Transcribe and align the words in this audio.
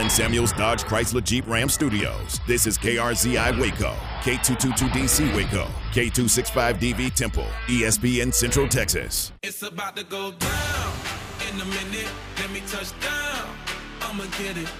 Allen 0.00 0.08
Samuels 0.08 0.52
Dodge 0.52 0.84
Chrysler 0.84 1.22
Jeep 1.22 1.46
Ram 1.46 1.68
Studios. 1.68 2.40
This 2.46 2.66
is 2.66 2.78
KRZI 2.78 3.60
Waco, 3.60 3.92
K222DC 4.22 5.36
Waco, 5.36 5.68
K265DV 5.92 7.12
Temple, 7.12 7.44
ESPN 7.66 8.32
Central 8.32 8.66
Texas. 8.66 9.30
It's 9.42 9.62
about 9.62 9.96
to 9.96 10.04
go 10.04 10.32
down 10.32 10.92
in 11.52 11.60
a 11.60 11.64
minute. 11.66 12.08
Let 12.38 12.50
me 12.50 12.62
touch 12.66 12.98
down. 13.00 13.46
I'ma 14.00 14.24
get 14.38 14.56
it. 14.56 14.72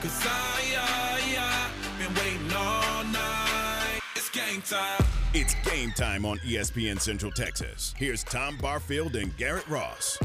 Cause 0.00 0.26
I, 0.26 0.74
I, 0.76 1.20
I 1.38 2.04
been 2.04 2.12
waiting 2.16 2.56
all 2.56 3.04
night. 3.04 4.00
It's 4.16 4.28
game 4.28 4.60
time. 4.62 5.06
It's 5.34 5.54
game 5.70 5.92
time 5.92 6.24
on 6.24 6.36
ESPN 6.38 7.00
Central 7.00 7.30
Texas. 7.30 7.94
Here's 7.96 8.24
Tom 8.24 8.58
Barfield 8.60 9.14
and 9.14 9.36
Garrett 9.36 9.68
Ross. 9.68 10.18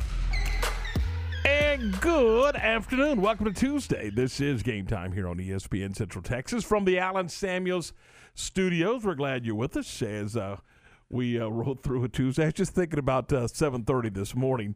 And 1.45 1.99
good 1.99 2.55
afternoon. 2.55 3.21
Welcome 3.21 3.45
to 3.45 3.53
Tuesday. 3.53 4.09
This 4.09 4.39
is 4.39 4.63
game 4.63 4.87
time 4.87 5.11
here 5.11 5.27
on 5.27 5.37
ESPN 5.37 5.95
Central 5.95 6.21
Texas 6.21 6.63
from 6.63 6.85
the 6.85 6.99
Allen 6.99 7.27
Samuels 7.27 7.93
studios. 8.33 9.03
We're 9.03 9.15
glad 9.15 9.45
you're 9.45 9.55
with 9.55 9.75
us 9.75 10.01
as 10.01 10.37
uh, 10.37 10.57
we 11.09 11.37
uh, 11.39 11.47
rolled 11.47 11.83
through 11.83 12.03
a 12.05 12.09
Tuesday. 12.09 12.43
I 12.43 12.45
was 12.47 12.53
just 12.53 12.73
thinking 12.73 12.99
about 12.99 13.31
uh, 13.33 13.47
7:30 13.47 14.13
this 14.13 14.33
morning. 14.35 14.73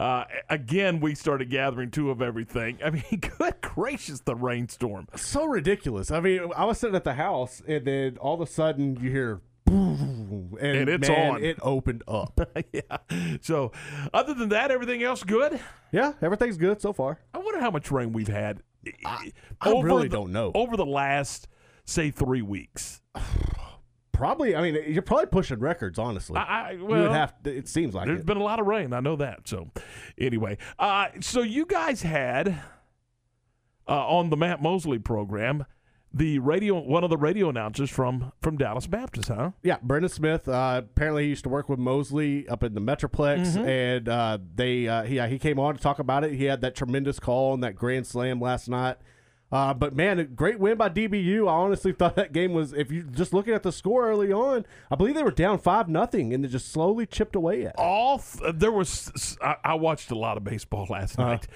Uh, 0.00 0.24
again, 0.50 1.00
we 1.00 1.14
started 1.14 1.48
gathering 1.50 1.90
two 1.90 2.10
of 2.10 2.20
everything. 2.20 2.78
I 2.84 2.90
mean, 2.90 3.04
good 3.38 3.60
gracious, 3.62 4.20
the 4.20 4.36
rainstorm. 4.36 5.08
so 5.16 5.46
ridiculous. 5.46 6.10
I 6.10 6.20
mean, 6.20 6.50
I 6.54 6.66
was 6.66 6.78
sitting 6.78 6.96
at 6.96 7.04
the 7.04 7.14
house, 7.14 7.62
and 7.66 7.86
then 7.86 8.18
all 8.18 8.34
of 8.34 8.40
a 8.40 8.46
sudden 8.46 8.96
you 9.00 9.10
hear, 9.10 9.40
and, 9.70 10.58
And 10.60 10.88
it's 10.88 11.08
man, 11.08 11.30
on. 11.34 11.44
It 11.44 11.58
opened 11.62 12.02
up. 12.08 12.40
yeah. 12.72 12.80
So, 13.40 13.72
other 14.12 14.34
than 14.34 14.48
that, 14.50 14.70
everything 14.70 15.02
else 15.02 15.22
good. 15.22 15.60
yeah, 15.92 16.12
everything's 16.20 16.56
good 16.56 16.80
so 16.80 16.92
far. 16.92 17.20
I 17.32 17.38
wonder 17.38 17.60
how 17.60 17.70
much 17.70 17.90
rain 17.90 18.12
we've 18.12 18.28
had. 18.28 18.62
I 19.04 19.30
really 19.64 20.08
the- 20.08 20.16
don't 20.16 20.32
know. 20.32 20.52
over 20.54 20.76
the 20.76 20.86
last 20.86 21.48
say 21.84 22.10
three 22.10 22.42
weeks. 22.42 23.00
Probably. 24.12 24.54
I 24.54 24.60
mean, 24.60 24.76
you're 24.86 25.00
probably 25.00 25.26
pushing 25.26 25.60
records. 25.60 25.98
Honestly, 25.98 26.36
I, 26.36 26.42
I 26.42 26.70
you 26.72 26.84
would 26.84 27.10
have. 27.10 27.42
To, 27.44 27.56
it 27.56 27.66
seems 27.68 27.94
like 27.94 28.06
There's 28.06 28.20
it. 28.20 28.26
been 28.26 28.36
a 28.36 28.42
lot 28.42 28.60
of 28.60 28.66
rain. 28.66 28.92
I 28.92 29.00
know 29.00 29.16
that. 29.16 29.48
So, 29.48 29.70
anyway, 30.18 30.58
uh, 30.78 31.06
so 31.20 31.40
you 31.40 31.64
guys 31.64 32.02
had 32.02 32.48
uh, 33.88 34.06
on 34.08 34.28
the 34.28 34.36
Matt 34.36 34.60
Mosley 34.60 34.98
program 34.98 35.64
the 36.12 36.38
radio, 36.40 36.78
one 36.80 37.04
of 37.04 37.10
the 37.10 37.16
radio 37.16 37.48
announcers 37.48 37.88
from 37.90 38.32
from 38.42 38.56
Dallas 38.56 38.86
Baptist, 38.86 39.28
huh? 39.28 39.50
Yeah, 39.62 39.76
Brendan 39.82 40.08
Smith. 40.08 40.48
Uh, 40.48 40.82
apparently, 40.84 41.24
he 41.24 41.28
used 41.30 41.44
to 41.44 41.48
work 41.48 41.68
with 41.68 41.78
Mosley 41.78 42.48
up 42.48 42.62
in 42.64 42.74
the 42.74 42.80
Metroplex, 42.80 43.46
Mm-hmm. 43.56 43.68
and 43.68 44.08
uh, 44.08 44.38
they 44.54 44.88
uh, 44.88 45.02
he 45.04 45.20
he 45.28 45.38
came 45.38 45.58
on 45.58 45.74
to 45.76 45.80
talk 45.80 45.98
about 45.98 46.24
it. 46.24 46.32
He 46.34 46.44
had 46.44 46.60
that 46.62 46.74
tremendous 46.74 47.20
call 47.20 47.54
and 47.54 47.62
that 47.62 47.76
grand 47.76 48.06
slam 48.06 48.40
last 48.40 48.68
night. 48.68 48.96
Uh, 49.52 49.74
but 49.74 49.96
man, 49.96 50.20
a 50.20 50.24
great 50.24 50.60
win 50.60 50.76
by 50.76 50.88
DBU. 50.88 51.48
I 51.48 51.52
honestly 51.52 51.90
thought 51.98 52.14
that 52.16 52.32
game 52.32 52.52
was. 52.52 52.72
If 52.72 52.92
you 52.92 53.02
just 53.02 53.32
looking 53.32 53.52
at 53.52 53.64
the 53.64 53.72
score 53.72 54.08
early 54.08 54.32
on, 54.32 54.64
I 54.92 54.94
believe 54.94 55.16
they 55.16 55.24
were 55.24 55.32
down 55.32 55.58
five 55.58 55.88
nothing, 55.88 56.32
and 56.32 56.44
they 56.44 56.48
just 56.48 56.70
slowly 56.72 57.04
chipped 57.04 57.34
away 57.34 57.62
at. 57.66 57.70
it. 57.70 57.74
All 57.76 58.18
th- 58.20 58.54
there 58.56 58.70
was. 58.72 59.36
I, 59.42 59.56
I 59.64 59.74
watched 59.74 60.10
a 60.12 60.14
lot 60.18 60.36
of 60.36 60.44
baseball 60.44 60.86
last 60.90 61.18
night. 61.18 61.48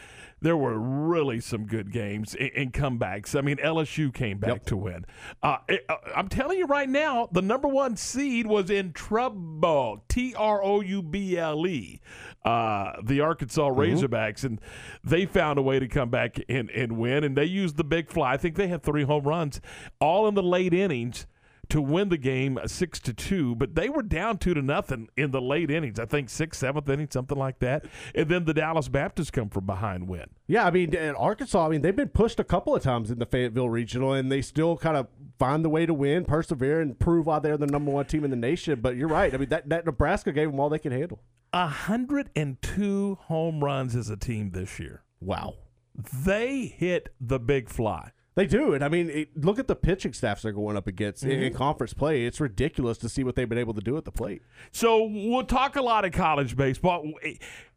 There 0.45 0.59
were 0.59 0.79
really 0.79 1.41
some 1.41 1.65
good 1.65 1.91
games 1.91 2.35
and, 2.35 2.71
comebacks. 2.71 3.35
I 3.35 3.41
mean, 3.41 3.57
LSU 3.57 4.13
came 4.13 4.37
back 4.37 4.51
Yep. 4.51 4.65
to 4.67 4.77
win. 4.77 5.07
Uh, 5.43 5.57
it- 5.71 5.87
uh, 5.89 5.97
I'm 6.15 6.29
telling 6.29 6.59
you 6.59 6.67
right 6.67 6.89
now, 6.89 7.31
the 7.33 7.41
number 7.41 7.67
one 7.67 7.97
seed 7.97 8.47
was 8.47 8.69
in 8.69 8.93
trouble. 8.93 10.05
T 10.07 10.35
R 10.37 10.63
O 10.63 10.83
U 10.83 11.01
B 11.01 11.39
L 11.39 11.67
E. 11.67 11.99
Uh, 12.45 12.93
the 13.03 13.23
Arkansas 13.23 13.71
Razorbacks, 13.71 14.45
and 14.45 14.61
they 15.03 15.25
found 15.25 15.59
a 15.59 15.63
way 15.63 15.79
to 15.79 15.89
come 15.89 16.11
back 16.11 16.37
and, 16.47 16.69
and 16.73 16.99
win. 16.99 17.25
And 17.25 17.35
they 17.35 17.47
used 17.47 17.79
the 17.79 17.85
big 17.85 18.11
fly. 18.11 18.35
I 18.35 18.37
think 18.37 18.57
they 18.57 18.69
had 18.69 18.83
three 18.83 19.05
home 19.05 19.25
runs, 19.25 19.63
all 19.99 20.29
in 20.29 20.35
the 20.35 20.43
late 20.43 20.75
innings 20.75 21.27
to 21.75 21.83
win 21.83 22.09
the 22.09 22.17
game 22.17 22.57
six 22.67 23.01
to 23.01 23.13
two, 23.13 23.57
but 23.57 23.75
they 23.75 23.89
were 23.89 24.01
down 24.01 24.39
two 24.39 24.55
to 24.55 24.63
nothing 24.63 25.09
in 25.17 25.33
the 25.33 25.41
late 25.41 25.73
innings. 25.73 25.99
I 25.99 26.05
think 26.05 26.31
sixth, 26.31 26.61
seventh 26.61 26.89
inning, 26.89 27.09
something 27.11 27.37
like 27.37 27.59
that. 27.59 27.85
And 28.15 28.29
then 28.29 28.45
the 28.45 28.55
Dallas 28.55 28.87
Baptists 28.87 29.33
come 29.33 29.49
from 29.49 29.67
behind 29.67 30.07
win. 30.07 30.27
Yeah, 30.47 30.67
I 30.67 30.71
mean, 30.71 30.95
in 30.95 31.17
Arkansas, 31.17 31.67
I 31.67 31.69
mean, 31.69 31.83
they've 31.83 31.97
been 31.97 32.11
pushed 32.11 32.39
a 32.39 32.45
couple 32.45 32.77
of 32.77 32.83
times 32.85 33.11
in 33.11 33.19
the 33.19 33.27
Fayetteville 33.27 33.69
Regional, 33.69 34.13
and 34.13 34.31
they 34.31 34.41
still 34.41 34.77
kind 34.77 34.97
of 34.97 35.09
find 35.37 35.65
the 35.65 35.69
way 35.69 35.85
to 35.85 35.93
win, 35.93 36.25
persevere, 36.25 36.81
and 36.81 36.97
prove 36.97 37.27
why 37.27 37.41
they're 37.41 37.57
the 37.57 37.67
number 37.67 37.91
one 37.91 38.05
team 38.05 38.23
in 38.23 38.31
the 38.31 38.37
nation. 38.37 38.79
But 38.81 38.95
you're 38.95 39.09
right. 39.09 39.35
I 39.35 39.37
mean, 39.37 39.49
that, 39.49 39.69
that 39.69 39.85
Nebraska 39.85 40.31
gave 40.31 40.53
them 40.53 40.61
all 40.61 40.69
they 40.69 40.79
can 40.79 40.93
handle. 40.93 41.23
A 41.53 41.67
hundred 41.67 42.31
and 42.37 42.63
two 42.63 43.19
home 43.23 43.65
runs 43.65 43.97
as 43.97 44.11
a 44.11 44.17
team 44.17 44.53
this 44.53 44.79
year. 44.79 45.03
Wow. 45.21 45.55
They 45.97 46.67
hit 46.67 47.09
the 47.21 47.41
big 47.41 47.69
fly. 47.69 48.13
They 48.37 48.47
do, 48.47 48.75
and 48.75 48.83
I 48.85 48.89
mean, 48.89 49.11
it, 49.11 49.45
look 49.45 49.61
at 49.61 49.69
the 49.69 49.77
pitching 49.77 50.13
staffs 50.13 50.43
they're 50.43 50.51
going 50.51 50.77
up 50.77 50.89
against 50.89 51.23
in, 51.23 51.31
Mm-hmm. 51.31 51.43
in 51.45 51.55
conference 51.55 51.95
play. 51.95 52.25
It's 52.27 52.41
ridiculous 52.41 52.99
to 52.99 53.09
see 53.09 53.23
what 53.23 53.37
they've 53.37 53.49
been 53.49 53.59
able 53.59 53.75
to 53.75 53.81
do 53.81 53.97
at 53.97 54.05
the 54.05 54.11
plate. 54.11 54.43
So 54.73 55.05
we'll 55.05 55.45
talk 55.45 55.77
a 55.77 55.83
lot 55.83 56.05
of 56.05 56.11
college 56.13 56.57
baseball. 56.57 57.13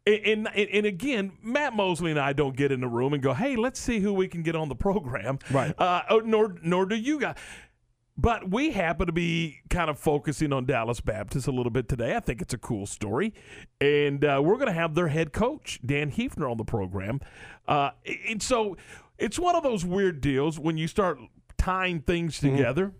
And, 0.04 0.24
and, 0.24 0.48
and 0.48 0.84
again, 0.86 1.32
Matt 1.42 1.74
Mosley 1.74 2.10
and 2.10 2.18
I 2.18 2.32
don't 2.32 2.56
get 2.56 2.72
in 2.72 2.80
the 2.80 2.88
room 2.88 3.12
and 3.14 3.22
go, 3.22 3.34
"Hey, 3.34 3.54
let's 3.56 3.78
see 3.78 4.00
who 4.00 4.12
we 4.12 4.26
can 4.26 4.42
get 4.42 4.56
on 4.56 4.68
the 4.68 4.74
program." 4.74 5.38
Right. 5.50 5.78
Uh, 5.78 6.02
oh, 6.10 6.20
nor 6.20 6.56
nor 6.62 6.86
do 6.86 6.96
you 6.96 7.20
guys. 7.20 7.36
But 8.20 8.50
we 8.50 8.72
happen 8.72 9.06
to 9.06 9.12
be 9.12 9.58
kind 9.70 9.88
of 9.88 9.96
focusing 9.96 10.52
on 10.52 10.66
Dallas 10.66 11.00
Baptist 11.00 11.46
a 11.46 11.52
little 11.52 11.70
bit 11.70 11.88
today. 11.88 12.16
I 12.16 12.20
think 12.20 12.42
it's 12.42 12.52
a 12.52 12.58
cool 12.58 12.84
story, 12.84 13.32
and 13.80 14.24
uh, 14.24 14.40
we're 14.44 14.56
going 14.56 14.66
to 14.66 14.72
have 14.72 14.96
their 14.96 15.06
head 15.06 15.32
coach 15.32 15.78
Dan 15.86 16.10
Heefner 16.10 16.50
on 16.50 16.56
the 16.56 16.64
program. 16.64 17.20
Uh, 17.68 17.90
and 18.28 18.42
so 18.42 18.76
it's 19.18 19.38
one 19.38 19.54
of 19.56 19.62
those 19.62 19.84
weird 19.84 20.20
deals 20.20 20.58
when 20.58 20.76
you 20.76 20.86
start 20.88 21.18
tying 21.56 22.00
things 22.00 22.38
together 22.38 22.92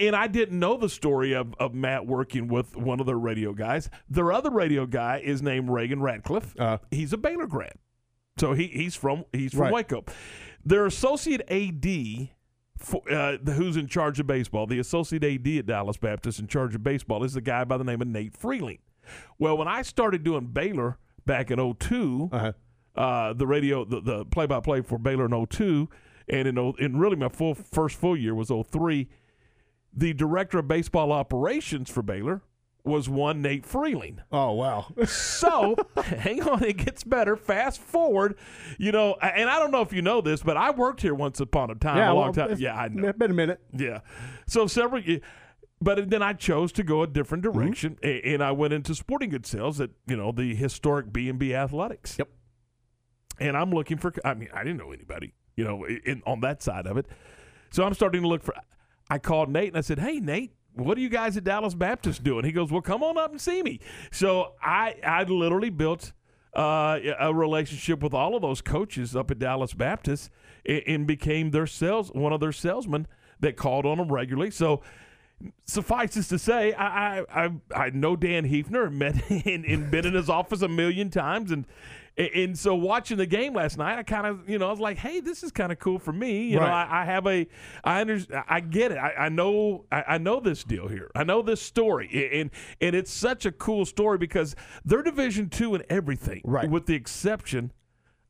and 0.00 0.16
I 0.16 0.26
didn't 0.26 0.58
know 0.58 0.76
the 0.78 0.88
story 0.88 1.34
of, 1.34 1.54
of 1.60 1.74
Matt 1.74 2.06
working 2.06 2.48
with 2.48 2.74
one 2.76 2.98
of 2.98 3.04
their 3.06 3.18
radio 3.18 3.52
guys. 3.52 3.90
Their 4.08 4.32
other 4.32 4.48
radio 4.50 4.86
guy 4.86 5.20
is 5.22 5.42
named 5.42 5.68
Reagan 5.68 6.00
Radcliffe. 6.00 6.58
Uh. 6.58 6.78
he's 6.90 7.12
a 7.12 7.18
Baylor 7.18 7.46
grad, 7.46 7.74
so 8.38 8.54
he, 8.54 8.68
he's 8.68 8.96
from 8.96 9.24
he's 9.34 9.52
from 9.52 9.60
Right. 9.62 9.72
Waco. 9.72 10.04
Their 10.64 10.86
associate 10.86 11.42
AD, 11.50 12.28
for, 12.78 13.02
uh, 13.12 13.36
who's 13.52 13.76
in 13.76 13.86
charge 13.86 14.18
of 14.18 14.26
baseball, 14.26 14.66
the 14.66 14.78
associate 14.78 15.22
AD 15.22 15.46
at 15.46 15.66
Dallas 15.66 15.98
Baptist 15.98 16.40
in 16.40 16.46
charge 16.46 16.74
of 16.74 16.82
baseball 16.82 17.22
is 17.22 17.36
a 17.36 17.40
guy 17.42 17.64
by 17.64 17.76
the 17.76 17.84
name 17.84 18.00
of 18.00 18.08
Nate 18.08 18.34
Freeling. 18.34 18.78
Well, 19.38 19.58
when 19.58 19.68
I 19.68 19.82
started 19.82 20.24
doing 20.24 20.46
Baylor 20.46 20.98
back 21.26 21.50
in 21.50 21.58
02, 21.74 22.30
Uh-huh. 22.32 22.52
Uh, 22.96 23.32
the 23.32 23.46
radio, 23.46 23.84
the, 23.84 24.00
the 24.00 24.24
play-by-play 24.26 24.82
for 24.82 24.98
Baylor 24.98 25.26
in 25.26 25.46
02, 25.46 25.88
and 26.28 26.48
in, 26.48 26.74
in 26.78 26.98
really 26.98 27.16
my 27.16 27.28
full 27.28 27.54
first 27.54 27.98
full 27.98 28.16
year 28.16 28.34
was 28.34 28.50
03, 28.50 29.08
the 29.92 30.12
director 30.12 30.58
of 30.58 30.68
baseball 30.68 31.12
operations 31.12 31.90
for 31.90 32.02
Baylor 32.02 32.42
was 32.84 33.08
one 33.08 33.42
Nate 33.42 33.66
Freeling. 33.66 34.20
Oh 34.30 34.52
wow! 34.52 34.86
So, 35.06 35.74
hang 36.04 36.42
on, 36.48 36.62
it 36.62 36.76
gets 36.76 37.02
better. 37.02 37.36
Fast 37.36 37.80
forward, 37.80 38.36
you 38.78 38.92
know, 38.92 39.14
and 39.20 39.50
I 39.50 39.58
don't 39.58 39.70
know 39.72 39.80
if 39.82 39.92
you 39.92 40.02
know 40.02 40.20
this, 40.20 40.42
but 40.42 40.56
I 40.56 40.70
worked 40.70 41.00
here 41.02 41.14
once 41.14 41.40
upon 41.40 41.70
a 41.70 41.74
time, 41.74 41.96
yeah, 41.96 42.12
a 42.12 42.14
long 42.14 42.32
well, 42.32 42.48
time. 42.48 42.56
Yeah, 42.58 42.76
I 42.76 42.88
know. 42.88 43.12
Been 43.12 43.32
a 43.32 43.34
minute. 43.34 43.60
Yeah. 43.72 44.00
So 44.46 44.66
several, 44.68 45.02
but 45.80 46.08
then 46.10 46.22
I 46.22 46.32
chose 46.32 46.70
to 46.72 46.82
go 46.82 47.02
a 47.02 47.06
different 47.06 47.44
Mm-hmm. 47.44 47.58
direction, 47.58 47.98
and 48.02 48.42
I 48.42 48.52
went 48.52 48.72
into 48.72 48.94
sporting 48.94 49.30
goods 49.30 49.48
sales 49.48 49.80
at 49.80 49.90
you 50.06 50.16
know 50.16 50.30
the 50.30 50.54
historic 50.54 51.12
B 51.12 51.28
and 51.28 51.38
B 51.38 51.54
Athletics. 51.54 52.16
Yep. 52.18 52.28
And 53.38 53.56
I'm 53.56 53.70
looking 53.70 53.98
for. 53.98 54.12
I 54.24 54.34
mean, 54.34 54.48
I 54.52 54.64
didn't 54.64 54.78
know 54.78 54.92
anybody, 54.92 55.34
you 55.56 55.64
know, 55.64 55.84
in, 55.86 56.22
on 56.26 56.40
that 56.40 56.62
side 56.62 56.86
of 56.86 56.96
it. 56.96 57.06
So 57.70 57.84
I'm 57.84 57.94
starting 57.94 58.22
to 58.22 58.28
look 58.28 58.42
for. 58.42 58.54
I 59.08 59.18
called 59.18 59.50
Nate 59.50 59.68
and 59.68 59.76
I 59.76 59.82
said, 59.82 59.98
"Hey, 59.98 60.20
Nate." 60.20 60.52
What 60.74 60.98
are 60.98 61.00
you 61.00 61.08
guys 61.08 61.38
at 61.38 61.44
Dallas 61.44 61.74
Baptist 61.74 62.22
doing? 62.22 62.44
He 62.44 62.52
goes, 62.52 62.70
"Well, 62.70 62.82
come 62.82 63.02
on 63.02 63.16
up 63.16 63.30
and 63.30 63.40
see 63.40 63.62
me." 63.62 63.80
So 64.12 64.52
I, 64.60 64.96
I 65.02 65.22
literally 65.22 65.70
built 65.70 66.12
uh, 66.54 66.98
a 67.18 67.34
relationship 67.34 68.02
with 68.02 68.14
all 68.14 68.34
of 68.34 68.42
those 68.42 68.60
coaches 68.60 69.14
up 69.14 69.30
at 69.30 69.38
Dallas 69.38 69.74
Baptist 69.74 70.30
and, 70.64 70.82
and 70.86 71.06
became 71.06 71.50
their 71.50 71.66
sales 71.66 72.10
one 72.12 72.32
of 72.32 72.40
their 72.40 72.52
salesmen 72.52 73.06
that 73.40 73.56
called 73.56 73.84
on 73.84 73.98
them 73.98 74.12
regularly. 74.12 74.50
So 74.50 74.82
suffices 75.64 76.28
to 76.28 76.38
say, 76.38 76.72
I 76.72 77.18
I, 77.18 77.44
I, 77.44 77.50
I 77.74 77.90
know 77.90 78.16
Dan 78.16 78.48
Heefner, 78.48 78.90
met 78.90 79.30
and, 79.46 79.64
and 79.64 79.90
been 79.90 80.06
in 80.06 80.14
his 80.14 80.30
office 80.30 80.62
a 80.62 80.68
million 80.68 81.10
times, 81.10 81.50
and 81.50 81.66
and 82.16 82.58
so 82.58 82.74
watching 82.74 83.18
the 83.18 83.26
game 83.26 83.54
last 83.54 83.76
night, 83.76 83.98
I 83.98 84.02
kind 84.02 84.26
of 84.26 84.48
you 84.48 84.58
know 84.58 84.68
I 84.68 84.70
was 84.70 84.80
like, 84.80 84.96
hey, 84.96 85.20
this 85.20 85.42
is 85.42 85.52
kind 85.52 85.70
of 85.70 85.78
cool 85.78 85.98
for 85.98 86.12
me. 86.12 86.48
You 86.48 86.58
know, 86.58 86.64
I, 86.64 87.02
I 87.02 87.04
have 87.04 87.26
a 87.26 87.46
I 87.84 88.00
under, 88.00 88.18
I 88.48 88.60
get 88.60 88.92
it. 88.92 88.98
I, 88.98 89.12
I 89.18 89.28
know 89.28 89.84
I, 89.92 90.04
I 90.08 90.18
know 90.18 90.40
this 90.40 90.64
deal 90.64 90.88
here. 90.88 91.10
I 91.14 91.24
know 91.24 91.42
this 91.42 91.60
story, 91.60 92.30
and 92.32 92.50
and 92.80 92.96
it's 92.96 93.10
such 93.10 93.44
a 93.44 93.52
cool 93.52 93.84
story 93.84 94.18
because 94.18 94.56
they're 94.84 95.02
Division 95.02 95.48
two 95.50 95.74
in 95.74 95.82
everything, 95.90 96.40
Right. 96.44 96.70
With 96.70 96.86
the 96.86 96.94
exception 96.94 97.72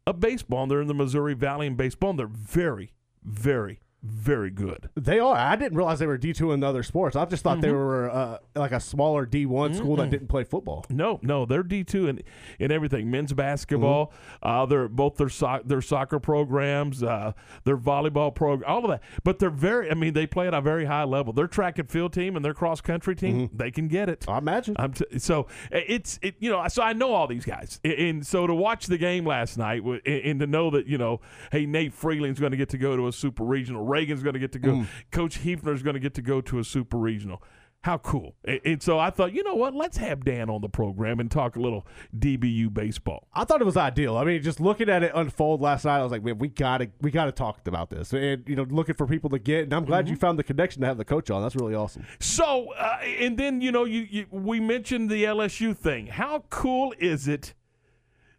of 0.06 0.20
baseball, 0.20 0.62
and 0.64 0.70
they're 0.70 0.80
in 0.80 0.88
the 0.88 0.94
Missouri 0.94 1.34
Valley 1.34 1.66
in 1.66 1.76
baseball, 1.76 2.10
and 2.10 2.18
they're 2.18 2.26
very 2.26 2.92
very 3.22 3.80
very 4.02 4.50
good. 4.50 4.88
They 4.94 5.18
are. 5.18 5.34
I 5.34 5.56
didn't 5.56 5.76
realize 5.76 5.98
they 5.98 6.06
were 6.06 6.16
D 6.18 6.32
two 6.32 6.52
in 6.52 6.62
other 6.62 6.82
sports. 6.82 7.16
I 7.16 7.24
just 7.24 7.42
thought 7.42 7.60
they 7.60 7.72
were 7.72 8.10
uh, 8.10 8.38
like 8.54 8.72
a 8.72 8.78
smaller 8.78 9.26
D 9.26 9.46
one 9.46 9.74
school 9.74 9.96
that 9.96 10.10
didn't 10.10 10.28
play 10.28 10.44
football. 10.44 10.84
No, 10.88 11.18
no, 11.22 11.44
they're 11.44 11.62
D 11.64 11.82
two 11.82 12.06
in 12.06 12.22
in 12.60 12.70
everything. 12.70 13.10
Men's 13.10 13.32
basketball, 13.32 14.12
uh, 14.42 14.64
they're 14.66 14.88
both 14.88 15.16
their 15.16 15.28
so- 15.28 15.60
their 15.64 15.80
soccer 15.82 16.18
programs, 16.20 17.02
uh, 17.02 17.32
their 17.64 17.76
volleyball 17.76 18.32
program, 18.34 18.70
all 18.70 18.84
of 18.84 18.90
that. 18.90 19.02
But 19.24 19.38
they're 19.40 19.50
very. 19.50 19.90
I 19.90 19.94
mean, 19.94 20.12
they 20.12 20.26
play 20.26 20.46
at 20.46 20.54
a 20.54 20.60
very 20.60 20.84
high 20.84 21.04
level. 21.04 21.32
Their 21.32 21.48
track 21.48 21.78
and 21.78 21.90
field 21.90 22.12
team 22.12 22.36
and 22.36 22.44
their 22.44 22.54
cross 22.54 22.80
country 22.80 23.16
team, 23.16 23.50
they 23.52 23.70
can 23.72 23.88
get 23.88 24.08
it. 24.08 24.24
I 24.28 24.38
imagine. 24.38 24.76
I'm 24.78 24.92
t- 24.92 25.18
so 25.18 25.48
it's 25.72 26.18
it 26.22 26.36
you 26.38 26.50
know 26.50 26.66
so 26.68 26.82
I 26.82 26.92
know 26.92 27.12
all 27.12 27.26
these 27.26 27.44
guys 27.44 27.80
and- 27.82 27.92
and 27.94 28.26
so 28.26 28.46
to 28.46 28.54
watch 28.54 28.86
the 28.86 28.98
game 28.98 29.26
last 29.26 29.58
night 29.58 29.82
and, 29.82 30.00
and 30.06 30.40
to 30.40 30.46
know 30.46 30.70
that 30.70 30.86
you 30.86 30.98
know 30.98 31.20
hey 31.50 31.66
Nate 31.66 31.92
Freeling's 31.92 32.38
going 32.38 32.52
to 32.52 32.56
get 32.56 32.68
to 32.68 32.78
go 32.78 32.96
to 32.96 33.08
a 33.08 33.12
super 33.12 33.42
regional 33.44 33.82
Reagan's 33.86 34.22
going 34.22 34.34
to 34.34 34.40
get 34.40 34.52
to 34.52 34.58
go 34.58 34.86
Coach 35.12 35.40
Heefner's 35.40 35.82
going 35.82 35.94
to 35.94 36.00
get 36.00 36.14
to 36.14 36.22
go 36.22 36.40
to 36.42 36.58
a 36.58 36.64
super 36.64 36.98
regional 36.98 37.42
how 37.82 37.98
cool 37.98 38.34
and, 38.64 38.82
so 38.82 38.98
I 38.98 39.10
thought 39.10 39.32
you 39.32 39.44
know 39.44 39.54
what 39.54 39.72
let's 39.72 39.96
have 39.98 40.24
Dan 40.24 40.50
on 40.50 40.60
the 40.60 40.68
program 40.68 41.20
and 41.20 41.30
talk 41.30 41.54
a 41.54 41.60
little 41.60 41.86
DBU 42.18 42.74
baseball 42.74 43.26
I 43.36 43.44
thought 43.44 43.60
it 43.60 43.64
was 43.64 43.76
ideal. 43.76 44.16
I 44.16 44.24
mean, 44.24 44.42
just 44.42 44.60
looking 44.60 44.88
at 44.88 45.02
it 45.02 45.12
unfold 45.14 45.60
last 45.60 45.84
night, 45.84 45.98
I 45.98 46.02
was 46.02 46.10
like, 46.10 46.24
man, 46.24 46.38
we 46.38 46.48
gotta 46.48 46.90
we 47.02 47.10
gotta 47.10 47.32
talk 47.32 47.66
about 47.68 47.90
this, 47.90 48.14
and 48.14 48.42
you 48.48 48.56
know, 48.56 48.62
looking 48.62 48.94
for 48.94 49.06
people 49.06 49.28
to 49.30 49.38
get. 49.38 49.64
And 49.64 49.74
I'm 49.74 49.84
glad 49.84 50.08
you 50.08 50.16
found 50.16 50.38
the 50.38 50.42
connection 50.42 50.80
to 50.80 50.88
have 50.88 50.96
the 50.96 51.04
coach 51.04 51.30
on. 51.30 51.42
That's 51.42 51.54
really 51.54 51.74
awesome. 51.74 52.06
So, 52.18 52.72
uh, 52.72 52.98
and 53.02 53.36
then 53.36 53.60
you 53.60 53.70
know, 53.70 53.84
you, 53.84 54.06
you 54.08 54.26
we 54.30 54.58
mentioned 54.58 55.10
the 55.10 55.24
LSU 55.24 55.76
thing. 55.76 56.06
How 56.06 56.44
cool 56.48 56.94
is 56.98 57.28
it 57.28 57.52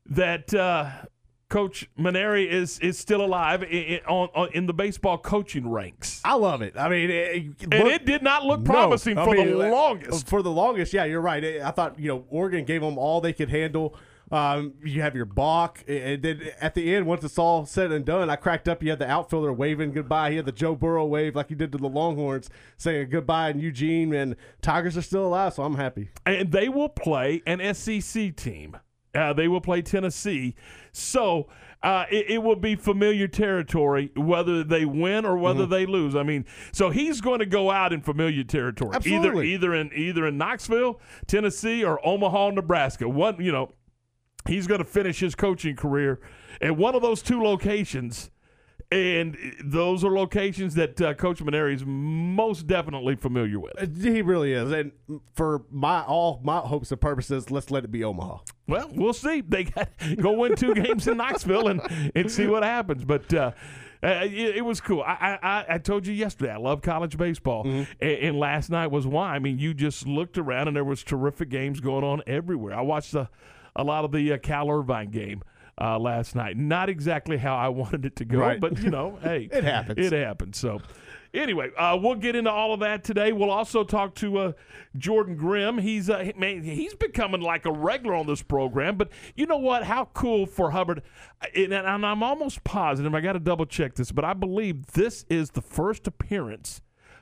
that 0.08 0.54
uh, 0.54 0.90
Coach 1.50 1.90
Mainieri 1.98 2.48
is 2.48 2.78
is 2.80 2.98
still 2.98 3.24
alive 3.24 3.64
in, 3.64 3.70
in, 3.70 4.00
on, 4.06 4.50
in 4.54 4.66
the 4.66 4.74
baseball 4.74 5.18
coaching 5.18 5.70
ranks? 5.70 6.22
I 6.26 6.34
love 6.36 6.62
it. 6.62 6.74
I 6.78 6.90
mean, 6.90 7.10
it, 7.10 7.46
And 7.72 7.88
it 7.88 8.06
did 8.06 8.22
not 8.22 8.46
look 8.46 8.66
promising 8.66 9.18
I 9.18 9.24
for 9.24 9.36
mean, 9.36 9.58
the 9.58 9.68
uh, 9.68 9.72
longest. 9.72 10.28
For 10.28 10.42
the 10.42 10.52
longest, 10.52 10.94
yeah, 10.94 11.06
you're 11.06 11.22
right. 11.22 11.44
I 11.62 11.72
thought 11.72 11.98
you 12.00 12.10
know 12.10 12.26
Oregon 12.30 12.66
gave 12.66 12.82
them 12.82 12.98
all 12.98 13.22
they 13.22 13.34
could 13.34 13.50
handle. 13.50 13.96
Um, 14.30 14.74
you 14.84 15.02
have 15.04 15.16
your 15.16 15.24
Bach, 15.24 15.82
and 15.88 16.22
then 16.22 16.42
at 16.60 16.76
the 16.76 16.94
end, 16.94 17.06
once 17.06 17.24
it's 17.24 17.38
all 17.38 17.66
said 17.66 17.94
and 17.94 18.04
done, 18.04 18.30
I 18.30 18.36
cracked 18.36 18.68
up. 18.68 18.84
You 18.84 18.90
had 18.90 19.00
the 19.00 19.10
outfielder 19.10 19.54
waving 19.54 19.94
goodbye. 19.94 20.32
He 20.32 20.36
had 20.36 20.46
the 20.46 20.52
Joe 20.52 20.76
Burrow 20.76 21.06
wave 21.06 21.34
like 21.34 21.48
he 21.48 21.56
did 21.56 21.72
to 21.72 21.78
the 21.78 21.88
Longhorns, 21.88 22.50
saying 22.76 23.10
goodbye 23.10 23.52
in 23.52 23.60
Eugene. 23.62 24.14
And 24.14 24.36
Tigers 24.62 24.98
are 24.98 25.02
still 25.02 25.26
alive, 25.26 25.54
so 25.54 25.64
I'm 25.64 25.76
happy. 25.76 26.10
and 26.26 26.52
they 26.52 26.68
will 26.68 26.90
play 26.90 27.42
an 27.46 27.74
SEC 27.74 28.36
team. 28.36 28.76
Uh, 29.18 29.34
they 29.34 29.48
will 29.48 29.62
play 29.62 29.82
Tennessee. 29.82 30.54
So 30.92 31.48
uh, 31.84 32.06
it, 32.12 32.30
it 32.30 32.38
will 32.44 32.56
be 32.56 32.76
familiar 32.76 33.28
territory 33.28 34.12
whether 34.16 34.64
they 34.64 34.86
win 34.86 35.26
or 35.26 35.38
whether 35.38 35.62
Mm-hmm. 35.64 35.72
they 35.72 35.86
lose. 35.88 36.16
I 36.16 36.24
mean, 36.24 36.46
so 36.72 36.90
he's 36.92 37.20
going 37.22 37.40
to 37.40 37.46
go 37.46 37.72
out 37.72 37.92
in 37.94 38.02
familiar 38.02 38.44
territory, 38.44 38.92
Absolutely. 38.96 39.50
either 39.54 39.72
either 39.72 39.76
in 39.76 39.92
either 39.94 40.28
in 40.28 40.38
Knoxville, 40.38 41.00
Tennessee, 41.26 41.84
or 41.84 42.00
Omaha, 42.06 42.52
Nebraska. 42.52 43.10
One, 43.10 43.42
you 43.44 43.52
know, 43.52 43.74
he's 44.48 44.68
going 44.68 44.80
to 44.80 44.86
finish 44.86 45.20
his 45.20 45.34
coaching 45.36 45.76
career 45.76 46.20
at 46.62 46.76
one 46.78 46.94
of 46.96 47.02
those 47.02 47.22
two 47.24 47.42
locations. 47.42 48.30
And 48.90 49.38
those 49.62 50.06
are 50.06 50.12
locations 50.16 50.76
that 50.76 51.02
uh, 51.02 51.14
Coach 51.14 51.40
Mainieri 51.40 51.76
is 51.76 51.84
most 51.86 52.68
definitely 52.68 53.18
familiar 53.18 53.60
with. 53.60 53.74
Uh, 53.78 53.86
He 54.02 54.22
really 54.22 54.54
is. 54.54 54.72
And 54.72 54.94
for 55.36 55.64
my 55.70 56.04
all 56.04 56.40
my 56.42 56.60
hopes 56.60 56.90
and 56.92 57.02
purposes, 57.02 57.52
let's 57.52 57.70
let 57.70 57.84
it 57.84 57.92
be 57.92 58.06
Omaha. 58.06 58.38
Well, 58.66 58.90
we'll 58.94 59.12
see. 59.14 59.42
They 59.42 59.66
got 59.66 59.90
go 60.22 60.32
win 60.34 60.56
two 60.56 60.74
games 60.74 61.06
in 61.08 61.18
Knoxville 61.18 61.68
and, 61.68 62.12
and 62.16 62.32
see 62.32 62.48
what 62.48 62.64
happens. 62.64 63.04
But 63.04 63.34
uh, 63.34 63.52
uh, 64.02 64.22
it, 64.24 64.58
it 64.58 64.62
was 64.66 64.80
cool. 64.80 65.02
I, 65.02 65.38
I 65.44 65.66
I 65.76 65.78
told 65.80 66.08
you 66.08 66.14
yesterday 66.14 66.52
I 66.54 66.58
love 66.58 66.82
college 66.82 67.18
baseball, 67.18 67.68
and, 67.68 67.88
and 68.00 68.40
last 68.40 68.70
night 68.70 68.88
was 68.88 69.06
why. 69.06 69.36
I 69.36 69.40
mean, 69.40 69.60
you 69.60 69.74
just 69.74 70.08
looked 70.08 70.38
around 70.38 70.70
and 70.70 70.78
there 70.78 70.86
was 70.86 71.04
terrific 71.04 71.50
games 71.50 71.82
going 71.82 72.06
on 72.06 72.22
everywhere. 72.26 72.74
I 72.74 72.82
watched 72.82 73.14
a, 73.16 73.30
a 73.76 73.84
lot 73.84 74.06
of 74.06 74.14
the 74.14 74.32
uh, 74.32 74.38
Cal 74.38 74.70
Irvine 74.72 75.12
game. 75.12 75.44
Uh, 75.80 76.00
last 76.00 76.34
night, 76.36 76.58
not 76.58 76.90
exactly 76.90 77.38
how 77.38 77.56
I 77.56 77.68
wanted 77.82 78.04
it 78.04 78.16
to 78.16 78.26
go, 78.26 78.40
Right. 78.40 78.60
but 78.60 78.80
you 78.82 78.90
know, 78.90 79.20
hey, 79.22 79.48
It 79.52 79.64
happens. 79.64 80.00
It 80.08 80.12
happens. 80.12 80.58
So, 80.58 80.82
anyway, 81.36 81.70
uh, 81.78 81.96
we'll 82.02 82.16
get 82.16 82.36
into 82.36 82.50
all 82.50 82.74
of 82.74 82.80
that 82.80 83.04
today. 83.04 83.32
We'll 83.32 83.52
also 83.52 83.84
talk 83.84 84.16
to 84.16 84.38
uh, 84.40 84.52
Jordan 84.98 85.36
Grimm. 85.36 85.78
He's 85.78 86.10
uh, 86.10 86.32
man, 86.36 86.64
he's 86.64 86.96
becoming 86.96 87.42
like 87.42 87.66
a 87.68 87.72
regular 87.72 88.16
on 88.16 88.26
this 88.26 88.42
program. 88.42 88.98
But 88.98 89.10
you 89.36 89.46
know 89.46 89.58
what? 89.60 89.84
How 89.84 90.06
cool 90.16 90.48
for 90.48 90.72
Hubbard! 90.72 91.04
And, 91.56 91.72
and 91.72 92.04
I'm 92.06 92.24
almost 92.24 92.64
positive. 92.64 93.14
I 93.14 93.22
got 93.22 93.34
to 93.34 93.40
double 93.40 93.68
check 93.68 93.94
this, 93.94 94.12
but 94.12 94.26
I 94.26 94.34
believe 94.34 94.88
this 94.94 95.26
is 95.30 95.52
the 95.52 95.62
first 95.62 96.08
appearance 96.08 96.82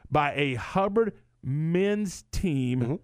by 0.09 0.33
a 0.33 0.53
Hubbard 0.55 1.11
men's 1.43 2.23
team 2.31 2.79
Mm-hmm. 2.81 2.95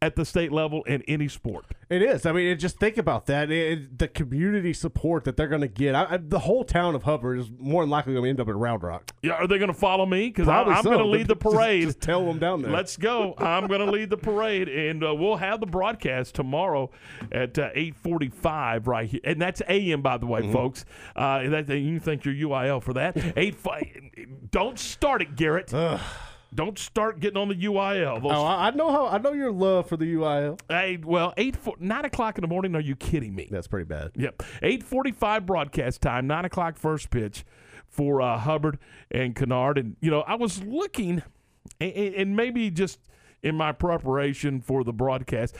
At 0.00 0.14
the 0.14 0.24
state 0.24 0.52
level 0.52 0.84
in 0.84 1.02
any 1.08 1.26
sport. 1.26 1.66
It 1.90 2.02
is. 2.02 2.24
I 2.24 2.30
mean, 2.32 2.46
it- 2.48 2.56
just 2.56 2.78
think 2.78 2.98
about 2.98 3.26
that. 3.26 3.50
It, 3.50 3.98
the 3.98 4.06
community 4.06 4.72
support 4.72 5.24
that 5.24 5.36
they're 5.36 5.48
going 5.48 5.62
to 5.62 5.66
get. 5.68 5.94
I, 5.96 6.06
I, 6.10 6.16
the 6.18 6.38
whole 6.38 6.62
town 6.62 6.94
of 6.94 7.02
Hubbard 7.02 7.38
is 7.40 7.50
more 7.58 7.82
than 7.82 7.90
likely 7.90 8.12
going 8.12 8.24
to 8.24 8.30
end 8.30 8.40
up 8.40 8.46
in 8.48 8.54
Round 8.54 8.82
Rock. 8.82 9.10
Yeah, 9.22 9.32
are 9.32 9.48
they 9.48 9.58
going 9.58 9.72
to 9.72 9.78
follow 9.78 10.06
me? 10.06 10.28
Because 10.28 10.46
I'm, 10.46 10.66
so, 10.84 10.90
going 10.90 10.98
to 10.98 11.04
lead 11.06 11.26
the 11.26 11.34
parade. 11.48 11.84
Just, 11.84 12.00
tell 12.00 12.24
them 12.26 12.38
down 12.38 12.62
there. 12.62 12.70
Let's 12.70 12.96
go. 12.96 13.34
I'm 13.38 13.66
going 13.66 13.84
to 13.84 13.90
lead 13.90 14.10
the 14.10 14.16
parade, 14.16 14.68
and 14.68 15.02
uh, 15.02 15.14
we'll 15.14 15.36
have 15.36 15.58
the 15.58 15.66
broadcast 15.66 16.34
tomorrow 16.36 16.90
at 17.32 17.58
uh, 17.58 17.70
8:45 17.74 18.86
right 18.86 19.08
here, 19.08 19.20
and 19.24 19.40
that's 19.42 19.62
AM 19.68 20.02
by 20.02 20.16
the 20.18 20.26
way, 20.26 20.42
Mm-hmm. 20.42 20.52
folks. 20.52 20.84
Uh, 21.16 21.48
that 21.48 21.68
you 21.68 21.98
think 21.98 22.24
you're 22.24 22.34
UIL 22.34 22.80
for 22.82 22.92
that? 22.92 23.16
Eight. 23.36 23.56
Don't 24.52 24.78
start 24.78 25.22
it, 25.22 25.34
Garrett. 25.34 25.72
Don't 26.54 26.78
start 26.78 27.20
getting 27.20 27.36
on 27.36 27.48
the 27.48 27.54
UIL. 27.54 28.22
Those, 28.22 28.32
Oh, 28.32 28.42
I, 28.42 28.68
I 28.68 28.70
know 28.70 28.90
how. 28.90 29.06
I 29.06 29.18
know 29.18 29.32
your 29.32 29.52
love 29.52 29.88
for 29.88 29.96
the 29.98 30.14
UIL. 30.14 30.58
hey, 30.68 30.98
well, 31.02 31.34
eight 31.36 31.54
four, 31.56 31.74
nine 31.78 32.04
o'clock 32.06 32.38
in 32.38 32.42
the 32.42 32.48
morning. 32.48 32.74
Are 32.74 32.80
you 32.80 32.96
kidding 32.96 33.34
me? 33.34 33.48
That's 33.50 33.66
pretty 33.66 33.84
bad. 33.84 34.12
Yep. 34.14 34.42
845 34.62 35.44
broadcast 35.46 36.00
time, 36.00 36.26
9 36.26 36.44
o'clock 36.46 36.78
first 36.78 37.10
pitch 37.10 37.44
for 37.86 38.22
uh, 38.22 38.38
Hubbard 38.38 38.78
and 39.10 39.36
Kennard. 39.36 39.76
And, 39.78 39.96
you 40.00 40.10
know, 40.10 40.20
I 40.22 40.36
was 40.36 40.62
looking, 40.62 41.22
and, 41.80 41.92
and 41.92 42.36
maybe 42.36 42.70
just 42.70 42.98
in 43.42 43.54
my 43.54 43.72
preparation 43.72 44.60
for 44.62 44.84
the 44.84 44.92
broadcast, 44.92 45.54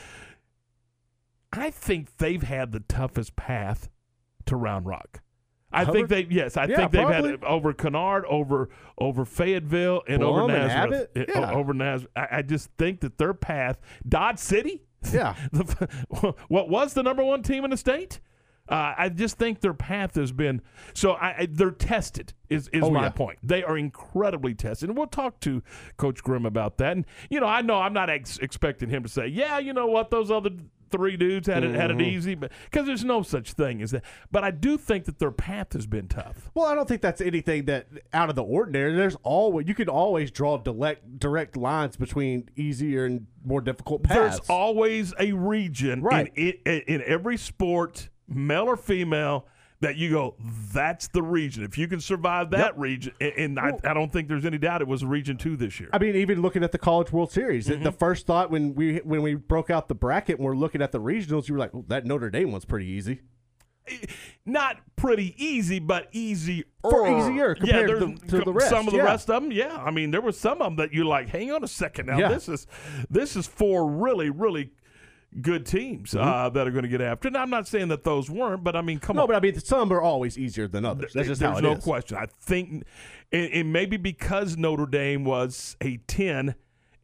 I 1.52 1.70
think 1.70 2.16
they've 2.16 2.42
had 2.42 2.72
the 2.72 2.80
toughest 2.80 3.36
path 3.36 3.88
to 4.46 4.56
Round 4.56 4.86
Rock. 4.86 5.20
I 5.70 5.84
think 5.84 6.08
they 6.08 6.26
yes, 6.30 6.56
I 6.56 6.64
Yeah, 6.64 6.76
think 6.76 6.92
they've 6.92 7.00
had 7.02 7.10
probably. 7.24 7.32
it 7.34 7.44
over 7.44 7.72
Kennard, 7.74 8.24
over 8.26 8.70
over 8.96 9.24
Fayetteville, 9.24 10.02
and 10.08 10.22
over 10.22 10.40
Blum 10.46 10.50
and 10.50 10.68
Nazareth. 10.68 11.08
Uh, 11.16 11.24
Yeah. 11.40 11.52
Over 11.52 11.74
Nazareth. 11.74 12.10
I, 12.16 12.28
I 12.38 12.42
just 12.42 12.70
think 12.78 13.00
that 13.00 13.18
their 13.18 13.34
path, 13.34 13.78
Dodge 14.08 14.38
City, 14.38 14.82
Yeah. 15.12 15.34
the, 15.52 16.34
what 16.48 16.68
was 16.70 16.94
the 16.94 17.02
number 17.02 17.22
one 17.24 17.42
team 17.42 17.64
in 17.64 17.70
the 17.70 17.76
state? 17.76 18.20
Uh, 18.70 18.94
I 18.98 19.08
just 19.08 19.38
think 19.38 19.60
their 19.62 19.72
path 19.72 20.14
has 20.16 20.30
been 20.30 20.60
so. 20.92 21.12
I, 21.12 21.28
I, 21.38 21.48
they're 21.50 21.70
tested. 21.70 22.34
Is 22.50 22.68
is 22.68 22.84
Oh, 22.84 22.90
my 22.90 23.04
yeah. 23.04 23.08
point? 23.10 23.38
They 23.42 23.62
are 23.64 23.78
incredibly 23.78 24.54
tested, 24.54 24.90
and 24.90 24.98
we'll 24.98 25.06
talk 25.06 25.40
to 25.40 25.62
Coach 25.96 26.22
Grimm 26.22 26.44
about 26.44 26.76
that. 26.78 26.92
And 26.96 27.06
you 27.30 27.40
know, 27.40 27.46
I 27.46 27.62
know 27.62 27.76
I'm 27.76 27.94
not 27.94 28.10
ex- 28.10 28.36
expecting 28.38 28.90
him 28.90 29.02
to 29.04 29.08
say, 29.08 29.26
"Yeah, 29.26 29.58
you 29.58 29.72
know 29.72 29.86
what, 29.86 30.10
those 30.10 30.30
other 30.30 30.50
three 30.90 31.16
dudes 31.16 31.46
had 31.48 31.64
it 31.64 31.74
had 31.74 31.90
Mm-hmm. 31.90 32.00
it 32.00 32.06
easy," 32.06 32.34
but 32.34 32.52
because 32.70 32.86
there's 32.86 33.04
no 33.04 33.22
such 33.22 33.52
thing 33.52 33.80
as 33.82 33.90
that. 33.92 34.04
But 34.30 34.44
I 34.44 34.50
do 34.50 34.76
think 34.78 35.04
that 35.06 35.18
their 35.18 35.30
path 35.30 35.72
has 35.72 35.86
been 35.86 36.08
tough. 36.08 36.50
Well, 36.54 36.66
I 36.66 36.74
don't 36.74 36.88
think 36.88 37.02
that's 37.02 37.20
anything 37.20 37.64
that 37.66 37.86
out 38.12 38.28
of 38.30 38.36
the 38.36 38.42
ordinary. 38.44 38.94
There's 38.94 39.16
always 39.22 39.66
you 39.68 39.74
can 39.74 39.88
always 39.88 40.30
draw 40.30 40.56
direct 40.58 41.18
direct 41.18 41.56
lines 41.56 41.96
between 41.96 42.48
easier 42.56 43.04
and 43.06 43.26
more 43.44 43.60
difficult 43.60 44.02
paths. 44.02 44.38
There's 44.38 44.50
always 44.50 45.14
a 45.18 45.32
region 45.32 46.02
Right. 46.02 46.32
in, 46.36 46.54
in, 46.66 46.80
in 46.86 47.02
every 47.06 47.36
sport, 47.36 48.08
male 48.28 48.64
or 48.66 48.76
female, 48.76 49.46
that 49.80 49.96
you 49.96 50.10
go, 50.10 50.34
that's 50.72 51.06
the 51.08 51.22
region. 51.22 51.62
If 51.62 51.78
you 51.78 51.86
can 51.86 52.00
survive 52.00 52.50
that 52.50 52.76
region, 52.76 53.12
and, 53.20 53.60
I, 53.60 53.72
I 53.84 53.94
don't 53.94 54.12
think 54.12 54.26
there's 54.28 54.44
any 54.44 54.58
doubt 54.58 54.82
it 54.82 54.88
was 54.88 55.04
region 55.04 55.36
two 55.36 55.56
this 55.56 55.78
year. 55.78 55.88
I 55.92 55.98
mean, 55.98 56.16
even 56.16 56.42
looking 56.42 56.64
at 56.64 56.72
the 56.72 56.78
College 56.78 57.12
World 57.12 57.30
Series, 57.30 57.68
Mm-hmm. 57.68 57.84
the 57.84 57.92
first 57.92 58.26
thought 58.26 58.50
when 58.50 58.74
we 58.74 58.96
when 58.98 59.22
we 59.22 59.34
broke 59.34 59.70
out 59.70 59.86
the 59.88 59.94
bracket 59.94 60.36
and 60.38 60.44
we're 60.44 60.56
looking 60.56 60.82
at 60.82 60.90
the 60.92 61.00
regionals, 61.00 61.46
you 61.48 61.54
were 61.54 61.60
like, 61.60 61.70
oh, 61.74 61.84
"That 61.88 62.04
Notre 62.06 62.28
Dame 62.30 62.50
one's 62.50 62.64
pretty 62.64 62.86
easy." 62.86 63.20
Not 64.44 64.76
pretty 64.96 65.34
easy, 65.42 65.78
but 65.78 66.08
easier. 66.12 66.64
For 66.82 67.06
easier 67.08 67.54
compared 67.54 67.88
yeah, 67.90 67.98
to 67.98 68.06
the- 68.06 68.26
to 68.38 68.44
the 68.44 68.52
rest, 68.52 68.68
Some 68.70 68.86
of 68.86 68.92
the 68.92 68.98
yeah. 68.98 69.04
rest 69.04 69.30
of 69.30 69.42
them, 69.42 69.52
yeah. 69.52 69.76
I 69.76 69.90
mean, 69.90 70.10
there 70.10 70.20
were 70.20 70.32
some 70.32 70.60
of 70.60 70.66
them 70.66 70.76
that 70.76 70.92
you're 70.92 71.04
like, 71.06 71.28
hang 71.28 71.50
on 71.52 71.64
a 71.64 71.68
second 71.68 72.06
now. 72.06 72.18
Yeah. 72.18 72.28
This 72.28 72.48
is 72.48 72.66
this 73.10 73.36
is 73.36 73.46
four 73.46 73.90
really, 73.90 74.28
really 74.30 74.72
good 75.40 75.66
teams 75.66 76.12
Mm-hmm. 76.12 76.26
uh, 76.26 76.48
that 76.50 76.66
are 76.66 76.70
going 76.70 76.82
to 76.84 76.88
get 76.88 77.00
after. 77.00 77.28
And 77.28 77.36
I'm 77.36 77.50
not 77.50 77.68
saying 77.68 77.88
that 77.88 78.04
those 78.04 78.30
weren't, 78.30 78.64
but 78.64 78.74
I 78.76 78.82
mean, 78.82 78.98
come 78.98 79.16
No, 79.16 79.22
on. 79.22 79.28
No, 79.28 79.34
but 79.34 79.36
I 79.36 79.40
mean, 79.40 79.58
some 79.60 79.92
are 79.92 80.00
always 80.00 80.38
easier 80.38 80.66
than 80.68 80.84
others. 80.84 81.12
That's 81.12 81.28
just 81.28 81.40
There's 81.40 81.52
how 81.52 81.58
it 81.58 81.62
no 81.62 81.72
is. 81.72 81.84
question. 81.84 82.16
I 82.16 82.26
think, 82.26 82.84
and, 83.32 83.52
and 83.52 83.72
maybe 83.72 83.96
because 83.96 84.56
Notre 84.56 84.86
Dame 84.86 85.24
was 85.24 85.76
a 85.80 85.98
ten 86.06 86.54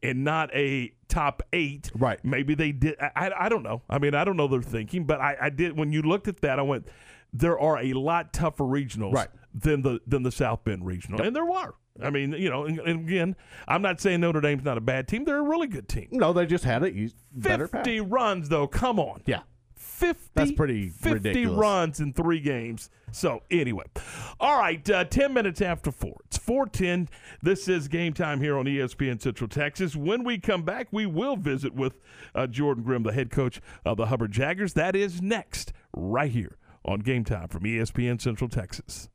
and 0.03 0.23
not 0.23 0.53
a 0.55 0.91
top 1.07 1.43
eight, 1.53 1.91
Right. 1.95 2.23
Maybe 2.23 2.55
they 2.55 2.71
did. 2.71 2.95
I, 2.99 3.11
I, 3.15 3.45
I 3.45 3.49
don't 3.49 3.63
know. 3.63 3.81
I 3.89 3.99
mean, 3.99 4.13
I 4.15 4.23
don't 4.23 4.37
know 4.37 4.47
their 4.47 4.61
thinking, 4.61 5.05
but 5.05 5.19
I, 5.21 5.35
I 5.43 5.49
did. 5.49 5.77
When 5.77 5.91
you 5.91 6.01
looked 6.01 6.27
at 6.27 6.41
that, 6.41 6.59
I 6.59 6.61
went, 6.63 6.87
there 7.33 7.59
are 7.59 7.77
a 7.79 7.93
lot 7.93 8.33
tougher 8.33 8.63
regionals 8.63 9.13
Right. 9.13 9.29
Than 9.57 9.81
the 9.81 9.99
than 10.05 10.23
the 10.23 10.31
South 10.31 10.63
Bend 10.63 10.85
Regional, 10.85 11.21
and 11.21 11.35
there 11.35 11.45
were. 11.45 11.75
I 12.03 12.09
mean, 12.09 12.33
you 12.33 12.49
know, 12.49 12.65
and, 12.65 12.77
and 12.79 13.07
again, 13.07 13.37
I'm 13.69 13.81
not 13.81 14.01
saying 14.01 14.19
Notre 14.19 14.41
Dame's 14.41 14.65
not 14.65 14.77
a 14.77 14.81
bad 14.81 15.07
team; 15.07 15.23
they're 15.23 15.39
a 15.39 15.43
really 15.43 15.67
good 15.67 15.87
team. 15.87 16.09
No, 16.11 16.33
they 16.33 16.45
just 16.45 16.65
had 16.65 16.83
a 16.83 17.09
better 17.31 17.67
path. 17.69 17.85
Fifty 17.85 18.01
runs, 18.01 18.49
though. 18.49 18.67
Come 18.67 18.99
on, 18.99 19.21
Yeah. 19.25 19.41
50, 19.77 20.31
That's 20.33 20.51
pretty 20.51 20.89
50 20.89 21.09
ridiculous. 21.13 21.57
runs 21.57 21.99
in 22.01 22.11
three 22.11 22.41
games. 22.41 22.89
So, 23.13 23.43
anyway. 23.49 23.85
All 24.41 24.59
right, 24.59 24.87
uh, 24.89 25.05
10 25.05 25.33
minutes 25.33 25.61
after 25.61 25.89
4. 25.89 26.13
It's 26.25 26.37
410. 26.37 27.07
This 27.41 27.69
is 27.69 27.87
game 27.87 28.11
time 28.11 28.41
here 28.41 28.57
on 28.57 28.65
ESPN 28.65 29.21
Central 29.21 29.47
Texas. 29.47 29.95
When 29.95 30.25
we 30.25 30.37
come 30.37 30.63
back, 30.63 30.87
we 30.91 31.05
will 31.05 31.37
visit 31.37 31.73
with 31.73 31.97
uh, 32.33 32.45
Jordan 32.47 32.83
Grimm, 32.83 33.03
the 33.03 33.13
head 33.13 33.29
coach 33.29 33.61
of 33.85 33.95
the 33.95 34.07
Hubbard 34.07 34.33
Jaggers. 34.33 34.73
That 34.73 34.97
is 34.97 35.21
next, 35.21 35.71
right 35.95 36.31
here 36.31 36.57
on 36.83 36.99
Game 36.99 37.23
Time 37.23 37.47
from 37.47 37.63
ESPN 37.63 38.19
Central 38.19 38.49
Texas. 38.49 39.07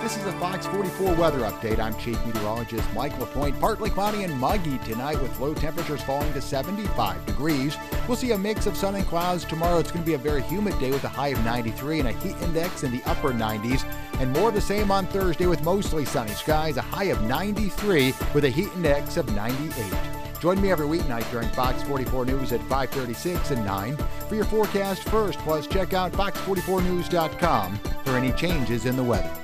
This 0.00 0.16
is 0.16 0.26
a 0.26 0.32
Fox 0.38 0.64
44 0.66 1.14
weather 1.16 1.40
update. 1.40 1.80
I'm 1.80 1.98
Chief 1.98 2.24
Meteorologist 2.24 2.86
Mike 2.94 3.18
LaPointe. 3.18 3.58
Partly 3.58 3.90
cloudy 3.90 4.22
and 4.22 4.38
muggy 4.38 4.78
tonight 4.84 5.20
with 5.20 5.40
low 5.40 5.54
temperatures 5.54 6.02
falling 6.02 6.32
to 6.34 6.40
75 6.40 7.26
degrees. 7.26 7.76
We'll 8.06 8.16
see 8.16 8.30
a 8.30 8.38
mix 8.38 8.66
of 8.66 8.76
sun 8.76 8.94
and 8.94 9.04
clouds 9.06 9.44
tomorrow. 9.44 9.78
It's 9.78 9.90
going 9.90 10.04
to 10.04 10.06
be 10.06 10.14
a 10.14 10.18
very 10.18 10.42
humid 10.42 10.78
day 10.78 10.92
with 10.92 11.02
a 11.02 11.08
high 11.08 11.28
of 11.28 11.44
93 11.44 12.00
and 12.00 12.08
a 12.10 12.12
heat 12.12 12.36
index 12.42 12.84
in 12.84 12.92
the 12.92 13.02
upper 13.06 13.32
90s. 13.32 13.84
And 14.20 14.32
more 14.34 14.50
of 14.50 14.54
the 14.54 14.60
same 14.60 14.92
on 14.92 15.06
Thursday 15.06 15.46
with 15.46 15.64
mostly 15.64 16.04
sunny 16.04 16.32
skies, 16.32 16.76
a 16.76 16.82
high 16.82 17.04
of 17.04 17.20
93 17.22 18.14
with 18.34 18.44
a 18.44 18.50
heat 18.50 18.68
index 18.76 19.16
of 19.16 19.34
98. 19.34 20.13
Join 20.44 20.60
me 20.60 20.70
every 20.70 20.86
weeknight 20.86 21.30
during 21.30 21.48
Fox 21.48 21.82
44 21.84 22.26
News 22.26 22.52
at 22.52 22.60
536 22.64 23.52
and 23.52 23.64
9 23.64 23.96
for 24.28 24.34
your 24.34 24.44
forecast 24.44 25.02
first. 25.04 25.38
Plus, 25.38 25.66
check 25.66 25.94
out 25.94 26.12
fox44news.com 26.12 27.78
for 28.04 28.10
any 28.10 28.30
changes 28.32 28.84
in 28.84 28.94
the 28.94 29.02
weather. 29.02 29.34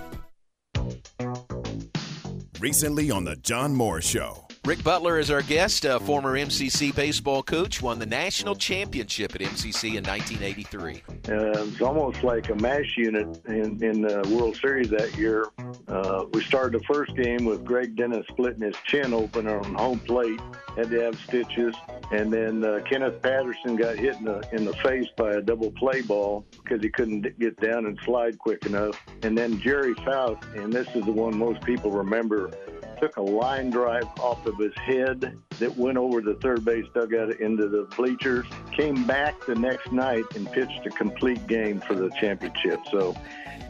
Recently 2.60 3.10
on 3.10 3.24
The 3.24 3.36
John 3.36 3.74
Moore 3.74 4.02
Show. 4.02 4.49
Rick 4.70 4.84
Butler 4.84 5.18
is 5.18 5.32
our 5.32 5.42
guest, 5.42 5.84
a 5.84 5.98
former 5.98 6.38
MCC 6.38 6.94
baseball 6.94 7.42
coach, 7.42 7.82
won 7.82 7.98
the 7.98 8.06
national 8.06 8.54
championship 8.54 9.34
at 9.34 9.40
MCC 9.40 9.96
in 9.96 10.04
1983. 10.04 11.02
Uh, 11.28 11.64
it's 11.66 11.80
almost 11.80 12.22
like 12.22 12.50
a 12.50 12.54
mash 12.54 12.96
unit 12.96 13.44
in, 13.46 13.82
in 13.82 14.02
the 14.02 14.24
World 14.32 14.54
Series 14.54 14.88
that 14.90 15.12
year. 15.18 15.48
Uh, 15.88 16.26
we 16.32 16.44
started 16.44 16.80
the 16.80 16.84
first 16.84 17.16
game 17.16 17.46
with 17.46 17.64
Greg 17.64 17.96
Dennis 17.96 18.24
splitting 18.28 18.62
his 18.62 18.76
chin 18.86 19.12
open 19.12 19.48
on 19.48 19.74
home 19.74 19.98
plate, 19.98 20.38
had 20.76 20.88
to 20.90 21.00
have 21.00 21.18
stitches, 21.18 21.74
and 22.12 22.32
then 22.32 22.62
uh, 22.62 22.78
Kenneth 22.88 23.20
Patterson 23.22 23.74
got 23.74 23.96
hit 23.96 24.18
in 24.18 24.26
the 24.26 24.48
in 24.52 24.64
the 24.64 24.74
face 24.74 25.08
by 25.16 25.32
a 25.32 25.42
double 25.42 25.72
play 25.72 26.00
ball 26.02 26.44
because 26.62 26.80
he 26.80 26.90
couldn't 26.90 27.22
get 27.40 27.58
down 27.60 27.86
and 27.86 27.98
slide 28.04 28.38
quick 28.38 28.64
enough. 28.66 29.02
And 29.24 29.36
then 29.36 29.60
Jerry 29.60 29.94
Faust, 29.94 30.44
and 30.54 30.72
this 30.72 30.86
is 30.94 31.04
the 31.06 31.12
one 31.12 31.36
most 31.36 31.60
people 31.62 31.90
remember, 31.90 32.52
took 33.00 33.16
a 33.16 33.22
line 33.22 33.70
drive 33.70 34.06
off 34.20 34.44
of 34.46 34.58
his 34.58 34.74
head 34.76 35.36
that 35.58 35.76
went 35.76 35.96
over 35.96 36.20
the 36.20 36.34
third 36.34 36.64
base 36.64 36.84
dugout 36.94 37.40
into 37.40 37.68
the 37.68 37.82
bleachers, 37.96 38.46
came 38.76 39.06
back 39.06 39.34
the 39.46 39.54
next 39.54 39.90
night 39.90 40.24
and 40.36 40.50
pitched 40.52 40.86
a 40.86 40.90
complete 40.90 41.44
game 41.46 41.80
for 41.80 41.94
the 41.94 42.10
championship. 42.20 42.80
So 42.90 43.16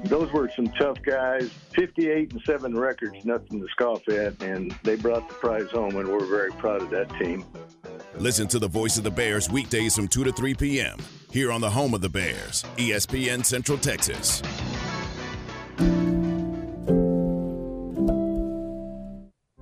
those 0.05 0.33
were 0.33 0.51
some 0.57 0.67
tough 0.69 1.01
guys. 1.03 1.51
58 1.75 2.33
and 2.33 2.43
7 2.45 2.77
records, 2.77 3.25
nothing 3.25 3.61
to 3.61 3.69
scoff 3.69 4.07
at, 4.09 4.43
and 4.43 4.75
they 4.83 4.97
brought 4.97 5.29
the 5.29 5.35
prize 5.35 5.71
home, 5.71 5.97
and 5.97 6.09
we're 6.09 6.27
very 6.27 6.53
proud 6.53 6.83
of 6.83 6.91
that 6.91 7.09
team. 7.19 7.45
Listen 8.19 8.49
to 8.49 8.59
the 8.59 8.69
voice 8.69 8.99
of 8.99 9.05
the 9.05 9.11
Bears 9.11 9.49
weekdays 9.49 9.95
from 9.95 10.09
2 10.09 10.25
to 10.25 10.33
3 10.33 10.55
p.m. 10.55 10.99
here 11.31 11.53
on 11.53 11.61
the 11.61 11.71
home 11.71 11.95
of 11.95 12.01
the 12.01 12.09
Bears, 12.09 12.65
ESPN 12.77 13.45
Central 13.45 13.79
Texas. 13.79 14.43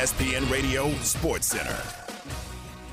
ESPN 0.00 0.50
Radio 0.50 0.90
Sports 1.02 1.48
Center. 1.48 1.76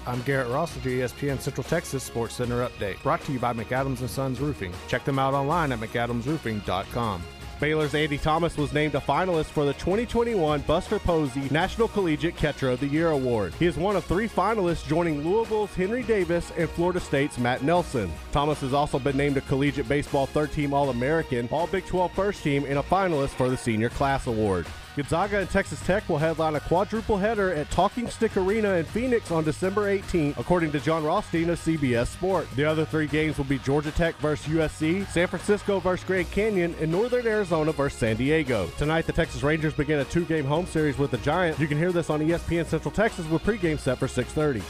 I'm 0.05 0.21
Garrett 0.23 0.49
Ross 0.49 0.75
with 0.75 0.83
your 0.83 0.93
E 0.95 1.07
ESPN 1.07 1.39
Central 1.39 1.63
Texas 1.63 2.03
Sports 2.03 2.35
Center 2.35 2.67
update, 2.67 3.01
brought 3.01 3.21
to 3.21 3.31
you 3.31 3.39
by 3.39 3.53
McAdams 3.53 4.01
and 4.01 4.09
Sons 4.09 4.41
Roofing. 4.41 4.73
Check 4.89 5.05
them 5.05 5.17
out 5.17 5.33
online 5.33 5.71
at 5.71 5.79
mcadamsroofing.com. 5.79 7.23
Baylor's 7.61 7.95
Andy 7.95 8.17
Thomas 8.17 8.57
was 8.57 8.73
named 8.73 8.93
a 8.95 8.99
finalist 8.99 9.45
for 9.45 9.63
the 9.63 9.71
2021 9.75 10.59
Buster 10.63 10.99
Posey 10.99 11.47
National 11.49 11.87
Collegiate 11.87 12.35
Catcher 12.35 12.71
of 12.71 12.81
the 12.81 12.87
Year 12.87 13.11
award. 13.11 13.53
He 13.53 13.67
is 13.67 13.77
one 13.77 13.95
of 13.95 14.03
three 14.03 14.27
finalists 14.27 14.85
joining 14.85 15.23
Louisville's 15.23 15.73
Henry 15.75 16.03
Davis 16.03 16.51
and 16.57 16.69
Florida 16.69 16.99
State's 16.99 17.37
Matt 17.37 17.63
Nelson. 17.63 18.11
Thomas 18.33 18.59
has 18.59 18.73
also 18.73 18.99
been 18.99 19.15
named 19.15 19.37
a 19.37 19.41
collegiate 19.41 19.87
baseball 19.87 20.25
third 20.25 20.51
team 20.51 20.73
All 20.73 20.89
American, 20.89 21.47
All 21.53 21.67
Big 21.67 21.85
12 21.85 22.11
first 22.11 22.43
team, 22.43 22.65
and 22.65 22.79
a 22.79 22.83
finalist 22.83 23.29
for 23.29 23.49
the 23.49 23.55
Senior 23.55 23.87
Class 23.91 24.27
Award. 24.27 24.67
Gonzaga 24.97 25.37
and 25.37 25.49
Texas 25.51 25.79
Tech 25.85 26.09
will 26.09 26.17
headline 26.17 26.55
a 26.55 26.59
quadruple 26.59 27.17
header 27.17 27.53
at 27.53 27.69
Talking 27.69 28.09
Stick 28.09 28.35
Arena 28.35 28.73
in 28.73 28.85
Phoenix 28.85 29.29
on 29.29 29.43
December 29.43 29.95
18th, 29.95 30.39
according 30.39 30.71
to 30.71 30.79
Jon 30.79 31.03
Rothstein 31.03 31.51
of 31.51 31.59
CBS 31.59 32.07
Sport. 32.07 32.47
The 32.55 32.65
other 32.65 32.83
three 32.83 33.05
games 33.05 33.37
will 33.37 33.45
be 33.45 33.59
Georgia 33.59 33.91
Tech 33.91 34.15
versus 34.17 34.47
USC, 34.47 35.07
San 35.09 35.27
Francisco 35.27 35.79
versus 35.79 36.03
Grand 36.03 36.31
Canyon, 36.31 36.73
and 36.81 36.91
Northern 36.91 37.27
Arizona 37.27 37.71
versus 37.71 37.99
San 37.99 38.15
Diego. 38.15 38.71
Tonight, 38.79 39.05
the 39.05 39.13
Texas 39.13 39.43
Rangers 39.43 39.75
begin 39.75 39.99
a 39.99 40.05
two-game 40.05 40.45
home 40.45 40.65
series 40.65 40.97
with 40.97 41.11
the 41.11 41.19
Giants. 41.19 41.59
You 41.59 41.67
can 41.67 41.77
hear 41.77 41.91
this 41.91 42.09
on 42.09 42.19
ESPN 42.19 42.65
Central 42.65 42.91
Texas 42.91 43.27
with 43.27 43.43
pregame 43.43 43.79
set 43.79 43.99
for 43.99 44.07
6:30. 44.07 44.63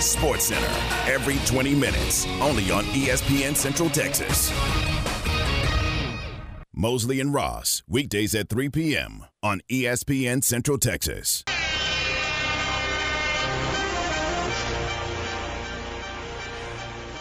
Sports 0.00 0.44
Center 0.44 1.12
every 1.12 1.36
20 1.44 1.74
minutes, 1.74 2.26
only 2.40 2.70
on 2.70 2.84
ESPN 2.94 3.54
Central 3.54 3.90
Texas. 3.90 4.50
Mosley 6.76 7.20
and 7.20 7.32
Ross, 7.32 7.84
weekdays 7.86 8.34
at 8.34 8.48
3 8.48 8.68
p.m. 8.68 9.24
on 9.44 9.60
ESPN 9.70 10.42
Central 10.42 10.76
Texas. 10.76 11.44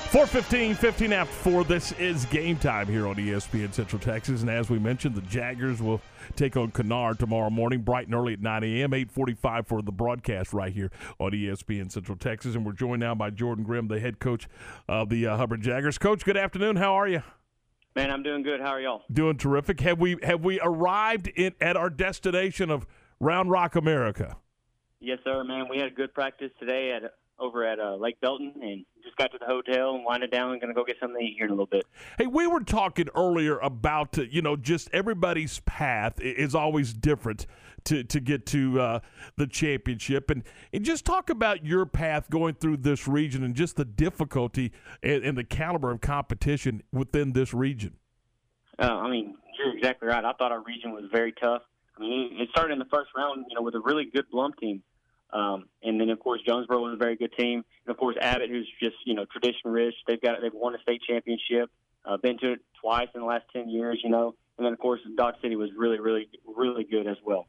Four 0.10 0.28
fifteen, 0.28 0.76
fifteen 0.76 1.12
after 1.12 1.34
four. 1.34 1.64
This 1.64 1.92
is 1.94 2.26
game 2.26 2.58
time 2.58 2.86
here 2.88 3.08
on 3.08 3.16
ESPN 3.16 3.74
Central 3.74 4.00
Texas, 4.00 4.42
and 4.42 4.50
as 4.50 4.70
we 4.70 4.78
mentioned, 4.78 5.16
the 5.16 5.22
Jaggers 5.22 5.82
will 5.82 6.02
take 6.36 6.56
on 6.56 6.70
Kennard 6.70 7.18
tomorrow 7.18 7.50
morning, 7.50 7.82
bright 7.82 8.06
and 8.06 8.14
early 8.14 8.34
at 8.34 8.40
nine 8.40 8.64
a.m. 8.64 8.94
Eight 8.94 9.10
forty-five 9.10 9.66
for 9.66 9.82
the 9.82 9.92
broadcast 9.92 10.54
right 10.54 10.72
here 10.72 10.92
on 11.20 11.32
ESPN 11.32 11.92
Central 11.92 12.16
Texas, 12.16 12.54
and 12.54 12.64
we're 12.64 12.74
joined 12.74 13.00
now 13.00 13.16
by 13.16 13.32
Jordan 13.32 13.64
Grimm, 13.64 13.88
the 13.88 14.00
head 14.00 14.20
coach 14.20 14.48
of 14.88 15.10
the 15.10 15.26
uh, 15.26 15.36
Hubbard 15.36 15.62
Jaggers. 15.62 15.98
Coach, 15.98 16.24
good 16.24 16.38
afternoon. 16.38 16.76
How 16.76 16.94
are 16.94 17.08
you? 17.08 17.24
Man, 17.96 18.10
I'm 18.10 18.24
doing 18.24 18.42
good. 18.42 18.60
How 18.60 18.70
are 18.70 18.82
y'all? 18.82 19.04
Doing 19.12 19.38
terrific. 19.38 19.80
Have 19.82 20.00
we 20.00 20.18
have 20.24 20.44
we 20.44 20.60
arrived 20.62 21.28
in, 21.28 21.54
at 21.62 21.78
our 21.78 21.92
destination 21.92 22.72
of 22.72 22.88
Round 23.20 23.52
Rock, 23.52 23.76
America? 23.76 24.38
Yes, 25.00 25.20
sir, 25.24 25.44
man. 25.44 25.68
We 25.70 25.78
had 25.78 25.88
a 25.88 25.92
good 25.92 26.14
practice 26.14 26.50
today 26.60 26.92
at 26.92 27.14
over 27.38 27.64
at 27.66 27.80
uh, 27.80 27.96
Lake 27.96 28.20
Belton, 28.20 28.54
and 28.62 28.86
just 29.04 29.16
got 29.18 29.32
to 29.32 29.38
the 29.38 29.46
hotel 29.46 29.94
and 29.96 30.04
winded 30.04 30.32
down. 30.32 30.52
and 30.52 30.62
going 30.62 30.74
to 30.74 30.76
go 30.76 30.84
get 30.84 30.96
something 31.00 31.20
to 31.20 31.24
eat 31.24 31.36
here 31.38 31.46
in 31.46 31.52
a 31.52 31.54
little 31.54 31.68
bit. 31.68 31.86
Hey, 32.18 32.26
we 32.26 32.48
were 32.48 32.62
talking 32.62 33.10
earlier 33.16 33.60
about 33.60 34.18
uh, 34.18 34.24
you 34.24 34.42
know 34.42 34.56
just 34.56 34.90
everybody's 34.92 35.60
path 35.60 36.20
is 36.20 36.56
always 36.56 36.94
different 36.94 37.46
to 37.86 38.04
to 38.04 38.20
get 38.20 38.46
to 38.48 38.80
uh, 38.80 39.00
the 39.38 39.48
championship, 39.48 40.30
and 40.30 40.44
and 40.72 40.84
just 40.84 41.06
talk 41.06 41.30
about 41.30 41.66
your 41.66 41.86
path 41.86 42.30
going 42.30 42.56
through 42.56 42.78
this 42.78 43.08
region 43.08 43.44
and 43.44 43.56
just 43.56 43.76
the 43.76 43.86
difficulty 43.86 44.72
and, 45.02 45.24
and 45.24 45.38
the 45.38 45.44
caliber 45.44 45.92
of 45.92 46.02
competition 46.02 46.84
within 46.92 47.34
this 47.34 47.54
region. 47.54 47.96
Uh, 48.80 48.86
I 48.86 49.10
mean, 49.10 49.36
you're 49.58 49.76
exactly 49.76 50.08
right. 50.08 50.24
I 50.24 50.34
thought 50.34 50.52
our 50.52 50.64
region 50.64 50.92
was 50.92 51.06
very 51.12 51.32
tough. 51.34 51.62
I 51.98 52.02
mean, 52.02 52.38
it 52.40 52.50
started 52.50 52.74
in 52.74 52.80
the 52.80 52.86
first 52.86 53.10
round, 53.16 53.46
you 53.50 53.56
know, 53.56 53.62
with 53.62 53.76
a 53.76 53.80
really 53.80 54.06
good 54.06 54.26
Blum 54.32 54.54
team. 54.60 54.82
Um, 55.32 55.66
and 55.82 56.00
then, 56.00 56.10
of 56.10 56.20
course, 56.20 56.42
Jonesboro 56.46 56.80
was 56.80 56.94
a 56.94 56.98
very 56.98 57.16
good 57.16 57.34
team. 57.38 57.64
And, 57.86 57.94
of 57.94 57.98
course, 57.98 58.16
Abbott, 58.22 58.50
who's 58.50 58.70
just, 58.82 58.96
you 59.06 59.16
know, 59.16 59.26
tradition 59.26 59.72
rich. 59.72 59.96
They've 60.08 60.22
got 60.22 60.42
they've 60.42 60.54
won 60.54 60.76
a 60.76 60.80
state 60.80 61.02
championship, 61.08 61.72
uh, 62.06 62.18
been 62.18 62.38
to 62.40 62.54
it 62.54 62.60
twice 62.82 63.08
in 63.16 63.22
the 63.22 63.28
last 63.28 63.46
10 63.54 63.70
years, 63.70 64.00
you 64.04 64.10
know. 64.10 64.36
And 64.58 64.66
then, 64.66 64.74
of 64.74 64.80
course, 64.80 65.02
Dodge 65.18 65.36
City 65.42 65.56
was 65.56 65.70
really, 65.76 66.00
really, 66.00 66.30
really 66.46 66.84
good 66.84 67.08
as 67.08 67.18
well. 67.26 67.48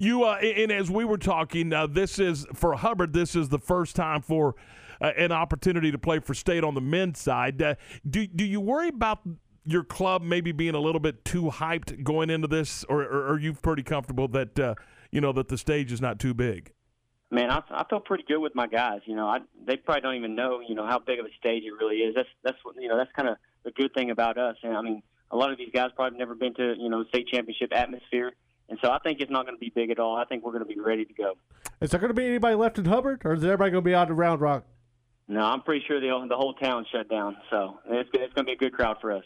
You 0.00 0.24
uh, 0.24 0.36
and 0.36 0.72
as 0.72 0.90
we 0.90 1.04
were 1.04 1.18
talking, 1.18 1.74
uh, 1.74 1.86
this 1.86 2.18
is 2.18 2.46
for 2.54 2.72
Hubbard. 2.72 3.12
This 3.12 3.36
is 3.36 3.50
the 3.50 3.58
first 3.58 3.94
time 3.94 4.22
for 4.22 4.54
uh, 4.98 5.12
an 5.14 5.30
opportunity 5.30 5.92
to 5.92 5.98
play 5.98 6.20
for 6.20 6.32
state 6.32 6.64
on 6.64 6.74
the 6.74 6.80
men's 6.80 7.20
side. 7.20 7.60
Uh, 7.60 7.74
do 8.08 8.26
do 8.26 8.42
you 8.42 8.62
worry 8.62 8.88
about 8.88 9.18
your 9.66 9.84
club 9.84 10.22
maybe 10.22 10.52
being 10.52 10.74
a 10.74 10.80
little 10.80 11.02
bit 11.02 11.22
too 11.26 11.50
hyped 11.50 12.02
going 12.02 12.30
into 12.30 12.48
this, 12.48 12.82
or, 12.88 13.02
or 13.02 13.28
are 13.28 13.38
you 13.38 13.52
pretty 13.52 13.82
comfortable 13.82 14.26
that 14.28 14.58
uh, 14.58 14.74
you 15.12 15.20
know 15.20 15.32
that 15.32 15.48
the 15.48 15.58
stage 15.58 15.92
is 15.92 16.00
not 16.00 16.18
too 16.18 16.32
big? 16.32 16.72
Man, 17.30 17.50
I, 17.50 17.60
I 17.70 17.84
feel 17.90 18.00
pretty 18.00 18.24
good 18.26 18.38
with 18.38 18.54
my 18.54 18.68
guys. 18.68 19.00
You 19.04 19.16
know, 19.16 19.26
I, 19.26 19.40
they 19.66 19.76
probably 19.76 20.00
don't 20.00 20.14
even 20.16 20.34
know, 20.34 20.60
you 20.66 20.74
know, 20.74 20.86
how 20.86 20.98
big 20.98 21.18
of 21.20 21.26
a 21.26 21.34
stage 21.38 21.62
it 21.64 21.72
really 21.78 21.96
is. 21.96 22.14
That's 22.14 22.28
that's 22.42 22.58
what 22.62 22.74
you 22.80 22.88
know. 22.88 22.96
That's 22.96 23.12
kind 23.14 23.28
of 23.28 23.36
the 23.64 23.70
good 23.72 23.92
thing 23.92 24.10
about 24.10 24.38
us. 24.38 24.56
And 24.62 24.74
I 24.74 24.80
mean, 24.80 25.02
a 25.30 25.36
lot 25.36 25.52
of 25.52 25.58
these 25.58 25.70
guys 25.74 25.90
probably 25.94 26.18
never 26.18 26.34
been 26.34 26.54
to 26.54 26.74
you 26.78 26.88
know 26.88 27.04
state 27.10 27.28
championship 27.28 27.70
atmosphere, 27.74 28.32
and 28.70 28.78
so 28.82 28.90
I 28.90 28.98
think 29.00 29.20
it's 29.20 29.30
not 29.30 29.44
going 29.44 29.56
to 29.56 29.60
be 29.60 29.70
big 29.74 29.90
at 29.90 29.98
all. 29.98 30.16
I 30.16 30.24
think 30.24 30.44
we're 30.44 30.52
going 30.52 30.64
to 30.66 30.72
be 30.74 30.80
ready 30.80 31.04
to 31.04 31.12
go. 31.12 31.34
Is 31.80 31.90
there 31.90 32.00
going 32.00 32.08
to 32.10 32.14
be 32.14 32.26
anybody 32.26 32.54
left 32.54 32.78
in 32.78 32.84
Hubbard, 32.86 33.22
or 33.24 33.34
is 33.34 33.44
everybody 33.44 33.70
going 33.72 33.84
to 33.84 33.88
be 33.88 33.94
out 33.94 34.10
of 34.10 34.16
Round 34.16 34.40
Rock? 34.40 34.64
No, 35.28 35.40
I'm 35.42 35.62
pretty 35.62 35.84
sure 35.86 36.00
the 36.00 36.26
the 36.28 36.36
whole 36.36 36.54
town 36.54 36.86
shut 36.90 37.08
down. 37.08 37.36
So 37.50 37.78
it's 37.86 38.08
it's 38.14 38.32
going 38.34 38.44
to 38.46 38.50
be 38.50 38.52
a 38.52 38.56
good 38.56 38.72
crowd 38.72 38.96
for 39.00 39.12
us. 39.12 39.24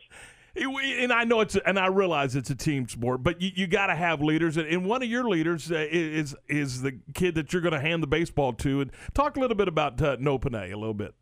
And 0.56 1.12
I 1.12 1.24
know 1.24 1.40
it's, 1.40 1.56
and 1.56 1.78
I 1.80 1.86
realize 1.88 2.36
it's 2.36 2.50
a 2.50 2.54
team 2.54 2.86
sport, 2.88 3.24
but 3.24 3.42
you, 3.42 3.50
you 3.56 3.66
got 3.66 3.88
to 3.88 3.94
have 3.96 4.20
leaders, 4.22 4.56
and- 4.56 4.68
and 4.68 4.84
one 4.86 5.02
of 5.02 5.08
your 5.08 5.28
leaders 5.28 5.72
uh, 5.72 5.84
is 5.90 6.36
is 6.48 6.80
the 6.82 7.00
kid 7.12 7.34
that 7.34 7.52
you're 7.52 7.62
going 7.62 7.72
to 7.74 7.80
hand 7.80 8.02
the 8.04 8.06
baseball 8.06 8.52
to. 8.52 8.82
And 8.82 8.92
talk 9.14 9.36
a 9.36 9.40
little 9.40 9.56
bit 9.56 9.66
about 9.66 10.00
uh, 10.00 10.16
No 10.20 10.38
Panay 10.38 10.70
a 10.70 10.76
little 10.78 10.94
bit. 10.94 11.12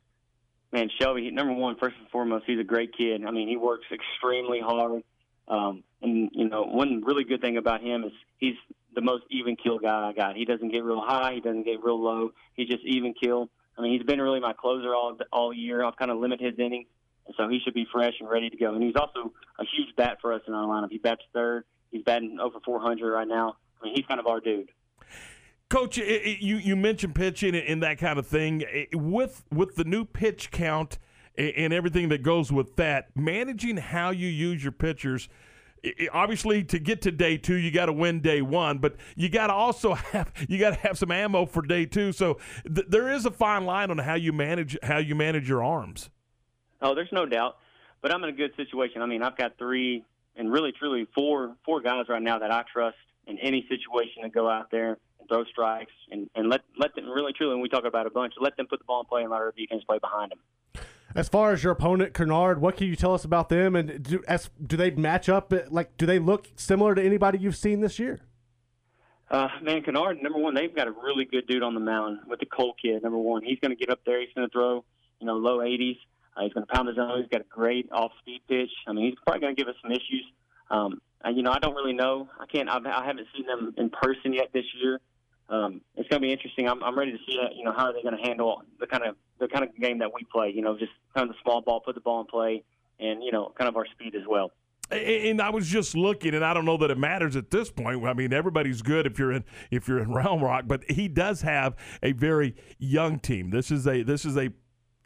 Man, 0.71 0.91
Shelby, 1.00 1.31
number 1.31 1.55
one, 1.55 1.76
first 1.81 1.97
and 1.99 2.09
foremost, 2.11 2.45
he's 2.47 2.59
a 2.61 2.64
great 2.64 2.95
kid. 2.97 3.25
I 3.25 3.31
mean, 3.31 3.49
he 3.49 3.57
works 3.57 3.87
extremely 3.93 4.61
hard. 4.61 5.02
Um, 5.49 5.83
and, 6.01 6.31
you 6.33 6.49
know, 6.49 6.63
one 6.65 7.03
really 7.05 7.25
good 7.25 7.41
thing 7.41 7.57
about 7.57 7.83
him 7.83 8.05
is 8.05 8.13
he's 8.39 8.55
the 8.95 9.01
most 9.01 9.25
even 9.31 9.57
kill 9.57 9.79
guy 9.79 10.09
I 10.09 10.13
got. 10.13 10.37
He 10.37 10.45
doesn't 10.45 10.71
get 10.71 10.85
real 10.85 11.01
high, 11.01 11.35
he 11.35 11.41
doesn't 11.41 11.65
get 11.65 11.83
real 11.83 12.02
low. 12.02 12.31
He's 12.55 12.69
just 12.69 12.85
even 12.85 13.15
kill. 13.15 13.49
I 13.76 13.83
mean, 13.83 13.93
he's 13.99 14.07
been 14.07 14.21
really 14.21 14.41
my 14.41 14.52
closer 14.52 14.95
all 14.95 15.17
all 15.33 15.52
year. 15.52 15.83
I've 15.85 15.97
kind 15.97 16.11
of 16.11 16.19
limit 16.19 16.41
his 16.41 16.59
innings, 16.59 16.89
and 17.26 17.35
so 17.39 17.49
he 17.49 17.59
should 17.65 17.73
be 17.75 17.87
fresh 17.91 18.13
and 18.21 18.28
ready 18.28 18.50
to 18.50 18.57
go. 18.57 18.75
And 18.75 18.83
he's 18.83 18.97
also 18.97 19.33
a 19.59 19.65
huge 19.65 19.97
bat 19.97 20.19
for 20.21 20.33
us 20.35 20.43
in 20.47 20.52
our 20.52 20.67
lineup. 20.67 20.91
He 20.91 20.99
bats 20.99 21.23
third. 21.33 21.65
He's 21.91 22.02
batting 22.02 22.39
over 22.41 22.59
400 22.65 23.11
right 23.11 23.26
now. 23.26 23.57
I 23.81 23.87
mean, 23.87 23.95
he's 23.97 24.05
kind 24.07 24.21
of 24.21 24.26
our 24.26 24.41
dude. 24.41 24.69
Coach, 25.71 25.99
i- 25.99 26.02
i- 26.02 26.39
you 26.41 26.57
you 26.57 26.76
mentioned 26.76 27.15
pitching 27.15 27.55
and 27.55 27.83
that 27.83 27.97
kind 27.99 28.19
of 28.19 28.26
thing. 28.26 28.63
I- 28.67 28.89
With 28.93 29.45
with 29.50 29.76
the 29.76 29.85
new 29.85 30.05
pitch 30.05 30.50
count 30.50 30.99
a- 31.36 31.58
and 31.58 31.73
everything 31.73 32.08
that 32.10 32.23
goes 32.23 32.52
with 32.52 32.76
that, 32.76 33.08
managing 33.16 33.76
how 33.76 34.10
you 34.10 34.28
use 34.28 34.62
your 34.62 34.73
pitchers. 34.73 35.28
Obviously, 36.12 36.62
to 36.64 36.78
get 36.78 37.02
to 37.02 37.10
day 37.10 37.36
two, 37.36 37.56
you 37.56 37.73
got 37.73 37.86
to 37.86 37.92
win 37.92 38.21
day 38.21 38.40
one, 38.40 38.78
but 38.78 38.97
you 39.16 39.28
got 39.28 39.49
to 39.49 39.52
also 39.52 39.95
have 40.12 40.32
you 40.49 40.58
got 40.58 40.71
to 40.71 40.80
have 40.80 40.97
some 40.97 41.10
ammo 41.10 41.45
for 41.45 41.62
day 41.62 41.86
two. 41.86 42.12
So 42.12 42.38
th- 42.73 42.86
there 42.88 43.10
is 43.10 43.26
a 43.26 43.30
fine 43.30 43.64
line 43.64 43.90
on 43.90 43.99
how 43.99 44.14
you 44.14 44.32
manage 44.32 44.78
how 44.82 44.99
you 44.99 45.14
manage 45.14 45.49
your 45.49 45.62
arms. 45.62 46.10
Oh, 46.80 46.95
there's 46.95 47.12
no 47.12 47.26
doubt. 47.26 47.56
But 48.00 48.12
I'm 48.12 48.23
in 48.25 48.30
a 48.30 48.32
good 48.32 48.54
situation. 48.56 49.02
I 49.02 49.06
mean, 49.06 49.23
I've 49.23 49.36
got 49.36 49.58
three 49.58 50.04
and 50.36 50.52
really 50.52 50.73
truly 50.73 51.06
four 51.14 51.56
four 51.64 51.80
guys 51.80 52.06
right 52.08 52.23
now 52.23 52.38
that 52.38 52.52
I 52.52 52.64
trust 52.73 52.97
in 53.26 53.38
any 53.38 53.66
situation 53.68 54.23
to 54.23 54.28
go 54.28 54.49
out 54.49 54.71
there 54.71 54.99
and 55.18 55.28
throw 55.28 55.45
strikes 55.45 55.92
and, 56.10 56.28
and 56.34 56.49
let 56.49 56.60
let 56.76 56.95
them 56.95 57.08
really 57.08 57.32
truly. 57.32 57.54
when 57.54 57.62
we 57.62 57.68
talk 57.68 57.84
about 57.84 58.06
a 58.06 58.10
bunch. 58.10 58.34
Let 58.40 58.56
them 58.56 58.66
put 58.66 58.78
the 58.78 58.84
ball 58.84 59.00
in 59.00 59.06
play 59.06 59.23
and 59.23 59.30
let 59.30 59.40
our 59.40 59.52
defense 59.56 59.82
play 59.84 59.99
behind 59.99 60.30
them. 60.30 60.38
As 61.15 61.29
far 61.29 61.53
as 61.53 61.63
your 61.63 61.73
opponent, 61.73 62.15
Kennard, 62.15 62.61
what 62.61 62.77
can 62.77 62.87
you 62.87 62.97
tell 62.97 63.15
us 63.15 63.25
about 63.25 63.49
them? 63.49 63.77
And 63.77 64.03
do, 64.03 64.23
as, 64.27 64.51
do 64.65 64.77
they 64.77 64.91
match 64.91 65.29
up? 65.29 65.53
Like, 65.71 65.97
do 65.97 66.07
they 66.07 66.19
look 66.19 66.49
similar 66.57 66.95
to 66.95 67.03
anybody 67.03 67.39
you've 67.39 67.57
seen 67.57 67.81
this 67.81 67.99
year? 67.99 68.21
Uh, 69.31 69.49
man, 69.63 69.83
Kennard, 69.83 70.23
number 70.23 70.39
one, 70.39 70.55
they've 70.55 70.75
got 70.75 70.89
a 70.89 70.91
really 70.91 71.25
good 71.25 71.47
dude 71.47 71.63
on 71.63 71.75
the 71.75 71.81
mound 71.81 72.21
with 72.27 72.41
the 72.41 72.47
Cole 72.47 72.75
kid. 72.81 73.03
Number 73.03 73.19
one, 73.19 73.43
he's 73.43 73.59
going 73.61 73.71
to 73.71 73.77
get 73.77 73.91
up 73.91 74.01
there. 74.05 74.21
He's 74.21 74.33
going 74.35 74.49
to 74.49 74.53
throw, 74.53 74.85
you 75.21 75.27
know, 75.27 75.35
low 75.35 75.59
80s. 75.59 75.97
Uh, 76.37 76.43
he's 76.43 76.53
going 76.53 76.67
to 76.67 76.73
pound 76.73 76.89
the 76.89 76.95
zone. 76.95 77.21
He's 77.21 77.31
got 77.31 77.41
a 77.41 77.49
great 77.49 77.91
off-speed 77.93 78.43
pitch. 78.49 78.71
I 78.87 78.93
mean, 78.93 79.07
he's 79.07 79.15
probably 79.25 79.41
going 79.41 79.57
to 79.57 79.61
give 79.63 79.69
us 79.69 79.77
some 79.83 79.91
issues. 79.91 80.25
Um, 80.71 81.01
and, 81.25 81.37
you 81.37 81.43
know, 81.43 81.51
I 81.51 81.59
don't 81.59 81.75
really 81.75 81.93
know. 81.93 82.29
I 82.39 82.47
can't. 82.47 82.69
I've, 82.69 82.85
I 82.85 83.07
haven't 83.07 83.27
seen 83.37 83.47
them 83.47 83.75
in 83.77 83.91
person 83.91 84.33
yet 84.33 84.51
this 84.53 84.65
year. 84.83 85.01
Um, 85.52 85.82
it's 85.97 86.08
going 86.08 86.23
to 86.23 86.26
be 86.26 86.32
interesting. 86.32 86.67
I'm, 86.67 86.82
I'm 86.82 86.99
ready 86.99 87.12
to 87.12 87.19
see 87.26 87.36
that. 87.36 87.54
You 87.54 87.65
know, 87.65 87.73
how 87.76 87.86
are 87.86 87.93
they 87.93 88.02
going 88.02 88.17
to 88.17 88.23
handle 88.23 88.62
the 88.80 88.86
kind 88.86 89.04
of 89.04 89.17
the 89.38 89.49
kind 89.49 89.62
of 89.62 89.76
game 89.76 89.99
that 89.99 90.10
we 90.12 90.25
play? 90.32 90.50
You 90.50 90.62
know, 90.62 90.78
just 90.78 90.93
kind 91.15 91.28
of 91.28 91.36
the 91.36 91.41
small 91.43 91.60
ball, 91.60 91.80
put 91.80 91.95
the 91.95 92.00
ball 92.00 92.23
in 92.23 92.26
play, 92.26 92.65
and 92.99 93.23
you 93.23 93.32
know, 93.32 93.52
kind 93.58 93.69
of 93.69 93.76
our 93.76 93.84
speed 93.86 94.15
as 94.15 94.23
well. 94.26 94.50
And 94.91 95.43
I 95.43 95.50
was 95.50 95.69
just 95.69 95.95
looking, 95.95 96.34
and 96.34 96.43
I 96.45 96.54
don't 96.54 96.65
know 96.65 96.78
that 96.78 96.91
it 96.91 96.99
matters 96.99 97.36
at 97.36 97.50
this 97.50 97.71
point. 97.71 98.02
I 98.04 98.15
mean, 98.15 98.32
everybody's 98.32 98.80
good 98.80 99.06
if 99.06 99.19
you're 99.19 99.32
in 99.32 99.45
if 99.71 99.88
you're 99.88 99.99
in 99.99 100.10
Round 100.15 100.41
Rock, 100.41 100.65
but 100.67 100.91
he 100.91 101.06
does 101.06 101.43
have 101.43 101.76
a 102.02 102.12
very 102.12 102.56
young 102.78 103.19
team. 103.19 103.50
This 103.50 103.71
is 103.71 103.86
a 103.86 104.02
this 104.02 104.25
is 104.25 104.38
a 104.38 104.50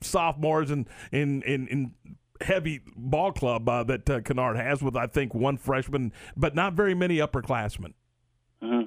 sophomores 0.00 0.70
and 0.70 0.88
in 1.10 1.42
in 1.42 1.66
in 1.66 1.94
heavy 2.40 2.82
ball 2.94 3.32
club 3.32 3.68
uh, 3.68 3.82
that 3.82 4.08
uh, 4.08 4.20
Kennard 4.20 4.56
has 4.56 4.80
with 4.80 4.96
I 4.96 5.08
think 5.08 5.34
one 5.34 5.56
freshman, 5.56 6.12
but 6.36 6.54
not 6.54 6.74
very 6.74 6.94
many 6.94 7.16
upperclassmen. 7.16 7.94
hmm 8.62 8.82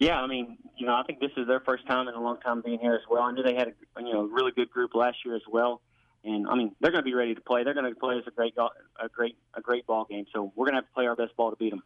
Yeah, 0.00 0.18
I 0.18 0.26
mean, 0.26 0.56
you 0.78 0.86
know, 0.86 0.94
I 0.94 1.02
think 1.02 1.20
this 1.20 1.30
is 1.36 1.46
their 1.46 1.60
first 1.60 1.86
time 1.86 2.08
in 2.08 2.14
a 2.14 2.20
long 2.20 2.40
time 2.40 2.62
being 2.62 2.80
here 2.80 2.94
as 2.94 3.02
well. 3.08 3.22
I 3.22 3.32
knew 3.32 3.42
they 3.42 3.54
had 3.54 3.68
a 3.68 4.02
you 4.02 4.12
know 4.12 4.22
really 4.22 4.50
good 4.50 4.70
group 4.70 4.94
last 4.94 5.18
year 5.26 5.36
as 5.36 5.42
well, 5.46 5.82
and 6.24 6.48
I 6.48 6.54
mean 6.54 6.74
they're 6.80 6.90
going 6.90 7.04
to 7.04 7.08
be 7.08 7.14
ready 7.14 7.34
to 7.34 7.40
play. 7.42 7.64
They're 7.64 7.74
going 7.74 7.92
to 7.92 8.00
play 8.00 8.16
us 8.16 8.22
a 8.26 8.30
great 8.30 8.54
a 8.58 9.08
great 9.10 9.36
a 9.54 9.60
great 9.60 9.86
ball 9.86 10.06
game. 10.08 10.24
So 10.34 10.52
we're 10.56 10.64
going 10.64 10.72
to 10.72 10.78
have 10.78 10.86
to 10.86 10.94
play 10.94 11.06
our 11.06 11.14
best 11.14 11.36
ball 11.36 11.50
to 11.50 11.56
beat 11.56 11.70
them. 11.70 11.82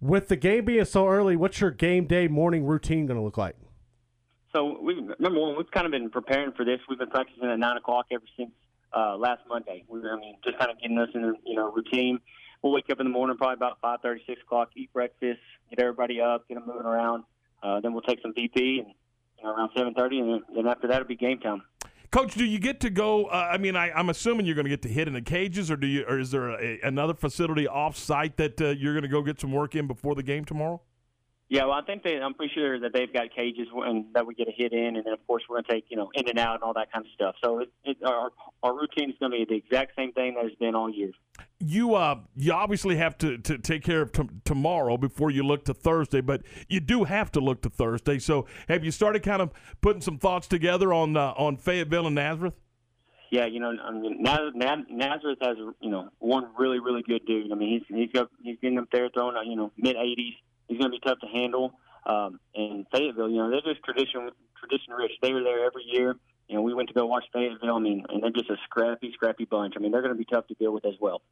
With 0.00 0.26
the 0.26 0.34
game 0.34 0.64
being 0.64 0.84
so 0.84 1.06
early, 1.06 1.36
what's 1.36 1.60
your 1.60 1.70
game 1.70 2.06
day 2.06 2.26
morning 2.26 2.66
routine 2.66 3.06
going 3.06 3.16
to 3.16 3.22
look 3.22 3.38
like? 3.38 3.54
So 4.52 4.80
we 4.82 4.94
number 5.20 5.38
one, 5.38 5.56
we've 5.56 5.70
kind 5.70 5.86
of 5.86 5.92
been 5.92 6.10
preparing 6.10 6.50
for 6.52 6.64
this. 6.64 6.80
We've 6.88 6.98
been 6.98 7.10
practicing 7.10 7.44
at 7.48 7.60
nine 7.60 7.76
o'clock 7.76 8.06
ever 8.10 8.24
since 8.36 8.50
uh, 8.92 9.16
last 9.16 9.42
Monday. 9.48 9.84
We, 9.86 10.00
I 10.00 10.16
mean, 10.16 10.34
just 10.44 10.58
kind 10.58 10.72
of 10.72 10.80
getting 10.80 10.98
us 10.98 11.10
in 11.14 11.22
a 11.22 11.32
you 11.46 11.54
know 11.54 11.70
routine. 11.70 12.18
We'll 12.60 12.72
wake 12.72 12.90
up 12.90 12.98
in 12.98 13.06
the 13.06 13.12
morning 13.12 13.36
probably 13.36 13.54
about 13.54 13.78
five 13.80 14.00
thirty, 14.02 14.24
six 14.26 14.42
o'clock, 14.42 14.70
eat 14.74 14.92
breakfast, 14.92 15.38
get 15.70 15.78
everybody 15.78 16.20
up, 16.20 16.48
get 16.48 16.54
them 16.54 16.64
moving 16.66 16.86
around. 16.86 17.22
Uh, 17.62 17.80
then 17.80 17.92
we'll 17.92 18.02
take 18.02 18.20
some 18.22 18.32
BP 18.32 18.80
and 18.80 18.88
you 19.38 19.44
know, 19.44 19.54
around 19.54 19.70
seven 19.76 19.94
thirty, 19.94 20.18
and 20.18 20.42
then, 20.54 20.66
after 20.66 20.88
that 20.88 20.96
it'll 20.96 21.08
be 21.08 21.16
game 21.16 21.38
time. 21.38 21.62
Coach, 22.10 22.34
do 22.34 22.44
you 22.44 22.58
get 22.58 22.80
to 22.80 22.90
go? 22.90 23.26
Uh, 23.26 23.48
I 23.52 23.56
mean, 23.56 23.74
I, 23.74 23.90
I'm 23.92 24.10
assuming 24.10 24.44
you're 24.44 24.54
going 24.54 24.66
to 24.66 24.70
get 24.70 24.82
to 24.82 24.88
hit 24.88 25.08
in 25.08 25.14
the 25.14 25.22
cages, 25.22 25.70
or 25.70 25.76
do 25.76 25.86
you? 25.86 26.04
Or 26.06 26.18
is 26.18 26.30
there 26.30 26.50
a, 26.50 26.80
another 26.82 27.14
facility 27.14 27.66
off 27.66 27.96
site 27.96 28.36
that 28.36 28.60
uh, 28.60 28.68
you're 28.68 28.92
going 28.92 29.02
to 29.02 29.08
go 29.08 29.22
get 29.22 29.40
some 29.40 29.52
work 29.52 29.74
in 29.74 29.86
before 29.86 30.14
the 30.14 30.22
game 30.22 30.44
tomorrow? 30.44 30.82
Yeah, 31.52 31.66
well, 31.66 31.74
I 31.74 31.82
think 31.82 32.02
that 32.04 32.22
I'm 32.22 32.32
pretty 32.32 32.54
sure 32.54 32.80
that 32.80 32.94
they've 32.94 33.12
got 33.12 33.24
cages 33.36 33.68
and 33.74 34.06
that 34.14 34.26
we 34.26 34.34
get 34.34 34.48
a 34.48 34.52
hit 34.56 34.72
in, 34.72 34.96
and 34.96 35.04
then 35.04 35.12
of 35.12 35.26
course 35.26 35.42
we're 35.46 35.56
going 35.56 35.64
to 35.64 35.72
take 35.72 35.84
you 35.90 35.98
know 35.98 36.10
in 36.14 36.26
and 36.26 36.38
out 36.38 36.54
and 36.54 36.62
all 36.62 36.72
that 36.72 36.90
kind 36.90 37.04
of 37.04 37.12
stuff. 37.12 37.34
So 37.44 37.58
it, 37.58 37.68
it, 37.84 37.98
our 38.02 38.30
our 38.62 38.74
routine 38.74 39.10
is 39.10 39.16
going 39.20 39.32
to 39.32 39.36
be 39.36 39.44
the 39.46 39.56
exact 39.56 39.92
same 39.94 40.12
thing 40.12 40.32
that 40.36 40.46
it's 40.46 40.54
been 40.56 40.74
all 40.74 40.88
year. 40.88 41.10
you 41.60 41.94
uh 41.94 42.20
you 42.36 42.54
obviously 42.54 42.96
have 42.96 43.18
to, 43.18 43.36
to 43.36 43.58
take 43.58 43.84
care 43.84 44.00
of 44.00 44.12
t- 44.12 44.30
tomorrow 44.46 44.96
before 44.96 45.30
you 45.30 45.42
look 45.42 45.66
to 45.66 45.74
Thursday, 45.74 46.22
but 46.22 46.40
you 46.70 46.80
do 46.80 47.04
have 47.04 47.30
to 47.32 47.40
look 47.40 47.60
to 47.60 47.68
Thursday. 47.68 48.18
So 48.18 48.46
have 48.68 48.82
you 48.82 48.90
started 48.90 49.22
kind 49.22 49.42
of 49.42 49.50
putting 49.82 50.00
some 50.00 50.16
thoughts 50.16 50.46
together 50.46 50.90
on 50.94 51.18
uh, 51.18 51.34
on 51.36 51.58
Fayetteville 51.58 52.06
and 52.06 52.14
Nazareth? 52.14 52.54
Yeah, 53.30 53.44
you 53.44 53.60
know, 53.60 53.74
I 53.82 53.90
mean, 53.92 54.22
Naz- 54.22 54.52
Naz- 54.54 54.86
Nazareth 54.88 55.38
has 55.42 55.58
you 55.82 55.90
know 55.90 56.08
one 56.18 56.48
really 56.58 56.78
really 56.78 57.02
good 57.02 57.26
dude. 57.26 57.52
I 57.52 57.56
mean, 57.56 57.84
he's 57.86 57.94
he's 57.94 58.10
got 58.10 58.30
he's 58.42 58.56
getting 58.62 58.78
up 58.78 58.88
there 58.90 59.10
throwing 59.10 59.36
you 59.50 59.56
know 59.56 59.70
mid 59.76 59.96
80s. 59.96 60.36
He's 60.68 60.78
going 60.78 60.90
to 60.90 60.96
be 60.96 61.00
tough 61.00 61.18
to 61.20 61.26
handle. 61.26 61.74
Um, 62.06 62.40
and 62.54 62.86
Fayetteville, 62.92 63.30
you 63.30 63.36
know, 63.36 63.50
they're 63.50 63.60
just 63.60 63.84
tradition 63.84 64.30
tradition 64.58 64.92
rich. 64.94 65.12
They 65.20 65.32
were 65.32 65.42
there 65.42 65.64
every 65.64 65.84
year. 65.86 66.16
You 66.48 66.56
know, 66.56 66.62
we 66.62 66.74
went 66.74 66.88
to 66.88 66.94
go 66.94 67.06
watch 67.06 67.24
Fayetteville. 67.32 67.74
I 67.74 67.78
mean, 67.78 68.04
and 68.08 68.22
they're 68.22 68.30
just 68.30 68.50
a 68.50 68.56
scrappy, 68.64 69.12
scrappy 69.14 69.44
bunch. 69.44 69.74
I 69.76 69.80
mean, 69.80 69.92
they're 69.92 70.02
going 70.02 70.14
to 70.14 70.18
be 70.18 70.24
tough 70.24 70.46
to 70.48 70.54
deal 70.54 70.72
with 70.72 70.84
as 70.84 70.94
well. 71.00 71.22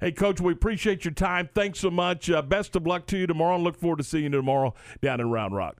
Hey, 0.00 0.12
Coach, 0.12 0.40
we 0.40 0.52
appreciate 0.52 1.04
your 1.04 1.12
time. 1.12 1.50
Thanks 1.54 1.80
so 1.80 1.90
much. 1.90 2.30
Uh, 2.30 2.40
best 2.40 2.74
of 2.76 2.86
luck 2.86 3.06
to 3.08 3.18
you 3.18 3.26
tomorrow, 3.26 3.56
and 3.56 3.64
look 3.64 3.76
forward 3.76 3.98
to 3.98 4.04
seeing 4.04 4.24
you 4.24 4.30
tomorrow 4.30 4.74
down 5.02 5.20
in 5.20 5.30
Round 5.30 5.54
Rock. 5.54 5.76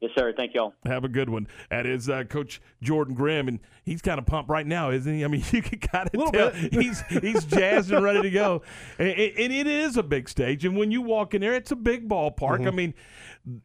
Yes, 0.00 0.10
sir. 0.14 0.32
Thank 0.36 0.54
y'all. 0.54 0.74
Have 0.84 1.04
a 1.04 1.08
good 1.08 1.30
one. 1.30 1.48
That 1.70 1.86
is 1.86 2.10
uh, 2.10 2.24
Coach 2.24 2.60
Jordan 2.82 3.14
Grimm, 3.14 3.48
and 3.48 3.60
he's 3.82 4.02
kind 4.02 4.18
of 4.18 4.26
pumped 4.26 4.50
right 4.50 4.66
now, 4.66 4.90
isn't 4.90 5.12
he? 5.12 5.24
I 5.24 5.28
mean, 5.28 5.42
you 5.52 5.62
can 5.62 5.78
kind 5.78 6.10
of 6.12 6.32
tell 6.32 6.50
he's 6.72 7.00
he's 7.02 7.44
jazzed 7.46 7.90
and 7.90 8.04
ready 8.04 8.22
to 8.22 8.30
go. 8.30 8.62
And, 8.98 9.08
and, 9.08 9.52
it 9.52 9.66
is 9.66 9.96
a 9.96 10.02
big 10.02 10.28
stage, 10.28 10.66
and 10.66 10.76
when 10.76 10.90
you 10.90 11.00
walk 11.00 11.32
in 11.32 11.40
there, 11.40 11.54
it's 11.54 11.70
a 11.70 11.76
big 11.76 12.08
ballpark. 12.08 12.58
Mm-hmm. 12.58 12.68
I 12.68 12.70
mean, 12.72 12.94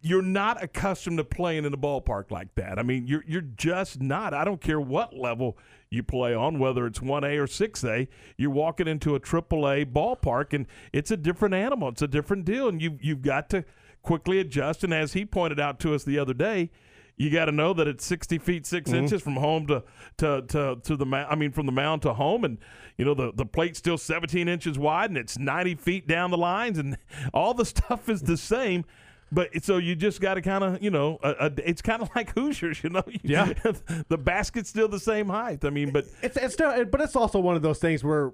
you're 0.01 0.21
not 0.21 0.63
accustomed 0.63 1.17
to 1.17 1.25
playing 1.25 1.65
in 1.65 1.73
a 1.73 1.77
ballpark 1.77 2.31
like 2.31 2.55
that. 2.55 2.79
I 2.79 2.83
mean, 2.83 3.07
you're 3.07 3.25
you're 3.27 3.41
just 3.41 3.99
not. 3.99 4.33
I 4.33 4.45
don't 4.45 4.61
care 4.61 4.79
what 4.79 5.13
level 5.13 5.57
you 5.89 6.03
play 6.03 6.33
on, 6.33 6.57
whether 6.59 6.85
it's 6.85 6.99
1A 6.99 7.37
or 7.37 7.47
6A, 7.47 8.07
you're 8.37 8.49
walking 8.49 8.87
into 8.87 9.13
a 9.13 9.19
AAA 9.19 9.91
ballpark, 9.91 10.53
and 10.53 10.65
it's 10.93 11.11
a 11.11 11.17
different 11.17 11.53
animal. 11.53 11.89
It's 11.89 12.01
a 12.01 12.07
different 12.07 12.45
deal, 12.45 12.69
and 12.69 12.81
you 12.81 12.97
you've 13.01 13.21
got 13.21 13.49
to 13.49 13.65
quickly 14.03 14.39
adjust. 14.39 14.83
And 14.83 14.93
as 14.93 15.13
he 15.13 15.25
pointed 15.25 15.59
out 15.59 15.79
to 15.81 15.93
us 15.93 16.03
the 16.03 16.19
other 16.19 16.33
day, 16.33 16.69
you 17.17 17.29
got 17.29 17.45
to 17.45 17.51
know 17.51 17.73
that 17.73 17.87
it's 17.87 18.05
60 18.05 18.37
feet 18.39 18.65
6 18.65 18.89
Mhm. 18.89 18.95
inches 18.95 19.21
from 19.21 19.35
home 19.35 19.67
to 19.67 19.83
to 20.17 20.41
to, 20.47 20.77
to 20.83 20.95
the 20.95 21.05
ma- 21.05 21.27
I 21.29 21.35
mean 21.35 21.51
from 21.51 21.65
the 21.67 21.71
mound 21.71 22.01
to 22.03 22.13
home, 22.13 22.43
and 22.43 22.57
you 22.97 23.05
know 23.05 23.13
the 23.13 23.31
the 23.35 23.45
plate's 23.45 23.77
still 23.79 23.97
17 23.97 24.47
inches 24.47 24.79
wide, 24.79 25.09
and 25.11 25.17
it's 25.17 25.37
90 25.37 25.75
feet 25.75 26.07
down 26.07 26.31
the 26.31 26.37
lines, 26.37 26.77
and 26.79 26.97
all 27.33 27.53
the 27.53 27.65
stuff 27.65 28.09
is 28.09 28.21
the 28.21 28.37
same. 28.37 28.85
But 29.33 29.63
so 29.63 29.77
you 29.77 29.95
just 29.95 30.19
got 30.19 30.33
to 30.33 30.41
kind 30.41 30.61
of, 30.61 30.83
you 30.83 30.89
know, 30.89 31.17
uh, 31.23 31.33
uh, 31.39 31.49
it's 31.63 31.81
kind 31.81 32.01
of 32.01 32.09
like 32.15 32.33
Hoosiers, 32.33 32.83
you 32.83 32.89
know. 32.89 33.03
Yeah. 33.23 33.53
the 34.09 34.17
basket's 34.17 34.69
still 34.69 34.87
the 34.89 34.99
same 34.99 35.29
height. 35.29 35.63
I 35.63 35.69
mean, 35.69 35.91
but 35.91 36.05
It's 36.21 36.35
it's 36.37 36.57
not, 36.59 36.89
but 36.91 36.99
it's 37.01 37.15
also 37.15 37.39
one 37.39 37.55
of 37.55 37.61
those 37.61 37.79
things 37.79 38.03
where 38.03 38.33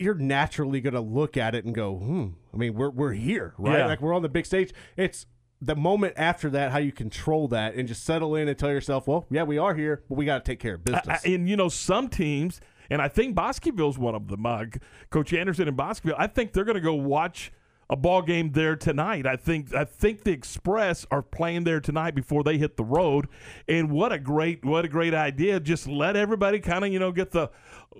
you're 0.00 0.14
naturally 0.14 0.80
going 0.80 0.94
to 0.94 1.00
look 1.00 1.36
at 1.36 1.54
it 1.54 1.64
and 1.64 1.74
go, 1.74 1.94
hmm. 1.96 2.26
I 2.52 2.56
mean, 2.56 2.74
we're 2.74 2.90
we're 2.90 3.12
here, 3.12 3.54
right? 3.58 3.78
Yeah. 3.78 3.86
Like 3.86 4.00
we're 4.00 4.14
on 4.14 4.22
the 4.22 4.28
big 4.28 4.46
stage. 4.46 4.72
It's 4.96 5.26
the 5.62 5.76
moment 5.76 6.14
after 6.16 6.48
that 6.50 6.72
how 6.72 6.78
you 6.78 6.90
control 6.90 7.46
that 7.48 7.74
and 7.74 7.86
just 7.86 8.04
settle 8.04 8.34
in 8.34 8.48
and 8.48 8.58
tell 8.58 8.70
yourself, 8.70 9.06
well, 9.06 9.26
yeah, 9.30 9.42
we 9.42 9.58
are 9.58 9.74
here, 9.74 10.02
but 10.08 10.16
we 10.16 10.24
got 10.24 10.44
to 10.44 10.50
take 10.50 10.58
care 10.58 10.74
of 10.74 10.84
business. 10.84 11.06
I- 11.24 11.28
I- 11.28 11.32
and 11.34 11.48
you 11.48 11.56
know, 11.56 11.68
some 11.68 12.08
teams, 12.08 12.60
and 12.88 13.00
I 13.02 13.08
think 13.08 13.34
Bosqueville's 13.34 13.98
one 13.98 14.14
of 14.14 14.28
them. 14.28 14.44
Uh, 14.46 14.64
Coach 15.10 15.32
Anderson 15.32 15.68
in 15.68 15.76
Bosqueville, 15.76 16.16
I 16.18 16.26
think 16.26 16.52
they're 16.52 16.64
going 16.64 16.74
to 16.76 16.80
go 16.80 16.94
watch 16.94 17.52
a 17.90 17.96
ball 17.96 18.22
game 18.22 18.52
there 18.52 18.76
tonight. 18.76 19.26
I 19.26 19.34
think 19.36 19.74
I 19.74 19.84
think 19.84 20.22
the 20.22 20.30
Express 20.30 21.04
are 21.10 21.22
playing 21.22 21.64
there 21.64 21.80
tonight 21.80 22.14
before 22.14 22.42
they 22.44 22.56
hit 22.56 22.76
the 22.76 22.84
road. 22.84 23.26
And 23.68 23.90
what 23.90 24.12
a 24.12 24.18
great 24.18 24.64
what 24.64 24.84
a 24.84 24.88
great 24.88 25.12
idea! 25.12 25.58
Just 25.60 25.88
let 25.88 26.14
everybody 26.16 26.60
kind 26.60 26.84
of 26.84 26.92
you 26.92 27.00
know 27.00 27.10
get 27.12 27.32
the 27.32 27.50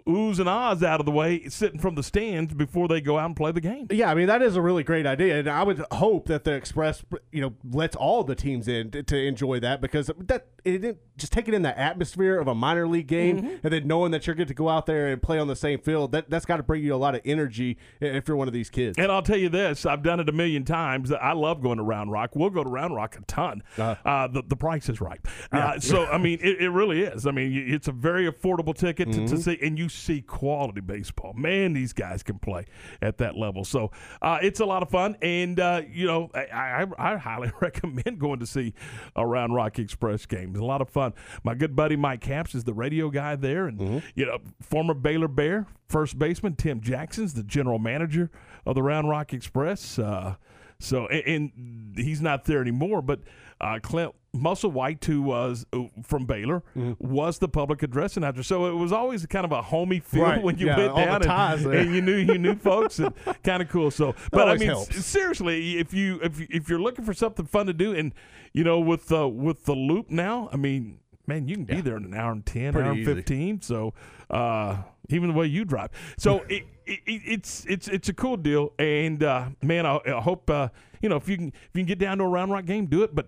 oohs 0.06 0.38
and 0.38 0.48
ahs 0.48 0.82
out 0.82 1.00
of 1.00 1.06
the 1.06 1.12
way, 1.12 1.48
sitting 1.48 1.78
from 1.80 1.94
the 1.94 2.02
stands 2.02 2.54
before 2.54 2.88
they 2.88 3.00
go 3.00 3.18
out 3.18 3.26
and 3.26 3.36
play 3.36 3.52
the 3.52 3.60
game. 3.60 3.86
Yeah, 3.90 4.10
I 4.10 4.14
mean 4.14 4.26
that 4.28 4.40
is 4.42 4.56
a 4.56 4.62
really 4.62 4.82
great 4.84 5.06
idea, 5.06 5.38
and 5.38 5.48
I 5.48 5.62
would 5.62 5.84
hope 5.92 6.26
that 6.26 6.44
the 6.44 6.52
Express, 6.52 7.02
you 7.32 7.40
know, 7.40 7.54
lets 7.70 7.96
all 7.96 8.22
the 8.24 8.34
teams 8.34 8.68
in 8.68 8.90
to, 8.92 9.02
to 9.02 9.16
enjoy 9.16 9.60
that 9.60 9.80
because 9.80 10.10
that 10.18 10.46
it 10.64 10.78
didn't 10.78 10.98
just 11.16 11.32
taking 11.32 11.52
in 11.54 11.62
the 11.62 11.78
atmosphere 11.78 12.38
of 12.38 12.48
a 12.48 12.54
minor 12.54 12.86
league 12.86 13.06
game, 13.06 13.38
Mm-hmm. 13.38 13.48
and 13.64 13.72
then 13.72 13.86
knowing 13.86 14.10
that 14.12 14.26
you're 14.26 14.36
going 14.36 14.48
to 14.48 14.54
go 14.54 14.68
out 14.68 14.86
there 14.86 15.08
and 15.08 15.22
play 15.22 15.38
on 15.38 15.46
the 15.48 15.56
same 15.56 15.78
field. 15.80 16.12
That 16.12 16.30
that's 16.30 16.44
got 16.46 16.56
to 16.58 16.62
bring 16.62 16.82
you 16.82 16.94
a 16.94 16.96
lot 16.96 17.14
of 17.14 17.20
energy 17.24 17.76
if 18.00 18.26
you're 18.28 18.36
one 18.36 18.48
of 18.48 18.54
these 18.54 18.70
kids. 18.70 18.96
And 18.98 19.10
I'll 19.10 19.22
tell 19.22 19.36
you 19.36 19.48
this: 19.48 19.84
I've 19.86 20.02
done 20.02 20.20
it 20.20 20.28
a 20.28 20.32
million 20.32 20.64
times. 20.64 21.12
I 21.12 21.32
love 21.32 21.60
going 21.62 21.78
to 21.78 21.82
Round 21.84 22.10
Rock. 22.12 22.30
We'll 22.34 22.50
go 22.50 22.62
to 22.64 22.70
Round 22.70 22.94
Rock 22.94 23.16
a 23.16 23.22
ton. 23.22 23.62
Uh, 23.78 24.28
the 24.28 24.42
the 24.46 24.56
price 24.56 24.88
is 24.88 25.00
right. 25.00 25.20
Uh, 25.52 25.78
so 25.80 26.06
I 26.06 26.18
mean, 26.18 26.38
it, 26.42 26.60
it 26.60 26.70
really 26.70 27.02
is. 27.02 27.26
I 27.26 27.30
mean, 27.32 27.52
it's 27.68 27.88
a 27.88 27.92
very 27.92 28.30
affordable 28.30 28.74
ticket 28.74 29.10
to, 29.12 29.26
to 29.26 29.34
Mhm. 29.34 29.42
see, 29.42 29.58
and 29.62 29.78
you 29.78 29.79
see 29.88 30.20
quality 30.20 30.80
baseball. 30.80 31.32
Man, 31.34 31.72
these 31.72 31.92
guys 31.92 32.22
can 32.22 32.38
play 32.38 32.66
at 33.00 33.18
that 33.18 33.36
level. 33.36 33.64
So 33.64 33.90
uh, 34.20 34.38
it's 34.42 34.60
a 34.60 34.66
lot 34.66 34.82
of 34.82 34.90
fun, 34.90 35.16
and 35.22 35.58
uh, 35.58 35.82
you 35.90 36.06
know, 36.06 36.30
I, 36.34 36.86
I, 36.98 37.12
I 37.14 37.16
highly 37.16 37.50
recommend 37.60 38.18
going 38.18 38.40
to 38.40 38.46
see 38.46 38.74
a 39.16 39.26
Round 39.26 39.54
Rock 39.54 39.78
Express 39.78 40.26
game. 40.26 40.50
It's 40.50 40.60
a 40.60 40.64
lot 40.64 40.80
of 40.80 40.88
fun. 40.88 41.14
My 41.44 41.54
good 41.54 41.74
buddy 41.74 41.96
Mike 41.96 42.20
Capps 42.20 42.54
is 42.54 42.64
the 42.64 42.74
radio 42.74 43.10
guy 43.10 43.36
there, 43.36 43.66
and 43.66 44.02
you 44.14 44.26
know, 44.26 44.38
former 44.60 44.94
Baylor 44.94 45.28
Bear 45.28 45.66
first 45.90 46.18
baseman 46.18 46.54
Tim 46.54 46.80
Jackson's 46.80 47.34
the 47.34 47.42
general 47.42 47.78
manager 47.78 48.30
of 48.64 48.76
the 48.76 48.82
Round 48.82 49.08
Rock 49.08 49.32
Express. 49.32 49.98
Uh, 49.98 50.36
so 50.78 51.06
and, 51.08 51.52
and 51.56 51.92
he's 51.96 52.22
not 52.22 52.44
there 52.44 52.60
anymore, 52.60 53.02
but 53.02 53.20
uh, 53.60 53.78
Clint 53.82 54.14
Musselwhite, 54.34 55.04
who 55.04 55.22
was 55.22 55.66
uh, 55.72 55.84
from 56.02 56.24
Baylor, 56.26 56.62
was 56.98 57.38
the 57.38 57.48
public 57.48 57.82
address 57.82 58.16
announcer. 58.16 58.42
So 58.42 58.66
it 58.66 58.74
was 58.74 58.92
always 58.92 59.26
kind 59.26 59.44
of 59.44 59.52
a 59.52 59.60
homey 59.62 59.98
feel 60.00 60.22
Right. 60.22 60.42
when 60.42 60.56
you 60.58 60.66
Yeah, 60.68 60.76
went 60.92 60.96
down 60.96 61.22
and, 61.64 61.74
and 61.74 61.94
you 61.94 62.00
knew 62.00 62.14
you 62.16 62.38
knew 62.38 62.54
folks, 62.54 62.98
and 63.00 63.12
kind 63.42 63.60
of 63.62 63.68
cool. 63.68 63.90
So, 63.90 64.14
but 64.30 64.48
I 64.48 64.56
mean, 64.56 64.68
helps. 64.68 65.04
seriously, 65.04 65.78
if 65.78 65.92
you 65.92 66.20
if 66.22 66.40
if 66.40 66.68
you're 66.68 66.80
looking 66.80 67.04
for 67.04 67.12
something 67.14 67.44
fun 67.46 67.66
to 67.66 67.72
do, 67.72 67.92
and 67.92 68.14
you 68.52 68.62
know 68.64 68.78
with 68.78 69.10
uh, 69.12 69.28
with 69.28 69.64
the 69.64 69.74
loop 69.74 70.10
now, 70.10 70.48
I 70.52 70.56
mean, 70.56 71.00
man, 71.26 71.48
you 71.48 71.56
can 71.56 71.64
be 71.64 71.80
there 71.80 71.96
in 71.96 72.04
an 72.04 72.14
hour 72.14 72.30
and 72.32 72.46
ten, 72.46 72.72
Pretty 72.72 72.86
hour 72.86 72.92
and 72.92 73.00
easy. 73.00 73.14
fifteen. 73.14 73.60
So, 73.60 73.94
uh, 74.30 74.76
even 75.08 75.30
the 75.30 75.34
way 75.34 75.46
you 75.46 75.64
drive, 75.64 75.90
so 76.18 76.40
it, 76.48 76.62
it, 76.86 77.00
it, 77.04 77.22
it's 77.26 77.64
it's 77.66 77.88
it's 77.88 78.08
a 78.08 78.14
cool 78.14 78.36
deal. 78.36 78.72
And 78.78 79.24
uh, 79.24 79.48
man, 79.60 79.86
I, 79.86 79.98
I 80.06 80.20
hope 80.20 80.48
uh, 80.48 80.68
you 81.02 81.08
know 81.08 81.16
if 81.16 81.28
you 81.28 81.36
can 81.36 81.48
if 81.48 81.70
you 81.74 81.80
can 81.80 81.86
get 81.86 81.98
down 81.98 82.18
to 82.18 82.24
a 82.24 82.28
round 82.28 82.52
rock 82.52 82.64
game, 82.64 82.86
do 82.86 83.02
it. 83.02 83.12
But 83.12 83.26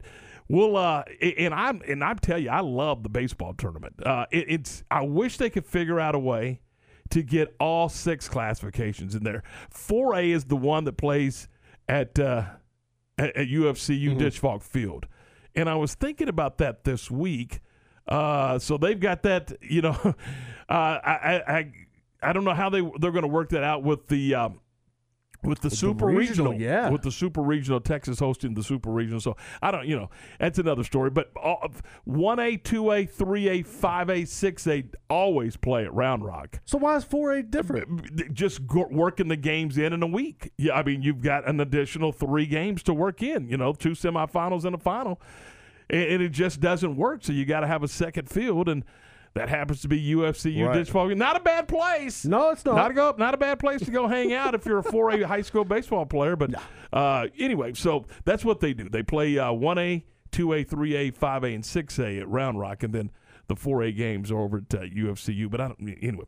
we'll 0.53 0.77
uh, 0.77 1.03
and 1.21 1.55
I'm 1.55 1.83
and 1.89 2.05
I 2.05 2.15
tell 2.15 2.39
you, 2.39 2.51
I 2.51 2.61
love 2.61 3.03
the 3.03 3.09
baseball 3.09 3.55
tournament. 3.55 3.95
Uh, 4.05 4.27
it, 4.31 4.45
it's 4.49 4.85
I 4.91 5.03
wish 5.03 5.39
they 5.39 5.51
could 5.51 5.67
figure 5.67 5.99
out 5.99 6.15
a 6.15 6.19
way 6.19 6.61
to 7.11 7.23
get 7.23 7.57
all 7.59 7.89
six 7.89 8.29
classifications 8.29 9.15
in 9.15 9.25
there. 9.25 9.43
4A 9.75 10.29
is 10.35 10.45
the 10.45 10.57
one 10.57 10.85
that 10.85 10.97
plays 10.97 11.49
at 11.89 12.19
uh, 12.19 12.45
at, 13.19 13.37
at 13.37 13.49
UFCU 13.49 14.17
Disch-Falk 14.19 14.63
Field, 14.63 15.09
and 15.57 15.69
I 15.69 15.75
was 15.75 15.95
thinking 15.95 16.29
about 16.29 16.59
that 16.59 16.85
this 16.85 17.11
week. 17.11 17.61
Uh, 18.07 18.59
so 18.59 18.77
they've 18.77 19.01
got 19.01 19.23
that, 19.25 19.53
you 19.61 19.83
know. 19.83 20.15
Uh, 20.69 20.99
I, 21.05 21.13
I 21.13 21.59
I 21.59 21.73
I 22.23 22.33
don't 22.33 22.45
know 22.45 22.55
how 22.55 22.71
they 22.71 22.81
they're 22.81 23.11
going 23.11 23.23
to 23.25 23.29
work 23.29 23.51
that 23.51 23.63
out 23.65 23.83
with 23.83 24.07
the. 24.07 24.35
Um, 24.35 24.61
with 25.43 25.61
the 25.61 25.71
super 25.71 26.07
regional, 26.07 26.53
regional, 26.53 26.55
yeah. 26.55 26.89
with 26.89 27.03
the 27.03 27.11
super 27.11 27.43
regional, 27.43 27.81
Texas 27.81 28.19
hosting 28.19 28.55
the 28.55 28.63
super 28.63 28.91
regional. 28.91 29.21
So 29.21 29.37
I 29.61 29.71
don't, 29.71 29.87
you 29.87 29.97
know, 29.97 30.11
that's 30.39 30.59
another 30.59 30.85
story. 30.85 31.11
But 31.11 31.31
uh, 31.43 31.69
one 32.05 32.39
A, 32.39 32.57
two 32.57 32.91
A, 32.93 33.07
three 33.07 33.49
A, 33.49 33.63
five 33.63 34.09
A, 34.09 34.25
six 34.25 34.67
A 34.67 34.85
always 35.11 35.57
play 35.57 35.85
at 35.85 35.93
Round 35.93 36.25
Rock. 36.25 36.61
So 36.65 36.79
why 36.79 36.97
is 36.97 37.05
4A 37.05 37.51
different? 37.51 38.33
Just 38.35 38.67
go- 38.67 38.89
working 38.91 39.29
the 39.29 39.37
games 39.37 39.79
in 39.79 39.93
in 39.93 40.03
a 40.03 40.07
week. 40.07 40.53
Yeah, 40.59 40.75
I 40.75 40.83
mean, 40.83 41.03
you've 41.03 41.23
got 41.23 41.49
an 41.49 41.61
additional 41.61 42.13
three 42.13 42.47
games 42.47 42.83
to 42.85 42.95
work 42.95 43.23
in. 43.23 43.49
You 43.49 43.57
know, 43.57 43.73
two 43.73 43.93
semifinals 43.93 44.65
and 44.65 44.75
a 44.75 44.79
final, 44.79 45.21
and, 45.91 46.03
and 46.05 46.23
it 46.23 46.31
just 46.31 46.61
doesn't 46.61 46.97
work. 46.97 47.25
So 47.25 47.33
you 47.33 47.45
got 47.45 47.61
to 47.61 47.67
have 47.67 47.83
a 47.83 47.89
second 47.89 48.29
field, 48.31 48.69
and 48.69 48.85
that 49.35 49.49
happens 49.49 49.81
to 49.83 49.89
be 49.89 50.15
UFCU 50.15 50.67
Right. 50.67 50.77
Disch-Falk. 50.79 51.17
Not 51.17 51.37
a 51.37 51.41
bad 51.41 51.69
place. 51.69 52.25
No, 52.25 52.51
it's 52.51 52.65
not. 52.65 52.77
Not 52.77 52.91
a 52.91 52.95
go. 52.95 53.15
Not 53.17 53.35
a 53.35 53.39
bad 53.39 53.59
place 53.59 53.81
to 53.81 53.91
go 53.91 54.07
hang 54.07 54.33
out 54.33 54.55
if 54.55 54.67
you're 54.67 54.79
a 54.79 54.83
4A 54.83 55.23
high 55.25 55.43
school 55.43 55.65
baseball 55.65 56.05
player. 56.07 56.37
But 56.37 56.55
uh, 56.93 57.29
anyway, 57.39 57.73
so 57.75 58.05
that's 58.25 58.45
what 58.45 58.61
they 58.61 58.75
do. 58.75 58.89
They 58.89 59.03
play 59.03 59.39
uh, 59.39 59.51
1A, 59.53 60.03
2A, 60.33 60.69
3A, 60.69 61.17
5A, 61.17 61.55
and 61.55 61.65
6A 61.65 62.21
at 62.21 62.29
Round 62.29 62.59
Rock, 62.59 62.83
and 62.83 62.93
then 62.95 63.11
the 63.49 63.55
4A 63.55 63.97
games 63.97 64.31
over 64.31 64.59
at 64.59 64.75
uh, 64.75 64.83
UFCU. 64.83 65.51
But 65.51 65.61
I 65.61 65.69
don't 65.69 65.99
anyway. 66.03 66.25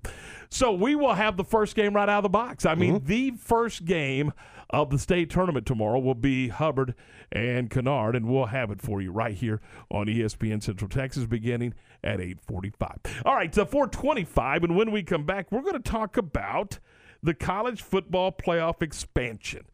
So 0.49 0.73
we 0.73 0.95
will 0.95 1.15
have 1.15 1.37
the 1.37 1.45
first 1.45 1.75
game 1.75 1.95
right 1.95 2.09
out 2.09 2.19
of 2.19 2.23
the 2.25 2.29
box. 2.29 2.67
I 2.67 2.75
mean, 2.75 3.03
the 3.05 3.33
first 3.33 3.85
game 3.85 4.33
of 4.71 4.91
the 4.91 4.99
state 4.99 5.31
tournament 5.31 5.67
tomorrow 5.67 5.99
will 5.99 6.15
be 6.15 6.49
Hubbard 6.49 6.95
and 7.31 7.71
Kennard, 7.71 8.17
and 8.17 8.27
we'll 8.27 8.47
have 8.47 8.71
it 8.71 8.81
for 8.81 9.01
you 9.01 9.13
right 9.13 9.35
here 9.35 9.61
on 9.91 10.07
ESPN 10.07 10.63
Central 10.63 10.89
Texas 10.89 11.27
beginning 11.27 11.75
at 12.03 12.21
8:45. 12.21 13.23
All 13.25 13.35
right, 13.35 13.55
so 13.55 13.65
4:25, 13.65 14.65
and 14.65 14.77
when 14.77 14.91
we 14.91 15.03
come 15.03 15.25
back, 15.25 15.51
we're 15.51 15.63
going 15.63 15.75
to 15.75 15.79
talk 15.91 16.17
about 16.17 16.79
the 17.23 17.35
college 17.35 17.83
football 17.83 18.31
playoff 18.31 18.83
expansion. 18.83 19.65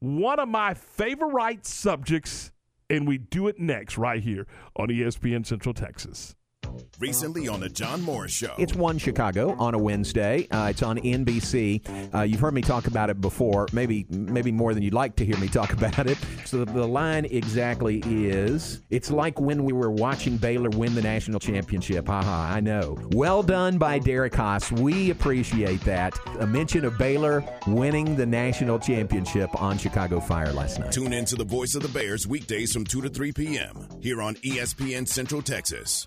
One 0.00 0.38
of 0.38 0.48
my 0.48 0.74
favorite 0.74 1.64
subjects, 1.64 2.50
and 2.90 3.06
we 3.06 3.18
do 3.18 3.46
it 3.48 3.58
next 3.58 3.96
right 3.96 4.22
here 4.22 4.46
on 4.76 4.88
ESPN 4.88 5.46
Central 5.46 5.72
Texas. 5.72 6.34
Recently 6.98 7.48
on 7.48 7.60
the 7.60 7.68
John 7.68 8.02
Morris 8.02 8.32
Show. 8.32 8.54
It's 8.58 8.74
One 8.74 8.98
Chicago 8.98 9.54
on 9.58 9.74
a 9.74 9.78
Wednesday. 9.78 10.48
Uh, 10.50 10.68
it's 10.70 10.82
on 10.82 10.98
NBC. 10.98 12.14
Uh, 12.14 12.22
you've 12.22 12.40
heard 12.40 12.54
me 12.54 12.62
talk 12.62 12.86
about 12.86 13.10
it 13.10 13.20
before, 13.20 13.66
maybe 13.72 14.06
maybe 14.10 14.50
more 14.50 14.72
than 14.74 14.82
you'd 14.82 14.94
like 14.94 15.16
to 15.16 15.24
hear 15.26 15.36
me 15.38 15.48
talk 15.48 15.72
about 15.78 16.06
it. 16.06 16.18
So 16.44 16.64
the, 16.64 16.72
the 16.72 16.86
line 16.86 17.26
exactly 17.26 18.02
is: 18.06 18.80
It's 18.90 19.10
like 19.10 19.40
when 19.40 19.64
we 19.64 19.72
were 19.72 19.90
watching 19.90 20.36
Baylor 20.36 20.70
win 20.70 20.94
the 20.94 21.02
national 21.02 21.40
championship. 21.40 22.06
Haha, 22.06 22.54
I 22.54 22.60
know. 22.60 22.98
Well 23.12 23.42
done 23.42 23.78
by 23.78 23.98
Derek 23.98 24.34
Haas. 24.34 24.72
We 24.72 25.10
appreciate 25.10 25.80
that. 25.82 26.18
A 26.40 26.46
mention 26.46 26.84
of 26.84 26.96
Baylor 26.98 27.44
winning 27.66 28.16
the 28.16 28.26
national 28.26 28.78
championship 28.78 29.50
on 29.60 29.78
Chicago 29.78 30.20
Fire 30.20 30.52
last 30.52 30.78
night. 30.78 30.92
Tune 30.92 31.12
in 31.12 31.24
to 31.26 31.36
the 31.36 31.44
voice 31.44 31.74
of 31.74 31.82
the 31.82 31.88
Bears 31.88 32.26
weekdays 32.26 32.72
from 32.72 32.84
2 32.84 33.02
to 33.02 33.08
3 33.08 33.32
p.m. 33.32 33.88
here 34.00 34.22
on 34.22 34.34
ESPN 34.36 35.06
Central 35.06 35.42
Texas. 35.42 36.06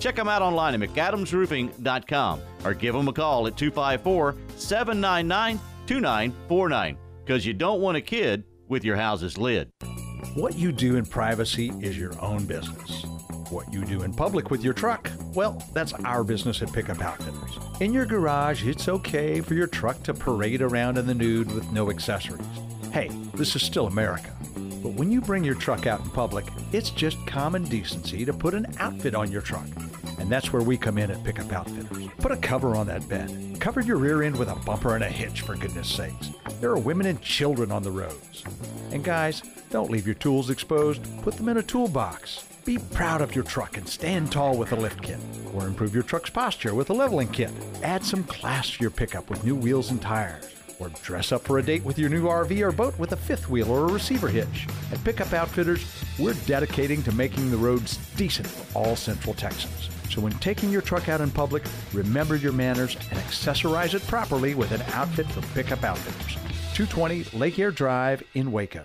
Check 0.00 0.16
them 0.16 0.28
out 0.28 0.42
online 0.42 0.74
at 0.74 0.88
McAdamsRoofing.com 0.88 2.40
or 2.64 2.74
give 2.74 2.94
them 2.94 3.06
a 3.06 3.12
call 3.12 3.46
at 3.46 3.56
254 3.56 4.34
799 4.56 5.60
2949 5.86 6.96
because 7.24 7.46
you 7.46 7.52
don't 7.52 7.80
want 7.80 7.96
a 7.96 8.00
kid 8.00 8.44
with 8.68 8.82
your 8.82 8.96
house's 8.96 9.36
lid. 9.36 9.70
What 10.34 10.56
you 10.56 10.72
do 10.72 10.96
in 10.96 11.04
privacy 11.04 11.70
is 11.80 11.98
your 11.98 12.18
own 12.20 12.46
business. 12.46 13.04
What 13.50 13.72
you 13.72 13.84
do 13.84 14.02
in 14.02 14.14
public 14.14 14.50
with 14.50 14.62
your 14.62 14.72
truck, 14.72 15.10
well, 15.34 15.62
that's 15.74 15.92
our 15.92 16.22
business 16.24 16.62
at 16.62 16.72
Pickup 16.72 17.02
Outfitters. 17.02 17.58
In 17.80 17.92
your 17.92 18.06
garage, 18.06 18.64
it's 18.64 18.88
okay 18.88 19.40
for 19.40 19.54
your 19.54 19.66
truck 19.66 20.02
to 20.04 20.14
parade 20.14 20.62
around 20.62 20.98
in 20.98 21.06
the 21.06 21.14
nude 21.14 21.52
with 21.52 21.70
no 21.72 21.90
accessories. 21.90 22.46
Hey, 22.92 23.08
this 23.34 23.56
is 23.56 23.62
still 23.62 23.88
America. 23.88 24.30
But 24.82 24.94
when 24.94 25.10
you 25.10 25.20
bring 25.20 25.44
your 25.44 25.56
truck 25.56 25.86
out 25.86 26.00
in 26.00 26.10
public, 26.10 26.46
it's 26.72 26.90
just 26.90 27.24
common 27.26 27.64
decency 27.64 28.24
to 28.24 28.32
put 28.32 28.54
an 28.54 28.66
outfit 28.78 29.14
on 29.14 29.30
your 29.30 29.42
truck. 29.42 29.66
And 30.20 30.28
that's 30.28 30.52
where 30.52 30.62
we 30.62 30.76
come 30.76 30.98
in 30.98 31.10
at 31.10 31.24
Pickup 31.24 31.50
Outfitters. 31.50 32.08
Put 32.18 32.30
a 32.30 32.36
cover 32.36 32.76
on 32.76 32.86
that 32.88 33.08
bed. 33.08 33.56
Cover 33.58 33.80
your 33.80 33.96
rear 33.96 34.22
end 34.22 34.36
with 34.36 34.50
a 34.50 34.54
bumper 34.54 34.94
and 34.94 35.02
a 35.02 35.08
hitch, 35.08 35.40
for 35.40 35.56
goodness 35.56 35.88
sakes. 35.88 36.28
There 36.60 36.70
are 36.70 36.78
women 36.78 37.06
and 37.06 37.22
children 37.22 37.72
on 37.72 37.82
the 37.82 37.90
roads. 37.90 38.44
And 38.92 39.02
guys, 39.02 39.42
don't 39.70 39.90
leave 39.90 40.06
your 40.06 40.14
tools 40.14 40.50
exposed. 40.50 41.02
Put 41.22 41.36
them 41.36 41.48
in 41.48 41.56
a 41.56 41.62
toolbox. 41.62 42.44
Be 42.66 42.76
proud 42.76 43.22
of 43.22 43.34
your 43.34 43.44
truck 43.44 43.78
and 43.78 43.88
stand 43.88 44.30
tall 44.30 44.58
with 44.58 44.72
a 44.72 44.76
lift 44.76 45.02
kit. 45.02 45.18
Or 45.54 45.66
improve 45.66 45.94
your 45.94 46.02
truck's 46.02 46.28
posture 46.28 46.74
with 46.74 46.90
a 46.90 46.94
leveling 46.94 47.28
kit. 47.28 47.50
Add 47.82 48.04
some 48.04 48.22
class 48.24 48.70
to 48.72 48.80
your 48.82 48.90
pickup 48.90 49.30
with 49.30 49.42
new 49.42 49.56
wheels 49.56 49.90
and 49.90 50.02
tires. 50.02 50.54
Or 50.78 50.90
dress 51.02 51.32
up 51.32 51.42
for 51.42 51.58
a 51.58 51.62
date 51.62 51.84
with 51.84 51.98
your 51.98 52.10
new 52.10 52.24
RV 52.24 52.60
or 52.60 52.72
boat 52.72 52.98
with 52.98 53.12
a 53.12 53.16
fifth 53.16 53.48
wheel 53.48 53.70
or 53.70 53.88
a 53.88 53.92
receiver 53.92 54.28
hitch. 54.28 54.66
At 54.92 55.02
Pickup 55.02 55.32
Outfitters, 55.32 55.86
we're 56.18 56.34
dedicating 56.46 57.02
to 57.04 57.12
making 57.12 57.50
the 57.50 57.56
roads 57.56 57.96
decent 58.16 58.46
for 58.46 58.78
all 58.78 58.96
Central 58.96 59.34
Texans. 59.34 59.88
So 60.10 60.20
when 60.20 60.32
taking 60.34 60.70
your 60.70 60.82
truck 60.82 61.08
out 61.08 61.20
in 61.20 61.30
public, 61.30 61.62
remember 61.92 62.36
your 62.36 62.52
manners 62.52 62.96
and 62.96 63.18
accessorize 63.20 63.94
it 63.94 64.06
properly 64.06 64.54
with 64.54 64.72
an 64.72 64.82
outfit 64.92 65.26
from 65.26 65.44
Pickup 65.54 65.84
Outfitters. 65.84 66.34
220 66.74 67.38
Lake 67.38 67.58
Air 67.58 67.70
Drive 67.70 68.22
in 68.34 68.50
Waco. 68.50 68.84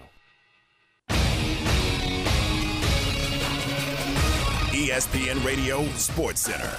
ESPN 4.69 5.43
Radio 5.43 5.83
Sports 5.93 6.41
Center. 6.41 6.71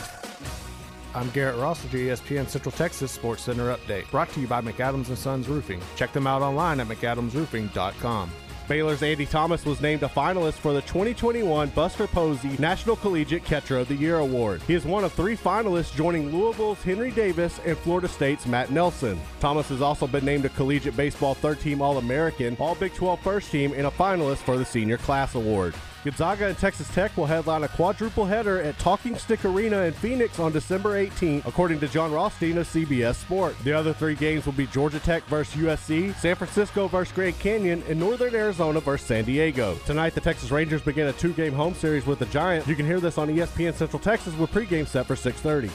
I'm 1.14 1.30
Garrett 1.30 1.56
Ross 1.56 1.82
with 1.82 1.92
the 1.92 2.08
ESPN 2.08 2.46
Central 2.46 2.70
Texas 2.70 3.10
Sports 3.10 3.42
Center 3.42 3.74
update, 3.74 4.08
brought 4.10 4.30
to 4.32 4.40
you 4.40 4.46
by 4.46 4.60
McAdams 4.60 5.08
and 5.08 5.18
Sons 5.18 5.48
Roofing. 5.48 5.80
Check 5.96 6.12
them 6.12 6.26
out 6.26 6.42
online 6.42 6.78
at 6.78 6.88
mcadamsroofing.com. 6.88 8.30
Baylor's 8.68 9.02
Andy 9.04 9.26
Thomas 9.26 9.64
was 9.64 9.80
named 9.80 10.02
a 10.02 10.08
finalist 10.08 10.54
for 10.54 10.72
the 10.72 10.82
2021 10.82 11.68
Buster 11.70 12.08
Posey 12.08 12.56
National 12.58 12.96
Collegiate 12.96 13.44
Catcher 13.44 13.78
of 13.78 13.86
the 13.86 13.94
Year 13.94 14.18
Award. 14.18 14.60
He 14.62 14.74
is 14.74 14.84
one 14.84 15.04
of 15.04 15.12
three 15.12 15.36
finalists 15.36 15.94
joining 15.94 16.36
Louisville's 16.36 16.82
Henry 16.82 17.12
Davis 17.12 17.60
and 17.64 17.78
Florida 17.78 18.08
State's 18.08 18.44
Matt 18.46 18.72
Nelson. 18.72 19.20
Thomas 19.38 19.68
has 19.68 19.80
also 19.80 20.08
been 20.08 20.24
named 20.24 20.46
a 20.46 20.48
Collegiate 20.50 20.96
Baseball 20.96 21.34
Third 21.34 21.60
Team 21.60 21.80
All 21.80 21.98
American, 21.98 22.56
All 22.58 22.74
Big 22.74 22.92
12 22.94 23.20
First 23.20 23.52
Team, 23.52 23.72
and 23.72 23.86
a 23.86 23.90
finalist 23.90 24.38
for 24.38 24.56
the 24.56 24.64
Senior 24.64 24.98
Class 24.98 25.36
Award. 25.36 25.74
Gonzaga 26.06 26.46
and 26.46 26.56
Texas 26.56 26.88
Tech 26.94 27.16
will 27.16 27.26
headline 27.26 27.64
a 27.64 27.68
quadruple 27.68 28.24
header 28.24 28.62
at 28.62 28.78
Talking 28.78 29.18
Stick 29.18 29.44
Arena 29.44 29.80
in 29.82 29.92
Phoenix 29.92 30.38
on 30.38 30.52
December 30.52 31.04
18th, 31.04 31.44
according 31.46 31.80
to 31.80 31.88
Jon 31.88 32.12
Rothstein 32.12 32.58
of 32.58 32.68
CBS 32.68 33.16
Sport. 33.16 33.56
The 33.64 33.72
other 33.72 33.92
three 33.92 34.14
games 34.14 34.46
will 34.46 34.52
be 34.52 34.68
Georgia 34.68 35.00
Tech 35.00 35.24
versus 35.24 35.60
USC, 35.60 36.14
San 36.14 36.36
Francisco 36.36 36.86
versus 36.86 37.12
Grand 37.12 37.36
Canyon, 37.40 37.82
and 37.88 37.98
Northern 37.98 38.36
Arizona 38.36 38.78
versus 38.78 39.04
San 39.04 39.24
Diego. 39.24 39.74
Tonight, 39.84 40.14
the 40.14 40.20
Texas 40.20 40.52
Rangers 40.52 40.80
begin 40.80 41.08
a 41.08 41.12
two-game 41.12 41.52
home 41.52 41.74
series 41.74 42.06
with 42.06 42.20
the 42.20 42.26
Giants. 42.26 42.68
You 42.68 42.76
can 42.76 42.86
hear 42.86 43.00
this 43.00 43.18
on 43.18 43.26
ESPN 43.26 43.74
Central 43.74 43.98
Texas 43.98 44.32
with 44.36 44.52
pregame 44.52 44.86
set 44.86 45.06
for 45.06 45.16
6:30. 45.16 45.70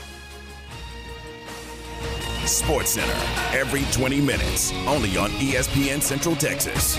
Sports 2.48 2.92
Center 2.92 3.14
every 3.52 3.84
20 3.92 4.22
minutes, 4.22 4.72
only 4.88 5.18
on 5.18 5.30
ESPN 5.32 6.02
Central 6.02 6.38
Texas. 6.38 6.98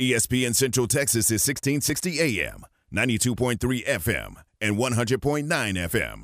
ESPN 0.00 0.54
Central 0.54 0.86
Texas 0.86 1.28
is 1.32 1.44
1660 1.44 2.20
AM, 2.20 2.64
92.3 2.94 3.84
FM, 3.84 4.36
and 4.60 4.76
100.9 4.76 5.48
FM. 5.48 6.22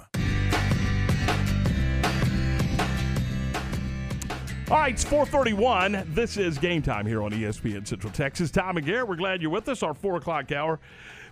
All 4.71 4.77
right, 4.77 4.95
it's 4.95 5.03
431. 5.03 6.05
This 6.15 6.37
is 6.37 6.57
game 6.57 6.83
time 6.83 7.05
here 7.05 7.21
on 7.21 7.33
ESPN 7.33 7.85
Central 7.85 8.13
Texas. 8.13 8.53
Tom 8.53 8.77
and 8.77 8.87
Garrett, 8.87 9.09
we're 9.09 9.17
glad 9.17 9.43
you're 9.43 9.51
with 9.51 9.69
us. 9.69 9.83
Our 9.83 9.93
4 9.93 10.19
o'clock 10.19 10.53
hour 10.53 10.79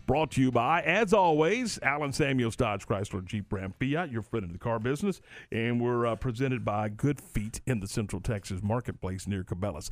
brought 0.06 0.32
to 0.32 0.40
you 0.40 0.50
by, 0.50 0.82
as 0.82 1.12
always, 1.12 1.78
Allen 1.82 2.12
Samuels 2.12 2.56
Dodge 2.56 2.86
Chrysler 2.86 3.24
Jeep 3.24 3.52
Ram 3.52 3.72
Fiat, 3.78 4.10
your 4.10 4.22
friend 4.22 4.44
in 4.44 4.52
the 4.52 4.58
car 4.58 4.78
business. 4.78 5.20
And 5.50 5.80
we're 5.80 6.06
uh, 6.06 6.16
presented 6.16 6.64
by 6.64 6.88
Good 6.88 7.20
Feet 7.20 7.60
in 7.66 7.80
the 7.80 7.86
Central 7.86 8.20
Texas 8.20 8.60
marketplace 8.62 9.26
near 9.26 9.44
Cabela's. 9.44 9.90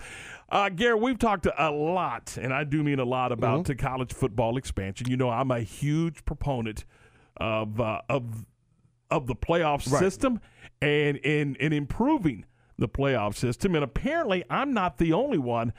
Uh, 0.49 0.68
Garrett, 0.68 1.01
we've 1.01 1.18
talked 1.18 1.46
a 1.46 1.70
lot, 1.70 2.37
and 2.40 2.53
I 2.53 2.64
do 2.64 2.83
mean 2.83 2.99
a 2.99 3.05
lot, 3.05 3.33
about 3.33 3.66
the 3.66 3.75
college 3.75 4.12
football 4.12 4.57
expansion. 4.57 5.09
You 5.09 5.16
know, 5.16 5.31
I'm 5.31 5.51
a 5.51 5.61
huge 5.61 6.25
proponent 6.25 6.85
of, 7.37 7.81
uh, 7.81 8.01
of, 8.09 8.44
of 9.11 9.27
the 9.27 9.35
playoff 9.37 9.90
Right. 9.90 10.01
system 10.01 10.40
and, 10.83 11.18
and, 11.25 11.57
and 11.61 11.73
improving 11.73 12.44
the 12.79 12.88
playoff 12.88 13.37
system. 13.37 13.75
And 13.75 13.85
apparently, 13.85 14.44
I'm 14.51 14.73
not 14.73 14.99
the 14.99 15.12
only 15.12 15.38
one 15.38 15.73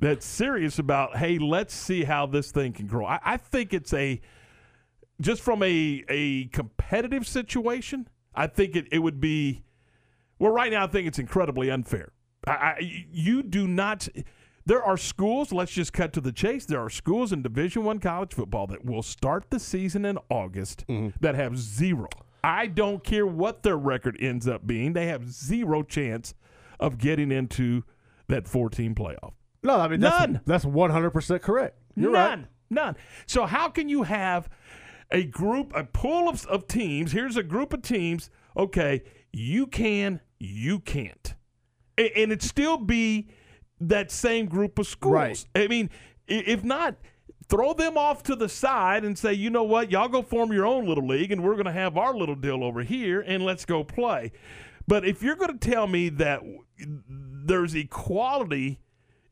that's 0.00 0.24
serious 0.26 0.78
about, 0.78 1.16
hey, 1.16 1.38
let's 1.38 1.74
see 1.74 2.04
how 2.04 2.26
this 2.26 2.50
thing 2.50 2.72
can 2.72 2.86
grow. 2.86 3.06
I, 3.06 3.20
I 3.24 3.36
think 3.36 3.72
it's 3.72 3.92
a, 3.92 4.20
just 5.20 5.42
from 5.42 5.62
a, 5.62 6.04
a 6.08 6.46
competitive 6.46 7.26
situation, 7.26 8.08
I 8.34 8.46
think 8.46 8.76
it, 8.76 8.86
it 8.92 9.00
would 9.00 9.20
be, 9.20 9.64
well, 10.38 10.52
right 10.52 10.70
now, 10.70 10.84
I 10.84 10.86
think 10.86 11.08
it's 11.08 11.18
incredibly 11.18 11.70
unfair. 11.70 12.12
I, 12.46 12.52
I, 12.52 13.06
you 13.10 13.42
do 13.42 13.66
not. 13.66 14.08
There 14.64 14.82
are 14.82 14.96
schools. 14.96 15.50
Let's 15.50 15.72
just 15.72 15.92
cut 15.92 16.12
to 16.12 16.20
the 16.20 16.30
chase. 16.30 16.66
There 16.66 16.80
are 16.80 16.90
schools 16.90 17.32
in 17.32 17.42
Division 17.42 17.84
One 17.84 17.98
college 17.98 18.34
football 18.34 18.66
that 18.68 18.84
will 18.84 19.02
start 19.02 19.46
the 19.50 19.58
season 19.58 20.04
in 20.04 20.18
August 20.30 20.84
mm-hmm. 20.86 21.16
that 21.20 21.34
have 21.34 21.58
zero. 21.58 22.08
I 22.44 22.66
don't 22.66 23.02
care 23.02 23.26
what 23.26 23.62
their 23.64 23.76
record 23.76 24.16
ends 24.20 24.46
up 24.46 24.66
being. 24.66 24.92
They 24.92 25.06
have 25.06 25.28
zero 25.28 25.82
chance 25.82 26.34
of 26.78 26.98
getting 26.98 27.32
into 27.32 27.82
that 28.28 28.46
14 28.46 28.94
playoff. 28.94 29.32
No, 29.62 29.76
I 29.78 29.88
mean 29.88 30.00
that's 30.00 30.20
None. 30.20 30.40
that's 30.46 30.64
100% 30.64 31.42
correct. 31.42 31.76
You're 31.96 32.12
none, 32.12 32.40
right. 32.40 32.48
none. 32.70 32.96
So 33.26 33.46
how 33.46 33.68
can 33.68 33.88
you 33.88 34.04
have 34.04 34.48
a 35.10 35.24
group, 35.24 35.72
a 35.74 35.84
pool 35.84 36.28
of, 36.28 36.46
of 36.46 36.68
teams? 36.68 37.12
Here's 37.12 37.36
a 37.36 37.42
group 37.42 37.72
of 37.72 37.82
teams. 37.82 38.30
Okay, 38.56 39.02
you 39.32 39.66
can, 39.66 40.20
you 40.38 40.78
can't, 40.80 41.34
A- 41.98 42.16
and 42.22 42.32
it 42.32 42.42
still 42.42 42.76
be 42.78 43.28
that 43.80 44.10
same 44.10 44.46
group 44.46 44.78
of 44.78 44.86
schools. 44.86 45.12
Right. 45.14 45.46
I 45.54 45.68
mean, 45.68 45.90
if 46.26 46.62
not. 46.64 46.96
Throw 47.50 47.72
them 47.72 47.96
off 47.96 48.22
to 48.24 48.36
the 48.36 48.46
side 48.46 49.06
and 49.06 49.16
say, 49.18 49.32
you 49.32 49.48
know 49.48 49.62
what, 49.62 49.90
y'all 49.90 50.08
go 50.08 50.20
form 50.20 50.52
your 50.52 50.66
own 50.66 50.86
little 50.86 51.06
league, 51.06 51.32
and 51.32 51.42
we're 51.42 51.54
going 51.54 51.64
to 51.64 51.72
have 51.72 51.96
our 51.96 52.14
little 52.14 52.34
deal 52.34 52.62
over 52.62 52.82
here, 52.82 53.22
and 53.22 53.42
let's 53.42 53.64
go 53.64 53.82
play. 53.82 54.32
But 54.86 55.06
if 55.06 55.22
you're 55.22 55.34
going 55.34 55.58
to 55.58 55.70
tell 55.70 55.86
me 55.86 56.10
that 56.10 56.42
there's 57.08 57.74
equality 57.74 58.80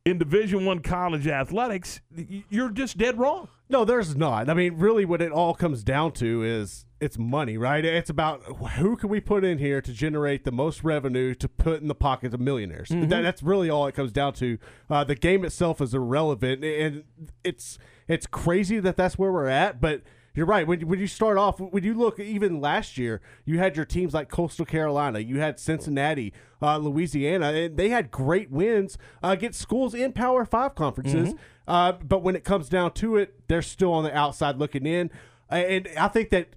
in 0.06 0.18
Division 0.18 0.64
One 0.64 0.78
college 0.78 1.26
athletics, 1.26 2.00
you're 2.48 2.70
just 2.70 2.96
dead 2.96 3.18
wrong. 3.18 3.48
No, 3.68 3.84
there's 3.84 4.14
not. 4.14 4.48
I 4.48 4.54
mean, 4.54 4.76
really, 4.78 5.04
what 5.04 5.20
it 5.20 5.32
all 5.32 5.52
comes 5.52 5.82
down 5.82 6.12
to 6.12 6.44
is 6.44 6.86
it's 7.00 7.18
money, 7.18 7.58
right? 7.58 7.84
It's 7.84 8.08
about 8.08 8.42
who 8.44 8.96
can 8.96 9.10
we 9.10 9.20
put 9.20 9.44
in 9.44 9.58
here 9.58 9.80
to 9.82 9.92
generate 9.92 10.44
the 10.44 10.52
most 10.52 10.84
revenue 10.84 11.34
to 11.34 11.48
put 11.48 11.82
in 11.82 11.88
the 11.88 11.94
pockets 11.94 12.32
of 12.32 12.40
millionaires. 12.40 12.88
Mhm. 12.90 13.08
That, 13.08 13.22
that's 13.22 13.42
really 13.42 13.68
all 13.68 13.88
it 13.88 13.96
comes 13.96 14.12
down 14.12 14.34
to. 14.34 14.58
Uh, 14.88 15.02
the 15.02 15.16
game 15.16 15.44
itself 15.44 15.80
is 15.80 15.92
irrelevant, 15.92 16.64
and 16.64 17.02
it's 17.42 17.76
it's 18.06 18.28
crazy 18.28 18.78
that 18.78 18.96
that's 18.96 19.18
where 19.18 19.32
we're 19.32 19.48
at. 19.48 19.80
But 19.80 20.02
you're 20.36 20.46
right. 20.46 20.66
When 20.66 20.82
when 20.82 21.00
you 21.00 21.06
start 21.08 21.38
off, 21.38 21.58
when 21.58 21.82
you 21.82 21.94
look 21.94 22.20
even 22.20 22.60
last 22.60 22.96
year, 22.96 23.20
you 23.44 23.58
had 23.58 23.74
your 23.74 23.86
teams 23.86 24.14
like 24.14 24.28
Coastal 24.28 24.66
Carolina, 24.66 25.18
you 25.18 25.40
had 25.40 25.58
Cincinnati, 25.58 26.32
uh, 26.62 26.76
Louisiana, 26.76 27.46
and 27.52 27.76
they 27.76 27.88
had 27.88 28.10
great 28.10 28.50
wins 28.50 28.98
uh, 29.24 29.28
against 29.28 29.60
schools 29.60 29.94
in 29.94 30.12
Power 30.12 30.44
Five 30.44 30.74
conferences. 30.74 31.34
Mhm. 31.34 31.38
Uh, 31.66 31.92
but 31.92 32.22
when 32.22 32.36
it 32.36 32.44
comes 32.44 32.68
down 32.68 32.92
to 32.92 33.16
it, 33.16 33.48
they're 33.48 33.62
still 33.62 33.92
on 33.92 34.04
the 34.04 34.16
outside 34.16 34.58
looking 34.58 34.86
in. 34.86 35.10
And 35.48 35.88
I 35.98 36.08
think 36.08 36.30
that 36.30 36.50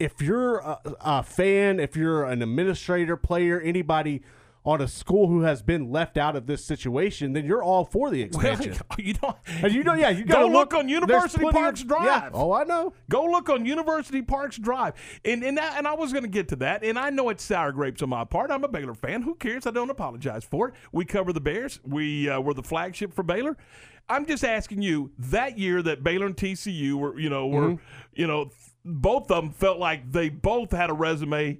if 0.00 0.20
you're 0.22 0.58
a, 0.58 0.78
a 1.00 1.22
fan, 1.22 1.78
if 1.80 1.96
you're 1.96 2.24
an 2.24 2.42
administrator, 2.42 3.16
player, 3.16 3.60
anybody 3.60 4.22
on 4.68 4.80
a 4.82 4.86
school 4.88 5.28
who 5.28 5.40
has 5.42 5.62
been 5.62 5.90
left 5.90 6.18
out 6.18 6.36
of 6.36 6.46
this 6.46 6.64
situation, 6.64 7.32
then 7.32 7.46
you're 7.46 7.62
all 7.62 7.84
for 7.84 8.10
the 8.10 8.20
expansion. 8.26 8.74
you 8.98 9.14
don't. 9.14 9.36
And 9.62 9.72
you 9.72 9.82
know, 9.82 9.94
yeah, 9.94 10.10
you 10.10 10.24
Go 10.24 10.34
gotta 10.34 10.46
look, 10.48 10.74
on 10.74 10.88
University 10.88 11.40
plenty 11.40 11.48
of- 11.58 11.62
Parks 11.62 11.82
Drive. 11.82 12.04
Yeah. 12.04 12.30
Oh, 12.34 12.52
I 12.52 12.64
know. 12.64 12.92
Go 13.08 13.24
look 13.24 13.48
on 13.48 13.64
University 13.64 14.20
Parks 14.22 14.58
Drive. 14.58 14.94
And 15.24 15.42
and, 15.42 15.56
that, 15.56 15.74
and 15.78 15.86
I 15.88 15.94
was 15.94 16.12
going 16.12 16.24
to 16.24 16.28
get 16.30 16.48
to 16.48 16.56
that. 16.56 16.84
And 16.84 16.98
I 16.98 17.10
know 17.10 17.30
it's 17.30 17.42
sour 17.42 17.72
grapes 17.72 18.02
on 18.02 18.10
my 18.10 18.24
part. 18.24 18.50
I'm 18.50 18.62
a 18.64 18.68
Baylor 18.68 18.94
fan. 18.94 19.22
Who 19.22 19.34
cares? 19.34 19.66
I 19.66 19.70
don't 19.70 19.90
apologize 19.90 20.44
for 20.44 20.68
it. 20.68 20.74
We 20.92 21.04
cover 21.06 21.32
the 21.32 21.40
Bears. 21.40 21.80
We 21.84 22.28
uh, 22.28 22.40
were 22.40 22.52
the 22.54 22.62
flagship 22.62 23.14
for 23.14 23.22
Baylor. 23.22 23.56
I'm 24.10 24.26
just 24.26 24.44
asking 24.44 24.82
you 24.82 25.10
that 25.18 25.58
year 25.58 25.82
that 25.82 26.02
Baylor 26.02 26.26
and 26.26 26.36
TCU 26.36 26.94
were, 26.94 27.18
you 27.18 27.28
know, 27.30 27.46
were, 27.46 27.68
Mhm. 27.70 27.78
you 28.14 28.26
know, 28.26 28.50
both 28.84 29.30
of 29.30 29.42
them 29.44 29.50
felt 29.50 29.78
like 29.78 30.10
they 30.12 30.28
both 30.30 30.72
had 30.72 30.88
a 30.88 30.94
resume 30.94 31.58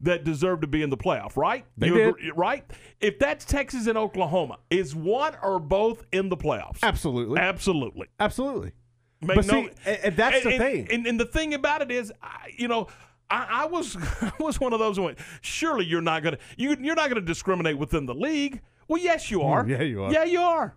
that 0.00 0.24
deserve 0.24 0.60
to 0.60 0.66
be 0.66 0.82
in 0.82 0.90
the 0.90 0.96
playoff, 0.96 1.36
right? 1.36 1.64
They 1.76 1.88
You 1.88 1.94
did. 1.94 2.08
agree- 2.08 2.30
right? 2.36 2.64
If 3.00 3.18
that's 3.18 3.44
Texas 3.44 3.86
and 3.86 3.98
Oklahoma, 3.98 4.58
is 4.70 4.94
one 4.94 5.34
or 5.42 5.58
both 5.58 6.04
in 6.12 6.28
the 6.28 6.36
playoffs? 6.36 6.78
Absolutely. 6.82 7.40
Absolutely. 7.40 8.06
Absolutely. 8.20 8.72
Make 9.20 9.36
But 9.36 9.46
no- 9.46 9.52
see, 9.64 9.70
and- 9.86 9.98
and 10.04 10.16
that's 10.16 10.42
the 10.44 10.50
and- 10.50 10.58
thing. 10.58 10.88
And, 10.92 11.06
and 11.06 11.18
the 11.18 11.24
thing 11.26 11.52
about 11.54 11.82
it 11.82 11.90
is, 11.90 12.12
I, 12.22 12.50
you 12.56 12.68
know, 12.68 12.86
I, 13.30 13.62
I 13.62 13.66
was 13.66 13.96
I 14.22 14.32
was 14.40 14.60
one 14.60 14.72
of 14.72 14.78
those 14.78 14.96
who 14.96 15.02
went, 15.04 15.18
surely 15.40 15.84
you're 15.84 16.00
not 16.00 16.22
gonna 16.22 16.38
you 16.56 16.76
you're 16.80 16.94
not 16.94 17.08
gonna 17.08 17.20
discriminate 17.20 17.76
within 17.76 18.06
the 18.06 18.14
league. 18.14 18.60
Well, 18.86 19.02
yes, 19.02 19.30
you 19.30 19.42
are. 19.42 19.66
yeah, 19.68 19.82
you 19.82 20.04
are. 20.04 20.12
Yeah, 20.12 20.24
you 20.24 20.40
are. 20.40 20.76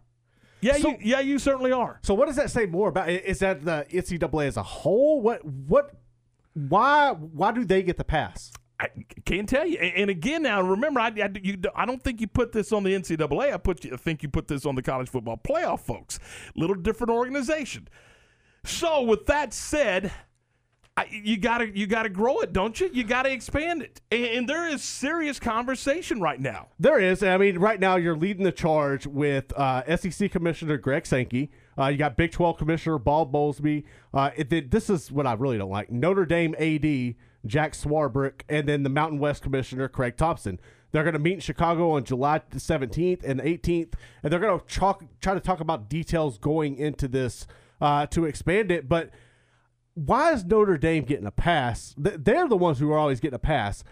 Yeah, 0.60 0.76
you 0.78 0.98
yeah 1.02 1.20
you 1.22 1.40
certainly 1.40 1.72
are. 1.72 2.00
So 2.04 2.14
what 2.14 2.26
does 2.28 2.36
that 2.36 2.50
say 2.52 2.66
more 2.66 2.90
about? 2.90 3.10
Is 3.10 3.40
that 3.40 3.64
the 3.64 3.86
NCAA 3.92 4.48
as 4.48 4.58
a 4.58 4.64
whole? 4.64 5.22
What 5.22 5.46
what? 5.46 5.94
Why 6.54 7.12
why 7.12 7.52
do 7.52 7.64
they 7.64 7.82
get 7.84 7.98
the 7.98 8.04
pass? 8.04 8.52
I 8.82 8.88
can't 9.26 9.48
tell 9.48 9.65
you. 9.67 9.78
And, 9.78 10.10
again, 10.10 10.41
now 10.41 10.60
remember, 10.62 11.00
I, 11.00 11.08
I, 11.10 11.30
you, 11.44 11.58
I 11.76 11.86
don't 11.86 12.02
think 12.04 12.20
you 12.20 12.28
put 12.28 12.52
this 12.52 12.72
on 12.72 12.84
the 12.84 12.94
NCAA. 12.94 13.54
I 13.54 13.58
put 13.58 13.86
you, 13.86 13.91
I 13.94 13.98
think 13.98 14.24
you 14.24 14.30
put 14.30 14.48
this 14.48 14.65
on 14.65 14.74
the 14.74 14.82
college 14.82 15.08
football 15.10 15.38
playoff 15.38 15.82
folks. 15.82 16.17
Little 16.56 16.76
different 16.76 17.12
organization. 17.12 17.88
So 18.65 19.04
with 19.04 19.28
that 19.28 19.54
said, 19.54 20.12
I, 20.98 21.08
you 21.12 21.38
gotta 21.38 21.70
you 21.76 21.88
gotta 21.88 22.10
grow 22.10 22.39
it, 22.41 22.52
don't 22.54 22.80
you? 22.80 22.89
You 22.91 23.04
gotta 23.06 23.32
expand 23.32 23.82
it, 23.82 24.02
and, 24.12 24.26
and 24.26 24.50
there 24.50 24.67
is 24.67 24.84
serious 24.84 25.39
conversation 25.39 26.20
right 26.20 26.39
now. 26.39 26.67
There 26.80 27.00
is. 27.00 27.24
I 27.24 27.38
mean, 27.38 27.60
right 27.60 27.80
now 27.80 27.96
you're 27.96 28.17
leading 28.17 28.44
the 28.44 28.52
charge 28.52 29.08
with 29.08 29.54
uh, 29.58 29.96
SEC 29.96 30.30
Commissioner 30.32 30.78
Greg 30.78 31.06
Sankey. 31.06 31.50
Uh, 31.80 31.88
you 31.88 31.98
got 31.98 32.17
Big 32.17 32.32
12 32.32 32.58
Commissioner 32.58 32.98
Bob 33.00 33.32
Bowlesby. 33.32 33.84
Uh, 34.13 34.32
it- 34.36 34.70
this 34.70 34.89
is 34.89 35.12
what 35.12 35.26
I 35.26 35.34
really 35.34 35.58
don't 35.58 35.72
like. 35.72 35.89
Notre 35.89 36.26
Dame 36.26 36.54
AD 36.60 37.15
Jack 37.45 37.73
Swarbrick, 37.73 38.41
and 38.49 38.67
then 38.67 38.84
the 38.84 38.89
Mountain 38.89 39.19
West 39.19 39.41
Commissioner 39.41 39.88
Craig 39.88 40.17
Thompson. 40.17 40.60
They're 40.91 41.04
going 41.04 41.13
to 41.13 41.19
meet 41.19 41.36
in 41.36 41.39
Chicago 41.39 41.91
on 41.91 42.04
July 42.04 42.41
17th 42.51 43.23
and 43.23 43.39
18th, 43.39 43.93
and 44.23 44.32
they're 44.32 44.39
going 44.39 44.60
to 44.60 44.65
talk, 44.65 45.04
try 45.21 45.34
to 45.34 45.39
talk 45.39 45.60
about 45.60 45.89
details 45.89 46.38
going 46.38 46.75
into 46.75 47.08
this 47.08 47.47
uh, 47.80 48.06
to 48.08 48.25
expand 48.25 48.71
it. 48.71 48.89
But 48.89 49.10
why 49.93 50.34
is 50.34 50.45
Notre 50.45 50.77
Dame 50.77 51.04
getting 51.06 51.25
a 51.25 51.32
pass? 51.32 51.95
They're 51.97 52.48
the 52.48 52.58
ones 52.58 52.79
who 52.79 52.92
are 52.92 52.98
always 52.98 53.19
getting 53.19 53.35
a 53.35 53.39
pass. 53.39 53.83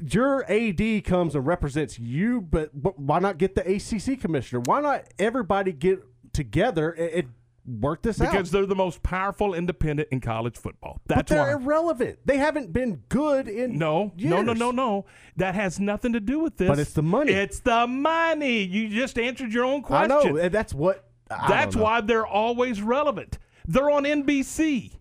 Your 0.00 0.48
AD 0.50 1.04
comes 1.04 1.34
and 1.34 1.44
represents 1.44 1.98
you, 1.98 2.40
but, 2.40 2.70
why 2.74 3.18
not 3.18 3.38
get 3.38 3.56
the 3.56 3.62
ACC 3.62 4.20
commissioner? 4.20 4.60
Why 4.60 4.80
not 4.80 5.04
everybody 5.18 5.72
get 5.72 6.00
together 6.32 6.90
and 6.90 7.32
work 7.68 8.02
this 8.02 8.20
out? 8.20 8.30
Because 8.30 8.50
they're 8.50 8.66
the 8.66 8.74
most 8.74 9.02
powerful 9.02 9.54
independent 9.54 10.08
in 10.10 10.20
college 10.20 10.56
football. 10.56 11.00
but 11.06 11.16
That's 11.16 11.30
they're 11.30 11.42
why. 11.42 11.52
irrelevant. 11.52 12.18
They 12.24 12.38
haven't 12.38 12.72
been 12.72 13.02
good 13.08 13.48
in 13.48 13.78
No, 13.78 14.12
no, 14.16 14.42
no, 14.42 14.52
no, 14.52 14.70
no. 14.70 15.06
That 15.36 15.54
has 15.54 15.78
nothing 15.78 16.12
to 16.14 16.20
do 16.20 16.40
with 16.40 16.56
this. 16.56 16.68
But 16.68 16.78
it's 16.78 16.92
the 16.92 17.02
money. 17.02 17.32
It's 17.32 17.60
the 17.60 17.86
money. 17.86 18.62
You 18.62 18.88
just 18.88 19.18
answered 19.18 19.52
your 19.52 19.64
own 19.64 19.82
question. 19.82 20.12
I 20.12 20.22
know, 20.24 20.48
that's 20.48 20.74
what 20.74 21.08
I 21.30 21.48
That's 21.48 21.76
why 21.76 22.00
they're 22.00 22.26
always 22.26 22.80
relevant. 22.80 23.38
They're 23.66 23.90
on 23.90 24.04
NBC 24.04 24.98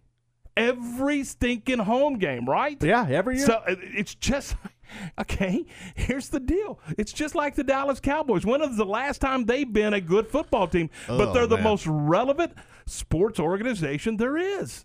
every 0.57 1.24
stinking 1.24 1.80
home 1.80 2.18
game, 2.18 2.49
right? 2.49 2.82
Yeah, 2.84 3.07
every 3.09 3.38
year. 3.38 3.45
So 3.45 3.53
uh, 3.53 3.76
it's 3.80 4.15
just 4.15 4.55
okay. 5.19 5.65
Here's 5.95 6.29
the 6.29 6.39
deal. 6.39 6.79
It's 6.97 7.13
just 7.13 7.35
like 7.35 7.55
the 7.55 7.63
Dallas 7.63 7.99
Cowboys. 7.99 8.45
When 8.45 8.61
is 8.61 8.77
the 8.77 8.85
last 8.85 9.19
time 9.21 9.45
they've 9.45 9.71
been 9.71 9.93
a 9.93 10.01
good 10.01 10.27
football 10.27 10.67
team? 10.67 10.89
but 11.07 11.29
Oh, 11.29 11.33
they're 11.33 11.47
the 11.47 11.55
man. 11.57 11.63
most 11.63 11.85
relevant 11.88 12.53
sports 12.85 13.39
organization 13.39 14.17
there 14.17 14.38
is. 14.38 14.83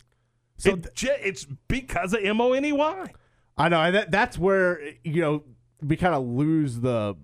So 0.59 0.79
it's 0.95 1.47
because 1.69 2.13
of 2.15 2.21
M 2.23 2.41
O 2.41 2.53
N 2.53 2.65
E 2.65 2.73
Y. 2.73 3.13
I 3.59 3.69
know 3.69 3.91
that 3.93 4.11
that's 4.11 4.39
where 4.39 4.81
you 5.03 5.21
know 5.21 5.43
we 5.81 5.97
kind 5.97 6.15
of 6.15 6.25
lose 6.25 6.81
the. 6.81 7.17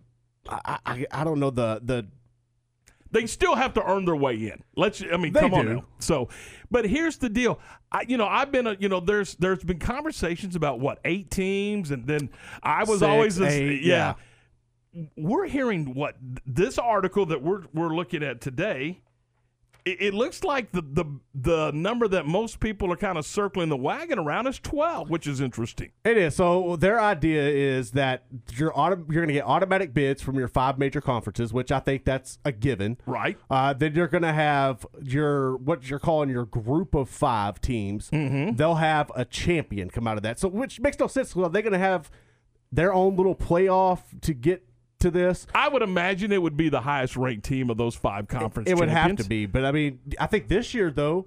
I, 0.49 0.79
I 0.85 1.07
I 1.13 1.25
don't 1.25 1.39
know 1.41 1.51
the 1.51 1.81
the 1.83 2.07
They 3.11 3.27
still 3.27 3.55
have 3.55 3.75
to 3.75 3.85
earn 3.85 4.05
their 4.05 4.17
way 4.17 4.35
in. 4.35 4.63
Let's. 4.77 5.03
I 5.03 5.17
mean, 5.17 5.33
They 5.33 5.41
come 5.41 5.55
on 5.55 5.67
now. 5.67 5.85
So, 5.99 6.29
but 6.71 6.85
here's 6.85 7.17
the 7.17 7.29
deal. 7.29 7.59
I, 7.91 8.05
you 8.07 8.17
know, 8.17 8.27
I've 8.27 8.53
been. 8.53 8.67
A, 8.67 8.77
you 8.79 8.89
know, 8.89 9.01
there's 9.01 9.35
there's 9.37 9.65
been 9.65 9.79
conversations 9.79 10.57
about 10.57 10.81
what 10.81 10.99
eight 11.05 11.31
teams, 11.31 11.91
and 11.91 12.07
then 12.07 12.31
I 12.63 12.81
was 12.85 13.01
Six, 13.01 13.09
always 13.09 13.37
this, 13.37 13.53
eight, 13.53 13.83
yeah. 13.83 14.15
We're 15.17 15.47
hearing 15.47 15.95
what 15.95 16.17
this 16.47 16.79
article 16.79 17.27
that 17.27 17.43
we're 17.43 17.63
we're 17.73 17.95
looking 17.95 18.23
at 18.23 18.41
today. 18.41 19.01
It, 19.89 20.03
it 20.03 20.15
looks 20.15 20.45
like 20.45 20.73
the, 20.73 20.83
the 20.83 21.05
the 21.35 21.71
number 21.73 22.09
that 22.09 22.27
most 22.27 22.61
people 22.61 22.93
are 22.93 22.97
kind 22.97 23.17
of 23.17 23.25
circling 23.25 23.71
the 23.71 23.77
wagon 23.77 24.19
around 24.19 24.47
is 24.47 24.59
twelve, 24.59 25.09
which 25.09 25.27
is 25.27 25.41
interesting. 25.41 25.93
It 26.05 26.17
is. 26.19 26.37
So 26.37 26.77
their 26.77 27.01
idea 27.01 27.43
is 27.49 27.93
that 27.93 28.25
you're 28.55 28.79
auto- 28.79 29.07
you're 29.09 29.23
going 29.23 29.29
to 29.29 29.35
get 29.35 29.45
automatic 29.45 29.95
bids 29.95 30.21
from 30.21 30.39
your 30.39 30.49
five 30.49 30.79
major 30.79 31.01
conferences, 31.01 31.53
which 31.53 31.73
I 31.73 31.81
think 31.81 32.05
that's 32.05 32.39
a 32.45 32.53
given. 32.53 32.99
Right. 33.07 33.39
Uh, 33.51 33.73
then 33.73 33.95
you're 33.95 34.09
going 34.09 34.23
to 34.25 34.33
have 34.33 34.87
your 35.03 35.57
what 35.57 35.89
you're 35.89 35.99
calling 35.99 36.29
your 36.29 36.45
group 36.45 36.95
of 36.95 37.09
five 37.09 37.61
teams. 37.61 38.11
Mm-hmm. 38.11 38.57
They'll 38.57 38.75
have 38.75 39.11
a 39.15 39.25
champion 39.25 39.89
come 39.89 40.07
out 40.07 40.19
of 40.19 40.23
that. 40.25 40.39
So 40.39 40.49
which 40.49 40.81
makes 40.81 40.99
no 40.99 41.07
sense. 41.07 41.35
Well, 41.35 41.49
they're 41.49 41.63
going 41.63 41.73
to 41.73 41.79
have 41.79 42.11
their 42.71 42.93
own 42.93 43.17
little 43.17 43.35
playoff 43.35 44.01
to 44.21 44.35
get 44.35 44.68
to 45.01 45.11
this. 45.11 45.47
I 45.55 45.69
would 45.69 45.83
imagine 45.83 46.33
it 46.33 46.43
would 46.43 46.57
be 46.57 46.69
the 46.69 46.81
highest 46.81 47.17
ranked 47.17 47.45
team 47.45 47.71
of 47.71 47.77
those 47.77 47.95
five 47.95 48.29
conference. 48.29 48.69
It 48.71 48.77
would 48.77 48.89
have 48.89 49.17
to 49.17 49.25
be, 49.25 49.47
but 49.47 49.65
I 49.65 49.73
mean, 49.73 50.01
I 50.19 50.27
think 50.27 50.49
this 50.49 50.75
year 50.75 50.91
though, 50.91 51.27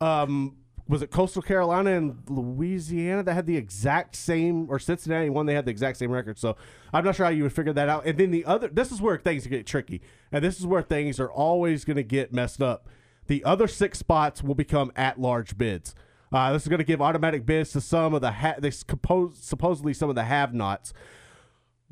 um, 0.00 0.56
was 0.86 1.00
it 1.00 1.10
Coastal 1.10 1.40
Carolina 1.40 1.92
and 1.92 2.18
Louisiana 2.28 3.22
that 3.22 3.32
had 3.32 3.46
the 3.46 3.56
exact 3.56 4.16
same, 4.16 4.68
or 4.68 4.78
Cincinnati 4.78 5.30
one 5.30 5.46
they 5.46 5.54
had 5.54 5.64
the 5.64 5.70
exact 5.70 5.96
same 5.96 6.10
record. 6.10 6.38
So 6.38 6.56
I'm 6.92 7.04
not 7.04 7.16
sure 7.16 7.24
how 7.24 7.32
you 7.32 7.42
would 7.44 7.54
figure 7.54 7.72
that 7.72 7.88
out. 7.88 8.04
And 8.04 8.18
then 8.18 8.30
the 8.30 8.44
other, 8.44 8.68
this 8.68 8.92
is 8.92 9.00
where 9.00 9.16
things 9.16 9.46
get 9.46 9.66
tricky, 9.66 10.02
and 10.30 10.44
this 10.44 10.58
is 10.58 10.66
where 10.66 10.82
things 10.82 11.18
are 11.18 11.30
always 11.30 11.84
going 11.84 11.96
to 11.96 12.02
get 12.02 12.32
messed 12.34 12.62
up. 12.62 12.88
The 13.28 13.42
other 13.44 13.66
six 13.66 13.98
spots 13.98 14.42
will 14.42 14.54
become 14.54 14.92
at-large 14.94 15.56
bids. 15.56 15.94
Uh, 16.30 16.52
this 16.52 16.62
is 16.62 16.68
going 16.68 16.78
to 16.78 16.84
give 16.84 17.00
automatic 17.00 17.46
bids 17.46 17.72
to 17.72 17.80
some 17.80 18.12
of 18.12 18.20
the 18.20 18.32
ha- 18.32 18.56
they 18.58 18.70
compose, 18.86 19.38
supposedly 19.38 19.94
some 19.94 20.10
of 20.10 20.16
the 20.16 20.24
have-nots. 20.24 20.92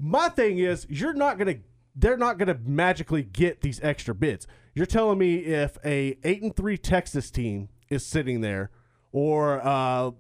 My 0.05 0.29
thing 0.29 0.59
is, 0.59 0.85
you're 0.91 1.15
not 1.15 1.39
gonna. 1.39 1.57
They're 1.95 2.17
not 2.17 2.37
gonna 2.37 2.59
magically 2.65 3.23
get 3.23 3.61
these 3.61 3.79
extra 3.85 4.17
bids. 4.17 4.49
You're 4.75 4.85
telling 4.87 5.17
me 5.19 5.37
if 5.37 5.79
a 5.85 6.19
eight 6.25 6.43
and 6.43 6.57
three 6.57 6.77
Texas 6.77 7.31
team 7.31 7.69
is 7.89 8.05
sitting 8.05 8.41
there, 8.41 8.71
or 9.13 9.65
uh, 9.65 10.11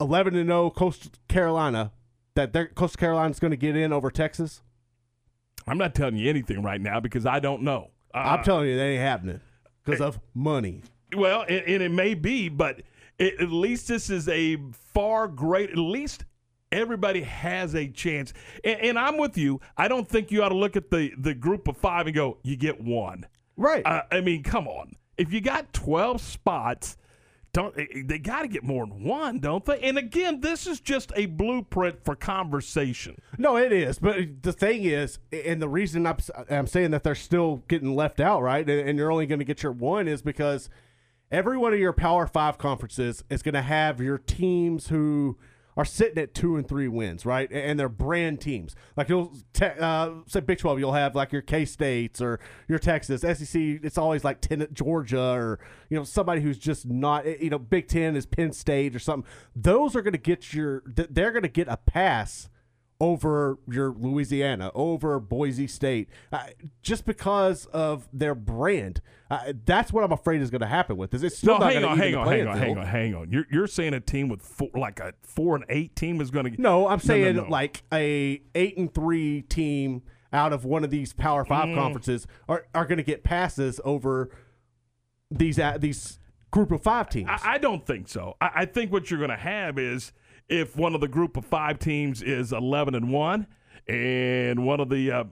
eleven 0.00 0.36
and 0.36 0.48
zero 0.48 0.70
Coastal 0.70 1.10
Carolina, 1.26 1.90
that 2.34 2.52
they're, 2.52 2.68
Coastal 2.68 3.00
Carolina's 3.00 3.40
going 3.40 3.50
to 3.50 3.56
get 3.56 3.74
in 3.76 3.92
over 3.92 4.12
Texas. 4.12 4.62
I'm 5.66 5.78
not 5.78 5.96
telling 5.96 6.14
you 6.14 6.30
anything 6.30 6.62
right 6.62 6.80
now 6.80 7.00
because 7.00 7.26
I 7.26 7.40
don't 7.40 7.62
know. 7.62 7.90
Uh, 8.14 8.18
I'm 8.18 8.44
telling 8.44 8.68
you, 8.68 8.76
that 8.76 8.84
ain't 8.84 9.02
happening 9.02 9.40
because 9.84 10.00
of 10.00 10.20
money. 10.34 10.82
Well, 11.16 11.40
and, 11.48 11.64
and 11.66 11.82
it 11.82 11.90
may 11.90 12.14
be, 12.14 12.48
but 12.48 12.82
it, 13.18 13.40
at 13.40 13.50
least 13.50 13.88
this 13.88 14.08
is 14.08 14.28
a 14.28 14.58
far 14.94 15.26
great. 15.26 15.70
At 15.70 15.78
least 15.78 16.24
everybody 16.72 17.22
has 17.22 17.74
a 17.74 17.88
chance. 17.88 18.32
And, 18.64 18.80
and 18.80 18.98
I'm 18.98 19.18
with 19.18 19.36
you. 19.36 19.60
I 19.76 19.88
don't 19.88 20.08
think 20.08 20.30
you 20.30 20.42
ought 20.42 20.50
to 20.50 20.56
look 20.56 20.76
at 20.76 20.90
the 20.90 21.12
the 21.18 21.34
group 21.34 21.68
of 21.68 21.76
five 21.76 22.06
and 22.06 22.14
go, 22.14 22.38
"You 22.42 22.56
get 22.56 22.80
one." 22.80 23.26
Right. 23.56 23.84
Uh, 23.86 24.02
I 24.10 24.20
mean, 24.20 24.42
come 24.42 24.68
on. 24.68 24.96
If 25.16 25.32
you 25.32 25.40
got 25.40 25.72
12 25.72 26.20
spots, 26.20 26.98
don't 27.56 27.74
they 27.74 28.18
got 28.18 28.42
to 28.42 28.48
get 28.48 28.64
more 28.64 28.86
than 28.86 29.02
one, 29.02 29.38
don't 29.38 29.64
they? 29.64 29.80
And 29.80 29.96
again, 29.96 30.42
this 30.42 30.66
is 30.66 30.78
just 30.78 31.10
a 31.16 31.24
blueprint 31.24 32.04
for 32.04 32.14
conversation. 32.14 33.18
No, 33.38 33.56
it 33.56 33.72
is. 33.72 33.98
But 33.98 34.42
the 34.42 34.52
thing 34.52 34.84
is, 34.84 35.18
and 35.32 35.62
the 35.62 35.68
reason 35.68 36.06
I'm, 36.06 36.18
I'm 36.50 36.66
saying 36.66 36.90
that 36.90 37.02
they're 37.02 37.14
still 37.14 37.62
getting 37.66 37.96
left 37.96 38.20
out, 38.20 38.42
right? 38.42 38.68
And, 38.68 38.86
and 38.86 38.98
you're 38.98 39.10
only 39.10 39.26
going 39.26 39.38
to 39.38 39.44
get 39.46 39.62
your 39.62 39.72
one 39.72 40.06
is 40.06 40.20
because 40.20 40.68
every 41.30 41.56
one 41.56 41.72
of 41.72 41.78
your 41.78 41.94
Power 41.94 42.26
Five 42.26 42.58
conferences 42.58 43.24
is 43.30 43.42
going 43.42 43.54
to 43.54 43.62
have 43.62 44.02
your 44.02 44.18
teams 44.18 44.88
who 44.88 45.38
are 45.76 45.84
sitting 45.84 46.18
at 46.18 46.34
two 46.34 46.56
and 46.56 46.66
three 46.66 46.88
wins, 46.88 47.26
right? 47.26 47.50
And 47.52 47.78
they're 47.78 47.88
brand 47.88 48.40
teams. 48.40 48.74
Like 48.96 49.08
you'll 49.08 49.32
te- 49.52 49.66
uh, 49.66 50.10
say 50.26 50.40
Big 50.40 50.58
Twelve, 50.58 50.78
you'll 50.78 50.92
have 50.92 51.14
like 51.14 51.32
your 51.32 51.42
K 51.42 51.64
States 51.64 52.20
or 52.20 52.40
your 52.68 52.78
Texas. 52.78 53.20
SEC, 53.20 53.60
it's 53.60 53.98
always 53.98 54.24
like 54.24 54.40
ten, 54.40 54.66
Georgia 54.72 55.32
or 55.32 55.58
you 55.90 55.96
know 55.96 56.04
somebody 56.04 56.40
who's 56.40 56.58
just 56.58 56.86
not. 56.86 57.26
You 57.26 57.50
know, 57.50 57.58
Big 57.58 57.88
Ten 57.88 58.16
is 58.16 58.26
Penn 58.26 58.52
State 58.52 58.94
or 58.94 58.98
something. 58.98 59.28
Those 59.54 59.94
are 59.94 60.02
going 60.02 60.12
to 60.12 60.18
get 60.18 60.52
your. 60.52 60.82
They're 60.86 61.32
going 61.32 61.42
to 61.42 61.48
get 61.48 61.68
a 61.68 61.76
pass 61.76 62.48
over 63.00 63.58
your 63.70 63.92
Louisiana, 63.92 64.70
over 64.74 65.20
Boise 65.20 65.66
State, 65.66 66.08
uh, 66.32 66.44
just 66.82 67.04
because 67.04 67.66
of 67.66 68.08
their 68.12 68.34
brand. 68.34 69.00
Uh, 69.30 69.52
that's 69.64 69.92
what 69.92 70.02
I'm 70.04 70.12
afraid 70.12 70.40
is 70.40 70.50
going 70.50 70.60
to 70.62 70.66
happen 70.66 70.96
with 70.96 71.10
this. 71.10 71.22
It's 71.22 71.36
still 71.38 71.58
No, 71.58 71.64
not 71.64 71.72
hang 71.72 71.84
on, 71.84 71.98
hang 71.98 72.14
on, 72.14 72.26
hang 72.28 72.46
on, 72.46 72.58
hang 72.58 72.78
on, 72.78 72.86
hang 72.86 73.14
on. 73.14 73.30
You're 73.32 73.44
you're 73.50 73.66
saying 73.66 73.92
a 73.94 74.00
team 74.00 74.28
with 74.28 74.40
four, 74.40 74.70
like 74.74 75.00
a 75.00 75.12
four 75.22 75.56
and 75.56 75.64
eight 75.68 75.94
team 75.96 76.20
is 76.20 76.30
going 76.30 76.50
to 76.54 76.60
No, 76.62 76.88
I'm 76.88 77.00
saying 77.00 77.36
no. 77.36 77.46
like 77.48 77.82
a 77.92 78.40
eight 78.54 78.76
and 78.78 78.92
three 78.94 79.42
team 79.42 80.02
out 80.32 80.52
of 80.52 80.64
one 80.64 80.82
of 80.84 80.90
these 80.90 81.12
Power 81.12 81.44
Five 81.44 81.68
Mm. 81.68 81.74
conferences 81.74 82.26
are, 82.48 82.66
are 82.74 82.84
going 82.86 82.98
to 82.98 83.04
get 83.04 83.24
passes 83.24 83.80
over 83.84 84.30
these 85.30 85.58
uh, 85.58 85.76
these 85.78 86.18
group 86.50 86.70
of 86.70 86.82
five 86.82 87.08
teams. 87.08 87.28
I, 87.30 87.54
I 87.54 87.58
don't 87.58 87.84
think 87.84 88.08
so. 88.08 88.36
I, 88.40 88.50
I 88.54 88.64
think 88.64 88.92
what 88.92 89.10
you're 89.10 89.18
going 89.18 89.30
to 89.30 89.36
have 89.36 89.78
is 89.78 90.12
if 90.48 90.76
one 90.76 90.94
of 90.94 91.00
the 91.00 91.08
group 91.08 91.36
of 91.36 91.44
five 91.44 91.78
teams 91.78 92.22
is 92.22 92.52
11 92.52 92.94
and 92.94 93.10
one, 93.10 93.46
and 93.88 94.64
one 94.66 94.80
of 94.80 94.88
the 94.88 95.10
uh, 95.10 95.24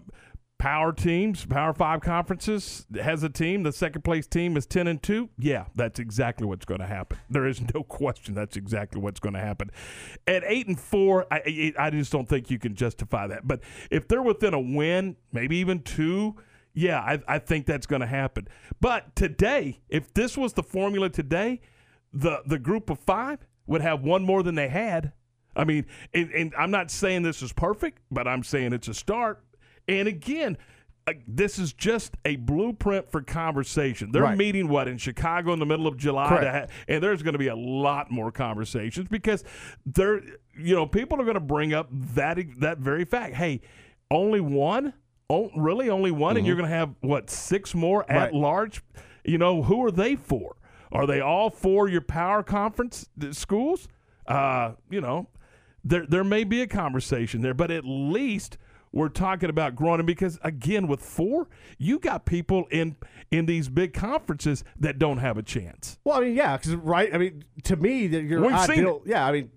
power 0.59 0.93
teams, 0.93 1.45
Power 1.45 1.75
Five 1.75 2.01
conferences, 2.01 2.87
has 2.95 3.23
a 3.23 3.29
team. 3.29 3.65
The 3.65 3.73
second 3.73 4.03
place 4.03 4.27
team 4.27 4.57
is 4.57 4.67
10 4.67 4.87
and 4.87 5.03
two. 5.03 5.29
Yeah, 5.39 5.67
that's 5.75 5.99
exactly 5.99 6.47
what's 6.47 6.65
going 6.65 6.81
to 6.81 6.87
happen. 6.87 7.19
There 7.29 7.47
is 7.47 7.61
no 7.75 7.83
question. 7.83 8.35
That's 8.35 8.57
exactly 8.57 9.01
what's 9.01 9.21
going 9.21 9.35
to 9.35 9.41
happen. 9.41 9.71
At 10.27 10.43
eight 10.47 10.67
and 10.67 10.81
four, 10.81 11.27
I, 11.31 11.73
I 11.79 11.87
I 11.87 11.91
just 11.91 12.13
don't 12.13 12.29
think 12.29 12.51
you 12.51 12.59
can 12.59 12.75
justify 12.75 13.27
that. 13.27 13.47
But 13.47 13.61
if 13.91 14.09
they're 14.09 14.23
within 14.23 14.55
a 14.55 14.61
win, 14.61 15.17
maybe 15.33 15.57
even 15.59 15.83
two. 15.83 16.37
Yeah, 16.77 16.99
I, 16.99 17.21
I 17.29 17.39
think 17.39 17.67
that's 17.67 17.87
going 17.87 18.01
to 18.01 18.07
happen. 18.07 18.49
But 18.81 19.15
today, 19.15 19.81
if 19.89 20.13
this 20.13 20.37
was 20.37 20.55
the 20.55 20.63
formula 20.65 21.09
today, 21.09 21.61
the 22.13 22.41
the 22.47 22.59
group 22.59 22.91
of 22.91 22.99
five 23.01 23.47
would 23.67 23.81
have 23.81 24.03
one 24.03 24.23
more 24.25 24.43
than 24.43 24.55
they 24.55 24.69
had. 24.69 25.13
I 25.57 25.65
mean, 25.65 25.87
and, 26.13 26.31
and 26.33 26.55
I'm 26.59 26.71
not 26.71 26.91
saying 26.91 27.23
this 27.23 27.41
is 27.43 27.53
perfect, 27.53 27.99
but 28.11 28.27
I'm 28.27 28.43
saying 28.43 28.73
it's 28.73 28.89
a 28.89 28.95
start. 28.95 29.43
And 29.87 30.09
again, 30.09 30.57
uh, 31.07 31.13
this 31.29 31.59
is 31.59 31.73
just 31.73 32.15
a 32.25 32.37
blueprint 32.37 33.11
for 33.11 33.21
conversation. 33.23 34.11
They're 34.11 34.23
Right. 34.23 34.37
meeting 34.39 34.69
what 34.69 34.89
in 34.89 34.97
Chicago 34.99 35.53
in 35.53 35.59
the 35.59 35.67
middle 35.67 35.87
of 35.87 35.97
July, 35.97 36.41
to 36.41 36.51
ha- 36.51 36.67
and 36.89 37.03
there's 37.03 37.23
going 37.23 37.35
to 37.35 37.39
be 37.39 37.49
a 37.49 37.55
lot 37.57 38.11
more 38.11 38.33
conversations 38.33 39.09
because 39.09 39.45
they're 39.87 40.23
you 40.59 40.75
know 40.75 40.87
people 40.87 41.21
are 41.21 41.25
going 41.25 41.35
to 41.35 41.41
bring 41.41 41.75
up 41.75 41.89
that 41.93 42.39
that 42.59 42.79
very 42.79 43.05
fact. 43.05 43.35
Hey, 43.35 43.61
only 44.11 44.41
one, 44.41 44.95
oh, 45.29 45.51
really 45.57 45.91
only 45.91 46.11
one, 46.11 46.37
and 46.39 46.47
you're 46.47 46.57
going 46.57 46.69
to 46.71 46.75
have 46.75 46.95
what 47.01 47.29
six 47.31 47.75
more 47.75 48.03
at 48.05 48.09
Mm-hmm. 48.09 48.19
Right. 48.19 48.35
large. 48.35 48.83
You 49.27 49.37
know 49.39 49.63
who 49.63 49.85
are 49.85 49.91
they 49.91 50.17
for? 50.17 50.57
Are 50.93 51.07
they 51.07 51.21
all 51.21 51.51
for 51.51 51.89
your 51.89 52.01
power 52.01 52.43
conference 52.43 53.09
schools? 53.33 53.89
Uh, 54.27 54.73
you 54.91 55.01
know, 55.01 55.29
there 55.85 56.07
there 56.07 56.25
may 56.25 56.45
be 56.45 56.63
a 56.63 56.67
conversation 56.67 57.43
there, 57.43 57.55
but 57.55 57.71
at 57.71 57.85
least 57.85 58.59
we're 58.95 59.09
talking 59.09 59.51
about 59.51 59.75
growing 59.75 60.07
because 60.07 60.39
again, 60.43 60.87
with 60.87 61.01
four, 61.01 61.49
you 61.79 61.99
got 61.99 62.25
people 62.25 62.67
in 62.71 62.97
in 63.31 63.47
these 63.47 63.69
big 63.69 63.93
conferences 63.93 64.63
that 64.79 64.99
don't 64.99 65.19
have 65.19 65.37
a 65.37 65.43
chance. 65.43 65.99
Well, 66.05 66.19
I 66.19 66.21
mean, 66.21 66.35
yeah, 66.35 66.57
because 66.57 66.75
right. 66.77 67.13
I 67.13 67.19
mean, 67.19 67.45
to 67.65 67.77
me, 67.77 68.07
that 68.07 68.23
your 68.23 68.43
We've 68.43 68.53
ideal. 68.53 69.03
Yeah, 69.05 69.27
I 69.27 69.33
mean, 69.33 69.51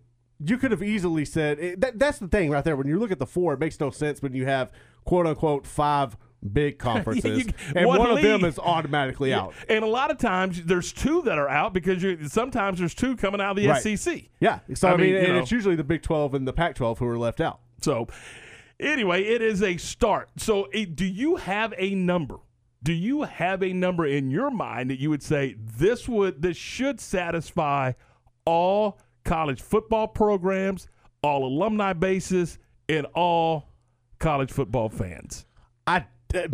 you 0.43 0.57
could 0.57 0.71
have 0.71 0.81
easily 0.81 1.23
said 1.23 1.79
that. 1.81 1.99
That's 1.99 2.17
the 2.17 2.27
thing 2.27 2.49
right 2.49 2.63
there. 2.63 2.75
When 2.75 2.87
you 2.87 2.97
look 2.99 3.11
at 3.11 3.19
the 3.19 3.27
four, 3.27 3.53
it 3.53 3.59
makes 3.59 3.79
no 3.79 3.91
sense 3.91 4.21
when 4.21 4.33
you 4.33 4.45
have 4.45 4.71
quote 5.05 5.27
unquote 5.27 5.67
five 5.67 6.17
big 6.53 6.77
conferences, 6.79 7.45
you- 7.47 7.53
and 7.75 7.85
one 7.87 7.99
one, 7.99 8.11
of 8.11 8.21
them 8.21 8.45
is 8.45 8.59
automatically 8.59 9.29
Yeah. 9.31 9.41
out. 9.41 9.53
And 9.69 9.83
a 9.83 9.87
lot 9.87 10.11
of 10.11 10.17
times 10.17 10.63
there's 10.63 10.93
two 10.93 11.21
that 11.23 11.37
are 11.37 11.49
out 11.49 11.73
because 11.73 12.01
you 12.03 12.27
sometimes 12.27 12.79
there's 12.79 12.93
two 12.95 13.15
coming 13.15 13.41
out 13.41 13.51
of 13.51 13.57
the 13.57 13.67
Right. 13.67 13.81
SEC. 13.81 14.29
Yeah, 14.39 14.59
so 14.73 14.87
I, 14.89 14.93
I 14.93 14.97
mean, 14.97 15.13
mean, 15.13 15.23
and 15.23 15.33
know. 15.33 15.39
it's 15.39 15.51
usually 15.51 15.75
the 15.75 15.83
Big 15.83 16.01
Twelve 16.03 16.33
and 16.33 16.47
the 16.47 16.53
Pac 16.53 16.75
twelve 16.75 16.99
who 16.99 17.07
are 17.07 17.17
left 17.17 17.41
out. 17.41 17.59
So, 17.81 18.07
anyway, 18.79 19.23
it 19.23 19.41
is 19.41 19.61
a 19.63 19.77
start. 19.77 20.29
So, 20.37 20.63
eh, 20.73 20.85
do 20.93 21.05
you 21.05 21.35
have 21.37 21.73
a 21.77 21.93
number? 21.95 22.37
Do 22.83 22.93
you 22.93 23.23
have 23.23 23.63
a 23.63 23.73
number 23.73 24.05
in 24.05 24.29
your 24.31 24.51
mind 24.51 24.89
that 24.91 24.99
you 24.99 25.09
would 25.09 25.23
say 25.23 25.55
this 25.59 26.07
would 26.07 26.41
this 26.41 26.55
should 26.57 26.99
satisfy 26.99 27.93
all 28.45 28.99
college 29.25 29.61
football 29.61 30.07
programs, 30.07 30.87
all 31.21 31.45
alumni 31.45 31.93
bases, 31.93 32.59
and 32.87 33.05
all 33.13 33.69
college 34.19 34.51
football 34.51 34.89
fans? 34.89 35.45
I 35.85 36.05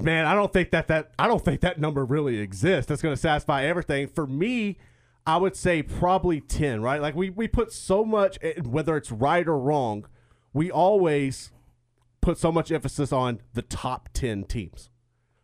man, 0.02 0.26
I 0.26 0.34
don't 0.34 0.52
think 0.52 0.72
that 0.72 0.88
that 0.88 1.12
I 1.18 1.28
don't 1.28 1.44
think 1.44 1.62
that 1.62 1.80
number 1.80 2.06
really 2.06 2.40
exists. 2.40 2.88
That's 2.88 3.02
going 3.02 3.16
to 3.16 3.22
satisfy 3.22 3.66
everything. 3.66 4.08
For 4.08 4.28
me, 4.28 4.78
I 5.26 5.38
would 5.38 5.56
say 5.56 5.84
probably 5.84 6.42
ten. 6.42 6.82
Right? 6.82 7.02
Like 7.02 7.16
we 7.16 7.30
we 7.30 7.48
put 7.48 7.72
so 7.72 8.04
much, 8.04 8.38
eh, 8.42 8.62
whether 8.62 8.98
it's 8.98 9.12
right 9.12 9.48
or 9.48 9.58
wrong, 9.58 10.06
we 10.54 10.72
always 10.72 11.52
put 12.22 12.38
so 12.38 12.52
much 12.52 12.72
emphasis 12.72 13.12
on 13.12 13.42
the 13.54 13.62
top 13.62 14.10
ten 14.14 14.44
teams. 14.44 14.90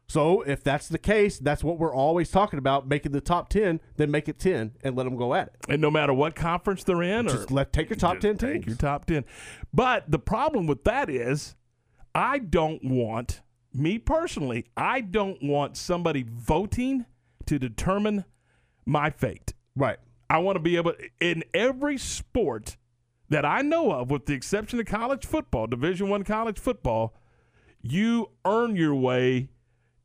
So 0.09 0.41
if 0.41 0.63
that's 0.63 0.87
the 0.87 0.97
case, 0.97 1.37
that's 1.37 1.63
what 1.63 1.77
we're 1.77 1.93
always 1.93 2.31
talking 2.31 2.57
about, 2.57 2.87
making 2.87 3.11
the 3.11 3.21
top 3.21 3.47
ten, 3.47 3.79
then 3.97 4.09
make 4.09 4.27
it 4.27 4.39
ten 4.39 4.71
and 4.83 4.95
let 4.95 5.03
them 5.03 5.15
go 5.15 5.35
at 5.35 5.47
it. 5.47 5.53
And 5.69 5.79
no 5.81 5.91
matter 5.91 6.13
what 6.13 6.35
conference 6.35 6.83
they're 6.83 7.03
in, 7.03 7.27
Just 7.27 7.51
or 7.51 7.53
let 7.53 7.71
take 7.71 7.91
your 7.91 7.97
top 7.97 8.15
Just 8.19 8.39
ten 8.39 8.53
take 8.55 8.65
your 8.65 8.75
top 8.75 9.05
10. 9.05 9.23
But 9.71 10.09
the 10.09 10.17
problem 10.17 10.65
with 10.65 10.83
that 10.85 11.11
is, 11.11 11.55
I 12.15 12.39
don't 12.39 12.83
want, 12.83 13.41
me 13.73 13.97
personally, 13.97 14.65
I 14.75 15.01
don't 15.01 15.41
want 15.43 15.77
somebody 15.77 16.25
voting 16.27 17.05
to 17.45 17.59
determine 17.59 18.25
my 18.85 19.09
fate. 19.09 19.53
Right. 19.75 19.97
I 20.29 20.39
want 20.39 20.55
to 20.55 20.59
be 20.59 20.75
able, 20.75 20.93
in 21.19 21.43
every 21.53 21.97
sport 21.97 22.77
that 23.29 23.45
I 23.45 23.61
know 23.61 23.91
of, 23.91 24.11
with 24.11 24.25
the 24.25 24.33
exception 24.33 24.79
of 24.79 24.85
college 24.85 25.25
football, 25.25 25.67
Division 25.67 26.09
One 26.09 26.23
college 26.23 26.59
football, 26.59 27.15
you 27.81 28.29
earn 28.45 28.75
your 28.75 28.95
way 28.95 29.49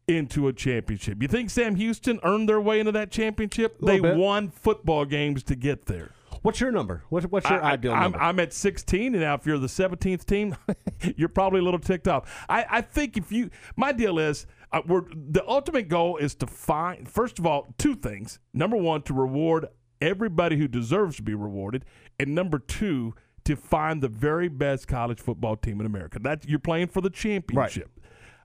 into 0.06 0.48
a 0.48 0.52
championship. 0.52 1.20
You 1.22 1.28
think 1.28 1.50
Sam 1.50 1.76
Houston 1.76 2.20
earned 2.22 2.48
their 2.48 2.60
way 2.60 2.80
into 2.80 2.92
that 2.92 3.10
championship? 3.10 3.78
They 3.80 4.00
bit. 4.00 4.16
won 4.16 4.50
football 4.50 5.04
games 5.04 5.42
to 5.44 5.56
get 5.56 5.86
there. 5.86 6.12
What's 6.44 6.60
your 6.60 6.72
number? 6.72 7.02
What, 7.08 7.24
what's 7.32 7.48
your 7.48 7.64
I, 7.64 7.72
ideal 7.72 7.94
I'm, 7.94 8.02
number? 8.02 8.20
I'm 8.20 8.38
at 8.38 8.52
16, 8.52 9.14
and 9.14 9.22
now 9.22 9.32
if 9.32 9.46
you're 9.46 9.56
the 9.56 9.66
17th 9.66 10.26
team, 10.26 10.54
you're 11.16 11.30
probably 11.30 11.60
a 11.60 11.62
little 11.62 11.80
ticked 11.80 12.06
off. 12.06 12.44
I, 12.50 12.66
I 12.68 12.80
think 12.82 13.16
if 13.16 13.32
you, 13.32 13.48
my 13.76 13.92
deal 13.92 14.18
is, 14.18 14.46
uh, 14.70 14.82
we're, 14.86 15.04
the 15.10 15.42
ultimate 15.48 15.88
goal 15.88 16.18
is 16.18 16.34
to 16.34 16.46
find, 16.46 17.08
first 17.08 17.38
of 17.38 17.46
all, 17.46 17.72
two 17.78 17.94
things. 17.94 18.40
Number 18.52 18.76
one, 18.76 19.00
to 19.04 19.14
reward 19.14 19.68
everybody 20.02 20.58
who 20.58 20.68
deserves 20.68 21.16
to 21.16 21.22
be 21.22 21.32
rewarded, 21.32 21.86
and 22.20 22.34
number 22.34 22.58
two, 22.58 23.14
to 23.44 23.56
find 23.56 24.02
the 24.02 24.08
very 24.08 24.48
best 24.48 24.86
college 24.86 25.20
football 25.20 25.56
team 25.56 25.80
in 25.80 25.86
America. 25.86 26.18
That 26.18 26.46
you're 26.46 26.58
playing 26.58 26.88
for 26.88 27.00
the 27.00 27.08
championship. 27.08 27.90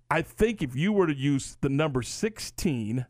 I 0.10 0.22
think 0.22 0.62
if 0.62 0.74
you 0.74 0.94
were 0.94 1.08
to 1.08 1.16
use 1.16 1.58
the 1.60 1.68
number 1.68 2.02
16, 2.02 3.06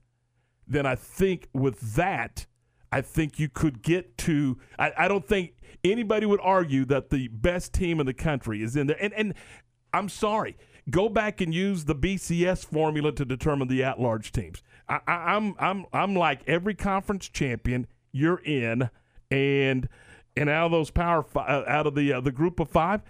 then 0.68 0.86
I 0.88 0.96
think 0.96 1.48
with 1.54 1.80
that, 1.94 2.48
I 2.92 3.02
think 3.02 3.40
you 3.40 3.50
could 3.50 3.82
get 3.82 4.18
to. 4.20 4.58
I, 4.78 4.92
I 4.98 5.08
don't 5.08 5.28
think 5.28 5.54
anybody 5.84 6.26
would 6.26 6.40
argue 6.42 6.86
that 6.86 7.10
the 7.10 7.28
best 7.30 7.74
team 7.74 8.00
in 8.00 8.06
the 8.06 8.14
country 8.14 8.64
is 8.64 8.76
in 8.76 8.88
there. 8.88 8.98
And 9.02 9.14
and 9.14 9.34
I'm 9.94 10.10
sorry, 10.10 10.58
go 10.90 11.10
back 11.10 11.42
and 11.42 11.54
use 11.54 11.86
the 11.86 11.96
BCS 11.96 12.66
formula 12.66 13.12
to 13.14 13.26
determine 13.26 13.68
the 13.68 13.84
at-large 13.84 14.32
teams. 14.32 14.62
I, 14.88 15.00
I, 15.08 15.14
I'm 15.36 15.56
I'm 15.60 15.86
I'm 15.94 16.16
like 16.16 16.42
every 16.48 16.74
conference 16.74 17.30
champion 17.30 17.88
you're 18.12 18.42
in, 18.44 18.90
and 19.30 19.88
and 20.36 20.50
out 20.50 20.66
of 20.68 20.72
those 20.72 20.90
power 20.92 21.22
fi- 21.24 21.46
uh, 21.48 21.64
out 21.68 21.86
of 21.88 21.96
the 21.96 22.14
uh, 22.14 22.22
the 22.22 22.32
group 22.32 22.60
of 22.60 22.70
five. 22.70 23.02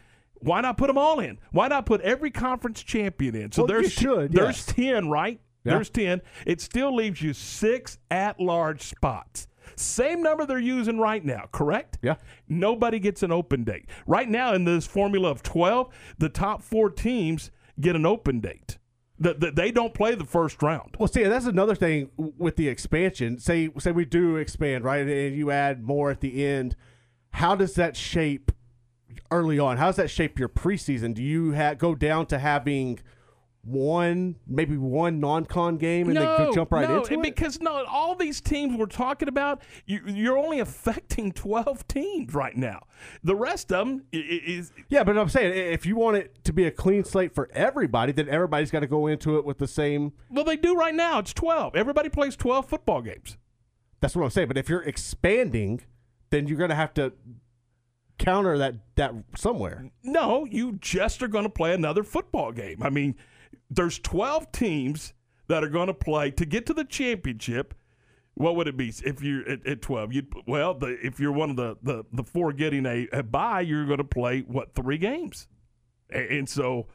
Why 0.42 0.62
not 0.62 0.78
put 0.78 0.88
them 0.88 0.98
all 0.98 1.20
in? 1.20 1.38
Why 1.52 1.68
not 1.68 1.86
put 1.86 2.00
every 2.00 2.32
conference 2.32 2.82
champion 2.82 3.36
in? 3.36 3.52
So 3.52 3.64
Well, 3.64 3.72
you 3.76 3.82
there's 3.82 3.92
should, 3.94 4.32
there's 4.32 4.56
yes. 4.58 4.66
ten, 4.68 5.10
right? 5.10 5.40
Yeah. 5.66 5.74
There's 5.74 5.90
10. 5.90 6.22
It 6.46 6.62
still 6.62 6.96
leaves 6.96 7.22
you 7.22 7.34
six 7.34 7.98
at 8.10 8.40
large 8.40 8.82
spots. 8.82 9.49
Same 9.76 10.22
number 10.22 10.46
they're 10.46 10.60
using 10.60 11.00
right 11.00 11.24
now, 11.24 11.46
correct? 11.52 11.98
Yeah. 12.02 12.16
Nobody 12.48 13.00
gets 13.00 13.24
an 13.24 13.32
open 13.32 13.64
date. 13.64 13.86
Right 14.08 14.30
now, 14.30 14.54
in 14.54 14.66
this 14.66 14.86
formula 14.86 15.30
of 15.30 15.44
12, 15.44 15.90
the 16.18 16.30
top 16.30 16.62
four 16.62 16.90
teams 16.90 17.52
get 17.80 17.96
an 17.96 18.06
open 18.06 18.40
date. 18.40 18.78
The, 19.20 19.34
the, 19.34 19.52
they 19.52 19.72
don't 19.72 19.94
play 19.94 20.16
the 20.16 20.26
first 20.26 20.62
round. 20.64 20.96
Well, 20.98 21.08
see, 21.08 21.24
that's 21.24 21.46
another 21.46 21.76
thing 21.76 22.10
with 22.18 22.56
the 22.56 22.70
expansion. 22.70 23.38
Say, 23.38 23.70
say 23.78 23.92
we 23.92 24.06
do 24.06 24.38
expand, 24.38 24.86
right, 24.86 25.06
and 25.06 25.36
you 25.36 25.52
add 25.52 25.84
more 25.84 26.10
at 26.10 26.22
the 26.22 26.46
end. 26.46 26.76
How 27.32 27.56
does 27.56 27.76
that 27.76 27.98
shape 27.98 28.52
early 29.30 29.60
on? 29.60 29.78
How 29.78 29.88
does 29.88 29.98
that 29.98 30.10
shape 30.10 30.40
your 30.40 30.50
preseason? 30.50 31.14
Do 31.14 31.22
you 31.22 31.54
ha- 31.54 31.74
go 31.74 31.96
down 31.96 32.28
to 32.28 32.40
having 32.40 33.00
one, 33.64 34.36
maybe 34.48 34.78
one 34.78 35.20
non-con 35.20 35.78
game, 35.78 36.08
and 36.08 36.18
then 36.18 36.38
go 36.38 36.54
jump 36.54 36.72
right 36.72 36.88
no, 36.88 36.98
into 36.98 37.14
it? 37.14 37.22
because 37.22 37.60
no, 37.60 37.86
all 37.86 38.16
these 38.16 38.42
teams 38.42 38.78
we're 38.78 38.86
talking 38.86 39.28
about, 39.28 39.62
you, 39.86 40.02
you're 40.06 40.38
only 40.38 40.60
affecting 40.60 41.32
12 41.34 41.88
teams 41.88 42.34
right 42.34 42.56
now. 42.56 42.82
The 43.24 43.36
rest 43.36 43.72
of 43.72 43.88
them 43.88 44.06
is 44.12 44.72
Yeah, 44.88 45.04
but 45.04 45.18
I'm 45.18 45.30
saying 45.30 45.54
if 45.54 45.86
you 45.86 45.96
want 45.96 46.18
it 46.18 46.44
to 46.46 46.54
be 46.54 46.66
a 46.66 46.72
clean 46.72 47.04
slate 47.04 47.36
for 47.36 47.50
everybody, 47.54 48.12
then 48.12 48.30
everybody's 48.30 48.72
got 48.72 48.80
to 48.82 48.88
go 48.88 49.08
into 49.08 49.38
it 49.38 49.46
with 49.46 49.58
the 49.58 49.68
same. 49.68 50.14
well, 50.30 50.46
they 50.46 50.58
do 50.58 50.76
right 50.76 50.96
now. 50.96 51.20
It's 51.20 51.34
12. 51.34 51.76
Everybody 51.76 52.10
plays 52.10 52.36
12 52.36 52.68
football 52.68 53.02
games. 53.02 53.38
That's 54.02 54.16
what 54.16 54.24
I'm 54.24 54.30
saying. 54.30 54.48
But 54.48 54.58
if 54.58 54.70
you're 54.70 54.84
expanding, 54.84 55.82
then 56.30 56.48
you're 56.48 56.58
going 56.58 56.70
to 56.70 56.76
have 56.76 56.94
to 56.96 57.14
counter 58.18 58.58
that 58.58 58.76
that 58.96 59.14
somewhere. 59.36 59.90
No, 60.04 60.46
you 60.46 60.74
just 60.74 61.24
are 61.24 61.28
going 61.28 61.46
to 61.46 61.50
play 61.50 61.74
another 61.74 62.04
football 62.04 62.52
game. 62.52 62.84
I 62.84 62.90
mean, 62.90 63.16
there's 63.70 64.00
12 64.00 64.52
teams 64.52 65.14
that 65.48 65.64
are 65.64 65.70
going 65.70 65.88
to 65.88 65.94
play 65.94 66.32
to 66.32 66.46
get 66.46 66.66
to 66.68 66.74
the 66.74 66.84
championship. 66.84 67.74
What 68.36 68.56
would 68.56 68.68
it 68.68 68.78
be 68.78 68.94
if 69.04 69.22
you're 69.22 69.48
at, 69.50 69.66
at 69.68 69.82
12? 69.82 70.14
You'd 70.14 70.34
well, 70.48 70.74
the, 70.74 70.98
if 71.06 71.20
you're 71.20 71.32
one 71.32 71.50
of 71.50 71.56
the 71.58 71.78
the, 71.84 72.06
the 72.14 72.24
four 72.24 72.54
getting 72.54 72.86
a, 72.86 73.08
a 73.12 73.24
bye, 73.24 73.62
you're 73.62 73.86
going 73.86 73.98
to 73.98 74.04
play 74.04 74.42
what 74.42 74.74
three 74.74 74.98
games, 74.98 75.48
A- 76.12 76.38
and 76.38 76.48
so 76.48 76.88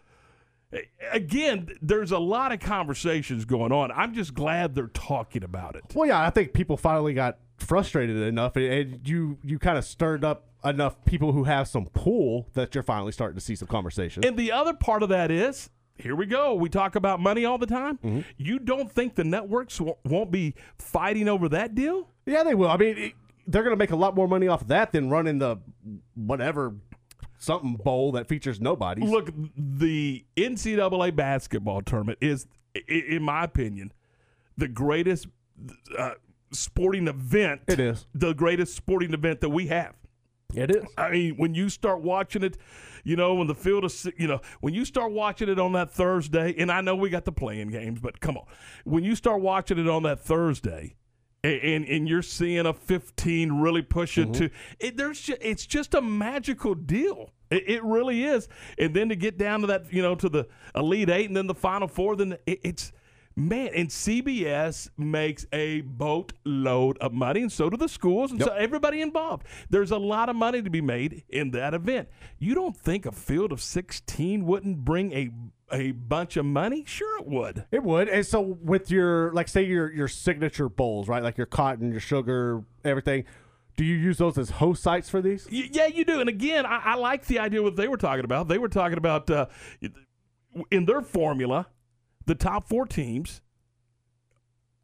again, 1.12 1.68
there's 1.82 2.12
a 2.12 2.18
lot 2.18 2.52
of 2.52 2.60
conversations 2.60 3.44
going 3.44 3.72
on. 3.72 3.90
I'm 3.92 4.14
just 4.14 4.34
glad 4.34 4.74
they're 4.74 4.86
talking 4.88 5.44
about 5.44 5.76
it. 5.76 5.84
Well, 5.94 6.08
yeah, 6.08 6.20
I 6.20 6.30
think 6.30 6.52
people 6.52 6.76
finally 6.76 7.14
got 7.14 7.38
frustrated 7.58 8.16
enough, 8.16 8.56
and, 8.56 8.64
and 8.64 9.08
you 9.08 9.38
you 9.42 9.58
kind 9.58 9.78
of 9.78 9.84
stirred 9.84 10.24
up 10.24 10.48
enough 10.64 11.04
people 11.04 11.32
who 11.32 11.44
have 11.44 11.68
some 11.68 11.86
pull 11.86 12.48
that 12.54 12.74
you're 12.74 12.82
finally 12.82 13.12
starting 13.12 13.36
to 13.36 13.40
see 13.40 13.54
some 13.54 13.68
conversation. 13.68 14.24
And 14.24 14.36
the 14.36 14.52
other 14.52 14.72
part 14.72 15.02
of 15.02 15.10
that 15.10 15.30
is, 15.30 15.68
here 15.96 16.16
we 16.16 16.26
go. 16.26 16.54
We 16.54 16.68
talk 16.68 16.96
about 16.96 17.20
money 17.20 17.44
all 17.44 17.58
the 17.58 17.66
time. 17.66 17.98
Mm-hmm. 17.98 18.20
You 18.36 18.58
don't 18.58 18.90
think 18.90 19.14
the 19.14 19.24
networks 19.24 19.78
w- 19.78 19.96
won't 20.04 20.30
be 20.30 20.54
fighting 20.78 21.28
over 21.28 21.48
that 21.50 21.74
deal? 21.74 22.08
yeah, 22.26 22.42
they 22.42 22.54
will. 22.54 22.68
I 22.70 22.76
mean, 22.76 22.96
it, 22.98 23.12
they're 23.46 23.62
going 23.62 23.72
to 23.74 23.78
make 23.78 23.90
a 23.90 23.96
lot 23.96 24.14
more 24.14 24.26
money 24.26 24.48
off 24.48 24.62
of 24.62 24.68
that 24.68 24.92
than 24.92 25.10
running 25.10 25.38
the 25.38 25.56
whatever 26.14 26.74
something 27.38 27.74
bowl 27.74 28.12
that 28.12 28.26
features 28.28 28.60
nobody. 28.60 29.02
Look, 29.02 29.30
the 29.56 30.24
NCAA 30.36 31.14
basketball 31.14 31.82
tournament 31.82 32.18
is, 32.22 32.46
in 32.88 33.22
my 33.22 33.44
opinion, 33.44 33.92
the 34.56 34.68
greatest 34.68 35.26
uh, 35.98 36.12
sporting 36.52 37.06
event. 37.08 37.62
It 37.66 37.78
is. 37.80 38.06
the 38.14 38.32
greatest 38.32 38.74
sporting 38.74 39.12
event 39.12 39.40
that 39.42 39.50
we 39.50 39.66
have. 39.66 39.94
It 40.54 40.70
is. 40.70 40.84
I 40.96 41.10
mean, 41.10 41.36
when 41.36 41.54
you 41.54 41.68
start 41.68 42.00
watching 42.02 42.42
it, 42.42 42.56
you 43.02 43.16
know, 43.16 43.34
when 43.34 43.46
the 43.46 43.54
field 43.54 43.84
is, 43.84 44.08
you 44.16 44.26
know, 44.26 44.40
when 44.60 44.72
you 44.72 44.84
start 44.84 45.12
watching 45.12 45.48
it 45.48 45.58
on 45.58 45.72
that 45.72 45.90
Thursday, 45.90 46.54
and 46.58 46.70
I 46.70 46.80
know 46.80 46.94
we 46.96 47.10
got 47.10 47.24
the 47.24 47.32
playing 47.32 47.68
games, 47.68 48.00
but 48.00 48.20
come 48.20 48.36
on, 48.36 48.46
when 48.84 49.04
you 49.04 49.14
start 49.14 49.40
watching 49.40 49.78
it 49.78 49.88
on 49.88 50.04
that 50.04 50.20
Thursday, 50.20 50.94
a- 51.42 51.74
and 51.74 51.84
and 51.86 52.08
you're 52.08 52.22
seeing 52.22 52.66
a 52.66 52.72
15 52.72 53.52
really 53.52 53.82
push 53.82 54.16
it 54.16 54.32
mm-hmm. 54.32 54.46
to 54.46 54.50
it, 54.78 54.96
there's 54.96 55.20
just, 55.20 55.42
it's 55.42 55.66
just 55.66 55.94
a 55.94 56.00
magical 56.00 56.74
deal. 56.74 57.30
It, 57.50 57.68
it 57.68 57.84
really 57.84 58.24
is. 58.24 58.48
And 58.78 58.94
then 58.94 59.10
to 59.10 59.16
get 59.16 59.36
down 59.36 59.60
to 59.62 59.66
that, 59.68 59.92
you 59.92 60.02
know, 60.02 60.14
to 60.14 60.28
the 60.28 60.48
elite 60.74 61.10
eight 61.10 61.26
and 61.26 61.36
then 61.36 61.46
the 61.46 61.54
final 61.54 61.88
four, 61.88 62.16
then 62.16 62.38
it, 62.46 62.60
it's 62.64 62.92
man. 63.36 63.70
And 63.74 63.88
CBS 63.88 64.88
makes 64.96 65.46
a 65.52 65.82
boatload 65.82 66.98
of 66.98 67.12
money, 67.12 67.42
and 67.42 67.52
so 67.52 67.70
do 67.70 67.76
the 67.76 67.88
schools, 67.88 68.30
and 68.32 68.40
so 68.42 68.52
everybody 68.52 69.00
involved. 69.00 69.46
There's 69.70 69.90
a 69.90 69.98
lot 69.98 70.28
of 70.28 70.36
money 70.36 70.62
to 70.62 70.70
be 70.70 70.80
made 70.80 71.24
in 71.28 71.50
that 71.52 71.74
event. 71.74 72.08
You 72.38 72.54
don't 72.54 72.76
think 72.76 73.06
a 73.06 73.12
field 73.12 73.52
of 73.52 73.60
16 73.62 74.44
wouldn't 74.44 74.84
bring 74.84 75.12
a 75.12 75.30
a 75.72 75.92
bunch 75.92 76.36
of 76.36 76.44
money? 76.44 76.84
Sure, 76.86 77.18
it 77.20 77.26
would. 77.26 77.64
It 77.72 77.82
would. 77.82 78.08
And 78.08 78.24
so 78.24 78.40
with 78.40 78.90
your 78.90 79.32
like 79.32 79.48
say 79.48 79.64
your 79.64 79.90
your 79.92 80.08
signature 80.08 80.68
bowls, 80.68 81.08
right? 81.08 81.22
Like 81.22 81.38
your 81.38 81.46
cotton, 81.46 81.90
your 81.90 82.00
sugar, 82.00 82.62
everything. 82.84 83.24
Do 83.76 83.84
you 83.84 83.96
use 83.96 84.18
those 84.18 84.38
as 84.38 84.50
host 84.50 84.82
sites 84.84 85.08
for 85.10 85.20
these? 85.20 85.48
Y- 85.50 85.68
Yeah, 85.72 85.86
you 85.86 86.04
do. 86.04 86.20
And 86.20 86.28
again, 86.28 86.64
I, 86.64 86.80
I 86.84 86.94
like 86.94 87.26
the 87.26 87.40
idea 87.40 87.60
what 87.60 87.74
they 87.74 87.88
were 87.88 87.96
talking 87.96 88.24
about. 88.24 88.46
They 88.46 88.58
were 88.58 88.68
talking 88.68 88.98
about 88.98 89.28
uh, 89.30 89.46
in 90.70 90.84
their 90.84 91.00
formula, 91.02 91.66
the 92.26 92.34
top 92.34 92.68
four 92.68 92.86
teams 92.86 93.40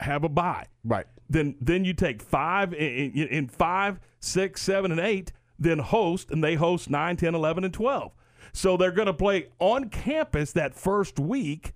have 0.01 0.25
a 0.25 0.29
bye. 0.29 0.67
Right. 0.85 1.07
Then 1.29 1.57
then 1.61 1.85
you 1.85 1.95
take 1.95 2.23
five 2.23 2.73
in, 2.75 3.13
in, 3.13 3.29
in 3.29 3.49
five, 3.49 4.01
six, 4.19 4.63
seven, 4.63 4.91
and 4.91 5.01
eight, 5.01 5.33
then 5.59 5.79
host, 5.79 6.31
and 6.31 6.43
they 6.43 6.55
host 6.55 6.91
9, 6.91 7.17
10, 7.17 7.35
11, 7.35 7.65
and 7.65 7.75
12. 7.75 8.13
So 8.53 8.77
they're 8.77 8.91
going 8.91 9.07
to 9.07 9.15
play 9.15 9.49
on 9.59 9.91
campus 9.91 10.53
that 10.53 10.75
first 10.75 11.19
week. 11.19 11.75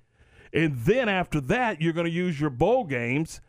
and 0.52 0.76
then 0.84 1.08
after 1.08 1.40
that, 1.42 1.80
you're 1.80 1.92
going 1.92 2.06
to 2.06 2.12
use 2.12 2.40
your 2.40 2.50
bowl 2.50 2.84
games 2.84 3.40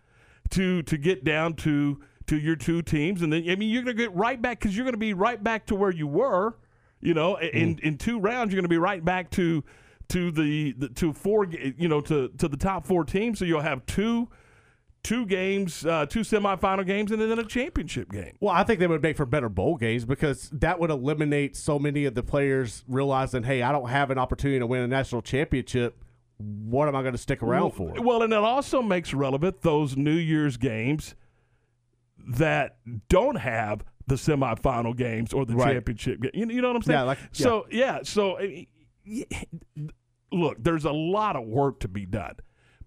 to 0.52 0.84
to 0.84 0.98
get 0.98 1.24
down 1.24 1.54
to 1.56 2.02
to 2.28 2.38
your 2.38 2.56
two 2.56 2.82
teams, 2.82 3.22
and 3.22 3.32
then 3.32 3.50
I 3.50 3.56
mean 3.56 3.70
you're 3.70 3.84
going 3.84 3.96
to 3.96 4.04
get 4.04 4.14
right 4.16 4.42
back 4.42 4.60
because 4.60 4.76
you're 4.76 4.86
going 4.86 4.94
to 4.94 5.00
be 5.00 5.14
right 5.14 5.44
back 5.44 5.66
to 5.68 5.76
where 5.76 5.92
you 5.92 6.08
were. 6.08 6.56
You 7.02 7.14
know, 7.14 7.36
in 7.38 7.76
mm. 7.76 7.80
in 7.82 7.98
two 7.98 8.20
rounds, 8.20 8.52
you're 8.52 8.58
going 8.58 8.66
to 8.66 8.70
be 8.70 8.78
right 8.78 9.04
back 9.04 9.30
to 9.32 9.64
to 10.10 10.32
the, 10.32 10.74
the 10.74 10.90
to 10.90 11.14
four. 11.14 11.46
You 11.46 11.88
know, 11.88 12.02
to 12.02 12.30
to 12.38 12.48
the 12.48 12.58
top 12.58 12.86
four 12.86 13.04
teams. 13.04 13.40
So 13.40 13.46
you'll 13.46 13.62
have 13.62 13.86
two 13.86 14.30
two 15.04 15.26
games, 15.28 15.86
uh, 15.86 16.04
two 16.08 16.22
semifinal 16.22 16.84
games, 16.86 17.12
and 17.12 17.22
then 17.22 17.38
a 17.38 17.44
championship 17.44 18.12
game. 18.12 18.36
Well, 18.40 18.52
I 18.54 18.64
think 18.64 18.80
they 18.80 18.88
would 18.88 19.04
make 19.04 19.16
for 19.18 19.26
better 19.28 19.50
bowl 19.50 19.76
games 19.78 20.04
because 20.04 20.50
that 20.52 20.80
would 20.80 20.90
eliminate 20.90 21.56
so 21.56 21.78
many 21.78 22.06
of 22.06 22.16
the 22.16 22.24
players 22.24 22.84
realizing, 22.88 23.44
hey, 23.44 23.62
I 23.62 23.72
don't 23.72 23.88
have 23.90 24.10
an 24.10 24.18
opportunity 24.18 24.58
to 24.58 24.66
win 24.66 24.82
a 24.82 24.88
national 24.88 25.22
championship. 25.22 26.04
What 26.38 26.88
am 26.88 26.96
I 26.96 27.02
going 27.02 27.14
to 27.14 27.20
stick 27.20 27.44
around 27.44 27.72
for? 27.76 27.94
Well, 28.02 28.24
and 28.24 28.34
it 28.34 28.40
also 28.40 28.82
makes 28.82 29.14
relevant 29.14 29.62
those 29.62 29.96
New 29.96 30.12
Year's 30.12 30.58
games 30.58 31.14
that 32.28 32.78
don't 33.10 33.36
have 33.36 33.84
the 34.08 34.16
semifinal 34.16 34.96
games 34.96 35.34
or 35.34 35.46
the 35.46 35.56
Right. 35.56 35.74
championship 35.74 36.22
game. 36.22 36.32
You, 36.34 36.48
you 36.48 36.62
know 36.62 36.70
what 36.70 36.78
I'm 36.78 36.82
saying? 36.82 37.00
Yeah, 37.00 37.04
like- 37.04 37.20
so 37.32 37.68
yeah. 37.72 38.00
So 38.04 38.38
I 38.38 38.42
mean, 38.48 38.68
look, 40.32 40.64
there's 40.64 40.86
a 40.86 40.92
lot 40.92 41.36
of 41.36 41.46
work 41.46 41.80
to 41.82 41.88
be 41.88 42.06
done. 42.06 42.36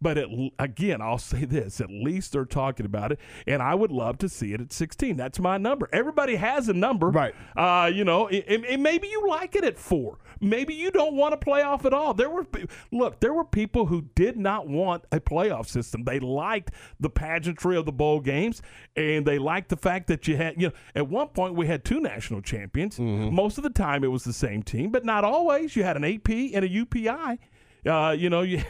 But 0.00 0.18
it, 0.18 0.28
again, 0.58 1.00
I'll 1.00 1.18
say 1.18 1.44
this: 1.44 1.80
at 1.80 1.90
least 1.90 2.32
they're 2.32 2.44
talking 2.44 2.86
about 2.86 3.12
it, 3.12 3.20
and 3.46 3.62
I 3.62 3.74
would 3.74 3.90
love 3.92 4.18
to 4.18 4.28
see 4.28 4.52
it 4.52 4.60
at 4.60 4.72
16. 4.72 5.16
That's 5.16 5.38
my 5.40 5.58
number. 5.58 5.88
Everybody 5.92 6.36
has 6.36 6.68
a 6.68 6.72
number, 6.72 7.08
right? 7.08 7.34
Uh, 7.56 7.90
you 7.92 8.04
know, 8.04 8.28
and, 8.28 8.64
and 8.64 8.82
maybe 8.82 9.08
you 9.08 9.28
like 9.28 9.56
it 9.56 9.64
at 9.64 9.78
four. 9.78 10.18
Maybe 10.40 10.74
you 10.74 10.90
don't 10.90 11.14
want 11.14 11.34
a 11.34 11.36
playoff 11.36 11.84
at 11.84 11.92
all. 11.92 12.14
There 12.14 12.30
were 12.30 12.46
look, 12.92 13.20
there 13.20 13.32
were 13.32 13.44
people 13.44 13.86
who 13.86 14.02
did 14.14 14.36
not 14.36 14.68
want 14.68 15.04
a 15.10 15.20
playoff 15.20 15.66
system. 15.66 16.04
They 16.04 16.20
liked 16.20 16.72
the 17.00 17.10
pageantry 17.10 17.76
of 17.76 17.86
the 17.86 17.92
bowl 17.92 18.20
games, 18.20 18.62
and 18.96 19.26
they 19.26 19.38
liked 19.38 19.68
the 19.68 19.76
fact 19.76 20.06
that 20.08 20.28
you 20.28 20.36
had, 20.36 20.60
you 20.60 20.68
know, 20.68 20.74
at 20.94 21.08
one 21.08 21.28
point 21.28 21.54
we 21.54 21.66
had 21.66 21.84
two 21.84 22.00
national 22.00 22.42
champions. 22.42 22.98
Most 23.32 23.58
of 23.58 23.64
the 23.64 23.70
time 23.70 24.04
it 24.04 24.08
was 24.08 24.24
the 24.24 24.32
same 24.32 24.62
team, 24.62 24.90
but 24.90 25.04
not 25.04 25.24
always. 25.24 25.74
You 25.74 25.82
had 25.82 25.96
an 25.96 26.04
AP 26.04 26.28
and 26.28 26.64
a 26.64 26.68
UPI. 26.68 27.38
Uh, 27.86 28.14
you 28.16 28.30
know, 28.30 28.42
you, 28.42 28.62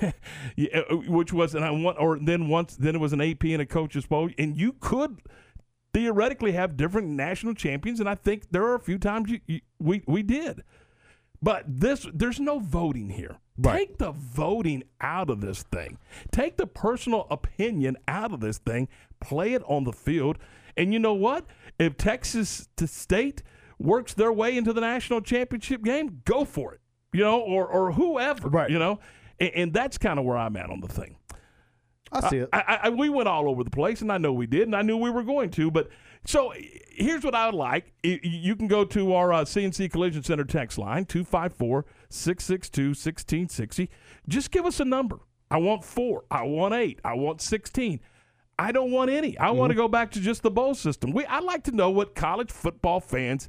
you, 0.57 0.69
uh, 0.71 0.97
which 0.97 1.33
was 1.33 1.55
and 1.55 1.65
I 1.65 1.71
want, 1.71 1.99
or 1.99 2.19
then 2.19 2.49
once 2.49 2.77
then 2.77 2.95
it 2.95 2.99
was 2.99 3.13
an 3.13 3.21
AP 3.21 3.45
and 3.45 3.63
a 3.63 3.67
coaches 3.67 4.07
bowl, 4.07 4.31
and 4.39 4.57
you 4.57 4.75
could 4.81 5.19
theoretically 5.95 6.53
have 6.53 6.77
different 6.77 7.09
national 7.09 7.55
champions, 7.55 8.01
and 8.01 8.09
I 8.09 8.15
think 8.15 8.51
there 8.51 8.65
are 8.65 8.75
a 8.75 8.81
few 8.81 8.99
times 8.99 9.31
you, 9.31 9.41
you, 9.47 9.61
we 9.79 10.03
we 10.07 10.23
did. 10.23 10.63
But 11.41 11.65
this, 11.69 12.07
there's 12.13 12.41
no 12.41 12.59
voting 12.59 13.11
here. 13.11 13.37
Take 13.63 13.99
the 13.99 14.13
voting 14.13 14.85
out 15.01 15.31
of 15.31 15.41
this 15.41 15.63
thing. 15.65 15.99
Take 16.31 16.57
the 16.57 16.67
personal 16.67 17.27
opinion 17.31 17.97
out 18.07 18.33
of 18.33 18.41
this 18.41 18.59
thing. 18.59 18.89
Play 19.21 19.55
it 19.55 19.63
on 19.67 19.85
the 19.85 19.93
field. 19.93 20.39
And 20.77 20.93
you 20.93 20.99
know 20.99 21.15
what? 21.15 21.45
If 21.79 21.97
Texas 21.97 22.69
State 22.85 23.43
works 23.79 24.15
their 24.15 24.33
way 24.33 24.57
into 24.57 24.73
the 24.73 24.81
national 24.81 25.21
championship 25.23 25.83
game, 25.83 26.23
go 26.25 26.45
for 26.45 26.75
it. 26.75 26.81
You 27.13 27.21
know, 27.21 27.41
or 27.41 27.67
or 27.67 27.93
whoever. 27.93 28.49
Right. 28.49 28.71
You 28.71 28.79
know, 28.79 29.01
and, 29.41 29.51
and 29.55 29.73
that's 29.73 29.99
kind 29.99 30.19
of 30.19 30.25
where 30.25 30.37
I'm 30.37 30.57
at 30.57 30.71
on 30.71 30.81
the 30.81 30.89
thing. 30.89 31.17
I 32.11 32.29
see 32.31 32.37
it. 32.39 32.49
I, 32.55 32.79
I, 32.85 32.89
we 32.89 33.11
went 33.11 33.29
all 33.29 33.51
over 33.51 33.63
the 33.63 33.71
place, 33.71 34.01
and 34.01 34.11
I 34.11 34.17
know 34.17 34.33
we 34.33 34.47
did, 34.47 34.63
and 34.63 34.75
I 34.75 34.81
knew 34.81 34.97
we 34.97 35.11
were 35.11 35.23
going 35.23 35.51
to. 35.51 35.71
But 35.71 35.89
so 36.25 36.55
here's 36.91 37.23
what 37.23 37.35
I 37.35 37.45
would 37.47 37.55
like. 37.55 37.93
You 38.03 38.57
can 38.57 38.67
go 38.67 38.85
to 38.87 39.13
our 39.13 39.31
uh, 39.33 39.45
CNC 39.45 39.91
Collision 39.93 40.23
Center 40.23 40.45
text 40.45 40.79
line, 40.79 41.05
254 41.05 41.85
662 42.09 42.83
1660. 42.89 43.91
Just 44.27 44.51
give 44.51 44.65
us 44.65 44.81
a 44.81 44.87
number. 44.87 45.19
I 45.51 45.59
want 45.59 45.85
four. 45.85 46.25
I 46.31 46.43
want 46.45 46.73
eight. 46.75 46.99
I 47.05 47.13
want 47.15 47.43
16. 47.43 48.01
I 48.59 48.73
don't 48.73 48.91
want 48.91 49.11
any. 49.11 49.37
I 49.39 49.51
want 49.51 49.71
to 49.71 49.75
Mm-hmm. 49.75 49.83
go 49.83 49.89
back 49.89 50.11
to 50.13 50.21
just 50.21 50.43
the 50.43 50.51
bowl 50.51 50.75
system. 50.75 51.13
We, 51.13 51.27
I'd 51.27 51.45
like 51.45 51.65
to 51.65 51.73
know 51.73 51.91
what 51.91 52.15
college 52.15 52.51
football 52.51 53.01
fans 53.01 53.49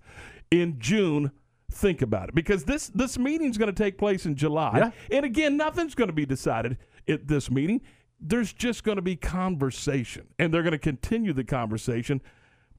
in 0.51 0.80
June 0.80 1.32
think 1.70 2.01
about 2.01 2.30
it 2.30 2.36
because 2.36 2.63
this 2.63 2.88
this 2.89 3.17
meeting's 3.17 3.57
going 3.57 3.74
to 3.74 3.84
take 3.84 3.97
place 3.97 4.26
in 4.26 4.36
July. 4.36 4.78
Yeah. 4.78 5.17
And 5.17 5.26
again, 5.26 5.57
nothing's 5.57 5.95
going 5.95 6.09
to 6.09 6.13
be 6.13 6.26
decided 6.26 6.78
at 7.07 7.28
this 7.28 7.49
meeting. 7.49 7.82
There's 8.20 8.51
just 8.51 8.84
going 8.84 8.97
to 8.97 9.01
be 9.01 9.15
conversation, 9.15 10.28
and 10.38 10.53
they're 10.53 10.63
going 10.63 10.72
to 10.72 10.78
continue 10.78 11.34
the 11.34 11.43
conversation. 11.43 12.22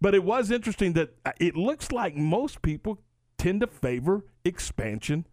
But 0.01 0.15
it 0.15 0.25
was 0.25 0.51
interesting 0.51 0.95
that 0.95 1.15
uh, 1.25 1.33
it 1.39 1.57
looks 1.57 1.93
like 1.93 2.17
most 2.17 2.63
people 2.63 3.01
tend 3.39 3.61
to 3.61 3.67
favor 3.67 4.25
expansion 4.45 5.27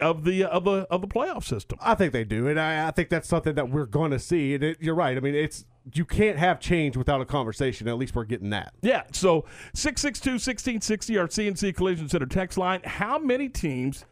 of 0.00 0.24
the 0.24 0.44
of 0.44 0.64
the 0.64 0.86
of 0.90 1.00
the 1.00 1.08
playoff 1.08 1.44
system. 1.44 1.78
I 1.80 1.94
think 1.94 2.12
they 2.12 2.24
do, 2.24 2.48
and 2.48 2.58
I, 2.58 2.88
I 2.88 2.90
think 2.90 3.08
that's 3.08 3.28
something 3.28 3.54
that 3.54 3.70
we're 3.70 3.86
going 3.86 4.10
to 4.10 4.18
see. 4.18 4.54
And 4.54 4.62
it, 4.62 4.78
you're 4.80 4.94
right. 4.94 5.16
I 5.16 5.20
mean, 5.20 5.34
it's 5.34 5.64
you 5.94 6.04
can't 6.04 6.38
have 6.38 6.60
change 6.60 6.96
without 6.96 7.20
a 7.20 7.24
conversation. 7.24 7.88
At 7.88 7.98
least 7.98 8.14
we're 8.14 8.24
getting 8.24 8.50
that. 8.50 8.74
Yeah. 8.82 9.02
So 9.12 9.44
662 9.74 10.32
1660, 10.32 11.18
our 11.18 11.26
CNC 11.26 11.76
Collision 11.76 12.08
Center 12.08 12.26
text 12.26 12.58
line. 12.58 12.80
How 12.84 13.18
many 13.18 13.48
teams 13.48 14.04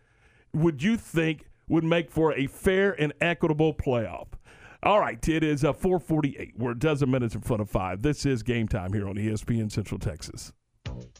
would 0.53 0.83
you 0.83 0.97
think 0.97 1.47
would 1.69 1.85
make 1.85 2.11
for 2.11 2.35
a 2.35 2.47
fair 2.47 3.01
and 3.01 3.13
equitable 3.21 3.75
playoff? 3.75 4.29
All 4.83 4.99
right. 4.99 5.27
It 5.29 5.45
is 5.45 5.65
uh, 5.65 5.73
448. 5.73 6.55
We're 6.57 6.73
a 6.73 6.79
dozen 6.79 7.11
minutes 7.11 7.35
in 7.35 7.43
front 7.43 7.63
of 7.63 7.71
five. 7.71 8.03
This 8.03 8.25
is 8.25 8.43
game 8.43 8.67
time 8.67 8.93
here 8.93 9.09
on 9.09 9.17
ESPN 9.17 9.71
Central 9.71 9.99
Texas. 9.99 10.53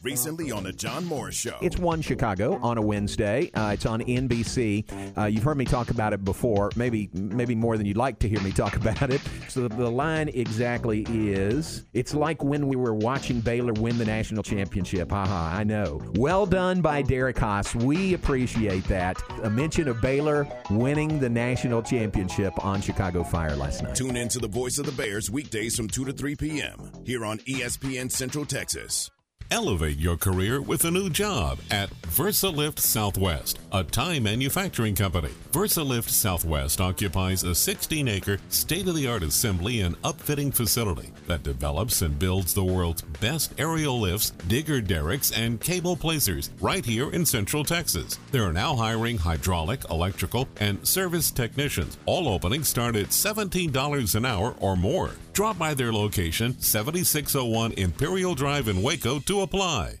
Recently 0.03 0.51
on 0.51 0.63
the 0.63 0.73
John 0.73 1.05
Morris 1.05 1.35
Show. 1.35 1.57
It's 1.61 1.77
one 1.77 2.01
Chicago 2.01 2.59
on 2.61 2.77
a 2.77 2.81
Wednesday. 2.81 3.51
Uh, 3.53 3.71
it's 3.73 3.85
on 3.85 4.01
NBC. 4.01 5.17
Uh, 5.17 5.25
you've 5.25 5.43
heard 5.43 5.57
me 5.57 5.65
talk 5.65 5.89
about 5.89 6.13
it 6.13 6.23
before, 6.23 6.71
maybe 6.75 7.09
maybe 7.13 7.55
more 7.55 7.77
than 7.77 7.85
you'd 7.85 7.97
like 7.97 8.19
to 8.19 8.29
hear 8.29 8.41
me 8.41 8.51
talk 8.51 8.75
about 8.81 9.11
it. 9.11 9.21
So 9.47 9.67
the, 9.67 9.75
the 9.75 9.89
line 9.89 10.29
exactly 10.29 11.05
is: 11.09 11.85
It's 11.93 12.13
like 12.13 12.43
when 12.43 12.67
we 12.67 12.75
were 12.75 12.93
watching 12.93 13.41
Baylor 13.41 13.73
win 13.73 13.97
the 13.97 14.05
national 14.05 14.43
championship. 14.43 15.11
Haha, 15.11 15.57
I 15.57 15.63
know. 15.63 16.01
Well 16.15 16.45
done 16.45 16.81
by 16.81 17.01
Derek 17.01 17.37
Haas. 17.37 17.75
We 17.75 18.13
appreciate 18.13 18.83
that. 18.85 19.21
A 19.43 19.49
mention 19.49 19.87
of 19.87 20.01
Baylor 20.01 20.47
winning 20.69 21.19
the 21.19 21.29
national 21.29 21.83
championship 21.83 22.53
on 22.63 22.81
Chicago 22.81 23.23
Fire 23.23 23.55
last 23.55 23.83
night. 23.83 23.95
Tune 23.95 24.15
in 24.15 24.27
to 24.29 24.39
the 24.39 24.47
Voice 24.47 24.77
of 24.77 24.85
the 24.85 24.91
Bears 24.91 25.29
weekdays 25.29 25.75
from 25.75 25.87
2 25.87 26.05
to 26.05 26.13
3 26.13 26.35
p.m. 26.35 26.91
here 27.05 27.25
on 27.25 27.39
ESPN 27.39 28.11
Central 28.11 28.45
Texas. 28.45 29.09
Elevate 29.51 29.99
your 29.99 30.15
career 30.15 30.61
with 30.61 30.85
a 30.85 30.91
new 30.91 31.09
job 31.09 31.59
at 31.69 31.89
VersaLift 32.03 32.79
Southwest, 32.79 33.59
a 33.73 33.83
Time 33.83 34.23
Manufacturing 34.23 34.95
company. 34.95 35.27
VersaLift 35.51 36.07
Southwest 36.07 36.79
occupies 36.79 37.43
a 37.43 37.53
16 37.53 38.07
acre, 38.07 38.37
state 38.47 38.87
of 38.87 38.95
the 38.95 39.07
art 39.07 39.23
assembly 39.23 39.81
and 39.81 40.01
upfitting 40.03 40.53
facility 40.53 41.11
that 41.27 41.43
develops 41.43 42.01
and 42.01 42.17
builds 42.17 42.53
the 42.53 42.63
world's 42.63 43.01
best 43.01 43.53
aerial 43.57 43.99
lifts, 43.99 44.29
digger 44.47 44.79
derricks, 44.79 45.31
and 45.33 45.59
cable 45.59 45.97
placers 45.97 46.49
right 46.61 46.85
here 46.85 47.11
in 47.11 47.25
Central 47.25 47.65
Texas. 47.65 48.17
They 48.31 48.39
are 48.39 48.53
now 48.53 48.77
hiring 48.77 49.17
hydraulic, 49.17 49.81
electrical, 49.89 50.47
and 50.61 50.87
service 50.87 51.29
technicians. 51.29 51.97
All 52.05 52.29
openings 52.29 52.69
start 52.69 52.95
at 52.95 53.07
$17 53.07 54.15
an 54.15 54.25
hour 54.25 54.55
or 54.61 54.77
more. 54.77 55.11
Drop 55.33 55.57
by 55.57 55.73
their 55.73 55.93
location, 55.93 56.59
7601 56.59 57.73
Imperial 57.73 58.35
Drive 58.35 58.67
in 58.67 58.81
Waco, 58.81 59.19
to 59.19 59.41
apply. 59.41 60.00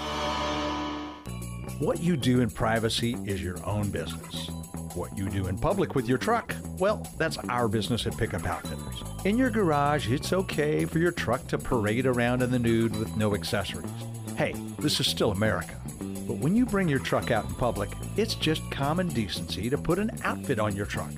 What 1.81 1.99
you 1.99 2.15
do 2.15 2.41
in 2.41 2.51
privacy 2.51 3.17
is 3.25 3.41
your 3.41 3.57
own 3.65 3.89
business. 3.89 4.49
What 4.93 5.17
you 5.17 5.27
do 5.29 5.47
in 5.47 5.57
public 5.57 5.95
with 5.95 6.07
your 6.07 6.19
truck, 6.19 6.55
well, 6.77 7.07
that's 7.17 7.39
our 7.49 7.67
business 7.67 8.05
at 8.05 8.15
Pickup 8.15 8.45
Outfitters. 8.45 9.03
In 9.25 9.35
your 9.35 9.49
garage, 9.49 10.07
it's 10.07 10.31
okay 10.31 10.85
for 10.85 10.99
your 10.99 11.11
truck 11.11 11.47
to 11.47 11.57
parade 11.57 12.05
around 12.05 12.43
in 12.43 12.51
the 12.51 12.59
nude 12.59 12.95
with 12.95 13.17
no 13.17 13.33
accessories. 13.33 13.89
Hey, 14.37 14.53
this 14.77 14.99
is 14.99 15.07
still 15.07 15.31
America. 15.31 15.75
But 16.27 16.37
when 16.37 16.55
you 16.55 16.67
bring 16.67 16.87
your 16.87 16.99
truck 16.99 17.31
out 17.31 17.45
in 17.45 17.55
public, 17.55 17.89
it's 18.15 18.35
just 18.35 18.61
common 18.69 19.07
decency 19.07 19.67
to 19.67 19.77
put 19.79 19.97
an 19.97 20.11
outfit 20.23 20.59
on 20.59 20.75
your 20.75 20.85
truck. 20.85 21.09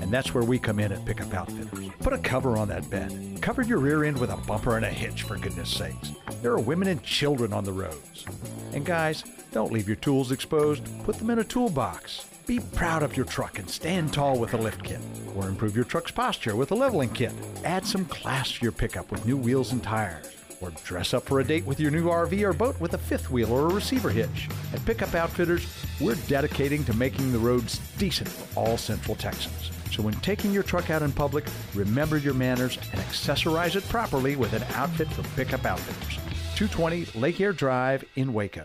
And 0.00 0.10
that's 0.10 0.34
where 0.34 0.42
we 0.42 0.58
come 0.58 0.80
in 0.80 0.90
at 0.90 1.06
Pickup 1.06 1.32
Outfitters. 1.32 1.90
Put 2.00 2.12
a 2.12 2.18
cover 2.18 2.56
on 2.56 2.66
that 2.70 2.90
bed. 2.90 3.38
Cover 3.40 3.62
your 3.62 3.78
rear 3.78 4.02
end 4.02 4.18
with 4.18 4.30
a 4.30 4.36
bumper 4.36 4.74
and 4.76 4.84
a 4.84 4.90
hitch, 4.90 5.22
for 5.22 5.36
goodness 5.36 5.70
sakes. 5.70 6.10
There 6.42 6.50
are 6.50 6.60
women 6.60 6.88
and 6.88 7.00
children 7.04 7.52
on 7.52 7.62
the 7.62 7.72
roads. 7.72 8.24
And 8.72 8.84
guys, 8.84 9.22
don't 9.52 9.72
leave 9.72 9.88
your 9.88 9.96
tools 9.96 10.32
exposed. 10.32 10.82
Put 11.04 11.18
them 11.18 11.30
in 11.30 11.38
a 11.38 11.44
toolbox. 11.44 12.26
Be 12.46 12.60
proud 12.60 13.02
of 13.02 13.16
your 13.16 13.26
truck 13.26 13.58
and 13.58 13.68
stand 13.68 14.12
tall 14.12 14.38
with 14.38 14.54
a 14.54 14.56
lift 14.56 14.82
kit. 14.82 15.00
Or 15.36 15.48
improve 15.48 15.76
your 15.76 15.84
truck's 15.84 16.10
posture 16.10 16.56
with 16.56 16.70
a 16.72 16.74
leveling 16.74 17.10
kit. 17.10 17.32
Add 17.64 17.86
some 17.86 18.04
class 18.06 18.52
to 18.52 18.62
your 18.62 18.72
pickup 18.72 19.10
with 19.10 19.26
new 19.26 19.36
wheels 19.36 19.72
and 19.72 19.82
tires. 19.82 20.26
Or 20.60 20.70
dress 20.84 21.14
up 21.14 21.24
for 21.24 21.40
a 21.40 21.44
date 21.44 21.64
with 21.66 21.78
your 21.78 21.90
new 21.90 22.06
RV 22.06 22.42
or 22.42 22.52
boat 22.52 22.80
with 22.80 22.94
a 22.94 22.98
fifth 22.98 23.30
wheel 23.30 23.52
or 23.52 23.66
a 23.66 23.74
receiver 23.74 24.10
hitch. 24.10 24.48
At 24.72 24.84
Pickup 24.84 25.14
Outfitters, 25.14 25.66
we're 26.00 26.16
dedicating 26.26 26.84
to 26.84 26.94
making 26.94 27.32
the 27.32 27.38
roads 27.38 27.78
decent 27.96 28.28
for 28.28 28.58
all 28.58 28.76
Central 28.76 29.14
Texans. 29.14 29.70
So 29.92 30.02
when 30.02 30.14
taking 30.14 30.52
your 30.52 30.62
truck 30.62 30.90
out 30.90 31.02
in 31.02 31.12
public, 31.12 31.44
remember 31.74 32.18
your 32.18 32.34
manners 32.34 32.76
and 32.92 33.00
accessorize 33.00 33.76
it 33.76 33.88
properly 33.88 34.36
with 34.36 34.52
an 34.52 34.64
outfit 34.74 35.08
from 35.08 35.24
Pickup 35.36 35.64
Outfitters. 35.64 36.16
220 36.56 37.18
Lake 37.18 37.40
Air 37.40 37.52
Drive 37.52 38.04
in 38.16 38.32
Waco. 38.32 38.64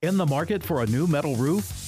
In 0.00 0.16
the 0.16 0.26
market 0.26 0.62
for 0.62 0.80
a 0.80 0.86
new 0.86 1.08
metal 1.08 1.34
roof? 1.34 1.87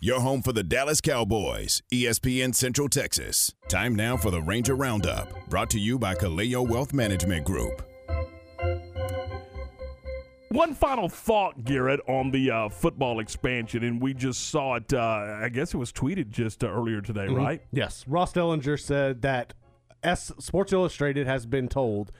Your 0.00 0.20
home 0.20 0.42
for 0.42 0.52
the 0.52 0.62
Dallas 0.62 1.00
Cowboys, 1.00 1.82
ESPN 1.92 2.54
Central 2.54 2.88
Texas. 2.88 3.52
Time 3.68 3.94
now 3.94 4.16
for 4.16 4.30
the 4.30 4.40
Ranger 4.42 4.74
Roundup, 4.74 5.48
brought 5.48 5.70
to 5.70 5.80
you 5.80 5.98
by 5.98 6.14
Kaleo 6.14 6.66
Wealth 6.68 6.92
Management 6.92 7.44
Group. 7.46 7.82
One 10.50 10.74
final 10.74 11.08
thought, 11.08 11.64
Garrett, 11.64 12.00
on 12.08 12.30
the 12.30 12.50
uh, 12.50 12.68
football 12.68 13.20
expansion, 13.20 13.82
and 13.84 14.00
we 14.00 14.14
just 14.14 14.48
saw 14.50 14.74
it. 14.76 14.92
Uh, 14.92 15.38
I 15.42 15.48
guess 15.48 15.74
it 15.74 15.76
was 15.78 15.92
tweeted 15.92 16.30
just 16.30 16.62
uh, 16.62 16.68
earlier 16.68 17.00
today, 17.00 17.26
Mhm. 17.26 17.36
right? 17.36 17.62
Yes. 17.72 18.04
Ross 18.06 18.32
Dellenger 18.32 18.78
said 18.80 19.22
that 19.22 19.54
S 20.02 20.30
Sports 20.38 20.72
Illustrated 20.72 21.26
has 21.26 21.46
been 21.46 21.68
told 21.68 22.12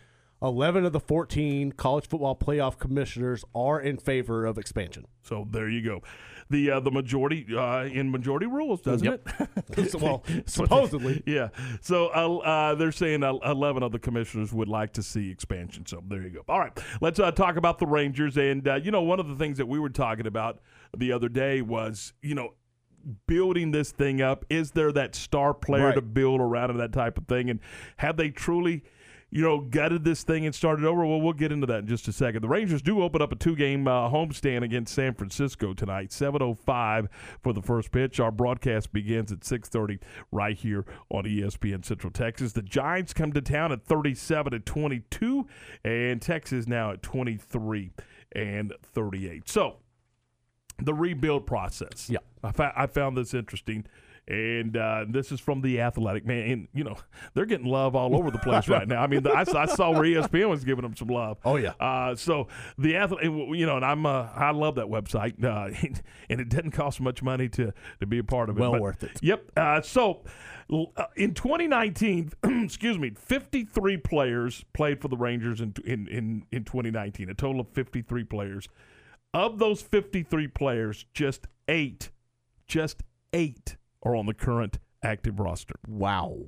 11 0.42 0.84
of 0.84 0.92
the 0.92 1.00
14 1.00 1.72
college 1.72 2.06
football 2.08 2.36
playoff 2.36 2.78
commissioners 2.78 3.44
are 3.54 3.80
in 3.80 3.96
favor 3.96 4.44
of 4.44 4.58
expansion. 4.58 5.06
So 5.22 5.46
there 5.50 5.68
you 5.68 5.82
go. 5.82 6.02
The 6.48 6.70
uh, 6.70 6.80
the 6.80 6.90
majority 6.92 7.44
uh, 7.56 7.84
in 7.84 8.10
majority 8.10 8.46
rules, 8.46 8.80
doesn't 8.80 9.04
Yep. 9.04 9.28
it? 9.76 9.94
Well, 10.00 10.22
supposedly. 10.46 11.22
yeah. 11.26 11.48
So 11.80 12.06
uh, 12.14 12.36
uh, 12.38 12.74
they're 12.76 12.92
saying 12.92 13.24
uh, 13.24 13.34
11 13.44 13.82
of 13.82 13.90
the 13.92 13.98
commissioners 13.98 14.52
would 14.52 14.68
like 14.68 14.92
to 14.94 15.02
see 15.02 15.30
expansion. 15.30 15.86
So 15.86 16.02
there 16.06 16.22
you 16.22 16.30
go. 16.30 16.44
All 16.48 16.60
right, 16.60 16.78
let's 17.00 17.18
uh, 17.18 17.32
talk 17.32 17.56
about 17.56 17.78
the 17.78 17.86
Rangers. 17.86 18.36
And 18.36 18.66
uh, 18.68 18.74
you 18.76 18.90
know, 18.92 19.02
one 19.02 19.18
of 19.18 19.26
the 19.28 19.34
things 19.34 19.58
that 19.58 19.66
we 19.66 19.78
were 19.80 19.90
talking 19.90 20.26
about 20.26 20.60
the 20.96 21.10
other 21.12 21.28
day 21.28 21.62
was, 21.62 22.12
you 22.22 22.34
know, 22.36 22.54
building 23.26 23.70
this 23.72 23.92
thing 23.92 24.20
up. 24.22 24.44
Is 24.50 24.72
there 24.72 24.92
that 24.92 25.14
star 25.14 25.54
player 25.54 25.86
Right. 25.86 25.94
to 25.94 26.02
build 26.02 26.40
around 26.40 26.70
and 26.70 26.80
that 26.80 26.92
type 26.92 27.18
of 27.18 27.26
thing? 27.26 27.50
And 27.50 27.60
have 27.98 28.16
they 28.16 28.30
truly? 28.30 28.82
You 29.30 29.42
know, 29.42 29.60
gutted 29.60 30.04
this 30.04 30.22
thing 30.22 30.46
and 30.46 30.54
started 30.54 30.84
over. 30.84 31.04
Well, 31.04 31.20
we'll 31.20 31.32
get 31.32 31.50
into 31.50 31.66
that 31.66 31.80
in 31.80 31.86
just 31.86 32.06
a 32.08 32.12
second. 32.12 32.42
The 32.42 32.48
Rangers 32.48 32.80
do 32.80 33.02
open 33.02 33.20
up 33.20 33.32
a 33.32 33.36
two-game 33.36 33.88
uh, 33.88 34.08
homestand 34.08 34.62
against 34.62 34.94
San 34.94 35.14
Francisco 35.14 35.74
tonight, 35.74 36.10
7:05 36.10 37.08
for 37.42 37.52
the 37.52 37.62
first 37.62 37.90
pitch. 37.90 38.20
Our 38.20 38.30
broadcast 38.30 38.92
begins 38.92 39.32
at 39.32 39.40
6:30 39.40 40.00
right 40.30 40.56
here 40.56 40.84
on 41.10 41.24
ESPN 41.24 41.84
Central 41.84 42.12
Texas. 42.12 42.52
The 42.52 42.62
Giants 42.62 43.12
come 43.12 43.32
to 43.32 43.40
town 43.40 43.72
at 43.72 43.84
37 43.84 44.52
to 44.52 44.60
22, 44.60 45.46
and 45.84 46.22
Texas 46.22 46.66
now 46.66 46.92
at 46.92 47.02
23 47.02 47.90
and 48.32 48.72
38. 48.82 49.48
So 49.48 49.76
the 50.78 50.94
rebuild 50.94 51.46
process. 51.46 52.08
Yeah, 52.08 52.18
I, 52.42 52.52
fa- 52.52 52.74
I 52.76 52.86
found 52.86 53.16
this 53.16 53.34
interesting. 53.34 53.86
And 54.28 54.76
uh, 54.76 55.04
this 55.08 55.30
is 55.30 55.38
from 55.38 55.60
the 55.60 55.80
Athletic 55.80 56.26
man, 56.26 56.50
and 56.50 56.68
you 56.74 56.82
know 56.82 56.96
they're 57.34 57.46
getting 57.46 57.66
love 57.66 57.94
all 57.94 58.16
over 58.16 58.32
the 58.32 58.40
place 58.40 58.68
right 58.68 58.88
now. 58.88 59.00
I 59.00 59.06
mean, 59.06 59.22
the, 59.22 59.30
I, 59.30 59.42
I 59.42 59.66
saw 59.66 59.92
where 59.92 60.02
ESPN 60.02 60.48
was 60.48 60.64
giving 60.64 60.82
them 60.82 60.96
some 60.96 61.06
love. 61.06 61.38
Oh 61.44 61.54
yeah. 61.54 61.74
Uh, 61.78 62.16
so 62.16 62.48
the 62.76 62.96
athlete, 62.96 63.22
you 63.22 63.66
know, 63.66 63.76
and 63.76 63.84
I'm 63.84 64.04
uh, 64.04 64.28
I 64.34 64.50
love 64.50 64.74
that 64.76 64.86
website, 64.86 65.44
uh, 65.44 65.72
and 66.28 66.40
it 66.40 66.48
doesn't 66.48 66.72
cost 66.72 67.00
much 67.00 67.22
money 67.22 67.48
to 67.50 67.72
to 68.00 68.06
be 68.06 68.18
a 68.18 68.24
part 68.24 68.50
of 68.50 68.56
it. 68.56 68.60
Well 68.60 68.72
but- 68.72 68.80
worth 68.80 69.04
it. 69.04 69.12
Yep. 69.22 69.52
Uh, 69.56 69.80
so 69.82 70.24
uh, 70.72 71.04
in 71.14 71.32
2019, 71.32 72.32
excuse 72.64 72.98
me, 72.98 73.12
53 73.16 73.96
players 73.98 74.64
played 74.72 75.00
for 75.00 75.06
the 75.06 75.16
Rangers 75.16 75.60
in 75.60 75.72
in 75.84 76.08
in, 76.08 76.46
in 76.50 76.64
2019. 76.64 77.30
A 77.30 77.34
total 77.34 77.60
of 77.60 77.68
53 77.68 78.24
players. 78.24 78.68
Of 79.32 79.58
those 79.58 79.82
53 79.82 80.48
players, 80.48 81.04
just 81.12 81.46
eight, 81.68 82.10
just 82.66 83.02
eight 83.32 83.76
are 84.06 84.14
on 84.14 84.26
the 84.26 84.34
current 84.34 84.78
active 85.02 85.40
roster. 85.40 85.74
Wow. 85.88 86.38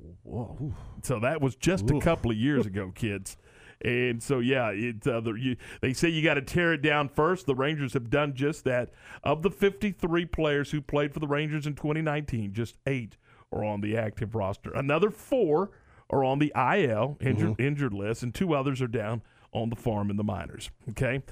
So 1.02 1.18
that 1.20 1.40
was 1.40 1.56
just 1.56 1.90
a 1.90 1.98
couple 2.00 2.30
of 2.30 2.36
years 2.36 2.66
ago, 2.66 2.92
kids. 2.94 3.36
And 3.84 4.20
so, 4.22 4.40
yeah, 4.40 4.70
it, 4.70 5.06
uh, 5.06 5.20
the, 5.20 5.34
you, 5.34 5.56
they 5.80 5.92
say 5.92 6.08
you 6.08 6.22
got 6.22 6.34
to 6.34 6.42
tear 6.42 6.72
it 6.72 6.82
down 6.82 7.08
first. 7.08 7.46
The 7.46 7.54
Rangers 7.54 7.92
have 7.92 8.10
done 8.10 8.34
just 8.34 8.64
that. 8.64 8.90
Of 9.22 9.42
the 9.42 9.50
53 9.50 10.24
players 10.26 10.70
who 10.70 10.80
played 10.80 11.12
for 11.14 11.20
the 11.20 11.28
Rangers 11.28 11.66
in 11.66 11.74
2019, 11.74 12.52
just 12.52 12.76
eight 12.86 13.16
are 13.52 13.64
on 13.64 13.80
the 13.80 13.96
active 13.96 14.34
roster. 14.34 14.72
Another 14.72 15.10
four 15.10 15.70
are 16.10 16.24
on 16.24 16.38
the 16.38 16.52
IL, 16.56 17.18
injured, 17.20 17.60
injured 17.60 17.92
list, 17.94 18.22
and 18.22 18.34
two 18.34 18.52
others 18.54 18.82
are 18.82 18.88
down 18.88 19.22
on 19.52 19.70
the 19.70 19.76
farm 19.76 20.10
in 20.10 20.16
the 20.16 20.24
minors. 20.24 20.70
Okay. 20.90 21.22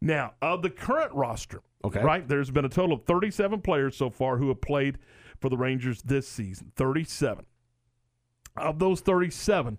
Now, 0.00 0.34
of 0.42 0.62
the 0.62 0.70
current 0.70 1.12
roster, 1.12 1.62
Okay. 1.84 2.02
right, 2.02 2.26
there's 2.26 2.50
been 2.50 2.64
a 2.64 2.68
total 2.68 2.96
of 2.96 3.04
37 3.04 3.60
players 3.60 3.96
so 3.96 4.10
far 4.10 4.38
who 4.38 4.48
have 4.48 4.60
played 4.60 4.98
for 5.42 5.50
the 5.50 5.58
Rangers 5.58 6.00
this 6.02 6.26
season. 6.26 6.72
37. 6.76 7.44
Of 8.56 8.78
those 8.78 9.00
37, 9.00 9.78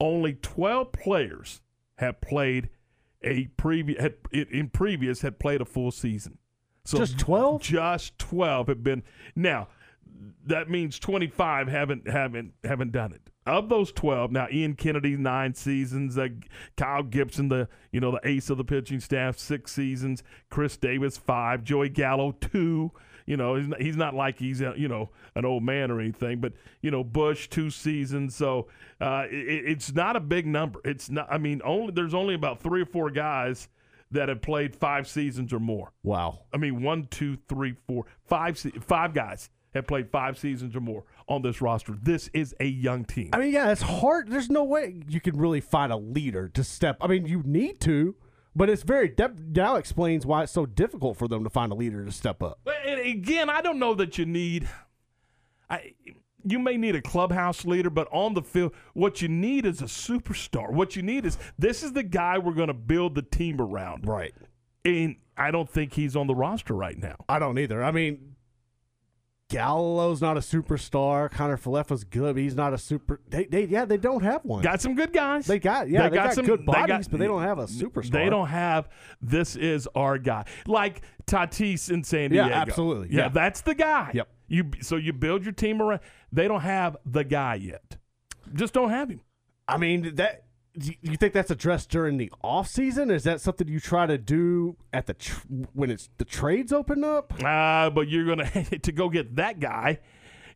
only 0.00 0.34
12 0.34 0.92
players 0.92 1.62
have 1.96 2.20
played 2.20 2.68
a 3.22 3.46
previous 3.56 4.12
in 4.32 4.68
previous 4.70 5.20
had 5.22 5.38
played 5.38 5.60
a 5.60 5.64
full 5.64 5.90
season. 5.90 6.38
So 6.84 6.98
Just 6.98 7.18
12? 7.18 7.62
Just 7.62 8.18
12 8.18 8.66
have 8.68 8.82
been. 8.82 9.04
Now, 9.36 9.68
that 10.44 10.68
means 10.68 10.98
25 10.98 11.68
haven't 11.68 12.08
haven't 12.08 12.52
haven't 12.64 12.92
done 12.92 13.12
it. 13.12 13.30
Of 13.44 13.68
those 13.68 13.90
12, 13.92 14.30
now 14.30 14.46
Ian 14.52 14.74
Kennedy 14.74 15.16
nine 15.16 15.54
seasons, 15.54 16.16
uh, 16.16 16.28
Kyle 16.76 17.02
Gibson 17.02 17.48
the 17.48 17.68
you 17.90 18.00
know 18.00 18.12
the 18.12 18.28
ace 18.28 18.50
of 18.50 18.58
the 18.58 18.64
pitching 18.64 19.00
staff 19.00 19.38
six 19.38 19.72
seasons, 19.72 20.22
Khris 20.50 20.76
Davis 20.76 21.16
five, 21.16 21.64
Joey 21.64 21.88
Gallo 21.88 22.32
two. 22.32 22.92
You 23.26 23.36
know 23.36 23.56
he's 23.56 23.68
not, 23.68 23.80
he's 23.80 23.96
not 23.96 24.14
like 24.14 24.38
he's 24.38 24.60
a, 24.60 24.74
you 24.76 24.88
know 24.88 25.10
an 25.34 25.44
old 25.44 25.62
man 25.62 25.90
or 25.90 26.00
anything, 26.00 26.40
but 26.40 26.52
you 26.80 26.90
know 26.90 27.04
Bush 27.04 27.48
two 27.48 27.70
seasons, 27.70 28.34
so 28.34 28.68
uh, 29.00 29.24
it, 29.30 29.64
it's 29.66 29.92
not 29.92 30.16
a 30.16 30.20
big 30.20 30.46
number. 30.46 30.80
It's 30.84 31.10
not. 31.10 31.26
I 31.30 31.38
mean, 31.38 31.60
only 31.64 31.92
there's 31.92 32.14
only 32.14 32.34
about 32.34 32.60
three 32.60 32.82
or 32.82 32.86
four 32.86 33.10
guys 33.10 33.68
that 34.12 34.28
have 34.28 34.42
played 34.42 34.76
five 34.76 35.08
seasons 35.08 35.52
or 35.52 35.58
more. 35.58 35.92
Wow. 36.02 36.40
I 36.52 36.58
mean, 36.58 36.82
one, 36.82 37.06
two, 37.10 37.38
three, 37.48 37.76
four, 37.88 38.04
five, 38.26 38.58
five 38.80 39.14
guys 39.14 39.50
have 39.74 39.86
played 39.86 40.10
five 40.10 40.38
seasons 40.38 40.76
or 40.76 40.80
more 40.80 41.04
on 41.28 41.42
this 41.42 41.62
roster. 41.62 41.94
This 42.00 42.28
is 42.34 42.54
a 42.60 42.66
young 42.66 43.04
team. 43.04 43.30
I 43.32 43.38
mean, 43.38 43.52
yeah, 43.52 43.72
it's 43.72 43.82
hard. 43.82 44.28
There's 44.28 44.50
no 44.50 44.64
way 44.64 45.02
you 45.08 45.20
can 45.20 45.38
really 45.38 45.60
find 45.62 45.90
a 45.90 45.96
leader 45.96 46.48
to 46.50 46.62
step. 46.62 46.98
I 47.00 47.06
mean, 47.06 47.26
you 47.26 47.42
need 47.44 47.80
to, 47.80 48.14
but 48.54 48.68
it's 48.68 48.82
very. 48.82 49.08
That 49.16 49.38
now 49.38 49.76
explains 49.76 50.26
why 50.26 50.42
it's 50.44 50.52
so 50.52 50.66
difficult 50.66 51.16
for 51.16 51.28
them 51.28 51.44
to 51.44 51.50
find 51.50 51.72
a 51.72 51.74
leader 51.74 52.04
to 52.04 52.12
step 52.12 52.42
up. 52.42 52.60
And 52.86 53.00
again, 53.00 53.48
I 53.50 53.60
don't 53.62 53.78
know 53.78 53.94
that 53.94 54.18
you 54.18 54.26
need. 54.26 54.68
I 55.70 55.94
you 56.44 56.58
may 56.58 56.76
need 56.76 56.96
a 56.96 57.02
clubhouse 57.02 57.64
leader, 57.64 57.90
but 57.90 58.08
on 58.10 58.34
the 58.34 58.42
field, 58.42 58.74
what 58.94 59.22
you 59.22 59.28
need 59.28 59.64
is 59.66 59.80
a 59.80 59.86
superstar. 59.86 60.72
What 60.72 60.96
you 60.96 61.02
need 61.02 61.24
is 61.24 61.38
this 61.58 61.82
is 61.82 61.92
the 61.92 62.02
guy 62.02 62.38
we're 62.38 62.52
going 62.52 62.68
to 62.68 62.74
build 62.74 63.14
the 63.14 63.22
team 63.22 63.60
around. 63.60 64.06
Right. 64.06 64.34
And 64.84 65.16
I 65.36 65.50
don't 65.50 65.70
think 65.70 65.94
he's 65.94 66.16
on 66.16 66.26
the 66.26 66.34
roster 66.34 66.74
right 66.74 66.98
now. 66.98 67.16
I 67.28 67.38
don't 67.38 67.58
either. 67.58 67.82
I 67.82 67.92
mean, 67.92 68.31
Gallo's 69.52 70.20
not 70.20 70.36
a 70.36 70.40
superstar. 70.40 71.30
Kiner-Falefa's 71.30 72.04
good, 72.04 72.34
but 72.34 72.40
he's 72.42 72.54
not 72.54 72.72
a 72.72 72.78
super. 72.78 73.20
They, 73.28 73.44
they, 73.44 73.64
yeah, 73.64 73.84
they 73.84 73.96
don't 73.98 74.22
have 74.22 74.44
one. 74.44 74.62
Got 74.62 74.80
some 74.80 74.94
good 74.94 75.12
guys. 75.12 75.46
They 75.46 75.58
got, 75.58 75.88
yeah, 75.88 76.08
they, 76.08 76.14
got, 76.16 76.34
some 76.34 76.46
good 76.46 76.60
they 76.60 76.64
bodies, 76.64 77.06
got- 77.06 77.10
but 77.10 77.20
they 77.20 77.26
don't 77.26 77.42
have 77.42 77.58
a 77.58 77.64
superstar. 77.64 78.10
They 78.12 78.28
don't 78.30 78.48
have 78.48 78.88
this 79.20 79.54
is 79.56 79.88
our 79.94 80.18
guy. 80.18 80.44
Like 80.66 81.02
Tatis 81.26 81.90
in 81.90 82.02
San 82.02 82.30
Diego. 82.30 82.48
Yeah, 82.48 82.60
absolutely. 82.60 83.08
Yeah, 83.10 83.24
Yeah. 83.24 83.28
that's 83.28 83.60
the 83.60 83.74
guy. 83.74 84.10
Yep. 84.14 84.28
You 84.48 84.70
so 84.80 84.96
you 84.96 85.12
build 85.12 85.44
your 85.44 85.52
team 85.52 85.80
around. 85.80 86.00
They 86.32 86.48
don't 86.48 86.60
have 86.60 86.96
the 87.06 87.24
guy 87.24 87.54
yet. 87.56 87.96
Just 88.54 88.74
don't 88.74 88.90
have 88.90 89.08
him. 89.10 89.20
I 89.68 89.76
mean, 89.78 90.14
that. 90.16 90.44
Do 90.78 90.92
you 91.02 91.16
think 91.16 91.34
that's 91.34 91.50
addressed 91.50 91.90
during 91.90 92.16
the 92.16 92.32
off 92.42 92.66
season? 92.68 93.10
Is 93.10 93.24
that 93.24 93.40
something 93.40 93.68
you 93.68 93.78
try 93.78 94.06
to 94.06 94.16
do 94.16 94.76
at 94.92 95.06
the 95.06 95.14
tr- 95.14 95.46
when 95.74 95.90
it's 95.90 96.08
the 96.16 96.24
trades 96.24 96.72
open 96.72 97.04
up? 97.04 97.32
Uh, 97.44 97.90
but 97.90 98.08
you're 98.08 98.24
gonna 98.24 98.50
to 98.82 98.92
go 98.92 99.08
get 99.10 99.36
that 99.36 99.60
guy. 99.60 99.98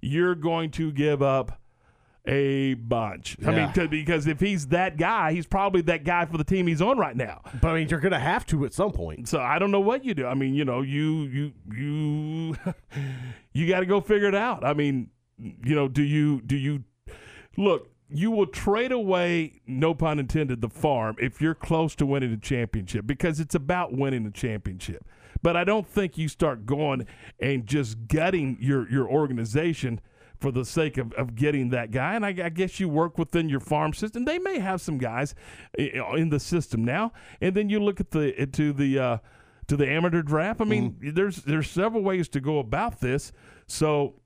You're 0.01 0.35
going 0.35 0.71
to 0.73 0.91
give 0.93 1.23
up 1.23 1.61
a 2.27 2.75
bunch. 2.75 3.37
I 3.47 3.51
mean, 3.53 3.73
to, 3.75 3.89
because 3.89 4.27
if 4.27 4.41
he's 4.41 4.69
that 4.69 4.97
guy, 4.97 5.33
he's 5.33 5.47
probably 5.47 5.81
that 5.83 6.05
guy 6.05 6.25
for 6.27 6.39
the 6.39 6.45
team 6.45 6.67
he's 6.67 6.83
on 6.83 6.99
right 6.99 7.17
now. 7.17 7.41
But 7.61 7.69
I 7.69 7.75
mean, 7.75 7.89
you're 7.89 8.01
gonna 8.01 8.19
have 8.19 8.47
to 8.47 8.65
at 8.65 8.73
some 8.73 8.93
point. 8.93 9.29
So 9.29 9.39
I 9.41 9.59
don't 9.59 9.71
know 9.71 9.81
what 9.81 10.05
you 10.05 10.15
do. 10.15 10.27
I 10.27 10.35
mean, 10.35 10.55
you 10.55 10.65
know, 10.65 10.81
you 10.81 11.23
you 11.23 11.53
you 11.73 12.57
you 13.53 13.69
got 13.69 13.81
to 13.81 13.87
go 13.87 14.01
figure 14.01 14.29
it 14.29 14.35
out. 14.35 14.65
I 14.65 14.73
mean, 14.73 15.11
you 15.39 15.75
know, 15.75 15.89
do 15.89 16.03
you 16.03 16.41
do 16.41 16.57
you 16.57 16.85
look? 17.57 17.91
You 18.09 18.31
will 18.31 18.47
trade 18.47 18.93
away, 18.93 19.61
no 19.67 19.95
pun 19.95 20.19
intended, 20.19 20.61
the 20.61 20.69
farm 20.69 21.17
if 21.19 21.41
you're 21.41 21.55
close 21.55 21.95
to 21.97 22.07
winning 22.07 22.31
the 22.31 22.37
championship 22.37 23.07
because 23.07 23.41
it's 23.41 23.55
about 23.55 23.93
winning 23.93 24.25
the 24.25 24.31
championship. 24.31 25.05
But 25.43 25.57
I 25.57 25.65
don't 25.65 25.87
think 25.87 26.17
you 26.17 26.29
start 26.29 26.67
going 26.67 27.07
and 27.41 27.67
just 27.67 28.09
gutting 28.09 28.59
your 28.61 28.89
your 28.89 29.09
organization 29.09 30.01
for 30.39 30.51
the 30.51 30.65
sake 30.65 30.99
of, 30.99 31.13
of 31.15 31.35
getting 31.35 31.71
that 31.71 31.91
guy. 31.91 32.15
And 32.15 32.25
I, 32.25 32.29
I 32.29 32.49
guess 32.49 32.79
you 32.79 32.89
work 32.89 33.19
within 33.19 33.49
your 33.49 33.61
farm 33.61 33.93
system. 33.93 34.25
They 34.25 34.39
may 34.39 34.59
have 34.59 34.81
some 34.81 34.99
guys 34.99 35.35
eh, 35.79 35.89
eh, 35.95 36.17
in 36.17 36.31
the 36.31 36.41
system 36.41 36.85
now, 36.85 37.13
and 37.41 37.55
then 37.55 37.69
you 37.69 37.81
look 37.81 38.01
at 38.01 38.11
the 38.11 38.35
eh, 38.39 38.47
to 38.53 38.73
the 38.73 38.99
uh, 38.99 39.19
to 39.69 39.77
the 39.77 39.89
amateur 39.89 40.23
draft. 40.23 40.61
I 40.61 40.65
mean, 40.65 40.93
mm-hmm. 40.93 41.15
there's 41.15 41.37
there's 41.39 41.71
several 41.71 42.03
ways 42.03 42.29
to 42.31 42.41
go 42.41 42.59
about 42.59 43.01
this. 43.01 43.33
So, 43.67 44.21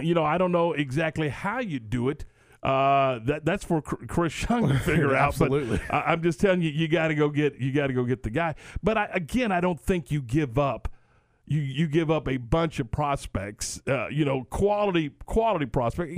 you 0.00 0.14
know, 0.14 0.24
I 0.24 0.38
don't 0.38 0.52
know 0.52 0.72
exactly 0.72 1.28
how 1.28 1.60
you 1.60 1.80
do 1.80 2.08
it. 2.08 2.24
Uh, 2.66 3.20
that 3.22 3.44
that's 3.44 3.62
for 3.62 3.80
Chris 3.80 4.44
Young 4.50 4.66
to 4.68 4.78
figure 4.80 5.14
out. 5.14 5.28
Absolutely. 5.28 5.80
But 5.88 5.94
I, 5.94 6.12
I'm 6.12 6.22
just 6.22 6.40
telling 6.40 6.62
you, 6.62 6.70
you 6.70 6.88
got 6.88 7.08
to 7.08 7.14
go 7.14 7.28
get 7.28 7.60
you 7.60 7.72
got 7.72 7.86
to 7.86 7.92
go 7.92 8.02
get 8.02 8.24
the 8.24 8.30
guy. 8.30 8.56
But 8.82 8.98
I, 8.98 9.08
again, 9.12 9.52
I 9.52 9.60
don't 9.60 9.78
think 9.78 10.10
you 10.10 10.20
give 10.20 10.58
up. 10.58 10.88
You 11.46 11.60
you 11.60 11.86
give 11.86 12.10
up 12.10 12.26
a 12.26 12.38
bunch 12.38 12.80
of 12.80 12.90
prospects. 12.90 13.80
Uh, 13.86 14.08
you 14.08 14.24
know, 14.24 14.44
quality 14.50 15.12
quality 15.26 15.66
prospect. 15.66 16.10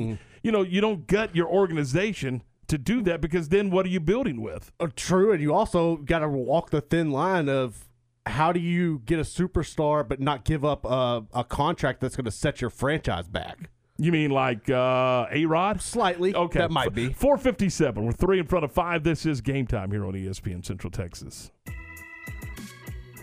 You 0.42 0.52
know, 0.52 0.62
you 0.62 0.80
don't 0.80 1.06
gut 1.06 1.36
your 1.36 1.48
organization 1.48 2.42
to 2.68 2.78
do 2.78 3.02
that 3.02 3.20
because 3.20 3.50
then 3.50 3.70
what 3.70 3.84
are 3.84 3.90
you 3.90 4.00
building 4.00 4.40
with? 4.40 4.72
Uh, 4.80 4.88
true, 4.96 5.32
and 5.32 5.42
you 5.42 5.52
also 5.52 5.96
got 5.96 6.20
to 6.20 6.28
walk 6.28 6.70
the 6.70 6.80
thin 6.80 7.10
line 7.10 7.50
of 7.50 7.88
how 8.24 8.52
do 8.52 8.60
you 8.60 9.02
get 9.04 9.18
a 9.18 9.22
superstar 9.22 10.06
but 10.06 10.18
not 10.18 10.44
give 10.46 10.64
up 10.64 10.86
a, 10.86 11.24
a 11.34 11.44
contract 11.44 12.00
that's 12.00 12.16
going 12.16 12.24
to 12.24 12.30
set 12.30 12.62
your 12.62 12.70
franchise 12.70 13.28
back. 13.28 13.68
You 14.00 14.12
mean 14.12 14.30
like 14.30 14.70
uh, 14.70 15.26
A 15.30 15.44
Rod? 15.46 15.82
Slightly. 15.82 16.32
Okay, 16.32 16.60
that 16.60 16.70
might 16.70 16.94
be. 16.94 17.12
457. 17.12 18.04
We're 18.04 18.12
three 18.12 18.38
in 18.38 18.46
front 18.46 18.64
of 18.64 18.70
five. 18.70 19.02
This 19.02 19.26
is 19.26 19.40
game 19.40 19.66
time 19.66 19.90
here 19.90 20.06
on 20.06 20.12
ESPN 20.12 20.64
Central 20.64 20.90
Texas. 20.90 21.50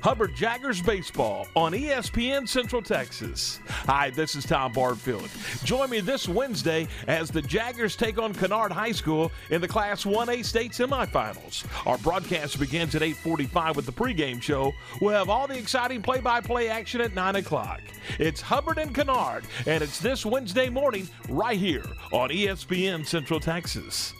Hubbard 0.06 0.36
Jaggers 0.36 0.84
Baseball 0.84 1.48
on 1.56 1.72
ESPN 1.72 2.48
Central 2.48 2.84
Texas. 2.84 3.60
Hi, 3.68 4.12
this 4.12 4.36
is 4.36 4.46
Tom 4.46 4.72
Barfield. 4.72 5.28
Join 5.64 5.90
me 5.90 6.00
this 6.00 6.30
Wednesday 6.30 6.88
as 7.08 7.32
the 7.32 7.42
Jaggers 7.42 7.96
take 7.96 8.20
on 8.20 8.32
Kennard 8.32 8.72
High 8.72 8.92
School 8.92 9.32
in 9.50 9.62
the 9.62 9.68
Class 9.68 10.04
1A 10.04 10.46
state 10.46 10.74
semifinals. 10.74 11.66
Our 11.88 11.98
broadcast 11.98 12.60
begins 12.60 12.94
at 12.94 13.02
8:45 13.02 13.76
with 13.76 13.88
the 13.88 13.92
pregame 13.92 14.40
show. 14.40 14.74
We'll 15.02 15.16
have 15.16 15.30
all 15.30 15.48
the 15.48 15.58
exciting 15.58 16.04
play-by-play 16.04 16.70
action 16.70 17.02
at 17.02 17.16
9 17.16 17.38
o'clock. 17.38 17.82
It's 18.20 18.42
Hubbard 18.42 18.78
and 18.78 18.94
Kennard, 18.94 19.46
and 19.66 19.84
it's 19.84 20.00
this 20.00 20.24
Wednesday 20.24 20.70
morning 20.70 21.10
right 21.30 21.58
here 21.58 21.86
on 22.12 22.30
ESPN 22.30 23.08
Central 23.08 23.40
Texas. 23.40 24.14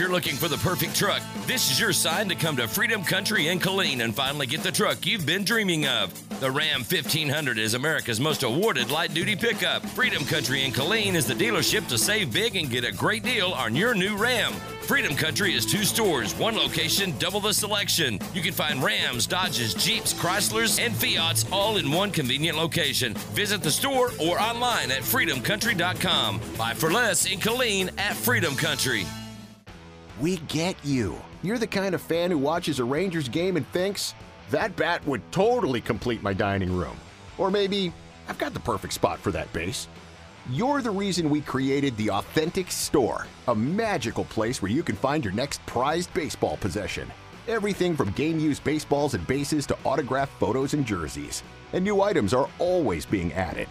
You're 0.00 0.08
looking 0.08 0.36
for 0.36 0.48
the 0.48 0.56
perfect 0.56 0.96
truck, 0.96 1.20
this 1.46 1.70
is 1.70 1.78
your 1.78 1.92
sign 1.92 2.30
to 2.30 2.34
come 2.34 2.56
to 2.56 2.66
Freedom 2.66 3.04
Country 3.04 3.48
in 3.48 3.60
Killeen 3.60 4.02
and 4.02 4.14
finally 4.14 4.46
get 4.46 4.62
the 4.62 4.72
truck 4.72 5.04
you've 5.04 5.26
been 5.26 5.44
dreaming 5.44 5.86
of. 5.86 6.10
The 6.40 6.50
Ram 6.50 6.84
1500 6.84 7.58
is 7.58 7.74
America's 7.74 8.18
most 8.18 8.42
awarded 8.42 8.90
light 8.90 9.12
duty 9.12 9.36
pickup. 9.36 9.84
Freedom 9.84 10.24
Country 10.24 10.64
in 10.64 10.72
Killeen 10.72 11.16
is 11.16 11.26
the 11.26 11.34
dealership 11.34 11.86
to 11.88 11.98
save 11.98 12.32
big 12.32 12.56
and 12.56 12.70
get 12.70 12.82
a 12.82 12.92
great 12.92 13.24
deal 13.24 13.50
on 13.50 13.76
your 13.76 13.94
new 13.94 14.16
Ram. 14.16 14.54
Freedom 14.80 15.14
Country 15.14 15.52
is 15.52 15.66
two 15.66 15.84
stores, 15.84 16.34
one 16.34 16.56
location, 16.56 17.12
double 17.18 17.40
the 17.40 17.52
selection. 17.52 18.18
You 18.32 18.40
can 18.40 18.54
find 18.54 18.82
Rams, 18.82 19.26
Dodges, 19.26 19.74
Jeeps, 19.74 20.14
Chryslers, 20.14 20.82
and 20.82 20.96
Fiats 20.96 21.44
all 21.52 21.76
in 21.76 21.92
one 21.92 22.10
convenient 22.10 22.56
location. 22.56 23.12
Visit 23.34 23.62
the 23.62 23.70
store 23.70 24.12
or 24.18 24.40
online 24.40 24.90
at 24.92 25.02
freedomcountry.com. 25.02 26.40
Buy 26.56 26.72
for 26.72 26.90
less 26.90 27.30
in 27.30 27.38
Killeen 27.38 27.90
at 28.00 28.16
Freedom 28.16 28.56
Country. 28.56 29.04
We 30.20 30.36
get 30.48 30.76
you. 30.84 31.16
You're 31.42 31.58
the 31.58 31.66
kind 31.66 31.94
of 31.94 32.02
fan 32.02 32.30
who 32.30 32.36
watches 32.36 32.78
a 32.78 32.84
Rangers 32.84 33.26
game 33.26 33.56
and 33.56 33.66
thinks, 33.68 34.14
that 34.50 34.76
bat 34.76 35.06
would 35.06 35.22
totally 35.32 35.80
complete 35.80 36.22
my 36.22 36.34
dining 36.34 36.76
room. 36.76 36.96
Or 37.38 37.50
maybe, 37.50 37.90
I've 38.28 38.36
got 38.36 38.52
the 38.52 38.60
perfect 38.60 38.92
spot 38.92 39.18
for 39.18 39.30
that 39.30 39.50
base. 39.54 39.88
You're 40.50 40.82
the 40.82 40.90
reason 40.90 41.30
we 41.30 41.40
created 41.40 41.96
the 41.96 42.10
Authentic 42.10 42.70
Store, 42.70 43.26
a 43.48 43.54
magical 43.54 44.24
place 44.26 44.60
where 44.60 44.70
you 44.70 44.82
can 44.82 44.94
find 44.96 45.24
your 45.24 45.32
next 45.32 45.64
prized 45.64 46.12
baseball 46.12 46.58
possession. 46.58 47.10
Everything 47.48 47.96
from 47.96 48.10
game 48.10 48.38
used 48.38 48.62
baseballs 48.62 49.14
and 49.14 49.26
bases 49.26 49.64
to 49.66 49.78
autographed 49.84 50.38
photos 50.38 50.74
and 50.74 50.84
jerseys. 50.84 51.42
And 51.72 51.82
new 51.82 52.02
items 52.02 52.34
are 52.34 52.50
always 52.58 53.06
being 53.06 53.32
added. 53.32 53.68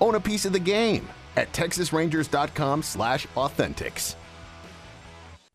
Own 0.00 0.14
a 0.14 0.20
piece 0.20 0.46
of 0.46 0.54
the 0.54 0.58
game 0.58 1.06
at 1.36 1.52
texasrangers.com 1.52 2.82
slash 2.82 3.26
authentics. 3.36 4.14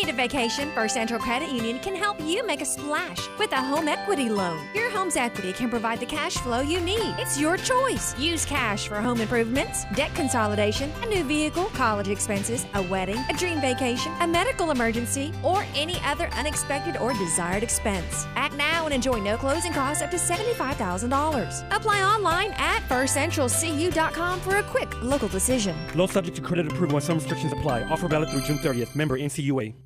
Need 0.00 0.10
a 0.10 0.12
vacation? 0.12 0.70
First 0.72 0.92
Central 0.92 1.18
Credit 1.18 1.50
Union 1.50 1.78
can 1.78 1.96
help 1.96 2.20
you 2.20 2.46
make 2.46 2.60
a 2.60 2.66
splash 2.66 3.30
with 3.38 3.50
a 3.52 3.62
home 3.62 3.88
equity 3.88 4.28
loan. 4.28 4.62
Your 4.74 4.90
home's 4.90 5.16
equity 5.16 5.54
can 5.54 5.70
provide 5.70 6.00
the 6.00 6.06
cash 6.06 6.34
flow 6.34 6.60
you 6.60 6.80
need. 6.80 7.14
It's 7.18 7.40
your 7.40 7.56
choice. 7.56 8.16
Use 8.18 8.44
cash 8.44 8.88
for 8.88 9.00
home 9.00 9.22
improvements, 9.22 9.84
debt 9.94 10.14
consolidation, 10.14 10.92
a 11.02 11.06
new 11.06 11.24
vehicle, 11.24 11.64
college 11.72 12.08
expenses, 12.08 12.66
a 12.74 12.82
wedding, 12.82 13.16
a 13.30 13.32
dream 13.38 13.58
vacation, 13.58 14.12
a 14.20 14.26
medical 14.26 14.70
emergency, 14.70 15.32
or 15.42 15.64
any 15.74 15.98
other 16.04 16.28
unexpected 16.34 16.98
or 16.98 17.14
desired 17.14 17.62
expense. 17.62 18.26
Act 18.36 18.54
now 18.54 18.84
and 18.84 18.94
enjoy 18.94 19.18
no 19.18 19.38
closing 19.38 19.72
costs 19.72 20.02
up 20.02 20.10
to 20.10 20.18
$75,000. 20.18 21.74
Apply 21.74 22.02
online 22.02 22.52
at 22.58 22.82
firstcentralcu.com 22.82 24.40
for 24.40 24.56
a 24.56 24.62
quick 24.64 25.02
local 25.02 25.28
decision. 25.28 25.74
Loan 25.94 26.08
subject 26.08 26.36
to 26.36 26.42
credit 26.42 26.66
approval 26.66 26.96
and 26.96 27.04
some 27.04 27.16
restrictions 27.16 27.54
apply. 27.54 27.84
Offer 27.84 28.08
valid 28.08 28.28
through 28.28 28.42
June 28.42 28.58
30th. 28.58 28.94
Member 28.94 29.18
NCUA. 29.18 29.85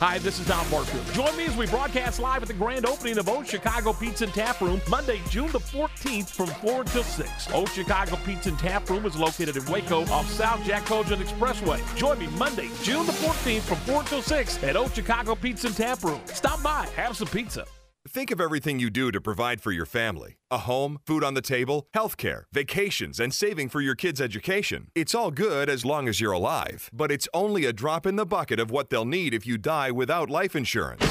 Hi, 0.00 0.16
this 0.16 0.40
is 0.40 0.46
Don 0.46 0.66
Barfield. 0.70 1.04
Join 1.12 1.36
me 1.36 1.44
as 1.44 1.54
we 1.58 1.66
broadcast 1.66 2.20
live 2.20 2.40
at 2.40 2.48
the 2.48 2.54
grand 2.54 2.86
opening 2.86 3.18
of 3.18 3.28
Old 3.28 3.46
Chicago 3.46 3.92
Pizza 3.92 4.24
and 4.24 4.32
Tap 4.32 4.58
Room 4.62 4.80
Monday, 4.88 5.20
June 5.28 5.52
the 5.52 5.58
14th 5.58 6.30
from 6.30 6.46
4 6.46 6.80
until 6.80 7.02
6. 7.02 7.52
Old 7.52 7.68
Chicago 7.68 8.16
Pizza 8.24 8.48
and 8.48 8.58
Tap 8.58 8.88
Room 8.88 9.04
is 9.04 9.14
located 9.14 9.58
in 9.58 9.64
Waco 9.66 10.04
off 10.06 10.26
South 10.30 10.64
Jack 10.64 10.86
Kultgen 10.86 11.18
Expressway. 11.18 11.82
Join 11.96 12.18
me 12.18 12.28
Monday, 12.38 12.70
June 12.82 13.04
the 13.04 13.12
14th 13.12 13.60
from 13.60 13.76
4 13.76 14.00
until 14.00 14.22
6 14.22 14.62
at 14.62 14.74
Old 14.74 14.94
Chicago 14.94 15.34
Pizza 15.34 15.66
and 15.66 15.76
Tap 15.76 16.02
Room. 16.02 16.22
Stop 16.24 16.62
by, 16.62 16.86
have 16.96 17.14
some 17.14 17.28
pizza. 17.28 17.66
Think 18.08 18.30
of 18.30 18.40
everything 18.40 18.80
you 18.80 18.88
do 18.88 19.10
to 19.12 19.20
provide 19.20 19.60
for 19.60 19.72
your 19.72 19.84
family 19.84 20.36
a 20.50 20.58
home, 20.58 20.98
food 21.06 21.22
on 21.22 21.34
the 21.34 21.42
table, 21.42 21.86
healthcare, 21.94 22.44
vacations, 22.50 23.20
and 23.20 23.32
saving 23.32 23.68
for 23.68 23.82
your 23.82 23.94
kids' 23.94 24.22
education. 24.22 24.88
It's 24.94 25.14
all 25.14 25.30
good 25.30 25.68
as 25.68 25.84
long 25.84 26.08
as 26.08 26.18
you're 26.18 26.32
alive, 26.32 26.88
but 26.94 27.12
it's 27.12 27.28
only 27.34 27.66
a 27.66 27.74
drop 27.74 28.06
in 28.06 28.16
the 28.16 28.24
bucket 28.24 28.58
of 28.58 28.70
what 28.70 28.88
they'll 28.88 29.04
need 29.04 29.34
if 29.34 29.46
you 29.46 29.58
die 29.58 29.90
without 29.90 30.30
life 30.30 30.56
insurance. 30.56 31.04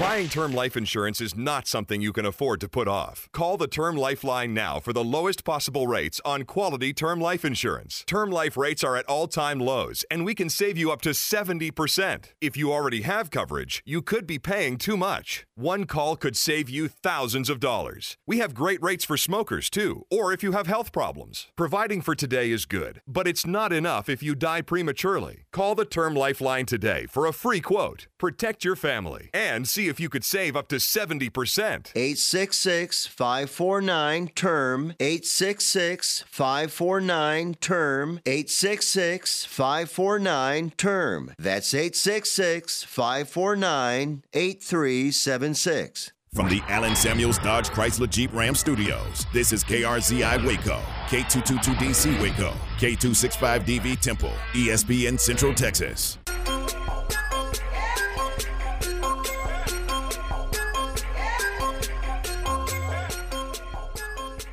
Buying 0.00 0.30
term 0.30 0.52
life 0.52 0.74
insurance 0.74 1.20
is 1.20 1.36
not 1.36 1.68
something 1.68 2.00
you 2.00 2.14
can 2.14 2.24
afford 2.24 2.60
to 2.62 2.68
put 2.68 2.88
off. 2.88 3.28
Call 3.32 3.58
the 3.58 3.68
Term 3.68 3.94
Lifeline 3.94 4.54
now 4.54 4.80
for 4.80 4.94
the 4.94 5.04
lowest 5.04 5.44
possible 5.44 5.86
rates 5.86 6.18
on 6.24 6.44
quality 6.44 6.94
term 6.94 7.20
life 7.20 7.44
insurance. 7.44 8.02
Term 8.06 8.30
life 8.30 8.56
rates 8.56 8.82
are 8.82 8.96
at 8.96 9.04
all 9.04 9.28
time 9.28 9.60
lows, 9.60 10.02
and 10.10 10.24
we 10.24 10.34
can 10.34 10.48
save 10.48 10.78
you 10.78 10.90
up 10.90 11.02
to 11.02 11.10
70%. 11.10 12.24
If 12.40 12.56
you 12.56 12.72
already 12.72 13.02
have 13.02 13.30
coverage, 13.30 13.82
you 13.84 14.00
could 14.00 14.26
be 14.26 14.38
paying 14.38 14.78
too 14.78 14.96
much. 14.96 15.44
One 15.56 15.84
call 15.84 16.16
could 16.16 16.36
save 16.38 16.70
you 16.70 16.88
thousands 16.88 17.50
of 17.50 17.60
dollars. 17.60 18.16
We 18.26 18.38
have 18.38 18.54
great 18.54 18.82
rates 18.82 19.04
for 19.04 19.18
smokers, 19.18 19.68
too, 19.68 20.06
or 20.10 20.32
if 20.32 20.42
you 20.42 20.52
have 20.52 20.66
health 20.66 20.90
problems. 20.90 21.48
Providing 21.54 22.00
for 22.00 22.14
today 22.14 22.50
is 22.50 22.64
good, 22.64 23.02
but 23.06 23.28
it's 23.28 23.46
not 23.46 23.74
enough 23.74 24.08
if 24.08 24.22
you 24.22 24.34
die 24.34 24.62
prematurely. 24.62 25.44
Call 25.52 25.74
the 25.74 25.84
Term 25.84 26.14
Lifeline 26.14 26.64
today 26.64 27.04
for 27.10 27.26
a 27.26 27.32
free 27.32 27.60
quote. 27.60 28.06
Protect 28.18 28.64
your 28.64 28.74
family 28.74 29.28
and 29.34 29.68
see 29.68 29.81
if 29.88 30.00
you 30.00 30.08
could 30.08 30.24
save 30.24 30.56
up 30.56 30.68
to 30.68 30.76
70%. 30.76 31.92
866 31.94 33.06
549 33.06 34.28
term 34.28 34.94
866 35.00 36.24
549 36.28 37.54
term 37.54 38.20
866 38.26 39.44
549 39.44 40.70
term 40.76 41.32
that's 41.38 41.74
866 41.74 42.84
549 42.84 44.22
8376 44.32 46.12
From 46.34 46.48
the 46.48 46.60
Allen 46.68 46.96
Samuels 46.96 47.38
Dodge 47.38 47.68
Chrysler 47.68 48.08
Jeep 48.08 48.32
Ram 48.32 48.54
Studios, 48.54 49.26
this 49.32 49.52
is 49.52 49.62
KRZI 49.64 50.46
Waco, 50.46 50.80
K222DC 51.08 52.20
Waco, 52.20 52.54
K265DV 52.78 54.00
Temple, 54.00 54.32
ESPN 54.52 55.20
Central 55.20 55.54
Texas. 55.54 56.18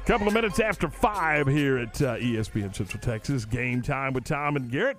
Couple 0.10 0.28
of 0.28 0.34
minutes 0.34 0.60
after 0.60 0.90
five 0.90 1.46
here 1.46 1.78
at 1.78 2.02
uh, 2.02 2.16
ESPN 2.16 2.76
Central 2.76 3.00
Texas. 3.00 3.46
Game 3.46 3.84
time 3.84 4.12
with 4.14 4.24
Tom 4.24 4.56
and 4.56 4.72
Garrett. 4.72 4.98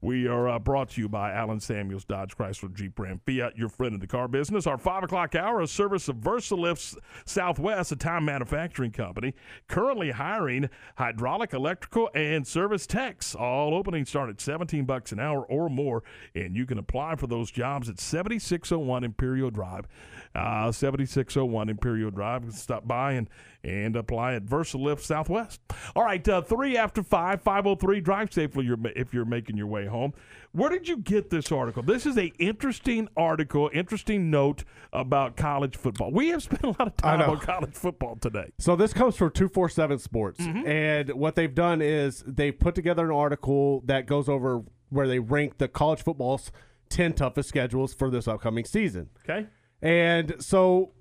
We 0.00 0.28
are 0.28 0.48
uh, 0.48 0.60
brought 0.60 0.90
to 0.90 1.00
you 1.00 1.08
by 1.08 1.32
Allen 1.32 1.58
Samuels 1.58 2.04
Dodge 2.04 2.36
Chrysler 2.36 2.72
Jeep 2.72 2.96
Ram 2.96 3.20
Fiat, 3.26 3.56
your 3.56 3.68
friend 3.68 3.94
in 3.94 3.98
the 3.98 4.06
car 4.06 4.28
business. 4.28 4.68
Our 4.68 4.78
five 4.78 5.02
o'clock 5.02 5.34
hour, 5.34 5.60
a 5.60 5.66
service 5.66 6.08
of 6.08 6.16
Versalifts 6.16 6.96
Southwest, 7.24 7.90
a 7.90 7.96
time 7.96 8.24
manufacturing 8.24 8.92
company, 8.92 9.34
currently 9.66 10.12
hiring 10.12 10.70
hydraulic, 10.96 11.52
electrical, 11.52 12.08
and 12.14 12.46
service 12.46 12.86
techs. 12.86 13.34
All 13.34 13.74
openings 13.74 14.10
start 14.10 14.30
at 14.30 14.40
17 14.40 14.84
bucks 14.84 15.10
an 15.10 15.18
hour 15.18 15.44
or 15.46 15.70
more, 15.70 16.04
and 16.36 16.56
you 16.56 16.66
can 16.66 16.78
apply 16.78 17.16
for 17.16 17.26
those 17.26 17.50
jobs 17.50 17.88
at 17.88 17.98
7601 17.98 19.02
Imperial 19.02 19.50
Drive. 19.50 19.88
Uh, 20.36 20.70
7601 20.70 21.68
Imperial 21.68 22.12
Drive. 22.12 22.52
Stop 22.54 22.86
by 22.86 23.12
and, 23.12 23.28
and 23.64 23.96
apply 23.96 24.34
at 24.34 24.44
Versalift 24.44 25.00
Southwest. 25.00 25.60
All 25.94 26.04
right, 26.04 26.26
uh, 26.28 26.42
three 26.42 26.76
after 26.76 27.02
five, 27.02 27.42
503. 27.42 28.00
Drive 28.00 28.32
safely 28.32 28.68
if 28.96 29.14
you're 29.14 29.24
making 29.24 29.56
your 29.56 29.66
way 29.66 29.86
home. 29.86 30.12
Where 30.52 30.68
did 30.68 30.86
you 30.86 30.98
get 30.98 31.30
this 31.30 31.50
article? 31.50 31.82
This 31.82 32.04
is 32.04 32.18
a 32.18 32.26
interesting 32.38 33.08
article, 33.16 33.70
interesting 33.72 34.30
note 34.30 34.64
about 34.92 35.36
college 35.36 35.76
football. 35.76 36.10
We 36.10 36.28
have 36.28 36.42
spent 36.42 36.62
a 36.62 36.68
lot 36.68 36.88
of 36.88 36.96
time 36.96 37.22
on 37.22 37.38
college 37.40 37.74
football 37.74 38.16
today. 38.16 38.52
So 38.58 38.76
this 38.76 38.92
comes 38.92 39.16
from 39.16 39.30
247 39.30 39.98
Sports. 39.98 40.40
And 40.40 41.10
what 41.14 41.36
they've 41.36 41.54
done 41.54 41.80
is 41.80 42.22
they've 42.26 42.58
put 42.58 42.74
together 42.74 43.06
an 43.06 43.16
article 43.16 43.82
that 43.86 44.06
goes 44.06 44.28
over 44.28 44.62
where 44.90 45.08
they 45.08 45.18
rank 45.18 45.56
the 45.58 45.68
college 45.68 46.02
football's 46.02 46.52
10 46.90 47.14
toughest 47.14 47.48
schedules 47.48 47.94
for 47.94 48.10
this 48.10 48.28
upcoming 48.28 48.66
season. 48.66 49.08
Okay. 49.24 49.46
And 49.80 50.34
so 50.38 50.92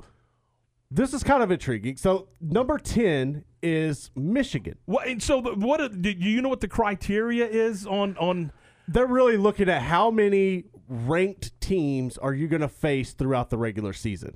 this 0.91 1.13
is 1.13 1.23
kind 1.23 1.41
of 1.41 1.49
intriguing. 1.49 1.95
So 1.95 2.27
number 2.41 2.77
10 2.77 3.45
is 3.63 4.11
Michigan. 4.15 4.75
What, 4.85 5.07
and 5.07 5.23
so 5.23 5.39
the, 5.41 5.53
what 5.53 6.01
do 6.01 6.11
you 6.11 6.41
know 6.41 6.49
what 6.49 6.59
the 6.59 6.67
criteria 6.67 7.47
is 7.47 7.87
on 7.87 8.17
on 8.17 8.51
They're 8.87 9.07
really 9.07 9.37
looking 9.37 9.69
at 9.69 9.81
how 9.83 10.11
many 10.11 10.65
ranked 10.89 11.59
teams 11.61 12.17
are 12.17 12.33
you 12.33 12.49
going 12.49 12.61
to 12.61 12.67
face 12.67 13.13
throughout 13.13 13.49
the 13.49 13.57
regular 13.57 13.93
season. 13.93 14.35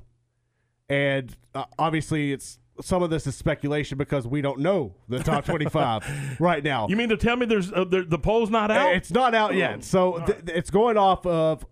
And 0.88 1.36
uh, 1.54 1.66
obviously 1.78 2.32
it's 2.32 2.60
some 2.82 3.04
of 3.04 3.10
this 3.10 3.28
is 3.28 3.36
speculation 3.36 3.98
because 3.98 4.28
we 4.28 4.42
don't 4.42 4.60
know 4.60 4.96
the 5.10 5.20
top 5.20 5.46
25 5.46 6.38
right 6.40 6.64
now. 6.64 6.88
You 6.88 6.96
mean 6.96 7.10
to 7.10 7.18
tell 7.18 7.36
me 7.36 7.46
there's 7.46 7.72
uh, 7.72 7.84
the, 7.84 8.04
the 8.04 8.20
poll's 8.20 8.50
not 8.50 8.72
out? 8.72 8.96
It's 8.96 9.12
not 9.12 9.36
out 9.36 9.56
yet. 9.56 9.84
So 9.84 10.24
th- 10.26 10.40
it's 10.48 10.70
going 10.70 10.98
off 10.98 11.26
of 11.26 11.66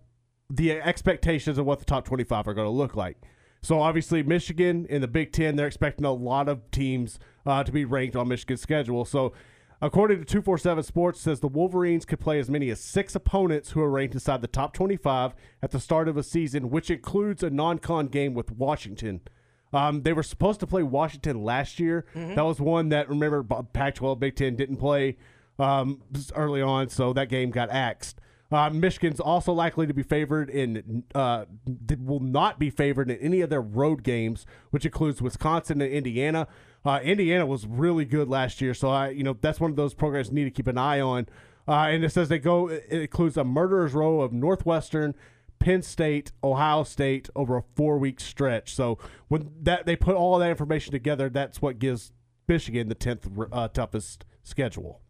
the 0.50 0.72
expectations 0.72 1.56
of 1.56 1.64
what 1.64 1.78
the 1.78 1.84
top 1.86 2.04
25 2.04 2.48
are 2.48 2.54
going 2.54 2.66
to 2.66 2.70
look 2.70 2.96
like. 2.96 3.16
So 3.64 3.80
obviously, 3.80 4.22
Michigan 4.22 4.86
in 4.88 5.00
the 5.00 5.08
Big 5.08 5.32
Ten, 5.32 5.56
they're 5.56 5.66
expecting 5.66 6.04
a 6.04 6.12
lot 6.12 6.48
of 6.48 6.70
teams 6.70 7.18
uh, 7.46 7.64
to 7.64 7.72
be 7.72 7.84
ranked 7.84 8.14
on 8.16 8.28
Michigan's 8.28 8.60
schedule. 8.60 9.04
So 9.04 9.32
According 9.82 10.18
to 10.20 10.24
247 10.24 10.82
Sports, 10.84 11.20
says 11.20 11.40
the 11.40 11.48
Wolverines 11.48 12.06
could 12.06 12.18
play 12.20 12.38
as 12.38 12.48
many 12.48 12.70
as 12.70 12.80
six 12.80 13.14
opponents 13.14 13.72
who 13.72 13.82
are 13.82 13.90
ranked 13.90 14.14
inside 14.14 14.40
the 14.40 14.46
top 14.48 14.72
25 14.72 15.34
at 15.62 15.72
the 15.72 15.80
start 15.80 16.08
of 16.08 16.16
a 16.16 16.22
season, 16.22 16.70
which 16.70 16.90
includes 16.90 17.42
a 17.42 17.50
non-con 17.50 18.06
game 18.06 18.32
with 18.32 18.50
Washington. 18.52 19.20
Um, 19.74 20.02
they 20.02 20.14
were 20.14 20.22
supposed 20.22 20.60
to 20.60 20.66
play 20.66 20.82
Washington 20.84 21.42
last 21.44 21.78
year. 21.80 22.06
Mhm. 22.14 22.34
That 22.34 22.46
was 22.46 22.60
one 22.60 22.88
that 22.90 23.10
remember 23.10 23.42
B- 23.42 23.56
Pac-12, 23.74 24.18
Big 24.20 24.36
Ten 24.36 24.56
didn't 24.56 24.76
play 24.76 25.16
um, 25.58 26.00
early 26.34 26.62
on, 26.62 26.88
so 26.88 27.12
that 27.12 27.28
game 27.28 27.50
got 27.50 27.68
axed. 27.68 28.20
Uh, 28.54 28.70
Michigan's 28.70 29.18
also 29.18 29.52
likely 29.52 29.84
to 29.84 29.92
be 29.92 30.04
favored 30.04 30.48
in, 30.48 31.02
uh, 31.12 31.44
will 31.98 32.20
not 32.20 32.60
be 32.60 32.70
favored 32.70 33.10
in 33.10 33.18
any 33.18 33.40
of 33.40 33.50
their 33.50 33.60
road 33.60 34.04
games, 34.04 34.46
which 34.70 34.86
includes 34.86 35.20
Wisconsin 35.20 35.82
and 35.82 35.92
Indiana. 35.92 36.46
Uh, 36.84 37.00
Indiana 37.02 37.46
was 37.46 37.66
really 37.66 38.04
good 38.04 38.28
last 38.28 38.60
year, 38.60 38.72
so 38.72 38.90
I, 38.90 39.08
you 39.08 39.24
know, 39.24 39.36
that's 39.40 39.58
one 39.58 39.70
of 39.70 39.76
those 39.76 39.92
programs 39.92 40.28
you 40.28 40.34
need 40.34 40.44
to 40.44 40.52
keep 40.52 40.68
an 40.68 40.78
eye 40.78 41.00
on. 41.00 41.26
Uh, 41.66 41.88
and 41.88 42.04
it 42.04 42.12
says 42.12 42.28
they 42.28 42.38
go, 42.38 42.68
it 42.68 42.86
includes 42.92 43.36
a 43.36 43.42
murderer's 43.42 43.92
row 43.92 44.20
of 44.20 44.32
Northwestern, 44.32 45.16
Penn 45.58 45.82
State, 45.82 46.30
Ohio 46.44 46.84
State 46.84 47.28
over 47.34 47.56
a 47.56 47.64
four 47.74 47.98
week 47.98 48.20
stretch. 48.20 48.72
So 48.72 48.98
when 49.26 49.50
that 49.62 49.84
they 49.84 49.96
put 49.96 50.14
all 50.14 50.38
that 50.38 50.50
information 50.50 50.92
together, 50.92 51.28
that's 51.28 51.60
what 51.60 51.80
gives 51.80 52.12
Michigan 52.46 52.88
the 52.88 52.94
tenth 52.94 53.26
uh, 53.50 53.66
toughest 53.66 54.24
schedule. 54.44 55.00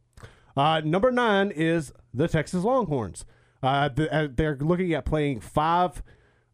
Uh, 0.57 0.81
number 0.83 1.11
nine 1.11 1.51
is 1.51 1.93
the 2.15 2.29
Texas 2.29 2.65
Longhorns. 2.65 3.27
Uh, 3.65 3.89
uh, 4.11 4.29
they're 4.35 4.59
looking 4.61 4.93
at 4.93 5.05
playing 5.05 5.41
five 5.41 6.03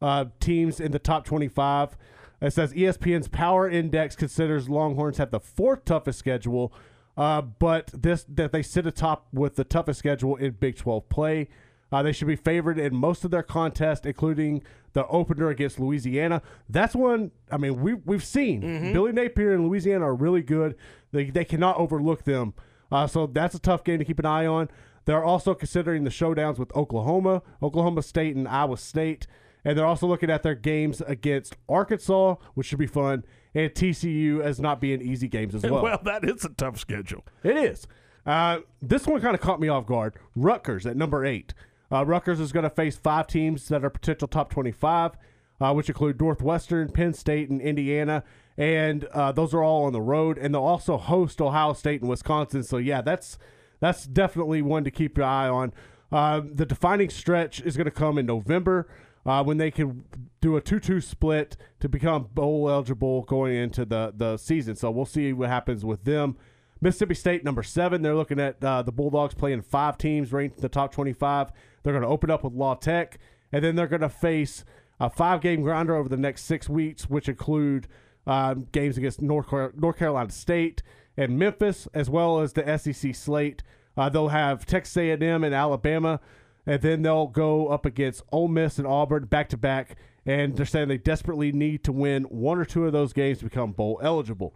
uh, 0.01 0.27
teams 0.39 0.81
in 0.81 0.93
the 0.93 0.99
top 0.99 1.25
25. 1.25 1.97
It 2.41 2.53
says 2.53 2.73
ESPN's 2.73 3.29
Power 3.29 3.69
Index 3.69 4.17
considers 4.17 4.69
Longhorns 4.69 5.19
have 5.19 5.31
the 5.31 5.41
fourth 5.41 5.85
toughest 5.85 6.19
schedule, 6.19 6.73
uh, 7.17 7.43
but 7.43 7.89
this 7.89 8.25
that 8.29 8.53
they 8.53 8.63
sit 8.63 8.87
atop 8.87 9.27
with 9.33 9.57
the 9.57 9.65
toughest 9.65 9.99
schedule 9.99 10.37
in 10.37 10.53
Big 10.53 10.77
12 10.77 11.09
play. 11.09 11.49
Uh, 11.93 12.03
they 12.03 12.13
should 12.13 12.29
be 12.29 12.37
favored 12.37 12.79
in 12.79 12.95
most 12.95 13.25
of 13.25 13.33
their 13.33 13.43
contests, 13.43 14.07
including 14.07 14.63
the 14.93 15.07
opener 15.09 15.49
against 15.51 15.81
Louisiana. 15.81 16.41
That's 16.69 16.95
one. 16.95 17.33
I 17.51 17.59
mean, 17.59 17.81
we 17.81 17.95
we've 17.95 18.25
seen 18.25 18.63
Billy 18.93 19.13
Napier 19.13 19.53
and 19.53 19.67
Louisiana 19.67 20.07
are 20.07 20.15
really 20.15 20.43
good. 20.43 20.77
They 21.13 21.25
they 21.31 21.45
cannot 21.45 21.77
overlook 21.77 22.25
them. 22.25 22.55
Uh, 22.93 23.07
so 23.07 23.27
that's 23.27 23.55
a 23.55 23.59
tough 23.59 23.85
game 23.85 23.99
to 23.99 24.05
keep 24.05 24.19
an 24.19 24.27
eye 24.27 24.47
on. 24.47 24.69
They're 25.11 25.25
also 25.25 25.55
considering 25.55 26.05
the 26.05 26.11
showdowns 26.11 26.57
with 26.57 26.71
Oklahoma, 26.77 27.43
Oklahoma 27.61 28.01
State, 28.01 28.37
and 28.37 28.47
Iowa 28.47 28.77
State. 28.77 29.27
And 29.65 29.77
they're 29.77 29.85
also 29.85 30.07
looking 30.07 30.31
at 30.31 30.45
their 30.45 30.55
games 30.55 31.01
against 31.01 31.57
Arkansas, 31.69 32.37
which 32.55 32.69
should 32.69 32.79
be 32.79 32.87
fun, 32.87 33.25
and 33.53 33.73
TCU 33.73 34.41
as 34.41 34.61
not 34.61 34.81
being 34.81 35.03
easy 35.03 35.27
games 35.27 35.53
as 35.57 35.63
well. 35.69 35.83
well, 35.83 35.99
that 36.05 36.23
is 36.25 36.45
a 36.45 36.51
tough 36.51 36.79
schedule. 36.79 37.25
It 37.43 37.57
is. 37.57 37.89
Uh, 38.25 38.61
this 38.81 39.05
one 39.05 39.21
kind 39.21 39.35
of 39.35 39.41
caught 39.41 39.59
me 39.59 39.67
off 39.67 39.85
guard. 39.85 40.15
Rutgers 40.37 40.87
at 40.87 40.97
number 40.97 41.27
eight. 41.27 41.55
Uh, 41.91 42.07
Rutgers 42.07 42.39
is 42.39 42.53
going 42.53 42.63
to 42.63 42.71
face 42.71 42.95
five 42.97 43.27
teams 43.27 43.67
that 43.67 43.85
are 43.85 43.91
potential 43.91 44.29
top 44.29 44.49
25, 44.49 45.17
uh, 45.61 45.73
which 45.73 45.89
include 45.89 46.21
Northwestern, 46.21 46.89
Penn 46.89 47.15
State, 47.15 47.51
and 47.51 47.61
Indiana. 47.61 48.23
And 48.57 49.07
uh, 49.07 49.33
those 49.33 49.55
are 49.55 49.63
all 49.65 49.87
on 49.87 49.93
the 49.93 50.01
road. 50.01 50.39
And 50.39 50.55
they'll 50.55 50.63
also 50.63 50.99
host 50.99 51.41
Ohio 51.41 51.73
State 51.73 52.01
and 52.01 52.09
Wisconsin. 52.09 52.63
So, 52.63 52.77
yeah, 52.77 53.01
that's 53.01 53.39
that's 53.81 54.05
definitely 54.05 54.63
one 54.63 54.85
to 54.85 54.91
keep 54.91 55.17
your 55.17 55.27
eye 55.27 55.49
on. 55.49 55.73
Uh, 56.13 56.41
the 56.45 56.67
defining 56.67 57.09
stretch 57.09 57.61
is 57.61 57.77
going 57.77 57.87
to 57.87 57.91
come 57.91 58.19
in 58.19 58.27
November 58.27 58.89
uh, 59.27 59.43
when 59.43 59.59
they 59.59 59.71
can 59.71 60.05
do 60.41 60.57
a 60.57 60.61
2 60.61 60.81
2 60.81 61.01
split 61.01 61.57
to 61.79 61.89
become 61.89 62.29
bowl 62.35 62.69
eligible 62.71 63.23
going 63.23 63.55
into 63.55 63.85
the, 63.85 64.13
the 64.17 64.37
season. 64.37 64.77
So 64.77 64.91
we'll 64.91 65.07
see 65.07 65.33
what 65.33 65.49
happens 65.49 65.85
with 65.85 66.05
them. 66.05 66.37
Mississippi 66.81 67.15
State, 67.15 67.45
number 67.45 67.63
seven. 67.63 68.01
They're 68.01 68.15
looking 68.15 68.41
at 68.41 68.63
uh, 68.65 68.83
the 68.83 68.93
Bulldogs 68.93 69.35
playing 69.35 69.63
five 69.63 69.99
teams 69.99 70.33
ranked 70.33 70.57
in 70.57 70.63
the 70.63 70.69
top 70.69 70.93
25. 70.93 71.53
They're 71.83 71.93
going 71.93 72.03
to 72.03 72.09
open 72.09 72.31
up 72.31 72.43
with 72.43 72.55
La 72.55 72.75
Tech, 72.75 73.19
and 73.53 73.63
then 73.63 73.77
they're 73.77 73.87
going 73.87 74.01
to 74.01 74.09
face 74.09 74.65
a 74.99 75.11
five 75.11 75.43
game 75.43 75.63
grinder 75.63 75.95
over 75.95 76.09
the 76.09 76.17
next 76.17 76.45
six 76.45 76.69
weeks, 76.69 77.09
which 77.11 77.29
include 77.29 77.87
um, 78.27 78.67
games 78.73 78.97
against 78.97 79.21
North, 79.21 79.53
North 79.77 79.99
Carolina 79.99 80.31
State 80.31 80.83
and 81.21 81.39
Memphis, 81.39 81.87
as 81.93 82.09
well 82.09 82.41
as 82.41 82.55
the 82.55 82.79
SEC 82.79 83.15
slate. 83.15 83.63
Uh, 83.95 84.09
they'll 84.09 84.29
have 84.29 84.65
Texas 84.65 84.97
A&M 84.97 85.45
and 85.45 85.55
Alabama, 85.55 86.19
and 86.65 86.81
then 86.81 87.03
they'll 87.03 87.27
go 87.27 87.69
up 87.69 87.85
against 87.85 88.23
Ole 88.33 88.49
Miss 88.49 88.79
and 88.79 88.87
Auburn 88.87 89.27
back 89.27 89.51
to 89.51 89.59
back. 89.59 89.97
And 90.25 90.57
they're 90.57 90.65
saying 90.65 90.89
they 90.89 90.97
desperately 90.97 91.53
need 91.53 91.85
to 91.85 91.93
win 91.93 92.25
one 92.25 92.59
or 92.59 92.65
two 92.65 92.87
of 92.87 92.93
those 92.93 93.13
games 93.13 93.39
to 93.39 93.45
become 93.45 93.73
bowl 93.73 94.01
eligible. 94.03 94.55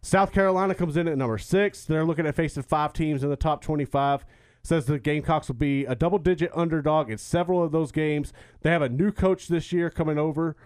South 0.00 0.32
Carolina 0.32 0.74
comes 0.74 0.96
in 0.96 1.06
at 1.08 1.18
number 1.18 1.36
six. 1.36 1.84
They're 1.84 2.06
looking 2.06 2.26
at 2.26 2.36
facing 2.36 2.62
five 2.62 2.94
teams 2.94 3.22
in 3.22 3.28
the 3.28 3.36
top 3.36 3.60
25. 3.60 4.24
Says 4.62 4.86
the 4.86 4.98
Gamecocks 4.98 5.48
will 5.48 5.56
be 5.56 5.84
a 5.84 5.94
double 5.94 6.18
digit 6.18 6.50
underdog 6.54 7.10
in 7.10 7.18
several 7.18 7.62
of 7.62 7.70
those 7.70 7.92
games. 7.92 8.32
They 8.62 8.70
have 8.70 8.80
a 8.82 8.88
new 8.88 9.12
coach 9.12 9.48
this 9.48 9.72
year 9.72 9.90
coming 9.90 10.18
over. 10.18 10.56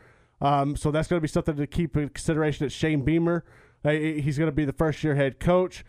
Um, 0.40 0.76
so 0.76 0.90
that's 0.92 1.08
going 1.08 1.18
to 1.18 1.22
be 1.22 1.28
something 1.28 1.56
to 1.56 1.66
keep 1.66 1.96
in 1.96 2.10
consideration. 2.10 2.66
It's 2.66 2.74
Shane 2.74 3.02
Beamer. 3.02 3.44
He's 3.92 4.38
going 4.38 4.50
to 4.50 4.54
be 4.54 4.64
the 4.64 4.72
first 4.72 5.02
year 5.04 5.14
head 5.14 5.38
coach. 5.40 5.84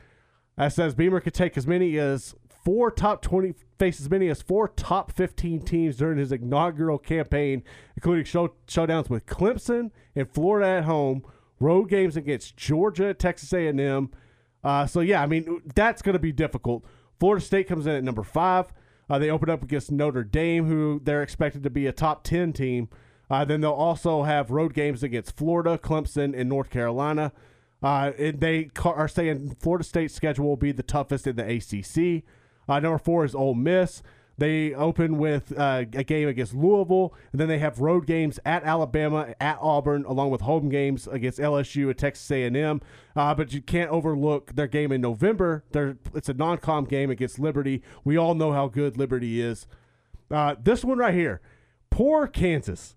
That 0.57 0.73
says 0.73 0.95
Beamer 0.95 1.19
could 1.19 1.33
take 1.33 1.57
as 1.57 1.67
many 1.67 1.97
as 1.97 2.35
four 2.63 2.91
top 2.91 3.21
20, 3.21 3.53
face 3.79 4.01
as 4.01 4.09
many 4.09 4.27
as 4.27 4.41
four 4.41 4.67
top 4.67 5.11
15 5.11 5.61
teams 5.61 5.97
during 5.97 6.17
his 6.17 6.31
inaugural 6.31 6.97
campaign, 6.97 7.63
including 7.95 8.25
show, 8.25 8.53
showdowns 8.67 9.09
with 9.09 9.25
Clemson 9.25 9.91
and 10.15 10.29
Florida 10.29 10.79
at 10.79 10.83
home, 10.83 11.23
road 11.59 11.85
games 11.85 12.17
against 12.17 12.57
Georgia, 12.57 13.13
Texas 13.13 13.53
A&M. 13.53 14.09
Uh, 14.63 14.85
so 14.85 14.99
yeah, 14.99 15.21
I 15.21 15.27
mean 15.27 15.61
that's 15.75 16.01
going 16.01 16.13
to 16.13 16.19
be 16.19 16.31
difficult. 16.31 16.83
Florida 17.19 17.43
State 17.43 17.67
comes 17.67 17.87
in 17.87 17.95
at 17.95 18.03
number 18.03 18.23
five. 18.23 18.73
Uh, 19.09 19.17
they 19.17 19.29
open 19.29 19.49
up 19.49 19.63
against 19.63 19.91
Notre 19.91 20.23
Dame, 20.23 20.65
who 20.65 20.99
they're 21.03 21.23
expected 21.23 21.63
to 21.63 21.69
be 21.69 21.87
a 21.87 21.93
top 21.93 22.23
ten 22.23 22.51
team. 22.51 22.89
Uh, 23.29 23.45
then 23.45 23.61
they'll 23.61 23.71
also 23.71 24.23
have 24.23 24.51
road 24.51 24.73
games 24.73 25.03
against 25.03 25.37
Florida, 25.37 25.77
Clemson, 25.77 26.37
and 26.37 26.49
North 26.49 26.69
Carolina. 26.69 27.31
Uh, 27.81 28.11
and 28.17 28.39
they 28.39 28.69
are 28.83 29.07
saying 29.07 29.55
Florida 29.59 29.83
State's 29.83 30.13
schedule 30.13 30.45
will 30.45 30.57
be 30.57 30.71
the 30.71 30.83
toughest 30.83 31.27
in 31.27 31.35
the 31.35 31.43
ACC. 31.43 32.23
Uh, 32.67 32.79
number 32.79 32.97
four 32.97 33.23
is 33.23 33.35
Ole 33.35 33.53
Miss. 33.53 34.01
They 34.39 34.73
open 34.75 35.17
with 35.17 35.57
uh, 35.57 35.85
a 35.93 36.03
game 36.03 36.27
against 36.27 36.53
Louisville, 36.53 37.15
and 37.31 37.41
then 37.41 37.47
they 37.47 37.57
have 37.57 37.79
road 37.79 38.05
games 38.05 38.39
at 38.45 38.63
Alabama, 38.63 39.33
at 39.39 39.57
Auburn, 39.59 40.05
along 40.05 40.29
with 40.29 40.41
home 40.41 40.69
games 40.69 41.07
against 41.07 41.39
LSU 41.39 41.87
and 41.87 41.97
Texas 41.97 42.29
A&M. 42.29 42.81
Uh, 43.15 43.33
but 43.33 43.51
you 43.51 43.61
can't 43.63 43.89
overlook 43.89 44.53
their 44.55 44.67
game 44.67 44.91
in 44.91 45.01
November. 45.01 45.63
They're, 45.71 45.97
it's 46.13 46.29
a 46.29 46.35
non-con 46.35 46.85
game 46.85 47.09
against 47.09 47.39
Liberty. 47.39 47.81
We 48.03 48.15
all 48.15 48.35
know 48.35 48.51
how 48.51 48.67
good 48.67 48.95
Liberty 48.95 49.41
is. 49.41 49.65
Uh, 50.29 50.55
this 50.61 50.85
one 50.85 50.99
right 50.99 51.15
here, 51.15 51.41
poor 51.89 52.27
Kansas. 52.27 52.95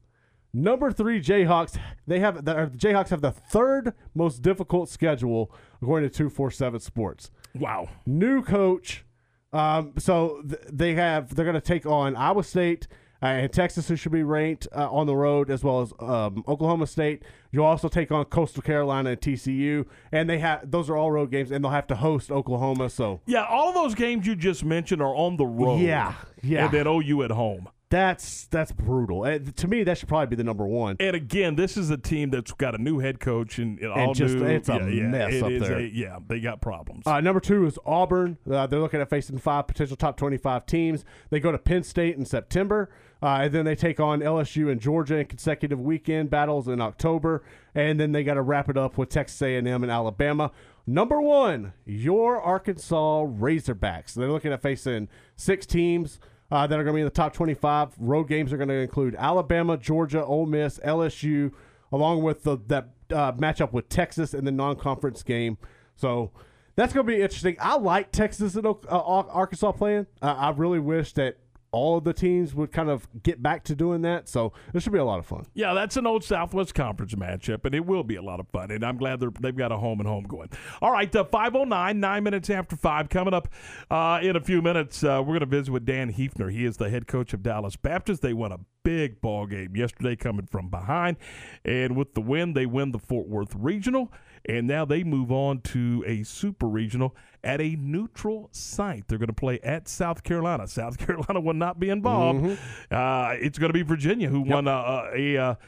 Number 0.52 0.90
three 0.90 1.20
Jayhawks. 1.20 1.78
They 2.06 2.20
have 2.20 2.44
the, 2.44 2.70
Jayhawks 2.76 3.10
have 3.10 3.20
the 3.20 3.30
third 3.30 3.94
most 4.14 4.42
difficult 4.42 4.88
schedule 4.88 5.52
according 5.80 6.10
to 6.10 6.16
two 6.16 6.28
four 6.28 6.50
seven 6.50 6.80
Sports. 6.80 7.30
Wow. 7.54 7.88
New 8.06 8.42
coach. 8.42 9.04
Um, 9.52 9.94
so 9.98 10.42
th- 10.48 10.60
they 10.72 10.94
have 10.94 11.34
they're 11.34 11.44
going 11.44 11.54
to 11.54 11.60
take 11.60 11.86
on 11.86 12.16
Iowa 12.16 12.42
State 12.44 12.86
uh, 13.22 13.26
and 13.26 13.52
Texas, 13.52 13.86
who 13.88 13.96
should 13.96 14.12
be 14.12 14.22
ranked 14.22 14.66
uh, 14.74 14.90
on 14.90 15.06
the 15.06 15.14
road, 15.14 15.50
as 15.50 15.62
well 15.62 15.82
as 15.82 15.92
um, 16.00 16.42
Oklahoma 16.48 16.86
State. 16.86 17.22
You'll 17.52 17.66
also 17.66 17.88
take 17.88 18.10
on 18.10 18.24
Coastal 18.26 18.62
Carolina 18.62 19.10
and 19.10 19.20
TCU, 19.20 19.86
and 20.10 20.30
they 20.30 20.38
have 20.38 20.70
those 20.70 20.88
are 20.88 20.96
all 20.96 21.10
road 21.10 21.30
games, 21.30 21.50
and 21.50 21.62
they'll 21.62 21.72
have 21.72 21.86
to 21.88 21.96
host 21.96 22.30
Oklahoma. 22.30 22.88
So 22.88 23.20
Yeah, 23.26 23.44
all 23.44 23.68
of 23.68 23.74
those 23.74 23.94
games 23.94 24.26
you 24.26 24.36
just 24.36 24.64
mentioned 24.64 25.02
are 25.02 25.14
on 25.14 25.36
the 25.36 25.46
road. 25.46 25.80
Yeah, 25.80 26.14
yeah. 26.42 26.64
And 26.64 26.72
then 26.72 26.86
OU 26.86 27.24
at 27.24 27.30
home. 27.30 27.68
That's 27.90 28.46
that's 28.46 28.70
brutal. 28.72 29.24
Uh, 29.24 29.38
to 29.56 29.68
me, 29.68 29.82
that 29.82 29.98
should 29.98 30.08
probably 30.08 30.28
be 30.28 30.36
the 30.36 30.44
number 30.44 30.64
one. 30.66 30.96
And 31.00 31.14
again, 31.16 31.56
this 31.56 31.76
is 31.76 31.90
a 31.90 31.96
team 31.96 32.30
that's 32.30 32.52
got 32.52 32.74
a 32.74 32.78
new 32.82 33.00
head 33.00 33.18
coach 33.20 33.58
and, 33.58 33.78
and 33.80 33.92
And 33.92 34.00
all 34.00 34.14
just- 34.14 34.34
new. 34.36 34.44
it's 34.46 34.68
a 34.68 34.74
yeah, 34.74 34.86
yeah, 34.86 35.02
mess 35.08 35.34
it 35.34 35.42
up 35.42 35.50
is 35.50 35.62
there. 35.62 35.78
a- 35.78 35.82
yeah, 35.82 36.18
they 36.28 36.40
got 36.40 36.60
problems. 36.60 37.06
Uh, 37.06 37.20
number 37.20 37.40
two 37.40 37.66
is 37.66 37.78
Auburn. 37.84 38.38
Uh, 38.50 38.66
they're 38.68 38.78
looking 38.78 39.00
at 39.00 39.10
facing 39.10 39.38
five 39.38 39.66
potential 39.66 39.96
top 39.96 40.16
25 40.16 40.64
teams. 40.66 41.04
They 41.30 41.40
go 41.40 41.50
to 41.52 41.58
Penn 41.58 41.82
State 41.82 42.16
in 42.16 42.24
September, 42.24 42.90
uh, 43.22 43.40
and 43.42 43.52
then 43.52 43.64
they 43.64 43.74
take 43.74 43.98
on 43.98 44.20
LSU 44.20 44.70
and 44.70 44.80
Georgia 44.80 45.16
in 45.16 45.26
consecutive 45.26 45.80
weekend 45.80 46.30
battles 46.30 46.68
in 46.68 46.80
October, 46.80 47.42
and 47.74 47.98
then 47.98 48.12
they 48.12 48.22
got 48.22 48.34
to 48.34 48.42
wrap 48.42 48.68
it 48.68 48.76
up 48.76 48.96
with 48.98 49.08
Texas 49.08 49.42
A&M 49.42 49.66
and 49.66 49.90
Alabama. 49.90 50.52
Number 50.86 51.20
one, 51.20 51.72
your 51.84 52.40
Arkansas 52.40 53.24
Razorbacks. 53.26 54.14
They're 54.14 54.30
looking 54.30 54.52
at 54.52 54.62
facing 54.62 55.08
six 55.36 55.66
teams. 55.66 56.20
Uh, 56.50 56.66
that 56.66 56.80
are 56.80 56.82
going 56.82 56.94
to 56.94 56.98
be 56.98 57.00
in 57.02 57.06
the 57.06 57.10
top 57.10 57.32
25. 57.32 57.90
Road 57.98 58.24
games 58.24 58.52
are 58.52 58.56
going 58.56 58.68
to 58.68 58.74
include 58.74 59.14
Alabama, 59.16 59.76
Georgia, 59.76 60.24
Ole 60.24 60.46
Miss, 60.46 60.80
LSU, 60.80 61.52
along 61.92 62.24
with 62.24 62.42
the, 62.42 62.58
that 62.66 62.88
uh, 63.12 63.32
matchup 63.32 63.72
with 63.72 63.88
Texas 63.88 64.34
in 64.34 64.44
the 64.44 64.50
non-conference 64.50 65.22
game. 65.22 65.58
So 65.94 66.32
that's 66.74 66.92
going 66.92 67.06
to 67.06 67.12
be 67.12 67.22
interesting. 67.22 67.56
I 67.60 67.76
like 67.76 68.10
Texas 68.10 68.56
and 68.56 68.66
uh, 68.66 68.74
Arkansas 68.88 69.72
playing. 69.72 70.06
I 70.22 70.50
really 70.50 70.80
wish 70.80 71.12
that 71.12 71.36
all 71.72 71.98
of 71.98 72.04
the 72.04 72.12
teams 72.12 72.54
would 72.54 72.72
kind 72.72 72.90
of 72.90 73.08
get 73.22 73.42
back 73.42 73.64
to 73.64 73.74
doing 73.74 74.02
that. 74.02 74.28
So 74.28 74.52
this 74.72 74.82
should 74.82 74.92
be 74.92 74.98
a 74.98 75.04
lot 75.04 75.18
of 75.18 75.26
fun. 75.26 75.46
Yeah, 75.54 75.74
that's 75.74 75.96
an 75.96 76.06
old 76.06 76.24
Southwest 76.24 76.74
Conference 76.74 77.14
matchup, 77.14 77.64
and 77.64 77.74
it 77.74 77.86
will 77.86 78.02
be 78.02 78.16
a 78.16 78.22
lot 78.22 78.40
of 78.40 78.48
fun. 78.48 78.70
And 78.70 78.84
I'm 78.84 78.96
glad 78.96 79.20
they've 79.40 79.56
got 79.56 79.72
a 79.72 79.76
home 79.76 80.00
and 80.00 80.08
home 80.08 80.24
going. 80.24 80.50
All 80.82 80.90
right, 80.90 81.14
uh, 81.14 81.24
509, 81.24 82.00
nine 82.00 82.22
minutes 82.24 82.50
after 82.50 82.76
five. 82.76 83.08
Coming 83.08 83.34
up 83.34 83.48
uh, 83.90 84.20
in 84.22 84.36
a 84.36 84.40
few 84.40 84.62
minutes, 84.62 85.04
uh, 85.04 85.20
we're 85.20 85.38
going 85.38 85.40
to 85.40 85.46
visit 85.46 85.72
with 85.72 85.84
Dan 85.84 86.12
Heefner. 86.12 86.50
He 86.50 86.64
is 86.64 86.76
the 86.76 86.90
head 86.90 87.06
coach 87.06 87.32
of 87.32 87.42
Dallas 87.42 87.76
Baptist. 87.76 88.22
They 88.22 88.34
won 88.34 88.52
a 88.52 88.58
big 88.82 89.20
ball 89.20 89.46
game 89.46 89.76
yesterday 89.76 90.16
coming 90.16 90.46
from 90.46 90.68
behind. 90.68 91.16
And 91.64 91.96
with 91.96 92.14
the 92.14 92.20
win, 92.20 92.54
they 92.54 92.66
win 92.66 92.92
the 92.92 92.98
Fort 92.98 93.28
Worth 93.28 93.54
Regional. 93.54 94.12
And 94.46 94.66
now 94.66 94.84
they 94.84 95.04
move 95.04 95.30
on 95.30 95.60
to 95.62 96.02
a 96.06 96.22
super 96.22 96.66
regional 96.66 97.14
at 97.44 97.60
a 97.60 97.76
neutral 97.76 98.48
site. 98.52 99.08
They're 99.08 99.18
going 99.18 99.28
to 99.28 99.32
play 99.32 99.60
at 99.60 99.88
South 99.88 100.22
Carolina. 100.22 100.66
South 100.66 100.98
Carolina 101.06 101.40
will 101.40 101.54
not 101.54 101.78
be 101.78 101.90
involved. 101.90 102.42
Mm-hmm. 102.42 102.94
Uh, 102.94 103.44
it's 103.44 103.58
going 103.58 103.70
to 103.70 103.74
be 103.74 103.82
Virginia 103.82 104.28
who 104.28 104.40
won 104.40 104.66
a, 104.66 105.10
a, 105.14 105.34
a 105.36 105.58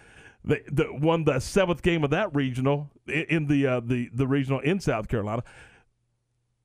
the, 0.44 0.60
the 0.70 0.92
won 0.92 1.24
the 1.24 1.38
seventh 1.40 1.82
game 1.82 2.04
of 2.04 2.10
that 2.10 2.34
regional 2.34 2.90
in, 3.06 3.24
in 3.28 3.46
the 3.46 3.66
uh, 3.66 3.80
the 3.80 4.10
the 4.12 4.26
regional 4.26 4.60
in 4.60 4.80
South 4.80 5.08
Carolina. 5.08 5.44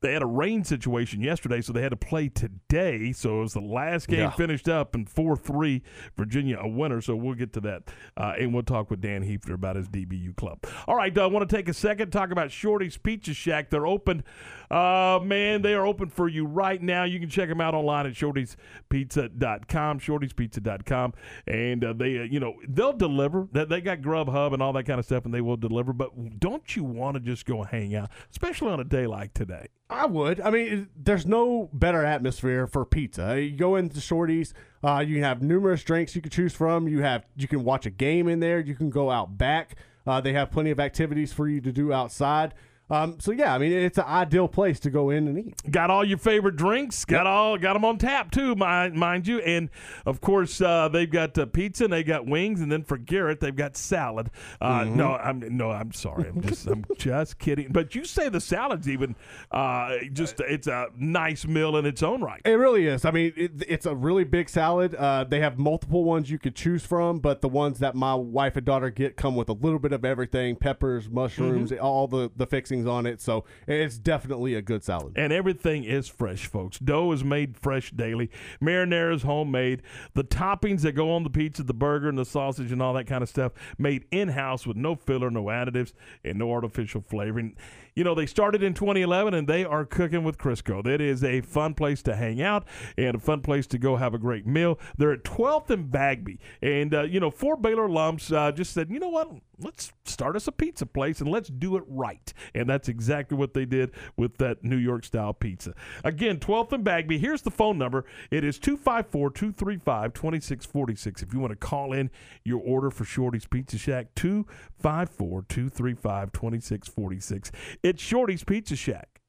They 0.01 0.13
had 0.13 0.21
a 0.21 0.27
rain 0.27 0.63
situation 0.63 1.21
yesterday, 1.21 1.59
so 1.61 1.73
they 1.73 1.81
had 1.81 1.89
to 1.89 1.95
play 1.97 2.29
today. 2.29 3.11
So 3.13 3.39
it 3.39 3.41
was 3.41 3.53
the 3.53 3.61
last 3.61 4.07
game 4.07 4.19
Yeah. 4.19 4.29
finished 4.29 4.69
up, 4.69 4.93
and 4.93 5.09
four 5.09 5.35
three 5.35 5.81
Virginia 6.15 6.59
a 6.61 6.67
winner. 6.67 7.01
So 7.01 7.15
we'll 7.15 7.33
get 7.33 7.51
to 7.53 7.61
that, 7.61 7.83
uh, 8.15 8.33
and 8.39 8.53
we'll 8.53 8.61
talk 8.63 8.91
with 8.91 9.01
Dan 9.01 9.23
Heefner 9.23 9.53
about 9.55 9.75
his 9.75 9.87
DBU 9.89 10.33
club. 10.35 10.59
All 10.87 10.95
right, 10.95 11.15
I 11.17 11.25
want 11.25 11.49
to 11.49 11.55
take 11.55 11.67
a 11.67 11.73
second 11.73 12.11
talk 12.11 12.29
about 12.31 12.51
Shorty's 12.51 12.97
Pizza 12.97 13.33
Shack. 13.33 13.69
They're 13.71 13.87
open, 13.87 14.23
uh, 14.69 15.19
man. 15.23 15.63
They 15.63 15.73
are 15.73 15.85
open 15.85 16.09
for 16.09 16.27
you 16.27 16.45
right 16.45 16.81
now. 16.81 17.03
You 17.03 17.19
can 17.19 17.29
check 17.29 17.49
them 17.49 17.59
out 17.59 17.73
online 17.73 18.05
at 18.05 18.13
shortyspizza.com, 18.13 19.99
shortyspizza.com, 19.99 21.13
and 21.47 21.83
uh, 21.83 21.93
they, 21.93 22.19
uh, 22.19 22.23
you 22.23 22.39
know, 22.39 22.55
they'll 22.67 22.93
deliver. 22.93 23.47
They, 23.51 23.65
they 23.65 23.81
got 23.81 24.01
Grubhub 24.01 24.53
and 24.53 24.61
all 24.61 24.73
that 24.73 24.83
kind 24.85 24.99
of 24.99 25.05
stuff, 25.05 25.25
and 25.25 25.33
they 25.33 25.41
will 25.41 25.57
deliver. 25.57 25.93
But 25.93 26.39
don't 26.39 26.75
you 26.75 26.83
want 26.83 27.15
to 27.15 27.19
just 27.19 27.45
go 27.45 27.63
hang 27.63 27.95
out, 27.95 28.09
especially 28.31 28.69
on 28.71 28.79
a 28.79 28.83
day 28.83 29.07
like 29.07 29.33
today? 29.33 29.67
I 29.89 30.05
would. 30.05 30.41
I 30.41 30.49
mean, 30.49 30.89
there's 30.97 31.25
no 31.25 31.69
better 31.71 32.03
atmosphere 32.03 32.67
for 32.67 32.83
pizza. 32.85 33.41
You 33.41 33.51
go 33.51 33.77
into 33.77 34.01
Shorty's, 34.01 34.53
uh, 34.83 34.99
you 34.99 35.23
have 35.23 35.41
numerous 35.41 35.83
drinks 35.83 36.15
you 36.15 36.21
can 36.21 36.29
choose 36.29 36.53
from. 36.53 36.87
You 36.89 37.01
have 37.01 37.25
you 37.37 37.47
can 37.47 37.63
watch 37.63 37.85
a 37.85 37.89
game 37.89 38.27
in 38.27 38.41
there. 38.41 38.59
You 38.59 38.75
can 38.75 38.89
go 38.89 39.09
out 39.09 39.37
back. 39.37 39.77
Uh, 40.05 40.19
they 40.19 40.33
have 40.33 40.51
plenty 40.51 40.71
of 40.71 40.79
activities 40.79 41.31
for 41.31 41.47
you 41.47 41.61
to 41.61 41.71
do 41.71 41.93
outside. 41.93 42.53
Um, 42.89 43.19
so 43.19 43.31
yeah, 43.31 43.53
I 43.53 43.57
mean, 43.57 43.71
it's 43.73 43.97
an 43.97 44.05
ideal 44.05 44.47
place 44.47 44.79
to 44.81 44.89
go 44.89 45.09
in 45.09 45.27
and 45.27 45.37
eat. 45.37 45.55
Got 45.71 45.89
all 45.89 46.05
your 46.05 46.17
favorite 46.17 46.55
drinks. 46.55 47.03
Got 47.05 47.27
all 47.27 47.57
got 47.57 47.73
them 47.73 47.83
on 47.83 47.97
tap 47.97 48.31
too, 48.31 48.55
mind, 48.55 48.95
mind 48.95 49.27
you. 49.27 49.39
And 49.39 49.69
of 50.05 50.21
course, 50.21 50.61
uh, 50.61 50.87
they've 50.87 51.09
got 51.09 51.37
uh, 51.37 51.45
pizza 51.47 51.83
and 51.85 51.93
they 51.93 52.03
got 52.03 52.25
wings. 52.25 52.61
And 52.61 52.71
then 52.71 52.83
for 52.83 52.97
Garrett, 52.97 53.39
they've 53.41 53.55
got 53.55 53.75
salad. 53.75 54.29
Uh, 54.61 54.81
Mhm. 54.81 54.95
No, 54.95 55.15
I'm 55.15 55.57
no, 55.57 55.71
I'm 55.71 55.91
sorry. 55.91 56.29
I'm 56.29 56.41
just 56.41 56.65
I'm 56.67 56.85
just 56.97 57.39
kidding. 57.39 57.67
But 57.71 57.93
you 57.95 58.05
say 58.05 58.29
the 58.29 58.39
salad's 58.41 58.87
even 58.87 59.15
uh, 59.51 59.97
just 60.13 60.39
it's 60.39 60.67
a 60.67 60.87
nice 60.97 61.45
meal 61.45 61.77
in 61.77 61.85
its 61.85 62.03
own 62.03 62.21
right. 62.21 62.41
It 62.45 62.51
really 62.51 62.87
is. 62.87 63.03
I 63.05 63.11
mean, 63.11 63.33
it, 63.35 63.51
it's 63.67 63.85
a 63.85 63.95
really 63.95 64.23
big 64.23 64.49
salad. 64.49 64.95
Uh, 64.95 65.23
they 65.25 65.39
have 65.41 65.57
multiple 65.57 66.03
ones 66.03 66.29
you 66.29 66.39
could 66.39 66.55
choose 66.55 66.85
from, 66.85 67.19
but 67.19 67.41
the 67.41 67.49
ones 67.49 67.79
that 67.79 67.95
my 67.95 68.13
wife 68.15 68.55
and 68.55 68.65
daughter 68.65 68.89
get 68.89 69.17
come 69.17 69.35
with 69.35 69.49
a 69.49 69.53
little 69.53 69.79
bit 69.79 69.91
of 69.91 70.05
everything: 70.05 70.55
peppers, 70.55 71.09
mushrooms, 71.09 71.71
Mm-hmm. 71.71 71.83
all 71.83 72.07
the 72.07 72.31
the 72.35 72.45
fixings 72.47 72.76
on 72.85 73.05
it. 73.05 73.21
So 73.21 73.45
it's 73.67 73.97
definitely 73.97 74.53
a 74.55 74.61
good 74.61 74.83
salad. 74.83 75.13
And 75.15 75.33
everything 75.33 75.83
is 75.83 76.07
fresh, 76.07 76.47
folks. 76.47 76.77
Dough 76.79 77.11
is 77.11 77.23
made 77.23 77.57
fresh 77.57 77.91
daily. 77.91 78.29
Marinara 78.61 79.15
is 79.15 79.23
homemade. 79.23 79.81
The 80.13 80.23
toppings 80.23 80.81
that 80.81 80.93
go 80.93 81.11
on 81.13 81.23
the 81.23 81.29
pizza, 81.29 81.63
the 81.63 81.73
burger, 81.73 82.09
and 82.09 82.17
the 82.17 82.25
sausage, 82.25 82.71
and 82.71 82.81
all 82.81 82.93
that 82.93 83.07
kind 83.07 83.23
of 83.23 83.29
stuff, 83.29 83.53
made 83.77 84.05
in 84.11 84.29
house 84.29 84.67
with 84.67 84.77
no 84.77 84.95
filler, 84.95 85.31
no 85.31 85.45
additives, 85.45 85.93
and 86.23 86.37
no 86.37 86.51
artificial 86.51 87.01
flavoring. 87.01 87.55
You 87.97 88.03
know, 88.03 88.13
they 88.13 88.27
started 88.27 88.61
in 88.61 88.75
2011 88.75 89.33
and 89.33 89.47
they 89.47 89.65
are 89.65 89.83
cooking 89.83 90.23
with 90.23 90.37
Crisco. 90.37 90.83
That 90.83 91.01
is 91.01 91.23
a 91.23 91.41
fun 91.41 91.73
place 91.73 92.03
to 92.03 92.15
hang 92.15 92.39
out 92.39 92.67
and 92.95 93.15
a 93.15 93.19
fun 93.19 93.41
place 93.41 93.65
to 93.67 93.79
go 93.79 93.95
have 93.95 94.13
a 94.13 94.19
great 94.19 94.45
meal. 94.45 94.77
They're 94.99 95.13
at 95.13 95.23
12th 95.23 95.71
and 95.71 95.89
Bagby. 95.89 96.39
And, 96.61 96.93
uh, 96.93 97.01
you 97.05 97.19
know, 97.19 97.31
four 97.31 97.57
Baylor 97.57 97.89
lumps 97.89 98.31
uh, 98.31 98.51
just 98.51 98.71
said, 98.71 98.91
you 98.91 98.99
know 98.99 99.09
what? 99.09 99.31
Let's 99.57 99.91
start 100.05 100.35
us 100.35 100.47
a 100.47 100.51
pizza 100.51 100.85
place 100.85 101.21
and 101.21 101.31
let's 101.31 101.49
do 101.49 101.75
it 101.75 101.83
right. 101.87 102.31
And 102.53 102.69
that's 102.69 102.87
exactly 102.87 103.35
what 103.35 103.55
they 103.55 103.65
did 103.65 103.89
with 104.15 104.37
that 104.37 104.63
New 104.63 104.77
York 104.77 105.03
style 105.03 105.33
pizza. 105.33 105.73
Again, 106.03 106.37
12th 106.37 106.73
and 106.73 106.83
Bagby. 106.83 107.17
Here's 107.17 107.41
the 107.41 107.49
phone 107.49 107.79
number 107.79 108.05
it 108.29 108.43
is 108.43 108.59
254 108.59 109.31
235 109.31 110.13
2646. 110.13 111.23
If 111.23 111.33
you 111.33 111.39
want 111.39 111.49
to 111.49 111.55
call 111.55 111.93
in 111.93 112.11
your 112.43 112.61
order 112.63 112.91
for 112.91 113.05
Shorty's 113.05 113.47
Pizza 113.47 113.79
Shack, 113.79 114.13
254 114.13 115.45
235 115.49 116.31
2646. 116.31 117.51
It's 117.87 118.03
Shorty's 118.03 118.43
Pizza 118.43 118.75
Shack. 118.75 119.21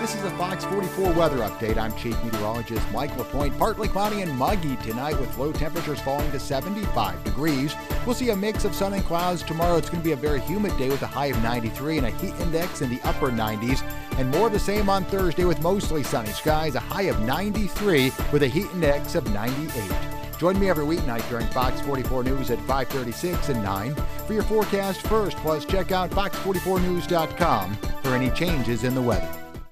This 0.00 0.16
is 0.16 0.24
a 0.24 0.30
Fox 0.30 0.64
44 0.64 1.12
weather 1.12 1.36
update. 1.36 1.76
I'm 1.76 1.94
Chief 1.94 2.20
Meteorologist 2.24 2.84
Mike 2.90 3.16
LaPointe. 3.16 3.56
Partly 3.60 3.86
cloudy 3.86 4.22
and 4.22 4.36
muggy 4.36 4.74
tonight 4.78 5.16
with 5.20 5.38
low 5.38 5.52
temperatures 5.52 6.00
falling 6.00 6.28
to 6.32 6.40
75 6.40 7.22
degrees. 7.22 7.76
We'll 8.04 8.16
see 8.16 8.30
a 8.30 8.36
mix 8.36 8.64
of 8.64 8.74
sun 8.74 8.94
and 8.94 9.04
clouds 9.04 9.44
tomorrow. 9.44 9.76
It's 9.76 9.88
going 9.88 10.02
to 10.02 10.04
be 10.04 10.10
a 10.10 10.16
very 10.16 10.40
humid 10.40 10.76
day 10.78 10.88
with 10.88 11.02
a 11.02 11.06
high 11.06 11.26
of 11.26 11.40
93 11.44 11.98
and 11.98 12.08
a 12.08 12.10
heat 12.10 12.34
index 12.40 12.82
in 12.82 12.90
the 12.90 13.00
upper 13.04 13.28
90s. 13.28 13.88
And 14.18 14.28
more 14.32 14.48
of 14.48 14.52
the 14.52 14.58
same 14.58 14.90
on 14.90 15.04
Thursday 15.04 15.44
with 15.44 15.62
mostly 15.62 16.02
sunny 16.02 16.32
skies, 16.32 16.74
a 16.74 16.80
high 16.80 17.02
of 17.02 17.20
93 17.20 18.10
with 18.32 18.42
a 18.42 18.48
heat 18.48 18.66
index 18.72 19.14
of 19.14 19.32
98. 19.32 20.19
Join 20.40 20.58
me 20.58 20.70
every 20.70 20.86
weeknight 20.86 21.28
during 21.28 21.46
Fox 21.48 21.82
44 21.82 22.24
News 22.24 22.50
at 22.50 22.58
536 22.60 23.50
and 23.50 23.62
9 23.62 23.94
for 24.26 24.32
your 24.32 24.42
forecast 24.42 25.06
first. 25.06 25.36
Plus, 25.36 25.66
check 25.66 25.92
out 25.92 26.08
fox44news.com 26.12 27.74
for 28.02 28.14
any 28.14 28.30
changes 28.30 28.84
in 28.84 28.94
the 28.94 29.02
weather. 29.02 29.39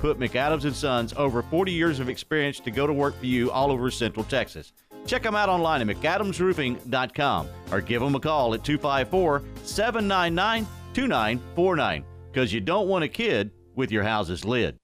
Put 0.00 0.18
McAdams 0.18 0.64
and 0.64 0.74
Sons 0.74 1.12
over 1.16 1.42
40 1.42 1.72
years 1.72 2.00
of 2.00 2.08
experience 2.08 2.58
to 2.60 2.70
go 2.70 2.86
to 2.86 2.92
work 2.92 3.18
for 3.18 3.26
you 3.26 3.50
all 3.50 3.70
over 3.70 3.90
Central 3.90 4.24
Texas. 4.24 4.72
Check 5.06 5.22
them 5.22 5.34
out 5.34 5.48
online 5.48 5.88
at 5.88 5.96
McAdamsRoofing.com 5.96 7.48
or 7.70 7.80
give 7.80 8.00
them 8.00 8.14
a 8.14 8.20
call 8.20 8.54
at 8.54 8.64
254 8.64 9.42
799 9.62 10.66
2949 10.94 12.04
because 12.32 12.52
you 12.52 12.60
don't 12.60 12.88
want 12.88 13.04
a 13.04 13.08
kid 13.08 13.50
with 13.74 13.92
your 13.92 14.02
house's 14.02 14.44
lid. 14.44 14.76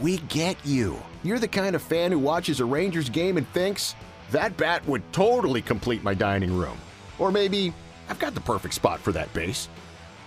We 0.00 0.18
get 0.28 0.56
you. 0.64 0.96
You're 1.22 1.38
the 1.38 1.48
kind 1.48 1.74
of 1.76 1.82
fan 1.82 2.12
who 2.12 2.18
watches 2.18 2.60
a 2.60 2.64
Rangers 2.64 3.08
game 3.08 3.36
and 3.36 3.48
thinks, 3.50 3.94
that 4.30 4.56
bat 4.56 4.86
would 4.86 5.02
totally 5.12 5.62
complete 5.62 6.02
my 6.02 6.14
dining 6.14 6.56
room. 6.56 6.76
Or 7.18 7.32
maybe, 7.32 7.72
I've 8.08 8.18
got 8.18 8.34
the 8.34 8.40
perfect 8.40 8.74
spot 8.74 9.00
for 9.00 9.12
that 9.12 9.32
base. 9.34 9.68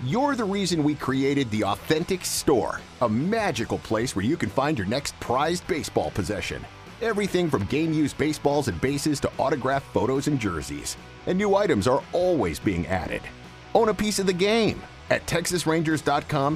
You're 0.03 0.35
the 0.35 0.43
reason 0.43 0.83
we 0.83 0.95
created 0.95 1.51
the 1.51 1.63
Authentic 1.63 2.25
Store, 2.25 2.81
a 3.01 3.09
magical 3.09 3.77
place 3.77 4.15
where 4.15 4.25
you 4.25 4.35
can 4.35 4.49
find 4.49 4.75
your 4.75 4.87
next 4.87 5.13
prized 5.19 5.67
baseball 5.67 6.09
possession. 6.09 6.65
Everything 7.03 7.51
from 7.51 7.65
game 7.65 7.93
used 7.93 8.17
baseballs 8.17 8.67
and 8.67 8.81
bases 8.81 9.19
to 9.19 9.31
autographed 9.37 9.85
photos 9.93 10.25
and 10.25 10.39
jerseys. 10.39 10.97
And 11.27 11.37
new 11.37 11.53
items 11.53 11.87
are 11.87 12.01
always 12.13 12.57
being 12.59 12.87
added. 12.87 13.21
Own 13.75 13.89
a 13.89 13.93
piece 13.93 14.17
of 14.17 14.25
the 14.25 14.33
game 14.33 14.81
at 15.11 15.27
texasrangers.com 15.27 16.55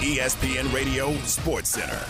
ESPN 0.00 0.72
Radio 0.72 1.14
Sports 1.18 1.70
Center. 1.70 2.00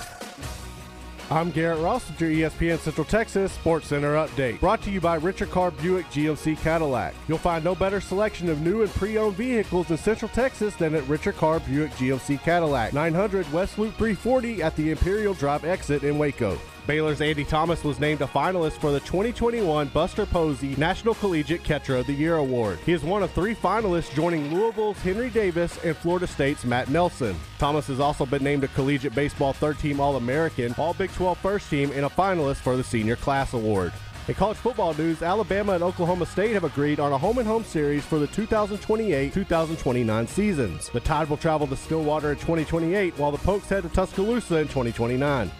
I'm 1.31 1.51
Garrett 1.51 1.81
Ross 1.81 2.09
with 2.09 2.19
your 2.23 2.31
ESPN 2.31 2.79
Central 2.79 3.05
Texas 3.05 3.53
Sports 3.53 3.89
Center 3.89 4.15
update. 4.15 4.61
Brought 4.61 4.81
to 4.83 4.91
you 4.91 4.99
by 4.99 5.17
Richard 5.17 5.51
Carr 5.51 5.71
Buick 5.73 6.07
GMC 6.07 6.59
Cadillac. 6.63 7.15
You'll 7.29 7.37
find 7.37 7.63
no 7.63 7.75
better 7.75 8.01
selection 8.01 8.49
of 8.49 8.63
new 8.63 8.81
and 8.81 8.91
pre-owned 8.93 9.37
vehicles 9.37 9.91
in 9.91 9.99
Central 9.99 10.31
Texas 10.31 10.75
than 10.77 10.95
at 10.95 11.07
Richard 11.07 11.37
Carr 11.37 11.61
Buick 11.61 11.91
GMC 11.93 12.41
Cadillac. 12.41 12.95
900 12.95 13.53
West 13.53 13.79
Loop 13.79 13.95
340 13.97 14.63
at 14.63 14.75
the 14.77 14.91
Imperial 14.91 15.35
Drive 15.35 15.67
exit 15.67 16.03
in 16.03 16.17
Waco. 16.17 16.59
Baylor's 16.89 17.21
Andy 17.21 17.45
Thomas 17.45 17.85
was 17.85 18.01
named 18.01 18.23
a 18.23 18.27
finalist 18.27 18.81
for 18.81 18.91
the 18.91 19.01
2021 19.01 19.89
Buster 19.89 20.25
Posey 20.25 20.75
National 20.77 21.13
Collegiate 21.13 21.63
Catcher 21.63 21.97
of 21.97 22.07
the 22.07 22.15
Year 22.15 22.37
Award. 22.37 22.79
He 22.87 22.95
is 22.95 23.05
one 23.05 23.23
of 23.23 23.31
three 23.33 23.55
finalists 23.55 24.15
joining 24.15 24.55
Louisville's 24.55 24.97
Henry 24.97 25.29
Davis 25.29 25.79
and 25.85 25.95
Florida 25.95 26.27
State's 26.27 26.65
Matt 26.65 26.89
Nelson. 26.89 27.37
Thomas 27.59 27.89
has 27.89 28.01
also 28.01 28.25
been 28.25 28.43
named 28.43 28.65
a 28.65 28.69
Collegiate 28.69 29.15
Baseball 29.15 29.53
Third 29.53 29.79
Team 29.79 30.01
All 30.01 30.17
American, 30.17 30.75
All 30.79 30.95
Big 30.95 31.13
12 31.13 31.37
First 31.37 31.69
Team, 31.69 31.91
and 31.95 32.07
a 32.07 32.09
finalist 32.09 32.57
for 32.57 32.75
the 32.75 32.83
Senior 32.83 33.17
Class 33.17 33.53
Award. 33.53 33.93
In 34.29 34.35
college 34.35 34.57
football 34.57 34.95
news, 34.95 35.23
Alabama 35.23 35.73
and 35.73 35.83
Oklahoma 35.83 36.25
State 36.25 36.53
have 36.53 36.65
agreed 36.65 37.01
on 37.01 37.13
a 37.13 37.19
home 37.19 37.37
and 37.37 37.47
home 37.47 37.65
series 37.65 38.05
for 38.05 38.19
the 38.19 38.29
2028-2029 38.29 40.29
seasons. 40.29 40.89
The 40.89 41.01
Tide 41.01 41.29
will 41.29 41.37
travel 41.37 41.67
to 41.67 41.77
Stillwater 41.77 42.33
in 42.33 42.37
2028, 42.37 43.19
while 43.19 43.33
the 43.33 43.39
Pokes 43.39 43.69
head 43.69 43.85
to 43.85 43.89
Tuscaloosa 43.91 44.57
in 44.57 44.69
2029. 44.69 45.51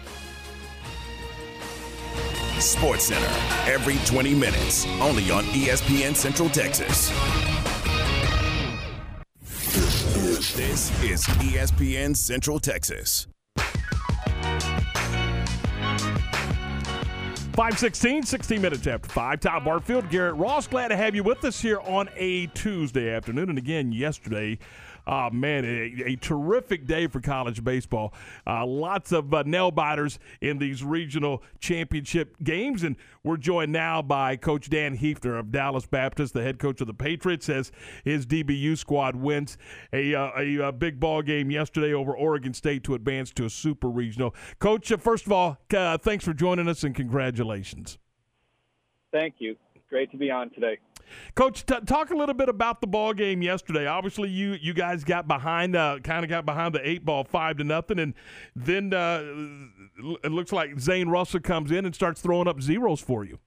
Sports 2.61 3.05
Center 3.05 3.27
every 3.71 3.97
20 4.05 4.35
minutes, 4.35 4.85
only 5.01 5.31
on 5.31 5.43
ESPN 5.45 6.15
Central 6.15 6.49
Texas. 6.49 7.09
This 10.55 10.91
is 11.03 11.25
ESPN 11.25 12.15
Central 12.15 12.59
Texas. 12.59 13.27
516, 17.59 18.23
16 18.23 18.61
minutes 18.61 18.87
after 18.87 19.09
5. 19.09 19.39
Tom 19.41 19.65
Barfield, 19.65 20.09
Garrett 20.09 20.35
Ross, 20.35 20.65
glad 20.65 20.87
to 20.87 20.95
have 20.95 21.13
you 21.13 21.23
with 21.23 21.43
us 21.43 21.59
here 21.59 21.81
on 21.81 22.07
a 22.15 22.47
Tuesday 22.47 23.09
afternoon. 23.13 23.49
And 23.49 23.57
again, 23.57 23.91
yesterday, 23.91 24.57
uh, 25.09 25.29
man, 25.33 25.65
a, 25.65 26.11
a, 26.11 26.15
terrific 26.17 26.85
day 26.85 27.07
for 27.07 27.19
college 27.19 27.63
baseball. 27.63 28.13
Uh, 28.45 28.63
lots 28.63 29.11
of 29.11 29.33
uh, 29.33 29.41
nail 29.43 29.71
biters 29.71 30.19
in 30.39 30.59
these 30.59 30.83
regional 30.83 31.41
championship 31.59 32.35
games. 32.43 32.83
And 32.83 32.95
we're 33.23 33.37
joined 33.37 33.71
now 33.71 34.03
by 34.03 34.35
Coach 34.35 34.69
Dan 34.69 34.95
Heefner 34.95 35.39
of 35.39 35.51
Dallas 35.51 35.87
Baptist, 35.87 36.35
the 36.35 36.43
head 36.43 36.59
coach 36.59 36.79
of 36.79 36.85
the 36.85 36.93
Patriots, 36.93 37.49
as 37.49 37.71
his 38.03 38.27
DBU 38.27 38.77
squad 38.77 39.15
wins 39.15 39.57
a, 39.91 40.13
uh, 40.13 40.29
a, 40.37 40.57
a, 40.57 40.71
big 40.71 40.99
ball 40.99 41.23
game 41.23 41.49
yesterday 41.49 41.91
over 41.91 42.15
Oregon 42.15 42.53
State 42.53 42.83
to 42.83 42.93
advance 42.93 43.31
to 43.31 43.45
a 43.45 43.49
super 43.49 43.89
regional. 43.89 44.35
Coach, 44.59 44.91
uh, 44.91 44.97
first 44.97 45.25
of 45.25 45.31
all, 45.31 45.57
uh, 45.75 45.97
thanks 45.97 46.23
for 46.23 46.35
joining 46.35 46.67
us 46.67 46.83
and 46.83 46.93
congratulations. 46.93 47.97
Thank 49.11 49.35
you. 49.39 49.55
Great 49.89 50.11
to 50.11 50.17
be 50.17 50.29
on 50.29 50.51
today. 50.51 50.77
Coach, 51.35 51.65
t- 51.65 51.79
talk 51.85 52.11
a 52.11 52.15
little 52.15 52.35
bit 52.35 52.49
about 52.49 52.81
the 52.81 52.87
ball 52.87 53.13
game 53.13 53.41
yesterday. 53.41 53.85
Obviously, 53.85 54.29
you 54.29 54.53
you 54.61 54.73
guys 54.73 55.03
got 55.03 55.27
behind, 55.27 55.75
uh, 55.75 55.99
kind 56.03 56.23
of 56.23 56.29
got 56.29 56.45
behind 56.45 56.75
the 56.75 56.87
eight 56.87 57.05
ball, 57.05 57.23
five 57.23 57.57
to 57.57 57.63
nothing, 57.63 57.99
and 57.99 58.13
then 58.55 58.93
uh, 58.93 59.21
it 60.23 60.31
looks 60.31 60.51
like 60.51 60.79
Zane 60.79 61.09
Russell 61.09 61.39
comes 61.39 61.71
in 61.71 61.85
and 61.85 61.93
starts 61.93 62.21
throwing 62.21 62.47
up 62.47 62.61
zeros 62.61 63.01
for 63.01 63.23
you. 63.23 63.39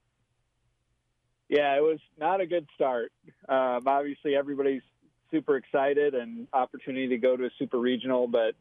Yeah, 1.49 1.77
it 1.77 1.83
was 1.83 1.99
not 2.19 2.41
a 2.41 2.47
good 2.47 2.67
start. 2.75 3.13
Um, 3.49 3.83
obviously, 3.87 4.35
everybody's 4.35 4.83
super 5.31 5.57
excited 5.57 6.15
and 6.15 6.47
opportunity 6.53 7.09
to 7.09 7.19
go 7.19 7.37
to 7.37 7.45
a 7.45 7.51
super 7.59 7.79
regional, 7.79 8.27
but 8.27 8.55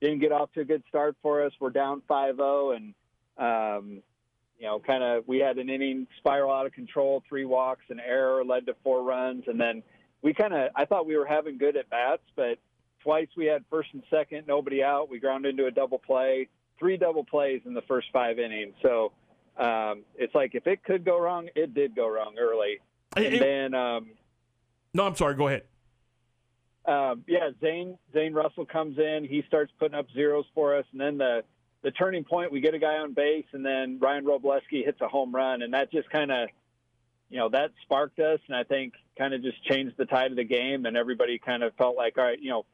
didn't 0.00 0.18
get 0.18 0.32
off 0.32 0.52
to 0.54 0.60
a 0.60 0.64
good 0.64 0.82
start 0.88 1.16
for 1.22 1.44
us. 1.44 1.52
We're 1.60 1.70
down 1.70 2.02
5-0, 2.10 2.76
and 2.76 2.94
um, 3.38 4.02
you 4.62 4.68
know, 4.68 4.78
kind 4.78 5.02
of 5.02 5.26
we 5.26 5.40
had 5.40 5.58
an 5.58 5.68
inning 5.68 6.06
spiral 6.18 6.52
out 6.52 6.66
of 6.66 6.72
control, 6.72 7.20
three 7.28 7.44
walks, 7.44 7.82
an 7.88 7.98
error 7.98 8.44
led 8.44 8.64
to 8.66 8.76
four 8.84 9.02
runs, 9.02 9.42
and 9.48 9.60
then 9.60 9.82
we 10.22 10.32
kind 10.32 10.54
of 10.54 10.70
I 10.76 10.84
thought 10.84 11.04
we 11.04 11.16
were 11.16 11.26
having 11.26 11.58
good 11.58 11.76
at 11.76 11.90
bats, 11.90 12.22
but 12.36 12.58
twice 13.02 13.26
we 13.36 13.46
had 13.46 13.64
first 13.68 13.88
and 13.92 14.04
second, 14.08 14.46
nobody 14.46 14.80
out. 14.80 15.10
We 15.10 15.18
ground 15.18 15.46
into 15.46 15.66
a 15.66 15.72
double 15.72 15.98
play, 15.98 16.48
three 16.78 16.96
double 16.96 17.24
plays 17.24 17.62
in 17.66 17.74
the 17.74 17.82
first 17.82 18.06
five 18.12 18.38
innings. 18.38 18.74
So 18.82 19.10
um, 19.58 20.04
it's 20.14 20.32
like 20.32 20.54
if 20.54 20.68
it 20.68 20.84
could 20.84 21.04
go 21.04 21.20
wrong, 21.20 21.48
it 21.56 21.74
did 21.74 21.96
go 21.96 22.08
wrong 22.08 22.36
early, 22.38 22.78
and 23.16 23.24
it, 23.24 23.40
then 23.40 23.74
um, 23.74 24.10
no, 24.94 25.04
I'm 25.04 25.16
sorry, 25.16 25.34
go 25.34 25.48
ahead. 25.48 25.64
Um, 26.86 27.24
yeah, 27.26 27.50
Zane 27.60 27.98
Zane 28.12 28.32
Russell 28.32 28.64
comes 28.64 28.96
in, 28.96 29.26
he 29.28 29.42
starts 29.48 29.72
putting 29.80 29.98
up 29.98 30.06
zeros 30.14 30.44
for 30.54 30.76
us, 30.76 30.84
and 30.92 31.00
then 31.00 31.18
the 31.18 31.42
the 31.82 31.90
turning 31.90 32.24
point, 32.24 32.52
we 32.52 32.60
get 32.60 32.74
a 32.74 32.78
guy 32.78 32.98
on 32.98 33.12
base, 33.12 33.46
and 33.52 33.64
then 33.64 33.98
Ryan 34.00 34.24
Robleski 34.24 34.84
hits 34.84 35.00
a 35.00 35.08
home 35.08 35.34
run, 35.34 35.62
and 35.62 35.74
that 35.74 35.90
just 35.90 36.08
kind 36.10 36.30
of, 36.30 36.48
you 37.28 37.38
know, 37.38 37.48
that 37.50 37.70
sparked 37.82 38.18
us, 38.20 38.38
and 38.46 38.56
I 38.56 38.62
think 38.62 38.94
kind 39.18 39.34
of 39.34 39.42
just 39.42 39.62
changed 39.64 39.96
the 39.96 40.04
tide 40.04 40.30
of 40.30 40.36
the 40.36 40.44
game, 40.44 40.86
and 40.86 40.96
everybody 40.96 41.38
kind 41.38 41.62
of 41.62 41.74
felt 41.74 41.96
like, 41.96 42.18
all 42.18 42.24
right, 42.24 42.40
you 42.40 42.50
know, 42.50 42.64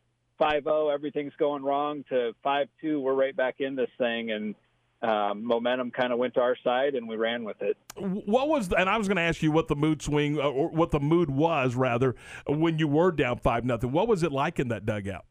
5-0, 0.40 0.92
everything's 0.92 1.32
going 1.38 1.64
wrong, 1.64 2.04
to 2.10 2.32
5-2, 2.44 3.00
we're 3.00 3.14
right 3.14 3.34
back 3.34 3.56
in 3.60 3.76
this 3.76 3.90
thing, 3.98 4.30
and 4.30 4.54
um, 5.00 5.44
momentum 5.44 5.90
kind 5.90 6.12
of 6.12 6.18
went 6.18 6.34
to 6.34 6.40
our 6.40 6.56
side, 6.62 6.94
and 6.94 7.08
we 7.08 7.16
ran 7.16 7.44
with 7.44 7.62
it. 7.62 7.76
What 7.96 8.48
was, 8.48 8.72
and 8.72 8.90
I 8.90 8.98
was 8.98 9.08
going 9.08 9.16
to 9.16 9.22
ask 9.22 9.42
you 9.42 9.52
what 9.52 9.68
the 9.68 9.76
mood 9.76 10.02
swing, 10.02 10.38
or 10.38 10.68
what 10.68 10.90
the 10.90 11.00
mood 11.00 11.30
was 11.30 11.74
rather, 11.74 12.14
when 12.46 12.78
you 12.78 12.88
were 12.88 13.10
down 13.10 13.38
five 13.38 13.64
nothing. 13.64 13.92
What 13.92 14.06
was 14.06 14.22
it 14.22 14.32
like 14.32 14.58
in 14.58 14.68
that 14.68 14.84
dugout? 14.84 15.24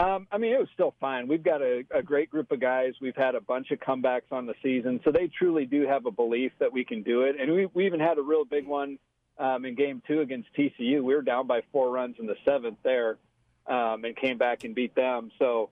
Um, 0.00 0.26
I 0.32 0.38
mean, 0.38 0.54
it 0.54 0.58
was 0.58 0.68
still 0.72 0.94
fine. 0.98 1.28
We've 1.28 1.42
got 1.42 1.60
a, 1.60 1.84
a, 1.94 2.02
great 2.02 2.30
group 2.30 2.50
of 2.52 2.58
guys. 2.60 2.94
We've 3.02 3.16
had 3.16 3.34
a 3.34 3.40
bunch 3.40 3.70
of 3.70 3.80
comebacks 3.80 4.32
on 4.32 4.46
the 4.46 4.54
season, 4.62 5.00
so 5.04 5.12
they 5.12 5.26
truly 5.26 5.66
do 5.66 5.86
have 5.86 6.06
a 6.06 6.10
belief 6.10 6.52
that 6.58 6.72
we 6.72 6.86
can 6.86 7.02
do 7.02 7.22
it. 7.22 7.36
And 7.38 7.52
we, 7.52 7.66
we 7.74 7.84
even 7.84 8.00
had 8.00 8.16
a 8.16 8.22
real 8.22 8.46
big 8.46 8.66
one 8.66 8.98
um, 9.38 9.66
in 9.66 9.74
Game 9.74 10.00
Two 10.06 10.22
against 10.22 10.48
TCU. 10.56 11.02
We 11.02 11.14
were 11.14 11.20
down 11.20 11.46
by 11.46 11.60
four 11.70 11.90
runs 11.90 12.16
in 12.18 12.26
the 12.26 12.36
seventh 12.46 12.78
there, 12.82 13.18
um, 13.66 14.06
and 14.06 14.16
came 14.16 14.38
back 14.38 14.64
and 14.64 14.74
beat 14.74 14.94
them. 14.94 15.32
So 15.38 15.68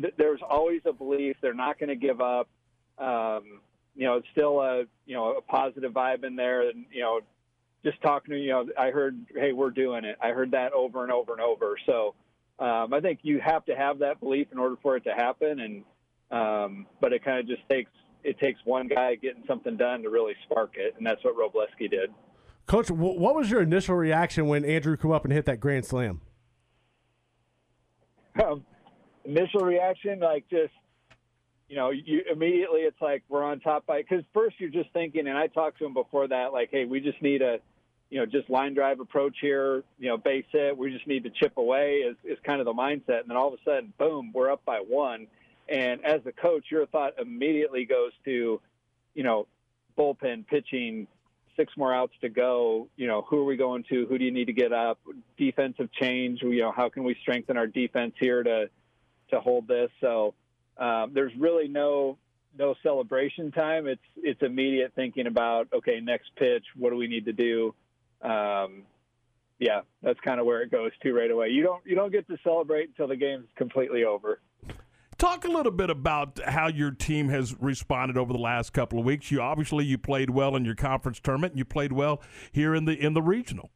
th- 0.00 0.14
there's 0.16 0.42
always 0.48 0.82
a 0.84 0.92
belief 0.92 1.36
they're 1.40 1.52
not 1.52 1.80
going 1.80 1.88
to 1.88 1.96
give 1.96 2.20
up. 2.20 2.48
Um, 2.98 3.62
you 3.96 4.06
know, 4.06 4.14
it's 4.18 4.28
still 4.30 4.60
a 4.60 4.84
you 5.06 5.16
know 5.16 5.32
a 5.38 5.40
positive 5.40 5.92
vibe 5.92 6.22
in 6.22 6.36
there, 6.36 6.68
and 6.68 6.84
you 6.92 7.00
know, 7.00 7.20
just 7.84 8.00
talking 8.00 8.32
to 8.32 8.38
you 8.38 8.50
know, 8.50 8.66
I 8.78 8.90
heard, 8.90 9.18
hey, 9.34 9.52
we're 9.52 9.70
doing 9.70 10.04
it. 10.04 10.18
I 10.22 10.28
heard 10.28 10.52
that 10.52 10.72
over 10.72 11.02
and 11.02 11.10
over 11.10 11.32
and 11.32 11.40
over. 11.40 11.76
So 11.84 12.14
um, 12.62 12.94
I 12.94 13.00
think 13.00 13.20
you 13.22 13.40
have 13.40 13.64
to 13.64 13.74
have 13.74 13.98
that 13.98 14.20
belief 14.20 14.46
in 14.52 14.58
order 14.58 14.76
for 14.80 14.96
it 14.96 15.04
to 15.04 15.12
happen. 15.12 15.58
And 15.58 15.84
um, 16.30 16.86
but 17.00 17.12
it 17.12 17.24
kind 17.24 17.38
of 17.38 17.46
just 17.46 17.68
takes 17.68 17.90
it 18.22 18.38
takes 18.38 18.60
one 18.64 18.86
guy 18.86 19.16
getting 19.16 19.42
something 19.48 19.76
done 19.76 20.02
to 20.04 20.10
really 20.10 20.34
spark 20.44 20.74
it, 20.76 20.94
and 20.96 21.04
that's 21.04 21.22
what 21.24 21.36
Robleski 21.36 21.90
did. 21.90 22.10
Coach, 22.66 22.90
what 22.90 23.34
was 23.34 23.50
your 23.50 23.60
initial 23.60 23.96
reaction 23.96 24.46
when 24.46 24.64
Andrew 24.64 24.96
come 24.96 25.10
up 25.10 25.24
and 25.24 25.32
hit 25.32 25.44
that 25.46 25.58
grand 25.58 25.84
slam? 25.84 26.20
Um, 28.42 28.64
initial 29.24 29.62
reaction, 29.62 30.20
like 30.20 30.48
just 30.48 30.72
you 31.68 31.74
know, 31.74 31.90
you 31.90 32.22
immediately 32.30 32.80
it's 32.82 33.00
like 33.00 33.24
we're 33.28 33.42
on 33.42 33.58
top 33.58 33.86
by 33.86 34.02
because 34.02 34.24
first 34.32 34.60
you're 34.60 34.70
just 34.70 34.92
thinking, 34.92 35.26
and 35.26 35.36
I 35.36 35.48
talked 35.48 35.78
to 35.78 35.84
him 35.84 35.94
before 35.94 36.28
that, 36.28 36.52
like, 36.52 36.68
hey, 36.70 36.84
we 36.84 37.00
just 37.00 37.20
need 37.20 37.42
a 37.42 37.58
you 38.12 38.18
know, 38.18 38.26
just 38.26 38.50
line 38.50 38.74
drive 38.74 39.00
approach 39.00 39.38
here, 39.40 39.84
you 39.98 40.08
know, 40.08 40.18
base 40.18 40.44
hit. 40.52 40.76
We 40.76 40.92
just 40.92 41.06
need 41.06 41.24
to 41.24 41.30
chip 41.30 41.56
away 41.56 42.00
is, 42.00 42.14
is 42.22 42.36
kind 42.44 42.60
of 42.60 42.66
the 42.66 42.74
mindset. 42.74 43.20
And 43.20 43.30
then 43.30 43.38
all 43.38 43.48
of 43.48 43.54
a 43.54 43.64
sudden, 43.64 43.94
boom, 43.98 44.32
we're 44.34 44.52
up 44.52 44.62
by 44.66 44.80
one. 44.86 45.28
And 45.66 46.04
as 46.04 46.20
a 46.26 46.32
coach, 46.32 46.66
your 46.70 46.84
thought 46.84 47.14
immediately 47.18 47.86
goes 47.86 48.12
to, 48.26 48.60
you 49.14 49.22
know, 49.22 49.46
bullpen 49.98 50.46
pitching, 50.46 51.06
six 51.56 51.72
more 51.74 51.94
outs 51.94 52.12
to 52.20 52.28
go. 52.28 52.86
You 52.96 53.06
know, 53.06 53.22
who 53.22 53.38
are 53.38 53.44
we 53.44 53.56
going 53.56 53.82
to? 53.88 54.04
Who 54.04 54.18
do 54.18 54.26
you 54.26 54.30
need 54.30 54.48
to 54.48 54.52
get 54.52 54.74
up? 54.74 54.98
Defensive 55.38 55.90
change. 55.98 56.42
You 56.42 56.60
know, 56.60 56.72
how 56.76 56.90
can 56.90 57.04
we 57.04 57.16
strengthen 57.22 57.56
our 57.56 57.66
defense 57.66 58.12
here 58.20 58.42
to 58.42 58.68
to 59.30 59.40
hold 59.40 59.66
this? 59.66 59.90
So 60.02 60.34
um, 60.76 61.12
there's 61.14 61.32
really 61.38 61.66
no 61.66 62.18
no 62.58 62.74
celebration 62.82 63.52
time. 63.52 63.86
It's 63.86 64.02
it's 64.16 64.42
immediate 64.42 64.92
thinking 64.94 65.26
about 65.26 65.68
okay, 65.72 66.00
next 66.00 66.28
pitch. 66.36 66.64
What 66.76 66.90
do 66.90 66.96
we 66.96 67.06
need 67.06 67.24
to 67.24 67.32
do? 67.32 67.74
Um, 68.22 68.84
yeah, 69.58 69.82
that's 70.02 70.18
kind 70.20 70.40
of 70.40 70.46
where 70.46 70.62
it 70.62 70.70
goes 70.70 70.90
to 71.02 71.12
right 71.12 71.30
away. 71.30 71.48
You 71.48 71.62
don't 71.62 71.84
you 71.86 71.94
don't 71.94 72.10
get 72.10 72.26
to 72.28 72.36
celebrate 72.42 72.88
until 72.88 73.08
the 73.08 73.16
game's 73.16 73.46
completely 73.56 74.04
over. 74.04 74.40
Talk 75.18 75.44
a 75.44 75.48
little 75.48 75.70
bit 75.70 75.88
about 75.88 76.40
how 76.44 76.66
your 76.66 76.90
team 76.90 77.28
has 77.28 77.54
responded 77.60 78.18
over 78.18 78.32
the 78.32 78.40
last 78.40 78.72
couple 78.72 78.98
of 78.98 79.04
weeks. 79.04 79.30
You 79.30 79.40
obviously 79.40 79.84
you 79.84 79.98
played 79.98 80.30
well 80.30 80.56
in 80.56 80.64
your 80.64 80.74
conference 80.74 81.20
tournament, 81.20 81.52
and 81.52 81.58
you 81.58 81.64
played 81.64 81.92
well 81.92 82.20
here 82.50 82.74
in 82.74 82.86
the 82.86 82.92
in 82.92 83.14
the 83.14 83.22
regional. 83.22 83.70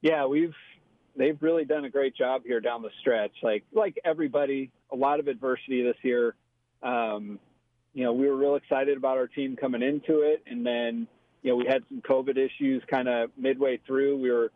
Yeah, 0.00 0.24
we've 0.24 0.54
they've 1.16 1.36
really 1.42 1.66
done 1.66 1.84
a 1.84 1.90
great 1.90 2.16
job 2.16 2.42
here 2.46 2.60
down 2.60 2.80
the 2.80 2.90
stretch. 3.00 3.32
Like 3.42 3.64
like 3.72 3.98
everybody, 4.04 4.70
a 4.90 4.96
lot 4.96 5.20
of 5.20 5.28
adversity 5.28 5.82
this 5.82 5.96
year. 6.02 6.34
Um, 6.82 7.38
you 7.92 8.04
know, 8.04 8.14
we 8.14 8.26
were 8.26 8.36
real 8.36 8.54
excited 8.54 8.96
about 8.96 9.18
our 9.18 9.26
team 9.26 9.54
coming 9.54 9.82
into 9.82 10.22
it, 10.22 10.42
and 10.46 10.64
then 10.64 11.06
you 11.42 11.50
know 11.50 11.56
we 11.56 11.66
had 11.66 11.82
some 11.88 12.00
COVID 12.00 12.36
issues 12.36 12.82
kind 12.90 13.08
of 13.08 13.30
midway 13.36 13.78
through. 13.86 14.18
We 14.18 14.30
were 14.30 14.52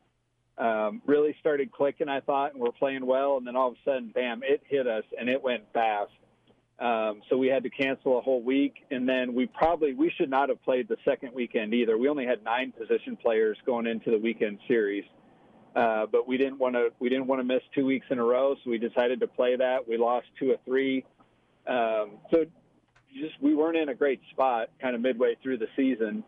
um, 0.58 1.02
really 1.06 1.36
started 1.40 1.70
clicking, 1.72 2.08
I 2.08 2.20
thought, 2.20 2.52
and 2.54 2.62
we're 2.62 2.72
playing 2.72 3.04
well. 3.04 3.36
And 3.36 3.46
then 3.46 3.56
all 3.56 3.68
of 3.68 3.74
a 3.74 3.90
sudden, 3.90 4.10
bam, 4.14 4.42
it 4.42 4.62
hit 4.66 4.86
us 4.86 5.04
and 5.18 5.28
it 5.28 5.42
went 5.42 5.64
fast. 5.72 6.12
Um, 6.78 7.22
so 7.28 7.38
we 7.38 7.48
had 7.48 7.62
to 7.62 7.70
cancel 7.70 8.18
a 8.18 8.20
whole 8.20 8.42
week, 8.42 8.84
and 8.90 9.08
then 9.08 9.34
we 9.34 9.46
probably 9.46 9.94
we 9.94 10.12
should 10.18 10.28
not 10.28 10.50
have 10.50 10.62
played 10.62 10.88
the 10.88 10.98
second 11.06 11.32
weekend 11.34 11.72
either. 11.72 11.96
We 11.96 12.08
only 12.08 12.26
had 12.26 12.44
nine 12.44 12.72
position 12.72 13.16
players 13.16 13.56
going 13.64 13.86
into 13.86 14.10
the 14.10 14.18
weekend 14.18 14.58
series, 14.68 15.04
uh, 15.74 16.04
but 16.04 16.28
we 16.28 16.36
didn't 16.36 16.58
want 16.58 16.74
to 16.74 16.90
we 16.98 17.08
didn't 17.08 17.28
want 17.28 17.40
to 17.40 17.44
miss 17.44 17.62
two 17.74 17.86
weeks 17.86 18.04
in 18.10 18.18
a 18.18 18.22
row, 18.22 18.56
so 18.62 18.70
we 18.70 18.76
decided 18.76 19.20
to 19.20 19.26
play 19.26 19.56
that. 19.56 19.88
We 19.88 19.96
lost 19.96 20.26
two 20.38 20.50
or 20.50 20.56
three, 20.66 21.06
um, 21.66 22.18
so 22.30 22.44
just 23.14 23.40
we 23.40 23.54
weren't 23.54 23.78
in 23.78 23.88
a 23.88 23.94
great 23.94 24.20
spot 24.32 24.68
kind 24.78 24.94
of 24.94 25.00
midway 25.00 25.36
through 25.42 25.56
the 25.56 25.68
season. 25.76 26.24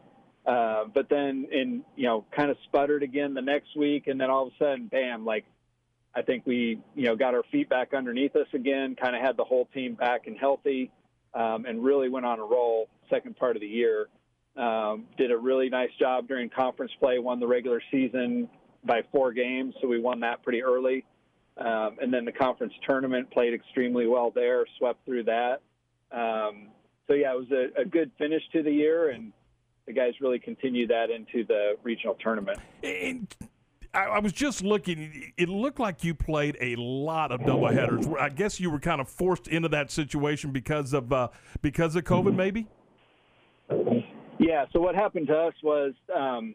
Uh, 0.48 0.86
but 0.94 1.10
then 1.10 1.46
in 1.52 1.84
you 1.94 2.04
know 2.04 2.24
kind 2.34 2.50
of 2.50 2.56
sputtered 2.64 3.02
again 3.02 3.34
the 3.34 3.42
next 3.42 3.76
week, 3.76 4.06
and 4.06 4.18
then 4.18 4.30
all 4.30 4.46
of 4.46 4.52
a 4.54 4.56
sudden, 4.58 4.86
bam! 4.86 5.26
Like 5.26 5.44
I 6.14 6.22
think 6.22 6.46
we 6.46 6.80
you 6.94 7.04
know 7.04 7.16
got 7.16 7.34
our 7.34 7.42
feet 7.52 7.68
back 7.68 7.92
underneath 7.92 8.34
us 8.34 8.46
again, 8.54 8.96
kind 8.96 9.14
of 9.14 9.20
had 9.20 9.36
the 9.36 9.44
whole 9.44 9.68
team 9.74 9.92
back 9.92 10.26
and 10.26 10.38
healthy, 10.38 10.90
um, 11.34 11.66
and 11.66 11.84
really 11.84 12.08
went 12.08 12.24
on 12.24 12.38
a 12.38 12.44
roll 12.44 12.88
second 13.10 13.36
part 13.36 13.56
of 13.56 13.60
the 13.60 13.68
year. 13.68 14.08
Um, 14.56 15.04
did 15.18 15.30
a 15.30 15.36
really 15.36 15.68
nice 15.68 15.90
job 16.00 16.26
during 16.26 16.48
conference 16.48 16.92
play, 16.98 17.18
won 17.18 17.40
the 17.40 17.46
regular 17.46 17.82
season 17.90 18.48
by 18.84 19.02
four 19.12 19.32
games, 19.32 19.74
so 19.82 19.86
we 19.86 20.00
won 20.00 20.20
that 20.20 20.42
pretty 20.42 20.62
early. 20.62 21.04
Um, 21.58 21.98
and 22.00 22.12
then 22.12 22.24
the 22.24 22.32
conference 22.32 22.72
tournament 22.86 23.30
played 23.30 23.52
extremely 23.52 24.06
well 24.06 24.30
there, 24.30 24.64
swept 24.78 25.04
through 25.04 25.24
that. 25.24 25.60
Um, 26.10 26.68
so 27.06 27.14
yeah, 27.14 27.34
it 27.34 27.38
was 27.38 27.50
a, 27.50 27.82
a 27.82 27.84
good 27.84 28.10
finish 28.18 28.42
to 28.52 28.62
the 28.62 28.72
year, 28.72 29.10
and 29.10 29.32
the 29.89 29.94
guys 29.94 30.12
really 30.20 30.39
continue 30.39 30.86
that 30.86 31.10
into 31.10 31.44
the 31.44 31.77
regional 31.82 32.15
tournament. 32.20 32.59
And 32.85 33.35
I, 33.93 34.05
I 34.05 34.19
was 34.20 34.32
just 34.32 34.62
looking. 34.62 35.32
It 35.36 35.48
looked 35.48 35.81
like 35.81 36.05
you 36.05 36.15
played 36.15 36.56
a 36.60 36.77
lot 36.77 37.32
of 37.32 37.40
doubleheaders. 37.40 38.16
I 38.20 38.28
guess 38.28 38.60
you 38.60 38.70
were 38.70 38.78
kind 38.78 39.01
of 39.01 39.09
forced 39.09 39.48
into 39.48 39.69
that 39.70 39.90
situation 39.90 40.52
because 40.52 40.93
of 40.93 41.12
uh, 41.12 41.28
because 41.62 41.97
of 41.97 42.05
COVID, 42.05 42.36
maybe. 42.36 42.66
Yeah. 44.39 44.66
So 44.73 44.81
what 44.81 44.94
happened 44.94 45.27
to 45.28 45.36
us 45.36 45.55
was 45.62 45.94
um, 46.15 46.55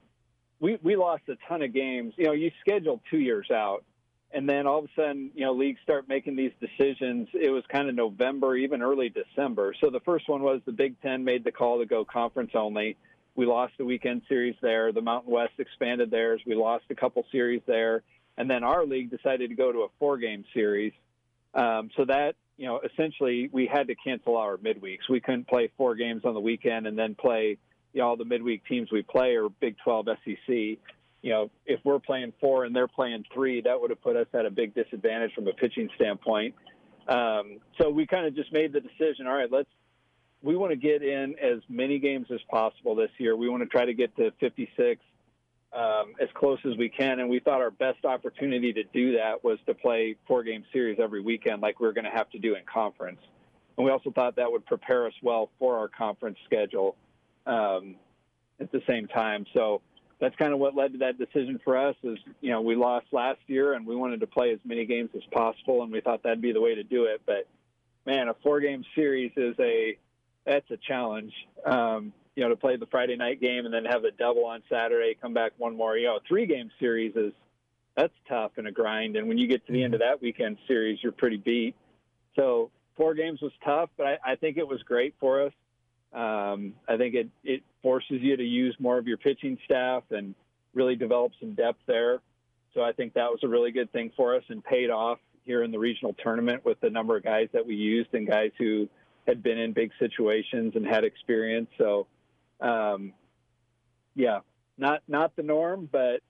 we 0.59 0.77
we 0.83 0.95
lost 0.95 1.23
a 1.27 1.35
ton 1.49 1.63
of 1.63 1.73
games. 1.73 2.13
You 2.15 2.25
know, 2.25 2.33
you 2.33 2.51
scheduled 2.61 3.01
two 3.09 3.19
years 3.19 3.49
out, 3.51 3.83
and 4.31 4.47
then 4.47 4.67
all 4.67 4.79
of 4.79 4.85
a 4.85 4.89
sudden, 4.95 5.31
you 5.33 5.43
know, 5.43 5.53
leagues 5.53 5.79
start 5.81 6.07
making 6.07 6.35
these 6.35 6.51
decisions. 6.61 7.27
It 7.33 7.49
was 7.49 7.63
kind 7.71 7.89
of 7.89 7.95
November, 7.95 8.55
even 8.55 8.83
early 8.83 9.09
December. 9.09 9.73
So 9.83 9.89
the 9.89 10.01
first 10.01 10.29
one 10.29 10.43
was 10.43 10.61
the 10.67 10.71
Big 10.71 11.01
Ten 11.01 11.23
made 11.23 11.43
the 11.43 11.51
call 11.51 11.79
to 11.79 11.87
go 11.87 12.05
conference 12.05 12.51
only. 12.53 12.95
We 13.35 13.45
lost 13.45 13.73
the 13.77 13.85
weekend 13.85 14.21
series 14.29 14.55
there. 14.61 14.91
The 14.91 15.01
Mountain 15.01 15.31
West 15.31 15.53
expanded 15.57 16.11
theirs. 16.11 16.41
We 16.45 16.55
lost 16.55 16.85
a 16.89 16.95
couple 16.95 17.25
series 17.31 17.61
there, 17.65 18.03
and 18.37 18.49
then 18.49 18.63
our 18.63 18.85
league 18.85 19.09
decided 19.09 19.49
to 19.49 19.55
go 19.55 19.71
to 19.71 19.79
a 19.79 19.87
four-game 19.99 20.45
series. 20.53 20.93
Um, 21.55 21.89
so 21.95 22.05
that 22.05 22.35
you 22.57 22.67
know, 22.67 22.79
essentially, 22.81 23.49
we 23.51 23.65
had 23.65 23.87
to 23.87 23.95
cancel 23.95 24.37
our 24.37 24.57
midweeks. 24.57 25.09
We 25.09 25.19
couldn't 25.19 25.47
play 25.47 25.71
four 25.77 25.95
games 25.95 26.21
on 26.23 26.33
the 26.33 26.39
weekend 26.39 26.85
and 26.85 26.97
then 26.97 27.15
play 27.15 27.57
you 27.93 28.01
know, 28.01 28.07
all 28.07 28.17
the 28.17 28.25
midweek 28.25 28.65
teams 28.65 28.91
we 28.91 29.01
play 29.01 29.35
or 29.35 29.49
Big 29.49 29.75
12 29.83 30.07
SEC. 30.23 30.37
You 30.47 30.77
know, 31.31 31.51
if 31.65 31.79
we're 31.83 31.99
playing 31.99 32.33
four 32.39 32.65
and 32.65 32.75
they're 32.75 32.87
playing 32.87 33.25
three, 33.33 33.61
that 33.61 33.79
would 33.79 33.89
have 33.89 34.01
put 34.01 34.15
us 34.15 34.27
at 34.33 34.45
a 34.45 34.51
big 34.51 34.75
disadvantage 34.75 35.33
from 35.33 35.47
a 35.47 35.53
pitching 35.53 35.89
standpoint. 35.95 36.53
Um, 37.07 37.59
so 37.79 37.89
we 37.89 38.05
kind 38.05 38.27
of 38.27 38.35
just 38.35 38.51
made 38.51 38.73
the 38.73 38.81
decision. 38.81 39.25
All 39.27 39.33
right, 39.33 39.51
let's 39.51 39.69
we 40.43 40.57
want 40.57 40.71
to 40.71 40.75
get 40.75 41.01
in 41.01 41.35
as 41.41 41.61
many 41.69 41.97
games 41.97 42.27
as 42.31 42.41
possible 42.49 42.95
this 42.95 43.09
year. 43.17 43.35
We 43.35 43.49
want 43.49 43.63
to 43.63 43.69
try 43.69 43.85
to 43.85 43.93
get 43.93 44.15
to 44.17 44.31
56 44.41 45.01
um, 45.71 46.13
as 46.21 46.27
close 46.35 46.59
as 46.69 46.77
we 46.77 46.89
can. 46.89 47.19
And 47.19 47.29
we 47.29 47.39
thought 47.39 47.61
our 47.61 47.71
best 47.71 48.03
opportunity 48.03 48.73
to 48.73 48.83
do 48.83 49.13
that 49.13 49.43
was 49.43 49.57
to 49.65 49.73
play 49.73 50.17
four 50.27 50.43
game 50.43 50.65
series 50.73 50.99
every 51.01 51.21
weekend, 51.21 51.61
like 51.61 51.79
we 51.79 51.87
are 51.87 51.93
going 51.93 52.05
to 52.05 52.11
have 52.11 52.29
to 52.31 52.39
do 52.39 52.55
in 52.55 52.63
conference. 52.71 53.21
And 53.77 53.85
we 53.85 53.91
also 53.91 54.11
thought 54.11 54.35
that 54.35 54.51
would 54.51 54.65
prepare 54.65 55.07
us 55.07 55.13
well 55.23 55.49
for 55.57 55.77
our 55.77 55.87
conference 55.87 56.37
schedule 56.45 56.97
um, 57.47 57.95
at 58.59 58.71
the 58.71 58.81
same 58.87 59.07
time. 59.07 59.45
So 59.53 59.81
that's 60.19 60.35
kind 60.35 60.53
of 60.53 60.59
what 60.59 60.75
led 60.75 60.91
to 60.93 60.99
that 60.99 61.17
decision 61.17 61.59
for 61.63 61.77
us. 61.77 61.95
Is 62.03 62.19
you 62.39 62.51
know 62.51 62.61
we 62.61 62.75
lost 62.75 63.07
last 63.11 63.39
year 63.47 63.73
and 63.73 63.87
we 63.87 63.95
wanted 63.95 64.19
to 64.19 64.27
play 64.27 64.51
as 64.51 64.59
many 64.63 64.85
games 64.85 65.09
as 65.15 65.23
possible, 65.31 65.83
and 65.83 65.91
we 65.91 66.01
thought 66.01 66.23
that'd 66.23 66.41
be 66.41 66.51
the 66.51 66.61
way 66.61 66.75
to 66.75 66.83
do 66.83 67.05
it. 67.05 67.21
But 67.25 67.47
man, 68.05 68.27
a 68.27 68.35
four 68.43 68.59
game 68.59 68.85
series 68.93 69.31
is 69.35 69.55
a 69.59 69.97
that's 70.45 70.69
a 70.71 70.77
challenge. 70.77 71.33
Um, 71.65 72.13
you 72.35 72.43
know, 72.43 72.49
to 72.49 72.55
play 72.55 72.77
the 72.77 72.87
Friday 72.87 73.15
night 73.15 73.39
game 73.39 73.65
and 73.65 73.73
then 73.73 73.85
have 73.85 74.03
a 74.05 74.11
double 74.11 74.45
on 74.45 74.63
Saturday, 74.69 75.15
come 75.21 75.33
back 75.33 75.51
one 75.57 75.77
more. 75.77 75.97
You 75.97 76.07
know, 76.07 76.19
three 76.27 76.45
game 76.45 76.71
series 76.79 77.15
is 77.15 77.31
that's 77.95 78.13
tough 78.27 78.51
and 78.57 78.67
a 78.67 78.71
grind. 78.71 79.15
And 79.15 79.27
when 79.27 79.37
you 79.37 79.47
get 79.47 79.65
to 79.67 79.73
the 79.73 79.83
end 79.83 79.93
of 79.93 79.99
that 79.99 80.21
weekend 80.21 80.57
series, 80.67 80.99
you're 81.03 81.11
pretty 81.11 81.37
beat. 81.37 81.75
So 82.35 82.71
four 82.97 83.13
games 83.13 83.39
was 83.41 83.51
tough, 83.63 83.89
but 83.97 84.07
I, 84.07 84.31
I 84.31 84.35
think 84.35 84.57
it 84.57 84.67
was 84.67 84.81
great 84.81 85.13
for 85.19 85.43
us. 85.43 85.53
Um, 86.11 86.73
I 86.87 86.97
think 86.97 87.15
it, 87.15 87.29
it 87.43 87.63
forces 87.81 88.17
you 88.21 88.35
to 88.35 88.43
use 88.43 88.75
more 88.79 88.97
of 88.97 89.07
your 89.07 89.17
pitching 89.17 89.57
staff 89.65 90.03
and 90.11 90.33
really 90.73 90.95
develop 90.95 91.33
some 91.39 91.53
depth 91.53 91.79
there. 91.87 92.19
So 92.73 92.81
I 92.81 92.91
think 92.91 93.13
that 93.13 93.29
was 93.29 93.39
a 93.43 93.47
really 93.47 93.71
good 93.71 93.91
thing 93.91 94.11
for 94.15 94.35
us 94.35 94.43
and 94.49 94.63
paid 94.63 94.89
off 94.89 95.19
here 95.43 95.63
in 95.63 95.71
the 95.71 95.79
regional 95.79 96.15
tournament 96.23 96.65
with 96.65 96.79
the 96.81 96.89
number 96.89 97.17
of 97.17 97.23
guys 97.23 97.49
that 97.53 97.65
we 97.65 97.75
used 97.75 98.13
and 98.13 98.27
guys 98.27 98.51
who 98.57 98.87
had 99.27 99.41
been 99.41 99.57
in 99.57 99.73
big 99.73 99.91
situations 99.99 100.73
and 100.75 100.85
had 100.85 101.03
experience. 101.03 101.69
So, 101.77 102.07
um, 102.59 103.13
yeah, 104.15 104.39
not 104.77 105.01
not 105.07 105.35
the 105.35 105.43
norm, 105.43 105.89
but 105.91 106.21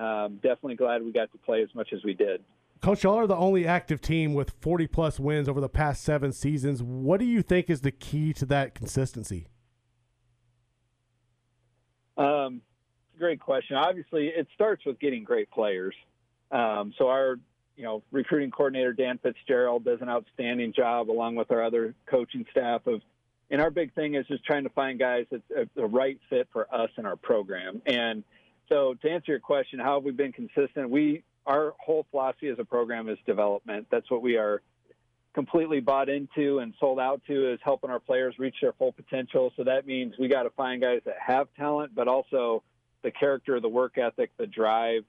um, 0.00 0.36
definitely 0.36 0.76
glad 0.76 1.02
we 1.02 1.12
got 1.12 1.32
to 1.32 1.38
play 1.38 1.62
as 1.62 1.74
much 1.74 1.92
as 1.92 2.02
we 2.04 2.14
did. 2.14 2.42
Coach, 2.80 3.04
y'all 3.04 3.18
are 3.18 3.26
the 3.26 3.36
only 3.36 3.66
active 3.66 4.00
team 4.00 4.32
with 4.32 4.54
40 4.60 4.86
plus 4.86 5.20
wins 5.20 5.50
over 5.50 5.60
the 5.60 5.68
past 5.68 6.02
seven 6.02 6.32
seasons. 6.32 6.82
What 6.82 7.20
do 7.20 7.26
you 7.26 7.42
think 7.42 7.68
is 7.68 7.82
the 7.82 7.90
key 7.90 8.32
to 8.34 8.46
that 8.46 8.74
consistency? 8.74 9.48
Um, 12.16 12.62
great 13.18 13.38
question. 13.38 13.76
Obviously, 13.76 14.28
it 14.28 14.46
starts 14.54 14.86
with 14.86 14.98
getting 14.98 15.24
great 15.24 15.50
players. 15.50 15.94
Um, 16.50 16.94
so 16.96 17.08
our, 17.08 17.38
you 17.80 17.86
know, 17.86 18.02
recruiting 18.10 18.50
coordinator 18.50 18.92
Dan 18.92 19.18
Fitzgerald 19.22 19.86
does 19.86 20.02
an 20.02 20.10
outstanding 20.10 20.74
job, 20.74 21.10
along 21.10 21.36
with 21.36 21.50
our 21.50 21.64
other 21.64 21.94
coaching 22.04 22.44
staff. 22.50 22.86
Of, 22.86 23.00
and 23.50 23.58
our 23.58 23.70
big 23.70 23.94
thing 23.94 24.16
is 24.16 24.26
just 24.26 24.44
trying 24.44 24.64
to 24.64 24.68
find 24.68 24.98
guys 24.98 25.24
that's 25.30 25.70
the 25.74 25.86
right 25.86 26.20
fit 26.28 26.46
for 26.52 26.72
us 26.74 26.90
and 26.98 27.06
our 27.06 27.16
program. 27.16 27.80
And 27.86 28.22
so, 28.68 28.96
to 29.00 29.10
answer 29.10 29.32
your 29.32 29.40
question, 29.40 29.78
how 29.78 29.94
have 29.94 30.04
we 30.04 30.12
been 30.12 30.30
consistent? 30.30 30.90
We 30.90 31.22
our 31.46 31.72
whole 31.78 32.04
philosophy 32.10 32.48
as 32.48 32.58
a 32.58 32.66
program 32.66 33.08
is 33.08 33.16
development. 33.24 33.86
That's 33.90 34.10
what 34.10 34.20
we 34.20 34.36
are 34.36 34.60
completely 35.32 35.80
bought 35.80 36.10
into 36.10 36.58
and 36.58 36.74
sold 36.78 37.00
out 37.00 37.22
to 37.28 37.50
is 37.50 37.60
helping 37.64 37.88
our 37.88 37.98
players 37.98 38.34
reach 38.38 38.56
their 38.60 38.74
full 38.74 38.92
potential. 38.92 39.54
So 39.56 39.64
that 39.64 39.86
means 39.86 40.16
we 40.18 40.28
got 40.28 40.42
to 40.42 40.50
find 40.50 40.82
guys 40.82 41.00
that 41.06 41.16
have 41.18 41.48
talent, 41.56 41.94
but 41.94 42.08
also 42.08 42.62
the 43.02 43.10
character, 43.10 43.58
the 43.58 43.70
work 43.70 43.96
ethic, 43.96 44.32
the 44.36 44.46
drive, 44.46 45.04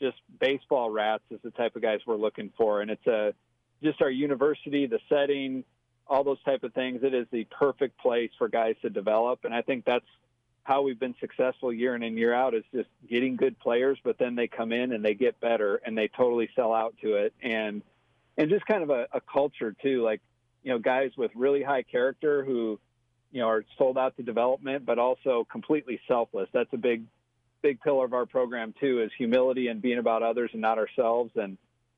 just 0.00 0.16
baseball 0.40 0.90
rats 0.90 1.24
is 1.30 1.40
the 1.42 1.50
type 1.50 1.76
of 1.76 1.82
guys 1.82 2.00
we're 2.06 2.16
looking 2.16 2.50
for, 2.56 2.80
and 2.80 2.90
it's 2.90 3.06
a 3.06 3.34
just 3.82 4.00
our 4.00 4.10
university, 4.10 4.86
the 4.86 5.00
setting, 5.08 5.64
all 6.06 6.24
those 6.24 6.42
type 6.44 6.64
of 6.64 6.72
things. 6.72 7.00
It 7.02 7.14
is 7.14 7.26
the 7.30 7.44
perfect 7.44 7.98
place 7.98 8.30
for 8.38 8.48
guys 8.48 8.76
to 8.82 8.90
develop, 8.90 9.44
and 9.44 9.54
I 9.54 9.62
think 9.62 9.84
that's 9.84 10.06
how 10.64 10.80
we've 10.80 10.98
been 10.98 11.14
successful 11.20 11.72
year 11.72 11.94
in 11.94 12.02
and 12.02 12.16
year 12.16 12.32
out 12.32 12.54
is 12.54 12.64
just 12.74 12.88
getting 13.08 13.36
good 13.36 13.58
players, 13.58 13.98
but 14.02 14.18
then 14.18 14.34
they 14.34 14.48
come 14.48 14.72
in 14.72 14.92
and 14.92 15.04
they 15.04 15.12
get 15.12 15.38
better 15.38 15.76
and 15.84 15.96
they 15.96 16.08
totally 16.08 16.48
sell 16.56 16.72
out 16.72 16.94
to 17.02 17.14
it, 17.14 17.34
and 17.42 17.82
and 18.36 18.50
just 18.50 18.66
kind 18.66 18.82
of 18.82 18.90
a, 18.90 19.06
a 19.12 19.20
culture 19.20 19.76
too, 19.82 20.02
like 20.02 20.20
you 20.62 20.72
know 20.72 20.78
guys 20.78 21.10
with 21.16 21.30
really 21.34 21.62
high 21.62 21.82
character 21.82 22.44
who 22.44 22.80
you 23.30 23.40
know 23.40 23.48
are 23.48 23.64
sold 23.76 23.98
out 23.98 24.16
to 24.16 24.22
development, 24.22 24.86
but 24.86 24.98
also 24.98 25.46
completely 25.50 26.00
selfless. 26.08 26.48
That's 26.52 26.72
a 26.72 26.78
big 26.78 27.04
big 27.64 27.80
pillar 27.80 28.04
of 28.04 28.12
our 28.12 28.26
program 28.26 28.74
too 28.78 29.02
is 29.02 29.10
humility 29.16 29.68
and 29.68 29.80
being 29.80 29.98
about 29.98 30.22
others 30.22 30.50
and 30.52 30.60
not 30.60 30.76
ourselves. 30.76 31.32
And 31.34 31.56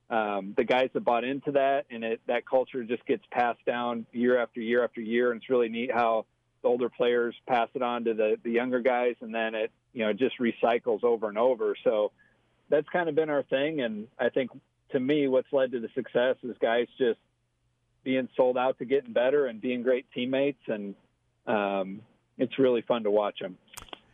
um, 0.09 0.55
the 0.57 0.63
guys 0.63 0.91
that 0.95 1.05
bought 1.05 1.25
into 1.25 1.51
that 1.53 1.87
and 1.91 2.05
it, 2.05 2.21
that 2.29 2.49
culture 2.49 2.85
just 2.85 3.05
gets 3.05 3.25
passed 3.33 3.65
down 3.67 4.07
year 4.13 4.41
after 4.41 4.61
year 4.61 4.85
after 4.85 5.01
year. 5.01 5.33
And 5.33 5.41
it's 5.43 5.51
really 5.51 5.69
neat 5.69 5.91
how 5.93 6.25
the 6.63 6.69
older 6.69 6.89
players 6.89 7.35
pass 7.49 7.69
it 7.75 7.83
on 7.83 8.05
to 8.05 8.15
the, 8.15 8.37
the 8.45 8.53
younger 8.53 8.79
guys. 8.79 9.17
And 9.21 9.35
then 9.35 9.57
it 9.57 9.73
you 9.93 10.07
know 10.07 10.13
just 10.13 10.39
recycles 10.39 11.03
over 11.03 11.29
and 11.29 11.37
over. 11.37 11.75
So 11.83 12.13
that's 12.71 12.89
kind 12.91 13.09
of 13.09 13.17
been 13.17 13.29
our 13.29 13.43
thing. 13.43 13.81
And 13.81 14.07
i 14.21 14.29
think 14.29 14.53
to 14.93 15.01
me 15.01 15.27
what's 15.27 15.53
led 15.53 15.73
to 15.73 15.81
the 15.81 15.89
success 15.97 16.37
is 16.45 16.55
guys 16.63 16.87
just 16.97 17.19
being 18.05 18.29
sold 18.37 18.57
out 18.57 18.79
to 18.79 18.85
getting 18.85 19.13
better 19.13 19.47
and 19.47 19.61
being 19.61 19.83
great 19.83 20.07
teammates. 20.15 20.63
And 20.69 20.95
um, 21.49 22.03
it's 22.39 22.57
really 22.57 22.83
fun 22.83 23.03
to 23.03 23.11
watch 23.11 23.41
them 23.41 23.57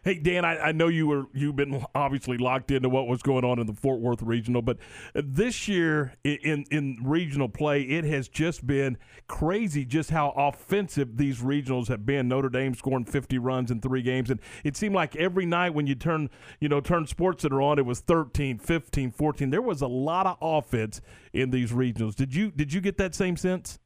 Hey 0.05 0.15
Dan, 0.15 0.45
I, 0.45 0.59
I, 0.59 0.73
know 0.73 0.89
you 0.89 1.07
were 1.07 1.27
you've 1.33 1.55
been 1.55 1.85
obviously 1.95 2.37
locked 2.37 2.73
into 2.73 2.89
what 2.89 3.07
was 3.07 3.23
going 3.23 3.45
on 3.45 3.61
in 3.61 3.69
the 3.69 3.73
Fort 3.73 4.01
Worth 4.01 4.21
regional, 4.21 4.61
but 4.61 4.79
this 5.15 5.69
year 5.69 6.15
in 6.25 6.65
in 6.73 6.99
regional 7.05 7.49
play, 7.49 7.83
it 7.83 8.03
has 8.03 8.27
just 8.27 8.67
been 8.67 8.99
crazy 9.29 9.85
just 9.85 10.11
how 10.11 10.31
offensive 10.37 11.17
these 11.19 11.41
regionals 11.41 11.87
have 11.87 12.05
been. 12.05 12.27
Notre 12.27 12.49
Dame 12.49 12.75
scoring 12.75 13.05
50 13.05 13.39
runs 13.39 13.71
in 13.71 13.81
three 13.81 14.03
games, 14.03 14.29
and 14.29 14.41
it 14.65 14.77
seemed 14.77 14.97
like 14.97 15.15
every 15.15 15.47
night 15.47 15.73
when 15.73 15.87
you 15.87 15.95
turn 15.95 16.31
you 16.59 16.69
know 16.69 16.81
turn 16.81 17.07
Sports 17.07 17.43
Center 17.43 17.63
on, 17.63 17.79
it 17.79 17.87
was 17.87 18.01
13, 18.01 18.59
15, 18.59 19.13
14. 19.13 19.51
There 19.51 19.63
was 19.63 19.83
a 19.83 19.87
lot 19.87 20.27
of 20.27 20.37
offense 20.43 21.01
in 21.33 21.51
these 21.51 21.71
regionals. 21.71 22.17
Did 22.17 22.35
you 22.35 22.51
did 22.51 22.73
you 22.73 22.81
get 22.81 22.97
that 22.97 23.15
same 23.15 23.37
sense? 23.37 23.79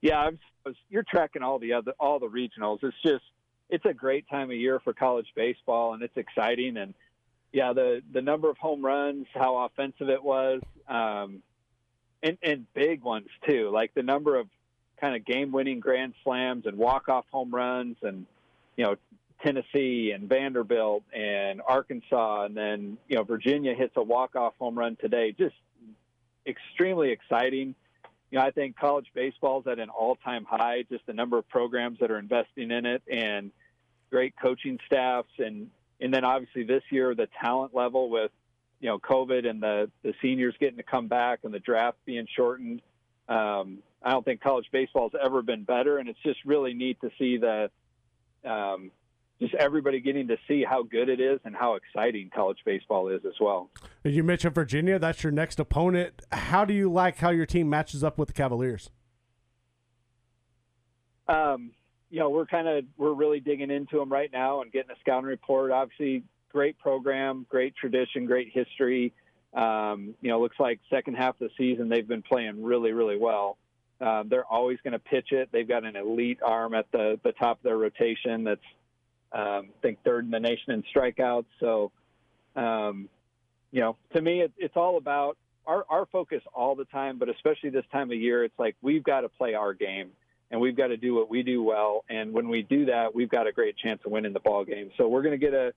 Yeah, 0.00 0.18
I 0.18 0.30
was, 0.64 0.76
you're 0.88 1.04
tracking 1.10 1.42
all 1.42 1.58
the 1.58 1.72
other 1.72 1.92
all 1.98 2.20
the 2.20 2.28
regionals. 2.28 2.78
It's 2.84 2.94
just 3.04 3.24
it's 3.72 3.86
a 3.86 3.94
great 3.94 4.28
time 4.28 4.50
of 4.50 4.56
year 4.56 4.78
for 4.80 4.92
college 4.92 5.28
baseball, 5.34 5.94
and 5.94 6.02
it's 6.02 6.16
exciting. 6.16 6.76
And 6.76 6.92
yeah, 7.52 7.72
the 7.72 8.02
the 8.12 8.20
number 8.20 8.50
of 8.50 8.58
home 8.58 8.84
runs, 8.84 9.26
how 9.34 9.64
offensive 9.64 10.10
it 10.10 10.22
was, 10.22 10.60
um, 10.88 11.42
and 12.22 12.36
and 12.42 12.66
big 12.74 13.02
ones 13.02 13.28
too. 13.48 13.70
Like 13.72 13.94
the 13.94 14.02
number 14.02 14.36
of 14.36 14.46
kind 15.00 15.16
of 15.16 15.24
game-winning 15.24 15.80
grand 15.80 16.14
slams 16.22 16.66
and 16.66 16.76
walk-off 16.76 17.24
home 17.32 17.50
runs, 17.50 17.96
and 18.02 18.26
you 18.76 18.84
know 18.84 18.96
Tennessee 19.42 20.12
and 20.14 20.28
Vanderbilt 20.28 21.02
and 21.12 21.62
Arkansas, 21.66 22.44
and 22.44 22.54
then 22.54 22.98
you 23.08 23.16
know 23.16 23.24
Virginia 23.24 23.74
hits 23.74 23.94
a 23.96 24.02
walk-off 24.02 24.52
home 24.58 24.78
run 24.78 24.96
today. 25.00 25.34
Just 25.36 25.56
extremely 26.46 27.10
exciting. 27.10 27.74
You 28.30 28.38
know, 28.38 28.44
I 28.44 28.50
think 28.50 28.76
college 28.76 29.06
baseball 29.14 29.60
is 29.60 29.66
at 29.66 29.78
an 29.78 29.88
all-time 29.88 30.44
high. 30.44 30.84
Just 30.90 31.06
the 31.06 31.12
number 31.14 31.38
of 31.38 31.48
programs 31.48 32.00
that 32.00 32.10
are 32.10 32.18
investing 32.18 32.70
in 32.70 32.84
it, 32.84 33.02
and 33.10 33.50
great 34.12 34.34
coaching 34.40 34.78
staffs, 34.86 35.32
and 35.38 35.68
and 36.00 36.14
then 36.14 36.24
obviously 36.24 36.62
this 36.62 36.82
year 36.90 37.14
the 37.14 37.28
talent 37.40 37.74
level 37.74 38.10
with 38.10 38.30
you 38.78 38.88
know 38.88 38.98
COVID 38.98 39.48
and 39.48 39.60
the 39.60 39.90
the 40.04 40.12
seniors 40.22 40.54
getting 40.60 40.76
to 40.76 40.84
come 40.84 41.08
back 41.08 41.40
and 41.42 41.52
the 41.52 41.58
draft 41.58 41.96
being 42.04 42.26
shortened. 42.36 42.82
Um, 43.28 43.78
I 44.02 44.10
don't 44.10 44.24
think 44.24 44.40
college 44.40 44.66
baseball 44.70 45.10
has 45.10 45.20
ever 45.24 45.42
been 45.42 45.64
better, 45.64 45.98
and 45.98 46.08
it's 46.08 46.18
just 46.24 46.44
really 46.44 46.74
neat 46.74 47.00
to 47.00 47.10
see 47.18 47.38
the 47.38 47.70
um, 48.48 48.90
just 49.40 49.54
everybody 49.54 50.00
getting 50.00 50.28
to 50.28 50.36
see 50.46 50.64
how 50.68 50.82
good 50.82 51.08
it 51.08 51.20
is 51.20 51.40
and 51.44 51.56
how 51.56 51.76
exciting 51.76 52.30
college 52.34 52.58
baseball 52.64 53.08
is 53.08 53.22
as 53.24 53.34
well. 53.40 53.70
You 54.04 54.22
mentioned 54.22 54.54
Virginia; 54.54 54.98
that's 54.98 55.22
your 55.24 55.32
next 55.32 55.58
opponent. 55.58 56.22
How 56.30 56.64
do 56.64 56.74
you 56.74 56.92
like 56.92 57.18
how 57.18 57.30
your 57.30 57.46
team 57.46 57.70
matches 57.70 58.04
up 58.04 58.18
with 58.18 58.28
the 58.28 58.34
Cavaliers? 58.34 58.90
Um, 61.28 61.70
you 62.12 62.18
know, 62.18 62.28
we're 62.28 62.46
kind 62.46 62.68
of 62.68 62.84
we're 62.98 63.14
really 63.14 63.40
digging 63.40 63.70
into 63.70 63.98
them 63.98 64.12
right 64.12 64.30
now 64.30 64.60
and 64.60 64.70
getting 64.70 64.90
a 64.90 65.00
scouting 65.00 65.26
report. 65.26 65.72
Obviously, 65.72 66.22
great 66.50 66.78
program, 66.78 67.46
great 67.48 67.74
tradition, 67.74 68.26
great 68.26 68.52
history. 68.52 69.14
Um, 69.54 70.14
you 70.20 70.28
know, 70.28 70.38
looks 70.38 70.60
like 70.60 70.78
second 70.90 71.14
half 71.14 71.40
of 71.40 71.48
the 71.48 71.50
season 71.56 71.88
they've 71.88 72.06
been 72.06 72.22
playing 72.22 72.62
really, 72.62 72.92
really 72.92 73.16
well. 73.16 73.56
Uh, 73.98 74.24
they're 74.26 74.44
always 74.44 74.78
going 74.84 74.92
to 74.92 74.98
pitch 74.98 75.32
it. 75.32 75.48
They've 75.52 75.66
got 75.66 75.84
an 75.84 75.96
elite 75.96 76.40
arm 76.44 76.74
at 76.74 76.84
the 76.92 77.18
the 77.24 77.32
top 77.32 77.58
of 77.58 77.62
their 77.62 77.78
rotation. 77.78 78.44
That's 78.44 78.60
um, 79.32 79.70
I 79.78 79.80
think 79.80 80.02
third 80.04 80.26
in 80.26 80.30
the 80.30 80.40
nation 80.40 80.74
in 80.74 80.84
strikeouts. 80.94 81.46
So, 81.60 81.92
um, 82.56 83.08
you 83.70 83.80
know, 83.80 83.96
to 84.14 84.20
me, 84.20 84.42
it, 84.42 84.52
it's 84.58 84.76
all 84.76 84.98
about 84.98 85.38
our 85.66 85.86
our 85.88 86.04
focus 86.12 86.42
all 86.52 86.74
the 86.74 86.84
time, 86.84 87.18
but 87.18 87.30
especially 87.30 87.70
this 87.70 87.86
time 87.90 88.10
of 88.10 88.18
year, 88.18 88.44
it's 88.44 88.58
like 88.58 88.76
we've 88.82 89.02
got 89.02 89.22
to 89.22 89.30
play 89.30 89.54
our 89.54 89.72
game 89.72 90.10
and 90.52 90.60
we've 90.60 90.76
got 90.76 90.88
to 90.88 90.98
do 90.98 91.14
what 91.14 91.30
we 91.30 91.42
do 91.42 91.62
well. 91.62 92.04
And 92.10 92.32
when 92.32 92.48
we 92.48 92.62
do 92.62 92.84
that, 92.84 93.14
we've 93.14 93.30
got 93.30 93.46
a 93.46 93.52
great 93.52 93.76
chance 93.78 94.02
of 94.04 94.12
winning 94.12 94.34
the 94.34 94.40
ball 94.40 94.64
game. 94.64 94.90
So 94.98 95.08
we're 95.08 95.22
going 95.22 95.38
to 95.38 95.44
get 95.44 95.54
a 95.54 95.72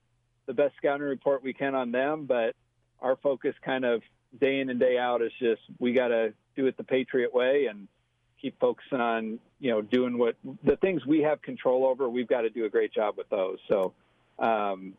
the 0.47 0.53
best 0.53 0.75
scouting 0.77 1.07
report 1.07 1.41
we 1.41 1.53
can 1.53 1.73
on 1.73 1.91
them, 1.91 2.25
but 2.25 2.55
our 3.01 3.15
focus 3.15 3.55
kind 3.63 3.83
of 3.83 4.03
day 4.39 4.59
in 4.59 4.69
and 4.69 4.79
day 4.79 4.95
out 4.95 5.23
is 5.23 5.31
just 5.39 5.61
we 5.79 5.93
got 5.93 6.09
to 6.09 6.33
do 6.55 6.67
it 6.67 6.77
the 6.77 6.83
Patriot 6.83 7.33
way 7.33 7.65
and 7.65 7.87
keep 8.39 8.59
focusing 8.59 8.99
on 8.99 9.39
you 9.59 9.71
know 9.71 9.81
doing 9.81 10.19
what 10.19 10.35
the 10.63 10.75
things 10.75 11.05
we 11.05 11.21
have 11.21 11.41
control 11.41 11.85
over. 11.87 12.07
We've 12.09 12.27
got 12.27 12.41
to 12.41 12.49
do 12.49 12.65
a 12.65 12.69
great 12.69 12.93
job 12.93 13.15
with 13.17 13.29
those. 13.29 13.57
So, 13.71 13.93
um, 14.37 14.93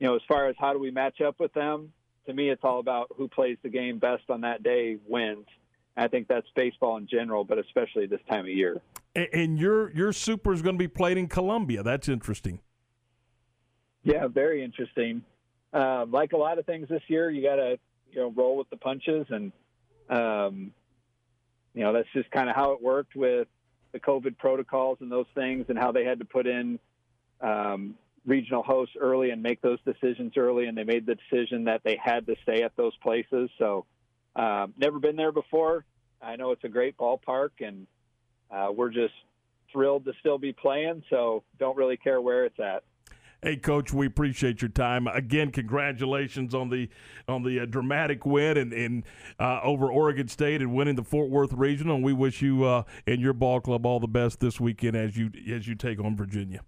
you 0.00 0.08
know, 0.08 0.16
as 0.16 0.22
far 0.26 0.48
as 0.48 0.56
how 0.58 0.72
do 0.72 0.80
we 0.80 0.90
match 0.90 1.20
up 1.20 1.38
with 1.38 1.54
them, 1.54 1.92
to 2.26 2.34
me, 2.34 2.50
it's 2.50 2.64
all 2.64 2.80
about 2.80 3.12
who 3.16 3.28
plays 3.28 3.58
the 3.62 3.68
game 3.68 3.98
best 4.00 4.24
on 4.28 4.40
that 4.40 4.64
day 4.64 4.98
wins. 5.06 5.46
I 5.96 6.08
think 6.08 6.26
that's 6.26 6.48
baseball 6.56 6.96
in 6.96 7.06
general, 7.06 7.44
but 7.44 7.58
especially 7.58 8.06
this 8.06 8.20
time 8.28 8.40
of 8.40 8.48
year. 8.48 8.82
And 9.14 9.58
your 9.58 9.92
your 9.92 10.12
super 10.12 10.52
is 10.52 10.60
going 10.60 10.74
to 10.74 10.78
be 10.78 10.88
played 10.88 11.16
in 11.16 11.28
Columbia. 11.28 11.82
That's 11.82 12.08
interesting. 12.08 12.60
Yeah, 14.02 14.26
very 14.26 14.62
interesting. 14.62 15.22
Um, 15.72 16.10
like 16.10 16.32
a 16.32 16.36
lot 16.36 16.58
of 16.58 16.66
things 16.66 16.88
this 16.88 17.02
year, 17.08 17.30
you 17.30 17.42
got 17.42 17.56
to 17.56 17.78
you 18.10 18.20
know 18.20 18.32
roll 18.36 18.56
with 18.56 18.68
the 18.70 18.76
punches, 18.76 19.26
and 19.30 19.52
um, 20.10 20.72
you 21.74 21.82
know 21.82 21.92
that's 21.92 22.08
just 22.12 22.30
kind 22.30 22.48
of 22.48 22.56
how 22.56 22.72
it 22.72 22.82
worked 22.82 23.16
with 23.16 23.48
the 23.92 24.00
COVID 24.00 24.36
protocols 24.38 24.98
and 25.00 25.10
those 25.10 25.26
things, 25.34 25.66
and 25.68 25.78
how 25.78 25.92
they 25.92 26.04
had 26.04 26.18
to 26.18 26.24
put 26.24 26.46
in 26.46 26.78
um, 27.40 27.94
regional 28.26 28.62
hosts 28.62 28.96
early 29.00 29.30
and 29.30 29.42
make 29.42 29.60
those 29.62 29.78
decisions 29.84 30.32
early, 30.36 30.66
and 30.66 30.76
they 30.76 30.84
made 30.84 31.06
the 31.06 31.16
decision 31.16 31.64
that 31.64 31.82
they 31.84 31.98
had 32.02 32.26
to 32.26 32.34
stay 32.42 32.62
at 32.62 32.76
those 32.76 32.96
places. 32.96 33.50
So, 33.58 33.86
um, 34.36 34.74
never 34.76 34.98
been 34.98 35.16
there 35.16 35.32
before. 35.32 35.84
I 36.20 36.36
know 36.36 36.52
it's 36.52 36.64
a 36.64 36.68
great 36.68 36.96
ballpark, 36.96 37.50
and 37.60 37.86
uh, 38.54 38.70
we're 38.70 38.90
just 38.90 39.14
thrilled 39.72 40.04
to 40.04 40.12
still 40.20 40.38
be 40.38 40.52
playing. 40.52 41.02
So 41.10 41.42
don't 41.58 41.76
really 41.76 41.96
care 41.96 42.20
where 42.20 42.44
it's 42.44 42.58
at. 42.60 42.84
Hey, 43.42 43.56
coach, 43.56 43.92
we 43.92 44.06
appreciate 44.06 44.62
your 44.62 44.70
time. 44.70 45.06
Again, 45.06 45.50
congratulations 45.50 46.54
on 46.54 46.70
the 46.70 46.88
on 47.28 47.42
the 47.42 47.60
uh, 47.60 47.66
dramatic 47.66 48.24
win 48.24 48.56
and, 48.56 48.72
and 48.72 49.04
uh, 49.38 49.60
over 49.62 49.92
Oregon 49.92 50.28
State 50.28 50.62
and 50.62 50.74
winning 50.74 50.94
the 50.94 51.04
Fort 51.04 51.28
Worth 51.28 51.52
Regional. 51.52 51.96
And 51.96 52.04
we 52.04 52.14
wish 52.14 52.40
you 52.40 52.64
uh, 52.64 52.84
and 53.06 53.20
your 53.20 53.34
ball 53.34 53.60
club 53.60 53.84
all 53.84 54.00
the 54.00 54.08
best 54.08 54.40
this 54.40 54.58
weekend 54.58 54.96
as 54.96 55.18
you 55.18 55.30
as 55.52 55.68
you 55.68 55.74
take 55.74 56.00
on 56.00 56.16
Virginia. 56.16 56.60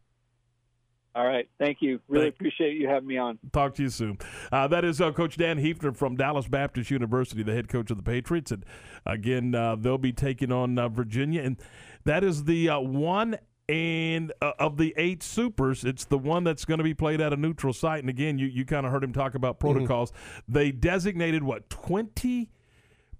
All 1.16 1.26
right. 1.26 1.48
Thank 1.58 1.78
you. 1.80 1.98
Really 2.08 2.26
Thank, 2.26 2.34
appreciate 2.34 2.76
you 2.76 2.88
having 2.88 3.08
me 3.08 3.16
on. 3.16 3.38
Talk 3.50 3.74
to 3.76 3.82
you 3.82 3.88
soon. 3.88 4.18
Uh, 4.52 4.68
that 4.68 4.84
is 4.84 5.00
uh, 5.00 5.12
Coach 5.12 5.38
Dan 5.38 5.58
Heefner 5.58 5.96
from 5.96 6.14
Dallas 6.14 6.46
Baptist 6.46 6.90
University, 6.90 7.42
the 7.42 7.54
head 7.54 7.68
coach 7.68 7.90
of 7.90 7.96
the 7.96 8.02
Patriots. 8.02 8.50
And 8.50 8.66
again, 9.06 9.54
uh, 9.54 9.76
they'll 9.76 9.96
be 9.96 10.12
taking 10.12 10.52
on 10.52 10.78
uh, 10.78 10.90
Virginia. 10.90 11.42
And 11.42 11.56
that 12.04 12.22
is 12.22 12.44
the 12.44 12.68
uh, 12.68 12.80
one 12.80 13.38
and 13.66 14.30
uh, 14.42 14.52
of 14.58 14.76
the 14.76 14.92
eight 14.98 15.22
supers, 15.22 15.84
it's 15.84 16.04
the 16.04 16.18
one 16.18 16.44
that's 16.44 16.66
going 16.66 16.78
to 16.78 16.84
be 16.84 16.94
played 16.94 17.22
at 17.22 17.32
a 17.32 17.36
neutral 17.36 17.72
site. 17.72 18.00
And 18.00 18.10
again, 18.10 18.38
you, 18.38 18.46
you 18.46 18.66
kind 18.66 18.84
of 18.84 18.92
heard 18.92 19.02
him 19.02 19.14
talk 19.14 19.34
about 19.34 19.58
mm-hmm. 19.58 19.72
protocols. 19.72 20.10
Mm-hmm. 20.10 20.52
They 20.52 20.70
designated, 20.70 21.42
what, 21.42 21.70
20 21.70 22.50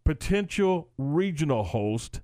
potential 0.04 0.90
regional 0.98 1.64
hosts, 1.64 2.20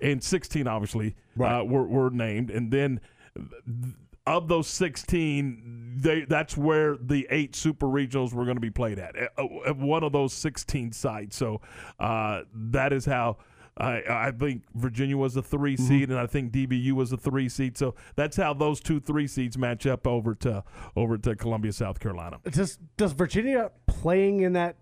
and 0.00 0.24
16 0.24 0.66
obviously 0.66 1.14
right. 1.36 1.60
were, 1.62 1.86
were 1.86 2.08
named. 2.08 2.50
And 2.50 2.70
then. 2.72 3.00
Th- 3.36 3.94
of 4.26 4.48
those 4.48 4.66
16, 4.68 5.94
they, 5.96 6.24
that's 6.28 6.56
where 6.56 6.96
the 6.96 7.26
eight 7.30 7.56
super 7.56 7.86
regionals 7.86 8.32
were 8.32 8.44
going 8.44 8.56
to 8.56 8.60
be 8.60 8.70
played 8.70 8.98
at, 8.98 9.14
at 9.16 9.76
one 9.76 10.02
of 10.04 10.12
those 10.12 10.32
16 10.32 10.92
sites. 10.92 11.36
So 11.36 11.60
uh, 11.98 12.42
that 12.54 12.92
is 12.92 13.04
how 13.06 13.38
I 13.78 14.02
I 14.08 14.30
think 14.32 14.64
Virginia 14.74 15.16
was 15.16 15.36
a 15.36 15.42
3 15.42 15.74
Mm-hmm. 15.76 15.86
seed, 15.88 16.10
and 16.10 16.18
I 16.18 16.26
think 16.26 16.52
DBU 16.52 16.92
was 16.92 17.12
a 17.12 17.16
three 17.16 17.48
seed. 17.48 17.78
So 17.78 17.94
that's 18.16 18.36
how 18.36 18.52
those 18.52 18.80
two 18.80 19.00
three 19.00 19.26
seeds 19.26 19.56
match 19.56 19.86
up 19.86 20.06
over 20.06 20.34
to 20.36 20.64
over 20.96 21.16
to 21.18 21.34
Columbia, 21.36 21.72
South 21.72 21.98
Carolina. 22.00 22.40
Does 22.50 22.78
does 22.96 23.12
Virginia 23.12 23.70
playing 23.86 24.40
in 24.40 24.52
that 24.54 24.76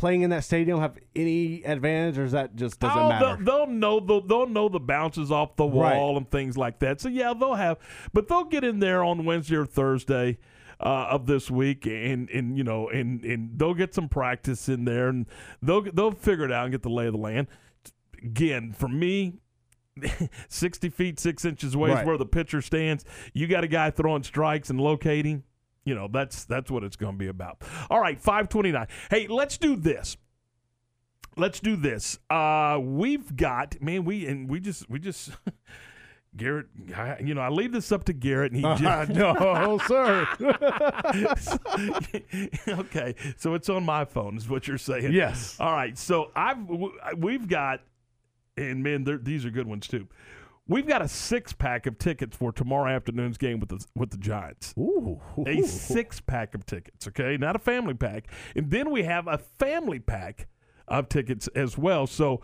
playing 0.00 0.22
in 0.22 0.30
that 0.30 0.42
stadium 0.44 0.80
have 0.80 0.98
any 1.14 1.62
advantage, 1.64 2.18
or 2.18 2.24
is 2.24 2.32
that 2.32 2.56
just 2.56 2.80
doesn't 2.80 2.98
Oh, 3.00 3.08
matter? 3.08 3.36
They'll, 3.44 3.66
they'll 3.66 3.66
know 3.66 4.00
the, 4.00 4.20
they'll 4.22 4.46
know 4.48 4.68
the 4.68 4.80
bounces 4.80 5.30
off 5.30 5.56
the 5.56 5.66
Right. 5.66 5.96
wall 5.96 6.16
and 6.16 6.28
things 6.30 6.56
like 6.58 6.78
that. 6.80 7.00
So 7.00 7.08
yeah, 7.08 7.34
they'll 7.38 7.54
have, 7.54 7.78
but 8.12 8.26
they'll 8.26 8.44
get 8.44 8.64
in 8.64 8.80
there 8.80 9.04
on 9.04 9.24
Wednesday 9.24 9.56
or 9.56 9.66
Thursday 9.66 10.38
uh, 10.80 11.08
of 11.10 11.26
this 11.26 11.50
week, 11.50 11.86
and 11.86 12.28
and 12.30 12.56
you 12.56 12.64
know, 12.64 12.88
and 12.88 13.22
and 13.24 13.58
they'll 13.58 13.74
get 13.74 13.94
some 13.94 14.08
practice 14.08 14.68
in 14.68 14.86
there, 14.86 15.08
and 15.08 15.26
they'll 15.62 15.82
they'll 15.82 16.12
figure 16.12 16.46
it 16.46 16.52
out 16.52 16.64
and 16.64 16.72
get 16.72 16.82
the 16.82 16.88
lay 16.88 17.06
of 17.06 17.12
the 17.12 17.18
land. 17.18 17.46
Again, 18.22 18.72
for 18.72 18.88
me. 18.88 19.34
60 20.48 20.88
feet 20.88 21.18
6 21.18 21.44
inches 21.44 21.74
away 21.74 21.90
Right. 21.90 22.00
is 22.02 22.06
where 22.06 22.16
the 22.16 22.24
pitcher 22.24 22.62
stands 22.62 23.04
you 23.34 23.46
got 23.48 23.64
a 23.64 23.68
guy 23.68 23.90
throwing 23.90 24.22
strikes 24.22 24.70
and 24.70 24.80
locating 24.80 25.42
you 25.84 25.94
know 25.94 26.08
that's 26.12 26.44
that's 26.44 26.70
what 26.70 26.84
it's 26.84 26.96
going 26.96 27.14
to 27.14 27.18
be 27.18 27.28
about 27.28 27.62
all 27.88 28.00
right 28.00 28.20
529 28.20 28.86
hey 29.10 29.26
let's 29.26 29.58
do 29.58 29.76
this 29.76 30.16
let's 31.36 31.60
do 31.60 31.76
this. 31.76 32.18
Uh, 32.28 32.78
we've 32.80 33.34
got 33.36 33.80
man, 33.80 34.04
we 34.04 34.26
and 34.26 34.48
we 34.48 34.60
just 34.60 34.88
we 34.88 34.98
just 34.98 35.30
Garrett. 36.36 36.66
I, 36.94 37.18
you 37.20 37.34
know, 37.34 37.40
I 37.40 37.48
leave 37.48 37.72
this 37.72 37.90
up 37.90 38.04
to 38.04 38.12
Garrett, 38.12 38.52
and 38.52 38.60
he 38.60 38.62
just 38.82 39.10
no, 39.10 39.80
sir. 39.86 40.26
okay, 42.68 43.14
so 43.36 43.54
it's 43.54 43.68
on 43.68 43.84
my 43.84 44.04
phone, 44.04 44.36
is 44.36 44.48
what 44.48 44.68
you're 44.68 44.78
saying? 44.78 45.12
Yes. 45.12 45.56
All 45.58 45.72
right. 45.72 45.96
So 45.98 46.30
I've 46.36 46.58
we've 47.16 47.48
got, 47.48 47.80
and 48.56 48.82
man, 48.82 49.04
these 49.22 49.44
are 49.44 49.50
good 49.50 49.66
ones 49.66 49.88
too. 49.88 50.06
We've 50.70 50.86
got 50.86 51.02
a 51.02 51.08
six 51.08 51.52
pack 51.52 51.86
of 51.86 51.98
tickets 51.98 52.36
for 52.36 52.52
tomorrow 52.52 52.94
afternoon's 52.94 53.36
game 53.36 53.58
with 53.58 53.70
the 53.70 53.84
with 53.96 54.10
the 54.10 54.18
Giants. 54.18 54.72
Ooh, 54.78 55.20
a 55.44 55.62
six 55.62 56.20
pack 56.20 56.54
of 56.54 56.64
tickets. 56.64 57.08
Okay, 57.08 57.36
not 57.36 57.56
a 57.56 57.58
family 57.58 57.94
pack, 57.94 58.28
and 58.54 58.70
then 58.70 58.92
we 58.92 59.02
have 59.02 59.26
a 59.26 59.38
family 59.58 59.98
pack 59.98 60.46
of 60.86 61.08
tickets 61.08 61.48
as 61.56 61.76
well. 61.76 62.06
So 62.06 62.42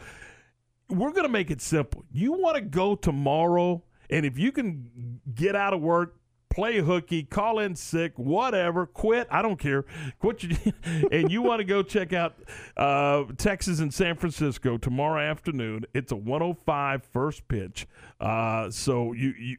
we're 0.89 1.13
going 1.13 1.23
to 1.23 1.33
make 1.33 1.53
it 1.53 1.61
simple. 1.61 2.05
You 2.11 2.33
want 2.33 2.57
to 2.57 2.63
go 2.63 2.97
tomorrow, 2.97 3.85
and 4.11 4.27
if 4.27 4.37
you 4.37 4.51
can 4.51 5.21
get 5.33 5.55
out 5.55 5.73
of 5.73 5.81
work, 5.81 6.17
play 6.57 6.81
hooky, 6.81 7.23
call 7.23 7.59
in 7.59 7.77
sick, 7.77 8.15
whatever, 8.17 8.87
quit. 8.87 9.29
I 9.31 9.43
don't 9.43 9.59
care. 9.59 9.85
Quit. 10.19 10.43
You, 10.43 10.57
and 11.13 11.31
you 11.31 11.43
want 11.43 11.61
to 11.61 11.65
go 11.65 11.83
check 11.83 12.15
out 12.15 12.35
uh, 12.79 13.25
Texas 13.37 13.79
and 13.79 13.93
San 13.93 14.17
Francisco 14.17 14.79
tomorrow 14.79 15.21
afternoon. 15.21 15.85
It's 15.93 16.13
a 16.13 16.17
105 16.17 17.05
first 17.05 17.47
pitch. 17.47 17.87
Uh, 18.19 18.71
so 18.71 19.13
you, 19.13 19.35
you 19.39 19.57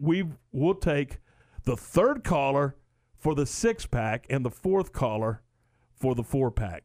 we 0.00 0.24
will 0.50 0.74
take 0.74 1.18
the 1.62 1.76
third 1.76 2.24
caller 2.24 2.74
for 3.16 3.36
the 3.36 3.46
six 3.46 3.86
pack 3.86 4.26
and 4.28 4.44
the 4.44 4.50
fourth 4.50 4.92
caller 4.92 5.42
for 5.94 6.16
the 6.16 6.24
four 6.24 6.50
pack 6.50 6.82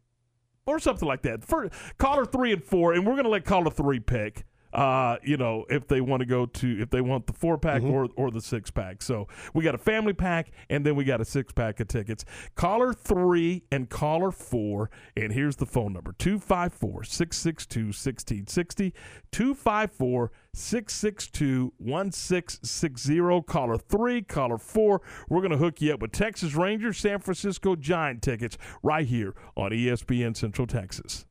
or 0.68 0.78
something 0.78 1.08
like 1.08 1.24
that. 1.24 1.44
For 1.44 1.72
caller 1.98 2.26
three 2.26 2.54
and 2.54 2.64
four, 2.64 2.94
and 2.94 3.04
we're 3.04 3.14
going 3.14 3.24
to 3.24 3.32
let 3.32 3.46
caller 3.46 3.72
three 3.72 4.00
pick. 4.00 4.46
Uh, 4.76 5.18
you 5.24 5.38
know, 5.38 5.66
if 5.70 5.88
they 5.88 6.02
want 6.02 6.20
to 6.20 6.26
go 6.26 6.46
to 6.46 6.82
if 6.82 6.90
they 6.90 7.00
want 7.00 7.26
the 7.28 7.34
four 7.34 7.58
pack 7.58 7.82
or 7.82 8.10
or 8.18 8.30
the 8.30 8.42
six 8.42 8.70
pack. 8.70 9.02
So 9.02 9.30
we 9.54 9.64
got 9.64 9.74
a 9.74 9.78
family 9.78 10.12
pack, 10.12 10.52
and 10.70 10.86
then 10.86 10.98
we 10.98 11.06
got 11.06 11.22
a 11.22 11.26
six 11.26 11.54
pack 11.54 11.80
of 11.80 11.88
tickets. 11.88 12.26
Caller 12.56 12.94
three 12.94 13.64
and 13.72 13.90
caller 13.90 14.32
four, 14.32 14.90
and 15.16 15.32
here's 15.32 15.56
the 15.56 15.66
phone 15.66 15.94
number 15.94 16.14
254 16.20 17.06
662 17.06 17.80
1660. 17.86 18.94
254 19.32 20.32
662 20.54 21.74
1660. 21.78 23.42
Caller 23.48 23.78
three, 23.78 24.22
caller 24.24 24.58
four. 24.58 25.02
We're 25.30 25.40
going 25.40 25.52
to 25.52 25.58
hook 25.58 25.80
you 25.80 25.94
up 25.94 26.02
with 26.02 26.12
Texas 26.12 26.54
Rangers, 26.54 26.98
San 26.98 27.20
Francisco 27.20 27.78
Giant 27.78 28.22
tickets 28.22 28.58
right 28.84 29.08
here 29.08 29.36
on 29.56 29.72
ESPN 29.72 30.36
Central 30.36 30.68
Texas. 30.68 31.26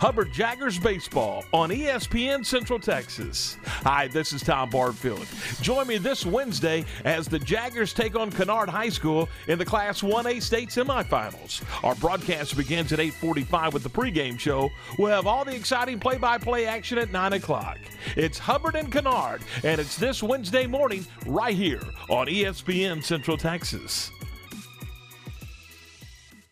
Hubbard 0.00 0.32
Jaggers 0.32 0.78
Baseball 0.78 1.44
on 1.52 1.68
ESPN 1.68 2.44
Central 2.44 2.78
Texas. 2.78 3.58
Hi, 3.66 4.08
this 4.08 4.32
is 4.32 4.40
Tom 4.40 4.70
Barfield. 4.70 5.26
Join 5.60 5.86
me 5.86 5.98
this 5.98 6.24
Wednesday 6.24 6.86
as 7.04 7.28
the 7.28 7.38
Jaggers 7.38 7.92
take 7.92 8.16
on 8.16 8.30
Kennard 8.30 8.70
High 8.70 8.88
School 8.88 9.28
in 9.46 9.58
the 9.58 9.64
Class 9.66 10.00
1A 10.00 10.40
state 10.40 10.70
semifinals. 10.70 11.62
Our 11.84 11.94
broadcast 11.96 12.56
begins 12.56 12.94
at 12.94 12.98
8:45 12.98 13.74
with 13.74 13.82
the 13.82 13.90
pregame 13.90 14.40
show. 14.40 14.72
We'll 14.96 15.14
have 15.14 15.26
all 15.26 15.44
the 15.44 15.54
exciting 15.54 16.00
play-by-play 16.00 16.64
action 16.64 16.96
at 16.96 17.12
9 17.12 17.34
o'clock. 17.34 17.76
It's 18.16 18.38
Hubbard 18.38 18.76
and 18.76 18.90
Kennard, 18.90 19.42
and 19.64 19.78
it's 19.78 19.96
this 19.96 20.22
Wednesday 20.22 20.66
morning 20.66 21.04
right 21.26 21.54
here 21.54 21.82
on 22.08 22.26
ESPN 22.26 23.04
Central 23.04 23.36
Texas. 23.36 24.10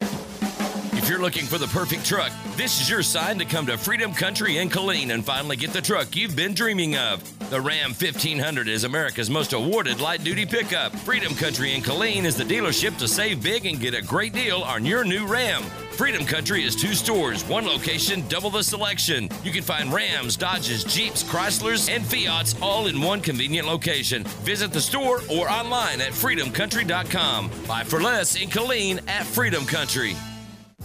If 0.00 1.08
you're 1.08 1.18
looking 1.18 1.46
for 1.46 1.58
the 1.58 1.66
perfect 1.66 2.04
truck, 2.04 2.30
this 2.56 2.80
is 2.80 2.88
your 2.88 3.02
sign 3.02 3.38
to 3.38 3.44
come 3.44 3.66
to 3.66 3.76
Freedom 3.76 4.12
Country 4.12 4.58
in 4.58 4.68
Killeen 4.68 5.12
and 5.12 5.24
finally 5.24 5.56
get 5.56 5.72
the 5.72 5.80
truck 5.80 6.14
you've 6.14 6.36
been 6.36 6.54
dreaming 6.54 6.96
of. 6.96 7.22
The 7.50 7.60
Ram 7.60 7.90
1500 7.90 8.68
is 8.68 8.84
America's 8.84 9.28
most 9.28 9.52
awarded 9.52 10.00
light 10.00 10.22
duty 10.22 10.46
pickup. 10.46 10.94
Freedom 10.94 11.34
Country 11.34 11.74
in 11.74 11.82
Killeen 11.82 12.24
is 12.24 12.36
the 12.36 12.44
dealership 12.44 12.96
to 12.98 13.08
save 13.08 13.42
big 13.42 13.66
and 13.66 13.80
get 13.80 13.94
a 13.94 14.02
great 14.02 14.32
deal 14.32 14.62
on 14.62 14.84
your 14.84 15.02
new 15.04 15.26
Ram. 15.26 15.64
Freedom 16.00 16.24
Country 16.24 16.64
is 16.64 16.74
two 16.74 16.94
stores, 16.94 17.44
one 17.44 17.66
location, 17.66 18.26
double 18.28 18.48
the 18.48 18.64
selection. 18.64 19.28
You 19.44 19.52
can 19.52 19.62
find 19.62 19.92
Rams, 19.92 20.34
Dodges, 20.34 20.82
Jeeps, 20.82 21.22
Chryslers, 21.22 21.94
and 21.94 22.06
Fiats 22.06 22.54
all 22.62 22.86
in 22.86 23.02
one 23.02 23.20
convenient 23.20 23.66
location. 23.66 24.24
Visit 24.40 24.72
the 24.72 24.80
store 24.80 25.20
or 25.30 25.50
online 25.50 26.00
at 26.00 26.12
freedomcountry.com. 26.12 27.50
Buy 27.68 27.84
for 27.84 28.00
less 28.00 28.40
in 28.40 28.48
Killeen 28.48 29.06
at 29.10 29.26
Freedom 29.26 29.66
Country. 29.66 30.16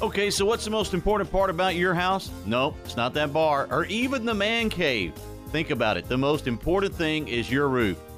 Okay, 0.01 0.29
so 0.29 0.43
what's 0.43 0.65
the 0.65 0.71
most 0.71 0.93
important 0.93 1.31
part 1.31 1.49
about 1.49 1.75
your 1.75 1.93
house? 1.93 2.29
Nope, 2.45 2.75
it's 2.83 2.97
not 2.97 3.13
that 3.13 3.31
bar 3.31 3.69
or 3.71 3.85
even 3.85 4.25
the 4.25 4.33
man 4.33 4.67
cave. 4.67 5.13
Think 5.47 5.69
about 5.69 5.95
it. 5.95 6.09
The 6.09 6.17
most 6.17 6.45
important 6.45 6.93
thing 6.93 7.29
is 7.29 7.49
your 7.49 7.69
roof. 7.69 7.97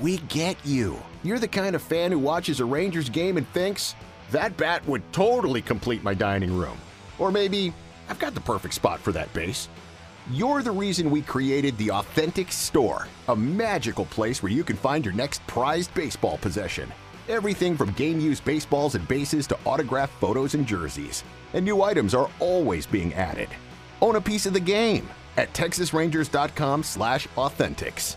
We 0.00 0.18
get 0.18 0.56
you. 0.64 1.02
You're 1.24 1.40
the 1.40 1.48
kind 1.48 1.74
of 1.74 1.82
fan 1.82 2.12
who 2.12 2.18
watches 2.20 2.60
a 2.60 2.64
Rangers 2.64 3.08
game 3.08 3.36
and 3.36 3.48
thinks, 3.48 3.96
that 4.30 4.56
bat 4.56 4.86
would 4.86 5.02
totally 5.12 5.60
complete 5.60 6.04
my 6.04 6.14
dining 6.14 6.56
room. 6.56 6.78
Or 7.18 7.32
maybe, 7.32 7.72
I've 8.08 8.18
got 8.18 8.34
the 8.34 8.40
perfect 8.40 8.74
spot 8.74 9.00
for 9.00 9.10
that 9.12 9.32
base. 9.32 9.68
You're 10.30 10.62
the 10.62 10.70
reason 10.70 11.10
we 11.10 11.22
created 11.22 11.76
the 11.78 11.90
Authentic 11.90 12.52
Store, 12.52 13.08
a 13.28 13.34
magical 13.34 14.04
place 14.04 14.42
where 14.42 14.52
you 14.52 14.62
can 14.62 14.76
find 14.76 15.04
your 15.04 15.14
next 15.14 15.44
prized 15.46 15.92
baseball 15.94 16.38
possession. 16.38 16.92
Everything 17.28 17.76
from 17.76 17.92
game 17.92 18.20
used 18.20 18.44
baseballs 18.44 18.94
and 18.94 19.08
bases 19.08 19.46
to 19.48 19.58
autographed 19.64 20.12
photos 20.20 20.54
and 20.54 20.66
jerseys. 20.66 21.24
And 21.54 21.64
new 21.64 21.82
items 21.82 22.14
are 22.14 22.30
always 22.38 22.86
being 22.86 23.14
added. 23.14 23.48
Own 24.00 24.16
a 24.16 24.20
piece 24.20 24.46
of 24.46 24.52
the 24.52 24.60
game 24.60 25.08
at 25.36 25.52
texasrangers.com 25.54 26.82
slash 26.82 27.26
authentics. 27.36 28.16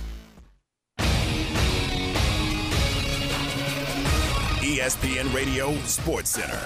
ESPN 4.81 5.31
Radio 5.31 5.75
Sports 5.83 6.31
Center. 6.31 6.59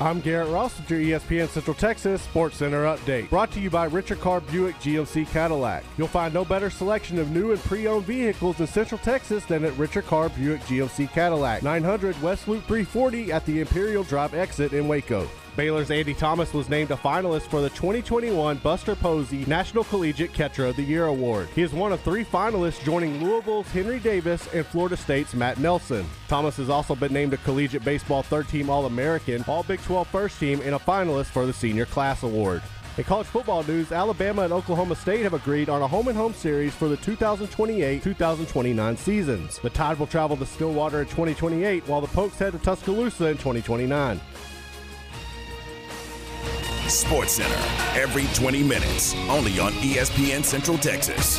I'm 0.00 0.18
Garrett 0.22 0.48
Ross 0.48 0.78
with 0.78 0.88
your 0.88 1.20
ESPN 1.20 1.46
Central 1.46 1.74
Texas 1.74 2.22
Sports 2.22 2.56
Center 2.56 2.84
update. 2.84 3.28
Brought 3.28 3.52
to 3.52 3.60
you 3.60 3.68
by 3.68 3.84
Richard 3.84 4.18
Carr 4.20 4.40
Buick 4.40 4.76
GMC 4.76 5.28
Cadillac. 5.28 5.84
You'll 5.98 6.08
find 6.08 6.32
no 6.32 6.42
better 6.42 6.70
selection 6.70 7.18
of 7.18 7.32
new 7.32 7.52
and 7.52 7.60
pre-owned 7.64 8.06
vehicles 8.06 8.60
in 8.60 8.66
Central 8.66 8.96
Texas 8.96 9.44
than 9.44 9.62
at 9.66 9.76
Richard 9.76 10.06
Carr 10.06 10.30
Buick 10.30 10.62
GMC 10.62 11.12
Cadillac. 11.12 11.62
900 11.62 12.22
West 12.22 12.48
Loop 12.48 12.64
340 12.64 13.30
at 13.30 13.44
the 13.44 13.60
Imperial 13.60 14.02
Drive 14.02 14.32
exit 14.32 14.72
in 14.72 14.88
Waco. 14.88 15.28
Baylor's 15.60 15.90
Andy 15.90 16.14
Thomas 16.14 16.54
was 16.54 16.70
named 16.70 16.90
a 16.90 16.96
finalist 16.96 17.42
for 17.42 17.60
the 17.60 17.68
2021 17.68 18.56
Buster 18.62 18.96
Posey 18.96 19.44
National 19.44 19.84
Collegiate 19.84 20.32
Catcher 20.32 20.64
of 20.64 20.76
the 20.76 20.82
Year 20.82 21.04
Award. 21.04 21.50
He 21.54 21.60
is 21.60 21.74
one 21.74 21.92
of 21.92 22.00
three 22.00 22.24
finalists 22.24 22.82
joining 22.82 23.22
Louisville's 23.22 23.66
Henry 23.66 23.98
Davis 23.98 24.48
and 24.54 24.64
Florida 24.64 24.96
State's 24.96 25.34
Matt 25.34 25.58
Nelson. 25.58 26.06
Thomas 26.28 26.56
has 26.56 26.70
also 26.70 26.94
been 26.94 27.12
named 27.12 27.34
a 27.34 27.36
Collegiate 27.36 27.84
Baseball 27.84 28.22
Third 28.22 28.48
Team 28.48 28.70
All 28.70 28.86
American, 28.86 29.44
All 29.46 29.62
Big 29.62 29.82
12 29.82 30.08
First 30.08 30.40
Team, 30.40 30.62
and 30.64 30.74
a 30.74 30.78
finalist 30.78 31.26
for 31.26 31.44
the 31.44 31.52
Senior 31.52 31.84
Class 31.84 32.22
Award. 32.22 32.62
In 32.96 33.04
college 33.04 33.26
football 33.26 33.62
news, 33.62 33.92
Alabama 33.92 34.42
and 34.42 34.54
Oklahoma 34.54 34.96
State 34.96 35.24
have 35.24 35.34
agreed 35.34 35.68
on 35.68 35.82
a 35.82 35.86
home 35.86 36.08
and 36.08 36.16
home 36.16 36.32
series 36.32 36.74
for 36.74 36.88
the 36.88 36.96
2028 36.96 38.02
2029 38.02 38.96
seasons. 38.96 39.58
The 39.58 39.70
Tide 39.70 39.98
will 39.98 40.06
travel 40.06 40.38
to 40.38 40.46
Stillwater 40.46 41.00
in 41.02 41.06
2028, 41.06 41.86
while 41.86 42.00
the 42.00 42.08
Pokes 42.08 42.38
head 42.38 42.52
to 42.52 42.58
Tuscaloosa 42.58 43.26
in 43.26 43.36
2029. 43.36 44.20
Sports 46.90 47.34
Center 47.34 48.00
every 48.00 48.26
20 48.34 48.62
minutes, 48.62 49.14
only 49.28 49.58
on 49.58 49.72
ESPN 49.74 50.44
Central 50.44 50.78
Texas. 50.78 51.38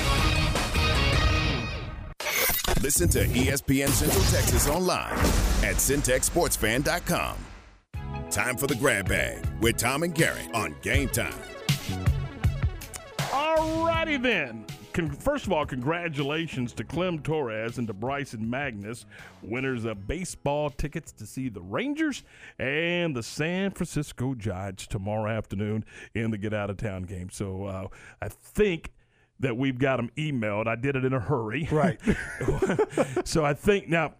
Listen 2.81 3.07
to 3.09 3.25
ESPN 3.27 3.89
Central 3.89 4.23
Texas 4.25 4.67
online 4.67 5.13
at 5.63 5.75
syntechsportsfan.com. 5.75 7.37
Time 8.31 8.57
for 8.57 8.67
the 8.67 8.75
grab 8.75 9.09
bag 9.09 9.45
with 9.61 9.77
Tom 9.77 10.03
and 10.03 10.15
Garrett 10.15 10.47
on 10.53 10.75
Game 10.81 11.09
Time. 11.09 11.33
Alrighty 13.17 14.21
then. 14.21 14.65
Con- 14.93 15.09
first 15.09 15.45
of 15.45 15.53
all, 15.53 15.65
congratulations 15.65 16.73
to 16.73 16.83
Clem 16.83 17.19
Torres 17.19 17.77
and 17.77 17.87
to 17.87 17.93
Bryson 17.93 18.49
Magnus, 18.49 19.05
winners 19.41 19.85
of 19.85 20.07
baseball 20.07 20.69
tickets 20.69 21.11
to 21.13 21.25
see 21.25 21.49
the 21.49 21.61
Rangers 21.61 22.23
and 22.59 23.15
the 23.15 23.23
San 23.23 23.71
Francisco 23.71 24.33
Giants 24.35 24.87
tomorrow 24.87 25.31
afternoon 25.31 25.85
in 26.13 26.31
the 26.31 26.37
Get 26.37 26.53
Out 26.53 26.69
of 26.69 26.77
Town 26.77 27.03
game. 27.03 27.29
So 27.29 27.65
uh, 27.65 27.87
I 28.21 28.27
think 28.27 28.91
that 29.39 29.55
we've 29.55 29.79
got 29.79 29.97
them 29.97 30.11
emailed. 30.17 30.67
I 30.67 30.75
did 30.75 30.95
it 30.95 31.05
in 31.05 31.13
a 31.13 31.19
hurry. 31.19 31.67
Right. 31.71 31.99
so 33.25 33.45
I 33.45 33.53
think 33.53 33.87
now. 33.87 34.13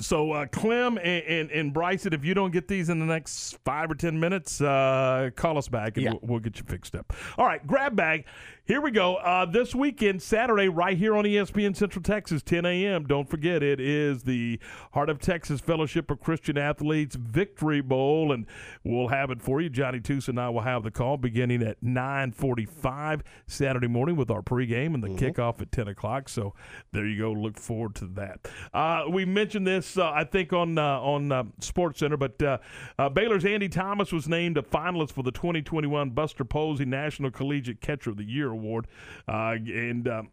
So 0.00 0.32
uh, 0.32 0.46
Clem 0.46 0.98
and, 0.98 1.24
and, 1.24 1.50
and 1.50 1.72
Bryson, 1.72 2.12
if 2.12 2.24
you 2.24 2.34
don't 2.34 2.50
get 2.50 2.68
these 2.68 2.88
in 2.88 2.98
the 2.98 3.06
next 3.06 3.58
five 3.64 3.90
or 3.90 3.94
ten 3.94 4.18
minutes, 4.20 4.60
uh, 4.60 5.30
call 5.36 5.58
us 5.58 5.68
back 5.68 5.96
and 5.96 6.04
Yeah. 6.04 6.10
we'll, 6.12 6.20
we'll 6.22 6.40
get 6.40 6.58
you 6.58 6.64
fixed 6.66 6.94
up. 6.94 7.12
All 7.38 7.46
right, 7.46 7.64
grab 7.66 7.96
bag. 7.96 8.24
Here 8.64 8.80
we 8.80 8.90
go. 8.90 9.14
Uh, 9.16 9.44
this 9.46 9.76
weekend, 9.76 10.20
Saturday, 10.20 10.68
right 10.68 10.98
here 10.98 11.14
on 11.14 11.22
ESPN 11.24 11.76
Central 11.76 12.02
Texas, 12.02 12.42
10 12.42 12.66
a.m. 12.66 13.04
Don't 13.06 13.28
forget, 13.30 13.62
it 13.62 13.78
is 13.78 14.24
the 14.24 14.58
Heart 14.92 15.08
of 15.08 15.20
Texas 15.20 15.60
Fellowship 15.60 16.10
of 16.10 16.18
Christian 16.18 16.58
Athletes 16.58 17.14
Victory 17.14 17.80
Bowl, 17.80 18.32
and 18.32 18.44
we'll 18.82 19.06
have 19.06 19.30
it 19.30 19.40
for 19.40 19.60
you. 19.60 19.68
Johnny 19.70 20.00
Toos 20.00 20.26
and 20.26 20.40
I 20.40 20.48
will 20.48 20.62
have 20.62 20.82
the 20.82 20.90
call 20.90 21.16
beginning 21.16 21.62
at 21.62 21.80
9:45 21.80 23.20
Saturday 23.46 23.86
morning 23.86 24.16
with 24.16 24.32
our 24.32 24.42
pregame 24.42 24.94
and 24.94 25.02
the 25.04 25.10
kickoff 25.10 25.60
at 25.62 25.70
10 25.70 25.86
o'clock. 25.86 26.28
So 26.28 26.52
there 26.90 27.06
you 27.06 27.18
go. 27.18 27.30
Look 27.32 27.58
forward 27.60 27.94
to 27.96 28.06
that. 28.16 28.48
Uh, 28.74 29.04
we 29.08 29.24
mentioned 29.24 29.64
this, 29.66 29.85
uh, 29.96 30.10
I 30.10 30.24
think, 30.24 30.52
on 30.54 30.78
uh, 30.78 31.00
on 31.00 31.30
uh, 31.30 31.44
Sports 31.60 32.00
Center, 32.00 32.16
but 32.16 32.42
uh, 32.42 32.58
uh, 32.98 33.08
Baylor's 33.10 33.44
Andy 33.44 33.68
Thomas 33.68 34.10
was 34.12 34.26
named 34.28 34.56
a 34.56 34.62
finalist 34.62 35.12
for 35.12 35.22
the 35.22 35.32
2021 35.32 36.10
Buster 36.10 36.44
Posey 36.44 36.86
National 36.86 37.30
Collegiate 37.30 37.80
Catcher 37.82 38.10
of 38.10 38.16
the 38.16 38.24
Year 38.24 38.50
award, 38.50 38.86
uh, 39.28 39.56
and. 39.66 40.08
Um, 40.08 40.30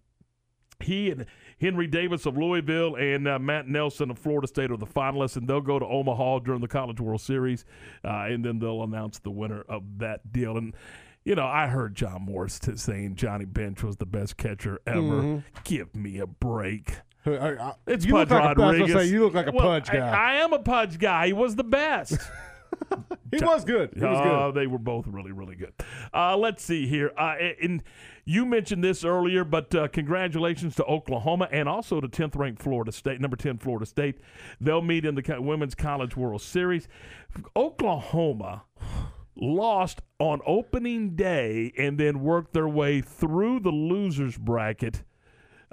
he 0.80 1.12
and 1.12 1.28
Henry 1.62 1.88
Davis 1.88 2.26
of 2.26 2.36
Louisville 2.36 2.96
and 2.96 3.26
uh, 3.26 3.40
Matt 3.40 3.70
Nelson 3.70 4.12
of 4.12 4.20
Florida 4.20 4.48
State 4.48 4.70
are 4.70 4.76
the 4.76 4.88
finalists, 4.88 5.38
and 5.38 5.48
they'll 5.48 5.62
go 5.62 5.80
to 5.80 5.86
Omaha 5.86 6.40
during 6.40 6.60
the 6.60 6.68
College 6.68 7.00
World 7.00 7.22
Series, 7.22 7.64
uh, 8.04 8.26
and 8.28 8.44
then 8.44 8.60
they'll 8.60 8.84
announce 8.84 9.20
the 9.20 9.30
winner 9.32 9.62
of 9.70 9.84
that 10.00 10.34
deal. 10.34 10.58
And 10.58 10.74
you 11.24 11.36
know, 11.36 11.46
I 11.46 11.68
heard 11.68 11.96
John 11.96 12.24
Morris 12.24 12.60
t- 12.60 12.76
saying 12.76 13.16
Johnny 13.16 13.46
Bench 13.46 13.82
was 13.82 13.96
the 13.96 14.06
best 14.06 14.36
catcher 14.36 14.82
ever. 14.86 15.00
Mhm. 15.00 15.44
Give 15.64 15.96
me 15.96 16.20
a 16.20 16.28
break. 16.28 16.98
It's 17.26 17.64
It's 17.88 18.06
you 18.06 18.14
Pudge 18.14 18.30
look 18.30 18.40
like 18.42 18.58
a, 18.58 18.62
I 18.62 18.82
was 18.82 18.92
say, 18.92 19.06
you 19.08 19.24
look 19.24 19.34
like 19.34 19.48
a 19.48 19.52
Well, 19.52 19.66
Pudge 19.66 19.90
I- 19.90 19.96
guy. 19.98 20.10
I, 20.10 20.34
am 20.36 20.54
a 20.54 20.60
Pudge 20.60 21.00
guy. 21.00 21.28
He 21.28 21.34
was 21.34 21.56
the 21.56 21.64
best. 21.64 22.18
he 23.32 23.44
was 23.44 23.64
good. 23.64 23.92
He 23.96 24.02
was 24.02 24.18
Uh, 24.18 24.52
they 24.52 24.68
were 24.68 24.78
both 24.78 25.08
really, 25.08 25.32
really 25.32 25.56
good. 25.56 25.74
Uh, 26.14 26.36
let's 26.38 26.64
see 26.64 26.88
here. 26.88 27.12
Uh, 27.18 27.36
and 27.62 27.84
you 28.26 28.46
mentioned 28.46 28.84
this 28.84 29.04
earlier, 29.04 29.44
but 29.44 29.74
uh, 29.76 29.88
congratulations 29.88 30.76
to 30.76 30.86
Oklahoma 30.86 31.48
and 31.52 31.70
also 31.70 32.02
to 32.02 32.08
10th 32.08 32.36
ranked 32.36 32.62
Florida 32.62 32.92
State, 32.92 33.22
number 33.22 33.38
10 33.38 33.58
Florida 33.60 33.86
State. 33.86 34.20
They'll 34.60 34.82
meet 34.82 35.06
in 35.06 35.16
the 35.16 35.42
Women's 35.42 35.76
College 35.76 36.16
World 36.18 36.42
Series. 36.42 36.88
Oklahoma 37.56 38.64
lost 39.36 40.02
on 40.20 40.42
opening 40.46 41.16
day 41.16 41.72
and 41.78 41.98
then 41.98 42.22
worked 42.22 42.54
their 42.54 42.68
way 42.68 43.02
through 43.02 43.60
the 43.60 43.72
losers 43.72 44.38
bracket 44.38 45.04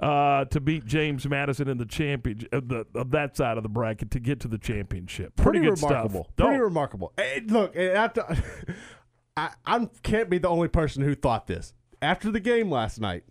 uh, 0.01 0.45
to 0.45 0.59
beat 0.59 0.85
James 0.85 1.27
Madison 1.27 1.67
in 1.67 1.77
the 1.77 1.85
champion 1.85 2.47
of 2.51 2.67
the 2.67 2.85
of 2.95 3.11
that 3.11 3.37
side 3.37 3.57
of 3.57 3.63
the 3.63 3.69
bracket 3.69 4.11
to 4.11 4.19
get 4.19 4.39
to 4.41 4.47
the 4.47 4.57
championship. 4.57 5.35
Pretty, 5.35 5.59
Pretty, 5.59 5.75
good 5.75 5.81
remarkable. 5.83 6.23
stuff. 6.25 6.35
Pretty 6.35 6.51
Don't- 6.53 6.59
remarkable. 6.61 7.13
Eh, 7.17 7.39
look, 7.47 7.75
eh, 7.75 7.91
after, 7.91 8.25
I, 9.37 9.51
I 9.65 9.89
can't 10.03 10.29
be 10.29 10.37
the 10.39 10.49
only 10.49 10.67
person 10.67 11.03
who 11.03 11.15
thought 11.15 11.47
this. 11.47 11.73
After 12.01 12.31
the 12.31 12.39
game 12.39 12.69
last 12.71 12.99
night, 12.99 13.23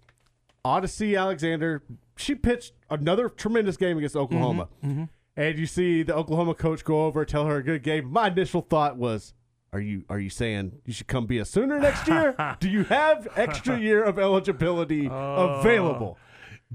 Odicci 0.64 1.18
Alexander, 1.18 1.82
she 2.16 2.34
pitched 2.34 2.72
another 2.88 3.28
tremendous 3.28 3.76
game 3.76 3.98
against 3.98 4.14
Oklahoma. 4.16 4.68
Mhm, 4.84 4.94
mhm. 4.96 5.08
And 5.36 5.58
you 5.58 5.66
see 5.66 6.02
the 6.02 6.14
Oklahoma 6.14 6.54
coach 6.54 6.84
go 6.84 7.06
over, 7.06 7.24
tell 7.24 7.46
her 7.46 7.56
a 7.56 7.62
good 7.62 7.82
game. 7.82 8.10
My 8.12 8.28
initial 8.28 8.60
thought 8.60 8.96
was, 8.96 9.32
are 9.72 9.80
you 9.80 10.04
are 10.10 10.18
you 10.18 10.28
saying 10.30 10.72
you 10.84 10.92
should 10.92 11.06
come 11.06 11.26
be 11.26 11.38
a 11.38 11.44
Sooner 11.44 11.78
next 11.78 12.06
year? 12.08 12.34
Do 12.60 12.68
you 12.68 12.84
have 12.84 13.26
extra 13.36 13.78
year 13.78 14.02
of 14.04 14.18
eligibility 14.18 15.08
Oh. 15.08 15.60
available? 15.60 16.18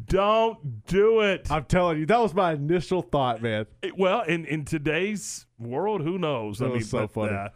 Don't 0.07 0.85
do 0.87 1.21
it. 1.21 1.49
I'm 1.49 1.63
telling 1.65 1.99
you, 1.99 2.05
that 2.07 2.19
was 2.19 2.33
my 2.33 2.51
initial 2.53 3.01
thought, 3.01 3.41
man. 3.41 3.65
It- 3.81 3.97
well, 3.97 4.21
in, 4.23 4.43
in 4.45 4.65
today's 4.65 5.45
world, 5.57 6.01
who 6.01 6.17
knows? 6.17 6.59
That 6.59 6.69
was 6.71 6.89
so 6.89 7.07
funny. 7.07 7.33
Uh, 7.33 7.47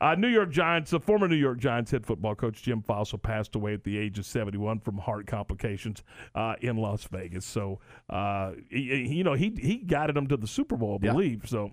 uh, 0.00 0.14
New 0.14 0.28
York 0.28 0.50
Giants, 0.50 0.90
the 0.90 1.00
former 1.00 1.26
New 1.26 1.36
York 1.36 1.58
Giants 1.58 1.90
head 1.90 2.04
football 2.04 2.34
coach 2.34 2.62
Jim 2.62 2.82
Fassel 2.82 3.20
passed 3.22 3.54
away 3.54 3.72
at 3.72 3.82
the 3.84 3.96
age 3.96 4.18
of 4.18 4.26
71 4.26 4.80
from 4.80 4.98
heart 4.98 5.26
complications 5.26 6.02
uh, 6.34 6.54
in 6.60 6.76
Las 6.76 7.04
Vegas. 7.04 7.46
So, 7.46 7.80
uh, 8.10 8.52
he, 8.68 9.06
you 9.06 9.24
know, 9.24 9.32
he 9.32 9.54
he 9.58 9.78
guided 9.78 10.16
them 10.16 10.26
to 10.26 10.36
the 10.36 10.46
Super 10.46 10.76
Bowl, 10.76 10.98
I 11.02 11.06
Yeah. 11.06 11.12
believe. 11.12 11.44
So, 11.48 11.72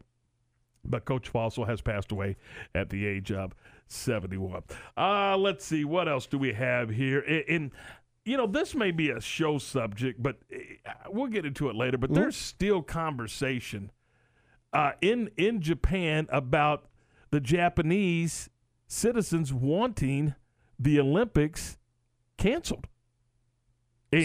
but 0.86 1.04
Coach 1.04 1.32
Fassel 1.34 1.68
has 1.68 1.82
passed 1.82 2.14
away 2.14 2.38
at 2.74 2.90
the 2.90 3.06
age 3.06 3.32
of 3.34 3.54
71. 3.88 4.64
Uh, 4.98 5.36
let's 5.38 5.66
see, 5.66 5.84
what 5.84 6.08
else 6.08 6.26
do 6.28 6.38
we 6.38 6.54
have 6.54 6.90
here? 6.90 7.20
In, 7.20 7.42
in 7.48 7.72
you 8.26 8.38
know, 8.38 8.48
this 8.48 8.74
may 8.74 8.92
be 8.92 9.10
a 9.10 9.20
show 9.20 9.58
subject, 9.58 10.22
but 10.24 10.38
eh, 10.52 10.58
we'll 11.10 11.28
get 11.28 11.46
into 11.46 11.70
it 11.70 11.76
later. 11.76 11.98
But 11.98 12.10
Mm-hmm. 12.12 12.22
there's 12.22 12.36
still 12.38 12.82
conversation 12.82 13.92
uh, 14.72 14.92
in 15.02 15.30
in 15.38 15.62
Japan 15.62 16.28
about 16.30 16.86
the 17.32 17.40
Japanese 17.40 18.50
citizens 18.88 19.54
wanting 19.54 20.36
the 20.80 21.00
Olympics 21.00 21.78
canceled. 22.38 22.88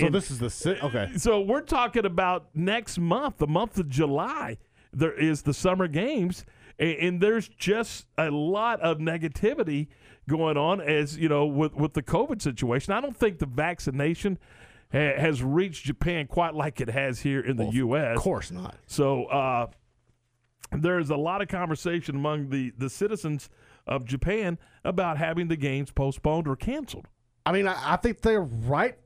So 0.01 0.11
this 0.11 0.31
is 0.31 0.39
the 0.39 0.51
si- 0.51 0.77
okay. 0.83 1.09
so 1.17 1.41
we're 1.41 1.63
talking 1.63 2.05
about 2.05 2.49
next 2.55 2.99
month, 2.99 3.39
the 3.39 3.47
month 3.47 3.79
of 3.79 3.89
July. 3.89 4.59
There 4.93 5.15
is 5.15 5.43
the 5.43 5.55
summer 5.55 5.89
games, 5.89 6.45
and, 6.79 6.91
and 6.99 7.21
there's 7.23 7.49
just 7.49 8.07
a 8.19 8.31
lot 8.31 8.81
of 8.81 8.99
negativity 8.99 9.89
going 10.29 10.57
on 10.57 10.81
as 10.81 11.19
you 11.19 11.29
know 11.29 11.47
with 11.47 11.75
with 11.75 11.95
the 11.95 12.03
COVID 12.03 12.41
situation. 12.41 12.93
I 12.93 13.01
don't 13.01 13.17
think 13.17 13.41
the 13.41 13.47
vaccination 13.47 14.39
ha- 14.93 15.19
has 15.19 15.43
reached 15.43 15.85
Japan 15.85 16.29
quite 16.29 16.55
like 16.55 16.81
it 16.81 16.91
has 16.91 17.21
here 17.21 17.41
in 17.41 17.57
the 17.57 17.67
U.S. 17.67 18.17
Of 18.17 18.23
course 18.23 18.53
not. 18.53 18.77
So 18.87 19.25
uh, 19.25 19.67
there's 20.71 21.11
a 21.11 21.17
lot 21.17 21.43
of 21.43 21.49
conversation 21.49 22.15
among 22.15 22.51
the 22.51 22.73
the 22.79 22.89
citizens 22.89 23.51
of 23.87 24.05
Japan 24.05 24.59
about 24.85 25.17
having 25.19 25.49
the 25.49 25.57
games 25.57 25.91
postponed 25.91 26.47
or 26.47 26.55
canceled. 26.55 27.09
I 27.45 27.53
mean, 27.53 27.67
I, 27.67 27.95
I 27.95 27.97
think 27.97 28.21
they're 28.21 28.43
right 28.43 28.97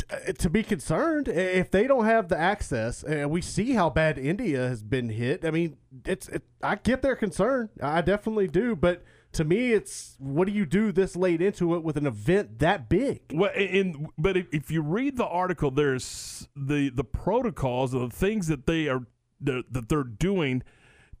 t- 0.00 0.32
to 0.32 0.50
be 0.50 0.62
concerned 0.62 1.28
if 1.28 1.70
they 1.70 1.86
don't 1.86 2.04
have 2.04 2.28
the 2.28 2.38
access. 2.38 3.02
And 3.02 3.30
we 3.30 3.40
see 3.40 3.72
how 3.72 3.90
bad 3.90 4.18
India 4.18 4.68
has 4.68 4.82
been 4.82 5.08
hit. 5.08 5.44
I 5.44 5.50
mean, 5.50 5.76
it's 6.04 6.28
it, 6.28 6.42
I 6.62 6.76
get 6.76 7.02
their 7.02 7.16
concern. 7.16 7.70
I 7.82 8.00
definitely 8.00 8.48
do. 8.48 8.76
But 8.76 9.02
to 9.32 9.44
me, 9.44 9.72
it's 9.72 10.16
what 10.18 10.46
do 10.46 10.52
you 10.52 10.66
do 10.66 10.92
this 10.92 11.16
late 11.16 11.40
into 11.40 11.74
it 11.74 11.82
with 11.82 11.96
an 11.96 12.06
event 12.06 12.58
that 12.58 12.88
big? 12.88 13.20
Well, 13.32 13.52
in 13.54 14.08
but 14.18 14.36
if, 14.36 14.46
if 14.52 14.70
you 14.70 14.82
read 14.82 15.16
the 15.16 15.26
article, 15.26 15.70
there's 15.70 16.48
the 16.56 16.90
the 16.90 17.04
protocols 17.04 17.94
and 17.94 18.10
the 18.10 18.14
things 18.14 18.48
that 18.48 18.66
they 18.66 18.88
are 18.88 19.06
that 19.40 19.88
they're 19.88 20.04
doing 20.04 20.62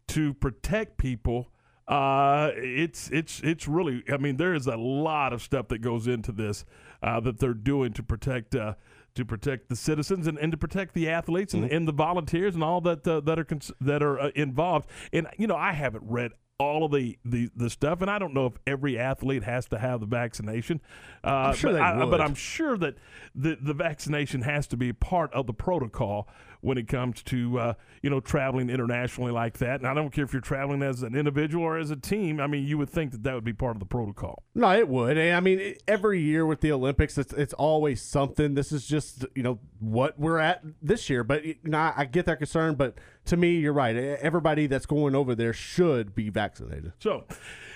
to 0.08 0.34
protect 0.34 0.98
people. 0.98 1.50
Uh, 1.86 2.50
it's 2.54 3.10
it's 3.10 3.40
it's 3.40 3.66
really. 3.66 4.04
I 4.12 4.16
mean, 4.16 4.36
there 4.36 4.54
is 4.54 4.66
a 4.66 4.76
lot 4.76 5.32
of 5.32 5.42
stuff 5.42 5.68
that 5.68 5.78
goes 5.78 6.06
into 6.06 6.32
this 6.32 6.64
uh, 7.02 7.20
that 7.20 7.38
they're 7.38 7.54
doing 7.54 7.92
to 7.94 8.02
protect. 8.02 8.54
Uh, 8.54 8.74
to 9.16 9.24
protect 9.24 9.68
the 9.68 9.74
citizens 9.74 10.28
and, 10.28 10.38
and 10.38 10.52
to 10.52 10.56
protect 10.56 10.94
the 10.94 11.08
athletes 11.08 11.52
and, 11.52 11.64
and 11.64 11.88
the 11.88 11.92
volunteers 11.92 12.54
and 12.54 12.62
all 12.62 12.80
that 12.80 13.06
uh, 13.08 13.18
that 13.18 13.40
are 13.40 13.44
cons- 13.44 13.72
that 13.80 14.04
are 14.04 14.20
uh, 14.20 14.30
involved. 14.36 14.88
And 15.12 15.26
you 15.36 15.48
know, 15.48 15.56
I 15.56 15.72
haven't 15.72 16.04
read 16.06 16.30
all 16.60 16.84
of 16.84 16.92
the, 16.92 17.18
the, 17.24 17.50
the 17.56 17.70
stuff, 17.70 18.02
and 18.02 18.10
I 18.10 18.18
don't 18.20 18.34
know 18.34 18.46
if 18.46 18.52
every 18.66 18.98
athlete 18.98 19.42
has 19.42 19.66
to 19.68 19.78
have 19.78 19.98
the 20.00 20.06
vaccination. 20.06 20.80
Uh, 21.24 21.28
I'm 21.28 21.54
sure 21.56 21.72
but, 21.72 21.76
they 21.78 21.82
I- 21.82 21.96
would. 22.04 22.10
but 22.10 22.20
I'm 22.20 22.34
sure 22.36 22.78
that 22.78 22.94
the 23.34 23.58
the 23.60 23.74
vaccination 23.74 24.42
has 24.42 24.68
to 24.68 24.76
be 24.76 24.92
part 24.92 25.32
of 25.32 25.46
the 25.48 25.54
protocol 25.54 26.28
when 26.60 26.78
it 26.78 26.88
comes 26.88 27.22
to 27.24 27.58
uh, 27.58 27.74
you 28.02 28.10
know 28.10 28.20
traveling 28.20 28.70
internationally 28.70 29.32
like 29.32 29.58
that. 29.58 29.80
And 29.80 29.86
I 29.86 29.94
don't 29.94 30.10
care 30.10 30.24
if 30.24 30.32
you're 30.32 30.40
traveling 30.40 30.82
as 30.82 31.02
an 31.02 31.14
individual 31.14 31.64
or 31.64 31.78
as 31.78 31.90
a 31.90 31.96
team. 31.96 32.40
I 32.40 32.46
mean, 32.46 32.64
you 32.64 32.78
would 32.78 32.90
think 32.90 33.12
that 33.12 33.22
that 33.24 33.34
would 33.34 33.44
be 33.44 33.52
part 33.52 33.76
of 33.76 33.80
the 33.80 33.86
protocol. 33.86 34.42
No, 34.54 34.70
it 34.72 34.88
would. 34.88 35.16
And 35.18 35.36
I 35.36 35.40
mean, 35.40 35.74
every 35.86 36.20
year 36.20 36.46
with 36.46 36.60
the 36.60 36.72
Olympics, 36.72 37.18
it's 37.18 37.32
it's 37.32 37.54
always 37.54 38.02
something. 38.02 38.54
This 38.54 38.72
is 38.72 38.86
just 38.86 39.24
you 39.34 39.42
know 39.42 39.58
what 39.78 40.18
we're 40.18 40.38
at 40.38 40.62
this 40.82 41.08
year. 41.10 41.24
But 41.24 41.44
you 41.44 41.56
know, 41.64 41.92
I 41.96 42.04
get 42.04 42.26
that 42.26 42.38
concern. 42.38 42.74
But 42.74 42.98
to 43.26 43.36
me, 43.36 43.56
you're 43.56 43.72
right. 43.72 43.96
Everybody 43.96 44.66
that's 44.66 44.86
going 44.86 45.14
over 45.14 45.34
there 45.34 45.52
should 45.52 46.14
be 46.14 46.30
vaccinated. 46.30 46.92
So, 46.98 47.24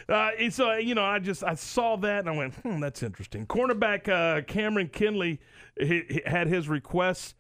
uh, 0.09 0.31
so 0.51 0.75
you 0.75 0.95
know, 0.95 1.05
I 1.05 1.19
just 1.19 1.43
I 1.43 1.55
saw 1.55 1.97
that 1.97 2.21
and 2.21 2.29
I 2.29 2.33
went, 2.37 2.55
hmm, 2.55 2.81
that's 2.81 3.03
interesting. 3.03 3.47
Cornerback 3.47 4.09
uh, 4.09 4.43
Cameron 4.43 4.89
Kinley 4.89 5.41
he, 5.79 6.03
he 6.09 6.23
had 6.27 6.47
his 6.47 6.69
requests 6.69 7.35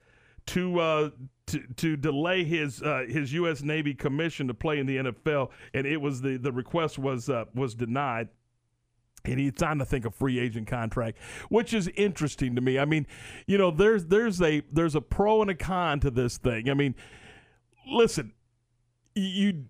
to 0.46 0.80
uh, 0.80 1.10
to 1.46 1.60
to 1.76 1.96
delay 1.96 2.44
his 2.44 2.82
uh, 2.82 3.04
his 3.08 3.32
U.S. 3.34 3.62
Navy 3.62 3.94
commission 3.94 4.48
to 4.48 4.54
play 4.54 4.78
in 4.78 4.86
the 4.86 4.96
NFL, 4.96 5.50
and 5.72 5.86
it 5.86 6.00
was 6.00 6.20
the 6.20 6.36
the 6.36 6.52
request 6.52 6.98
was 6.98 7.28
uh, 7.28 7.44
was 7.54 7.74
denied. 7.74 8.28
And 9.26 9.40
he 9.40 9.50
signed, 9.56 9.80
I 9.80 9.86
think, 9.86 10.04
a 10.04 10.10
free 10.10 10.38
agent 10.38 10.66
contract, 10.66 11.16
which 11.48 11.72
is 11.72 11.88
interesting 11.96 12.54
to 12.56 12.60
me. 12.60 12.78
I 12.78 12.84
mean, 12.84 13.06
you 13.46 13.56
know, 13.56 13.70
there's 13.70 14.04
there's 14.06 14.42
a 14.42 14.62
there's 14.70 14.94
a 14.94 15.00
pro 15.00 15.40
and 15.40 15.50
a 15.50 15.54
con 15.54 16.00
to 16.00 16.10
this 16.10 16.36
thing. 16.36 16.68
I 16.68 16.74
mean, 16.74 16.94
listen, 17.90 18.34
you 19.14 19.64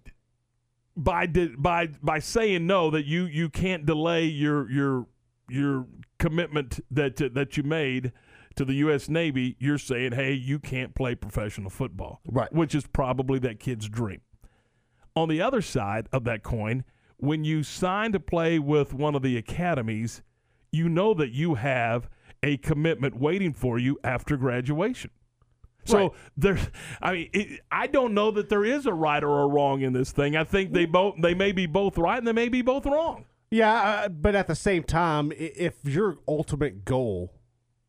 by 0.97 1.27
by 1.27 1.87
by 2.03 2.19
saying 2.19 2.67
no 2.67 2.91
that 2.91 3.05
you 3.05 3.27
you 3.27 3.49
can't 3.49 3.87
delay 3.87 4.25
your 4.25 4.71
your 4.71 5.07
your 5.49 5.87
commitment 6.19 6.81
that 6.91 7.17
that 7.35 7.57
you 7.57 7.63
made 7.63 8.13
to 8.57 8.65
the 8.65 8.75
U.S. 8.75 9.09
Navy, 9.09 9.57
you're 9.59 9.79
saying, 9.79 10.13
hey, 10.13 10.33
you 10.33 10.59
can't 10.59 10.95
play 10.95 11.15
professional 11.15 11.71
football, 11.71 12.21
right? 12.27 12.53
Which 12.53 12.75
is 12.75 12.87
probably 12.87 13.39
that 13.41 13.61
kid's 13.61 13.89
dream. 13.89 14.21
On 15.17 15.29
the 15.29 15.41
other 15.41 15.63
side 15.63 16.09
of 16.13 16.25
that 16.25 16.43
coin, 16.43 16.85
when 17.17 17.45
you 17.45 17.63
sign 17.63 18.13
to 18.13 18.21
play 18.21 18.59
with 18.59 18.93
one 18.93 19.15
of 19.15 19.23
the 19.23 19.37
academies, 19.37 20.23
you 20.73 20.89
know 20.89 21.15
that 21.15 21.31
you 21.31 21.55
have 21.55 22.09
a 22.43 22.57
commitment 22.59 23.19
waiting 23.19 23.53
for 23.53 23.79
you 23.79 23.99
after 24.05 24.37
graduation. 24.37 25.11
So 25.87 26.15
there, 26.37 26.59
I 27.03 27.13
mean, 27.13 27.31
it, 27.33 27.61
I 27.71 27.87
don't 27.87 28.15
know 28.15 28.31
that 28.33 28.49
there 28.49 28.65
is 28.65 28.87
a 28.87 28.93
right 28.93 29.23
or 29.23 29.43
a 29.43 29.47
wrong 29.47 29.83
in 29.83 29.93
this 29.93 30.13
thing. 30.13 30.37
I 30.37 30.45
think 30.45 30.73
they 30.73 30.87
both 30.87 31.17
they 31.21 31.35
may 31.35 31.53
be 31.53 31.67
both 31.67 31.99
right 31.99 32.19
and 32.19 32.27
they 32.27 32.33
may 32.33 32.49
be 32.49 32.63
both 32.63 32.87
wrong. 32.87 33.27
Yeah, 33.51 33.73
uh, 33.73 34.09
but 34.09 34.35
at 34.35 34.47
the 34.47 34.55
same 34.55 34.83
time, 34.83 35.33
if 35.37 35.77
your 35.85 36.17
ultimate 36.27 36.85
goal 36.85 37.33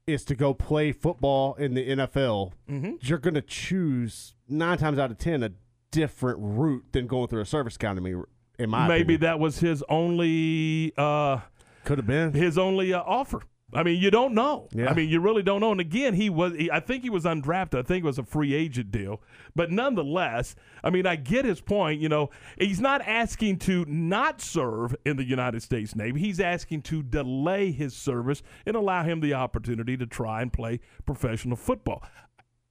is 0.07 0.23
to 0.26 0.36
go 0.36 0.53
play 0.53 0.91
football 0.91 1.56
in 1.56 1.73
the 1.73 1.90
NFL, 1.90 2.53
Mhm. 2.69 2.98
you're 3.02 3.18
going 3.18 3.34
to 3.34 3.41
choose 3.41 4.36
nine 4.48 4.77
times 4.77 4.99
out 4.99 5.10
of 5.11 5.18
ten 5.18 5.41
a 5.44 5.52
different 5.91 6.38
route 6.40 6.86
than 6.91 7.07
going 7.07 7.27
through 7.27 7.41
a 7.41 7.45
service 7.45 7.76
academy. 7.76 8.14
In 8.60 8.69
my 8.69 8.88
Maybe 8.88 9.15
opinion. 9.15 9.22
that 9.22 9.40
was 9.40 9.60
his 9.60 9.84
only 9.90 10.94
uh, 10.98 11.40
could 11.84 11.98
have 11.98 12.07
been 12.07 12.34
his 12.34 12.57
only 12.57 12.94
uh, 12.94 13.02
offer. 13.02 13.41
I 13.76 13.84
mean, 13.84 14.02
you 14.02 14.10
don't 14.10 14.34
know. 14.34 14.68
Yeah. 14.72 14.90
I 14.90 14.94
mean, 14.94 15.10
you 15.10 15.20
really 15.20 15.44
don't 15.44 15.60
know. 15.60 15.72
And 15.72 15.82
again, 15.82 16.14
he 16.14 16.30
was. 16.30 16.54
He, 16.56 16.72
I 16.72 16.80
think 16.80 17.04
he 17.04 17.10
was 17.10 17.26
undrafted. 17.26 17.78
I 17.80 17.82
think 17.84 18.04
it 18.04 18.08
was 18.08 18.18
a 18.18 18.24
free 18.24 18.54
agent 18.54 18.92
deal. 18.92 19.22
But 19.56 19.70
nonetheless, 19.72 20.56
I 20.84 20.90
mean, 20.90 21.06
I 21.06 21.16
get 21.18 21.46
his 21.46 21.62
point. 21.62 22.02
You 22.02 22.10
know, 22.10 22.30
he's 22.58 22.80
not 22.82 23.02
asking 23.02 23.60
to 23.60 23.86
not 23.88 24.42
serve 24.42 24.96
in 25.06 25.18
the 25.18 25.24
United 25.26 25.62
States 25.62 25.96
Navy. 25.96 26.20
He's 26.20 26.40
asking 26.40 26.84
to 26.84 27.04
delay 27.04 27.72
his 27.72 27.96
service 27.96 28.42
and 28.66 28.76
allow 28.76 29.04
him 29.04 29.20
the 29.20 29.34
opportunity 29.34 29.98
to 29.98 30.06
try 30.06 30.42
and 30.42 30.52
play 30.52 30.80
professional 31.06 31.58
football. 31.58 32.04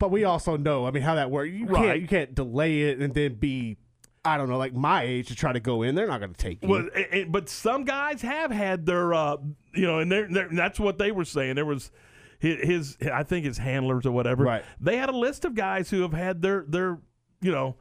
But 0.01 0.11
we 0.11 0.25
also 0.25 0.57
know, 0.57 0.87
I 0.87 0.91
mean, 0.91 1.03
how 1.03 1.15
that 1.15 1.31
works. 1.31 1.53
You 1.53 1.67
Right. 1.67 1.85
can't 1.85 2.01
you 2.01 2.09
can't 2.09 2.35
delay 2.35 2.83
it 2.91 2.99
and 2.99 3.15
then 3.15 3.35
be, 3.35 3.77
I 4.25 4.37
don't 4.37 4.49
know, 4.49 4.59
like 4.59 4.75
my 4.75 5.03
age 5.03 5.29
to 5.29 5.35
try 5.35 5.53
to 5.53 5.61
go 5.61 5.83
in. 5.83 5.95
They're 5.95 6.07
not 6.09 6.21
going 6.21 6.33
to 6.35 6.39
take 6.39 6.63
you. 6.63 6.69
Well, 6.69 6.89
but 7.29 7.49
some 7.49 7.85
guys 7.85 8.23
have 8.23 8.51
had 8.51 8.87
their, 8.87 9.15
uh, 9.15 9.37
you 9.75 9.87
know, 9.87 9.99
and 9.99 10.11
they're, 10.11 10.29
they're, 10.29 10.49
that's 10.53 10.79
what 10.81 10.99
they 10.99 11.11
were 11.13 11.25
saying. 11.25 11.55
There 11.57 11.65
was 11.67 11.91
his, 12.39 12.97
his, 12.99 13.09
I 13.13 13.23
think 13.23 13.45
his 13.47 13.59
handlers 13.59 14.07
or 14.07 14.13
whatever. 14.13 14.45
Right. 14.45 14.65
They 14.81 14.97
had 14.97 15.09
a 15.09 15.17
list 15.17 15.45
of 15.45 15.55
guys 15.55 15.91
who 15.91 16.03
have 16.03 16.13
had 16.13 16.43
their, 16.43 16.65
their, 16.69 16.99
you 17.41 17.53
know, 17.53 17.77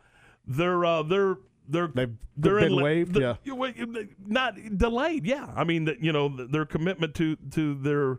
their, 0.45 0.83
uh, 0.85 1.03
their, 1.03 1.37
their, 1.67 1.87
They've 1.87 2.09
they're 2.35 2.59
been 2.59 2.73
in- 2.73 2.81
waived, 2.83 3.13
the- 3.13 3.21
yeah. 3.21 3.35
you- 3.43 3.55
well, 3.55 3.71
you- 3.75 4.09
not 4.25 4.55
delayed. 4.77 5.25
Yeah, 5.25 5.49
I 5.55 5.63
mean, 5.63 5.85
that, 5.85 6.01
you 6.03 6.11
know, 6.11 6.27
their 6.27 6.65
commitment 6.65 7.15
to 7.15 7.37
to 7.51 7.73
their 7.75 8.17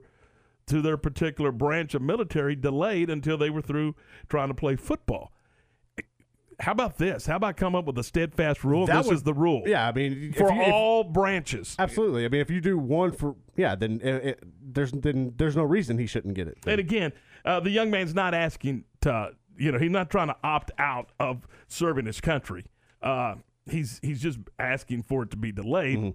to 0.69 0.81
their 0.81 0.97
particular 0.97 1.53
branch 1.53 1.95
of 1.95 2.01
military 2.01 2.57
delayed 2.57 3.11
until 3.11 3.37
they 3.37 3.51
were 3.51 3.61
through 3.61 3.95
trying 4.31 4.49
to 4.49 4.55
play 4.55 4.77
football. 4.77 5.31
How 6.61 6.73
about 6.73 6.99
this? 6.99 7.27
How 7.27 7.37
about 7.37 7.57
come 7.57 7.75
up 7.75 7.85
with 7.87 7.99
a 7.99 8.03
steadfast 8.05 8.65
rule? 8.65 8.87
That 8.87 8.99
this 8.99 9.07
would- 9.07 9.15
is 9.17 9.23
the 9.23 9.35
rule. 9.35 9.63
Yeah, 9.67 9.89
I 9.89 9.93
mean, 9.93 10.31
if 10.31 10.37
for 10.37 10.53
you- 10.53 10.61
if- 10.63 10.73
all 10.73 11.05
branches. 11.05 11.75
Absolutely. 11.79 12.25
I 12.25 12.29
mean, 12.29 12.41
if 12.41 12.51
you 12.51 12.61
do 12.61 12.79
one 12.79 13.13
for 13.13 13.37
yeah, 13.57 13.75
then 13.75 14.01
it, 14.03 14.15
it, 14.25 14.45
there's 14.63 14.93
then 14.93 15.35
there's 15.37 15.57
no 15.57 15.65
reason 15.65 15.99
he 15.99 16.07
shouldn't 16.07 16.35
get 16.35 16.49
it. 16.49 16.59
And 16.67 16.79
again, 16.81 17.13
uh, 17.45 17.61
the 17.61 17.71
young 17.71 17.91
man's 17.91 18.15
not 18.15 18.35
asking 18.35 18.85
to, 19.03 19.31
you 19.57 19.73
know, 19.73 19.79
he's 19.79 19.91
not 19.91 20.11
trying 20.11 20.29
to 20.29 20.37
opt 20.43 20.71
out 20.79 21.11
of 21.21 21.47
serving 21.69 22.07
his 22.07 22.21
country. 22.21 22.65
Uh, 23.03 23.37
he's 23.71 23.99
he's 24.03 24.21
just 24.21 24.39
asking 24.59 25.03
for 25.03 25.23
it 25.25 25.31
to 25.31 25.37
be 25.37 25.53
delayed. 25.53 25.99
Mm-hmm. 25.99 26.11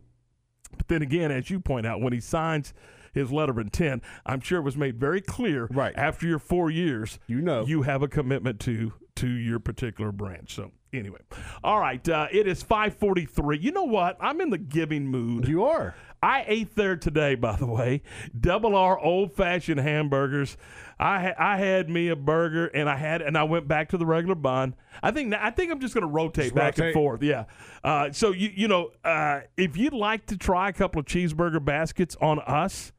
But 0.77 0.87
then 0.87 1.01
again, 1.01 1.31
as 1.31 1.49
you 1.49 1.59
point 1.59 1.85
out, 1.87 2.01
when 2.01 2.13
he 2.13 2.19
signs 2.19 2.73
his 3.13 3.31
letter 3.31 3.51
of 3.51 3.57
intent. 3.57 4.03
I'm 4.25 4.39
sure 4.39 4.59
it 4.59 4.63
was 4.63 4.77
made 4.77 4.99
very 4.99 5.19
clear. 5.19 5.67
Right 5.71 5.95
after 5.97 6.27
your 6.27 6.37
four 6.37 6.69
years, 6.69 7.17
you 7.25 7.41
know 7.41 7.65
you 7.65 7.81
have 7.81 8.03
a 8.03 8.07
commitment 8.07 8.59
to 8.61 8.93
to 9.19 9.27
your 9.27 9.59
particular 9.59 10.11
branch. 10.11 10.55
So 10.55 10.71
anyway, 10.93 11.19
all 11.63 11.79
right. 11.79 12.07
Uh, 12.07 12.27
it 12.31 12.47
is 12.47 12.63
5:43. 12.63 13.61
You 13.61 13.71
know 13.71 13.83
what? 13.83 14.17
I'm 14.19 14.41
in 14.41 14.49
the 14.49 14.57
giving 14.57 15.07
mood. 15.07 15.47
You 15.47 15.63
are. 15.65 15.95
I 16.21 16.43
ate 16.47 16.75
there 16.75 16.97
today, 16.97 17.35
by 17.35 17.55
the 17.55 17.65
way. 17.65 18.01
Double 18.39 18.75
R 18.75 18.99
old 18.99 19.33
fashioned 19.33 19.79
hamburgers. 19.79 20.57
I 20.99 21.21
ha- 21.21 21.35
I 21.37 21.57
had 21.57 21.89
me 21.89 22.09
a 22.09 22.15
burger 22.15 22.67
and 22.67 22.89
I 22.89 22.97
had 22.97 23.21
and 23.21 23.37
I 23.37 23.43
went 23.43 23.67
back 23.67 23.89
to 23.89 23.97
the 23.97 24.05
regular 24.05 24.35
bun. 24.35 24.75
I 25.01 25.11
think 25.11 25.33
I 25.33 25.49
think 25.51 25.71
I'm 25.71 25.79
just 25.79 25.93
going 25.93 26.01
to 26.05 26.11
rotate 26.11 26.45
Just 26.45 26.55
back 26.55 26.77
and 26.77 26.93
forth. 26.93 27.23
Yeah. 27.23 27.45
Uh, 27.83 28.11
so 28.11 28.31
you 28.31 28.51
you 28.53 28.67
know 28.67 28.91
uh, 29.05 29.41
if 29.55 29.77
you'd 29.77 29.93
like 29.93 30.25
to 30.27 30.37
try 30.37 30.69
a 30.69 30.73
couple 30.73 30.99
of 30.99 31.05
cheeseburger 31.05 31.63
baskets 31.63 32.17
on 32.21 32.39
us. 32.39 32.91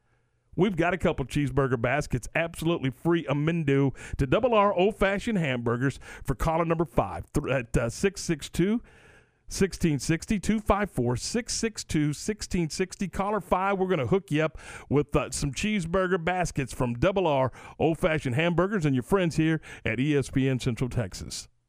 We've 0.56 0.76
got 0.76 0.94
a 0.94 0.98
couple 0.98 1.24
cheeseburger 1.24 1.80
baskets 1.80 2.28
absolutely 2.34 2.90
free 2.90 3.26
a 3.28 3.34
menu 3.34 3.92
to 4.18 4.26
double 4.26 4.54
R 4.54 4.74
old 4.74 4.96
fashioned 4.96 5.38
hamburgers 5.38 5.98
for 6.24 6.34
caller 6.34 6.64
number 6.64 6.84
five 6.84 7.24
at 7.50 7.76
uh, 7.76 7.88
662 7.88 8.82
1660 9.50 10.38
254 10.38 11.16
662 11.16 11.98
1660. 11.98 13.08
Caller 13.08 13.40
5, 13.40 13.78
we're 13.78 13.88
going 13.88 13.98
to 13.98 14.06
hook 14.06 14.30
you 14.30 14.44
up 14.44 14.58
with 14.88 15.14
uh, 15.16 15.28
some 15.32 15.52
cheeseburger 15.52 16.24
baskets 16.24 16.72
from 16.72 16.94
Double 16.94 17.26
R 17.26 17.50
Old 17.76 17.98
Fashioned 17.98 18.36
Hamburgers 18.36 18.86
and 18.86 18.94
your 18.94 19.02
friends 19.02 19.36
here 19.36 19.60
at 19.84 19.98
ESPN 19.98 20.62
Central 20.62 20.88
Texas. 20.88 21.48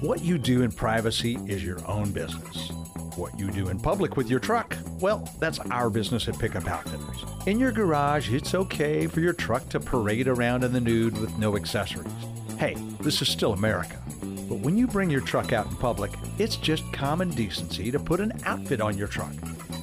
What 0.00 0.22
you 0.22 0.36
do 0.36 0.62
in 0.62 0.72
privacy 0.72 1.38
is 1.46 1.64
your 1.64 1.78
own 1.88 2.12
business. 2.12 2.70
What 3.16 3.38
you 3.38 3.50
do 3.50 3.70
in 3.70 3.80
public 3.80 4.18
with 4.18 4.28
your 4.28 4.38
truck, 4.38 4.76
well, 5.00 5.26
that's 5.38 5.58
our 5.58 5.88
business 5.88 6.28
at 6.28 6.38
Pickup 6.38 6.66
Outfitters. 6.66 7.24
In 7.46 7.58
your 7.58 7.72
garage, 7.72 8.30
it's 8.30 8.54
okay 8.54 9.06
for 9.06 9.20
your 9.20 9.32
truck 9.32 9.66
to 9.70 9.80
parade 9.80 10.28
around 10.28 10.64
in 10.64 10.74
the 10.74 10.82
nude 10.82 11.16
with 11.18 11.38
no 11.38 11.56
accessories. 11.56 12.12
Hey, 12.58 12.74
this 13.00 13.22
is 13.22 13.28
still 13.28 13.54
America. 13.54 13.96
But 14.20 14.58
when 14.58 14.76
you 14.76 14.86
bring 14.86 15.08
your 15.08 15.22
truck 15.22 15.54
out 15.54 15.66
in 15.66 15.76
public, 15.76 16.12
it's 16.38 16.56
just 16.56 16.84
common 16.92 17.30
decency 17.30 17.90
to 17.90 17.98
put 17.98 18.20
an 18.20 18.38
outfit 18.44 18.82
on 18.82 18.98
your 18.98 19.08
truck. 19.08 19.32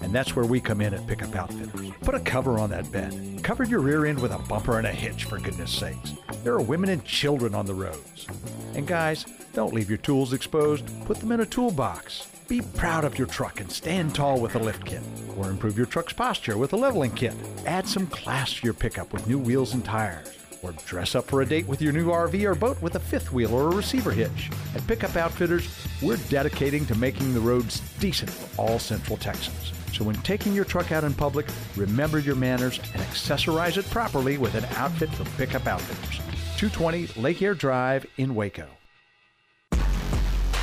And 0.04 0.14
that's 0.14 0.36
where 0.36 0.46
we 0.46 0.62
come 0.62 0.80
in 0.80 0.94
at 0.94 1.08
Pickup 1.08 1.36
Outfitters. 1.36 1.90
Put 2.02 2.14
a 2.14 2.20
cover 2.20 2.60
on 2.60 2.70
that 2.70 2.92
bed. 2.92 3.40
Cover 3.42 3.64
your 3.64 3.80
rear 3.80 4.06
end 4.06 4.22
with 4.22 4.32
a 4.32 4.38
bumper 4.38 4.78
and 4.78 4.86
a 4.86 4.92
hitch, 4.92 5.26
for 5.26 5.40
goodness 5.40 5.72
sakes. 5.72 6.14
There 6.44 6.54
are 6.54 6.62
women 6.62 6.90
and 6.90 7.04
children 7.04 7.56
on 7.56 7.66
the 7.66 7.74
roads. 7.74 8.28
And 8.76 8.86
guys, 8.86 9.26
don't 9.54 9.74
leave 9.74 9.90
your 9.90 10.00
tools 10.00 10.34
exposed. 10.34 10.86
Put 11.06 11.20
them 11.20 11.32
in 11.32 11.42
a 11.42 11.46
toolbox. 11.46 12.28
Be 12.48 12.62
proud 12.62 13.06
of 13.06 13.18
your 13.18 13.28
truck 13.28 13.60
and 13.60 13.72
stand 13.72 14.16
tall 14.16 14.40
with 14.40 14.56
a 14.56 14.60
lift 14.60 14.86
kit. 14.86 15.02
Or 15.38 15.50
improve 15.50 15.78
your 15.78 15.86
truck's 15.86 16.12
posture 16.12 16.58
with 16.58 16.74
a 16.74 16.78
leveling 16.78 17.12
kit. 17.12 17.36
Add 17.66 17.88
some 17.88 18.08
class 18.08 18.54
to 18.56 18.64
your 18.64 18.74
pickup 18.74 19.14
with 19.14 19.28
new 19.28 19.38
wheels 19.38 19.76
and 19.76 19.86
tires. 19.86 20.28
Or 20.64 20.72
dress 20.86 21.14
up 21.14 21.26
for 21.26 21.42
a 21.42 21.46
date 21.46 21.68
with 21.68 21.82
your 21.82 21.94
new 21.94 22.08
RV 22.08 22.44
or 22.44 22.56
boat 22.56 22.82
with 22.82 22.96
a 22.96 23.00
fifth 23.00 23.32
wheel 23.32 23.54
or 23.54 23.72
a 23.72 23.76
receiver 23.76 24.12
hitch. 24.12 24.50
At 24.76 24.88
Pickup 24.88 25.16
Outfitters, 25.16 25.70
we're 26.02 26.18
dedicating 26.30 26.86
to 26.88 26.96
making 26.96 27.34
the 27.34 27.40
roads 27.40 27.80
decent 28.00 28.32
for 28.32 28.62
all 28.62 28.80
Central 28.80 29.18
Texans. 29.18 29.74
So 29.94 30.04
when 30.04 30.16
taking 30.24 30.54
your 30.54 30.66
truck 30.66 30.92
out 30.92 31.04
in 31.04 31.14
public, 31.14 31.46
remember 31.76 32.18
your 32.18 32.36
manners 32.36 32.80
and 32.94 33.04
accessorize 33.04 33.78
it 33.78 33.90
properly 33.92 34.40
with 34.40 34.56
an 34.56 34.66
outfit 34.78 35.10
from 35.12 35.28
Pickup 35.38 35.68
Outfitters. 35.68 36.18
220 36.58 37.22
Lake 37.22 37.42
Air 37.42 37.54
Drive 37.54 38.06
in 38.18 38.34
Waco. 38.34 38.68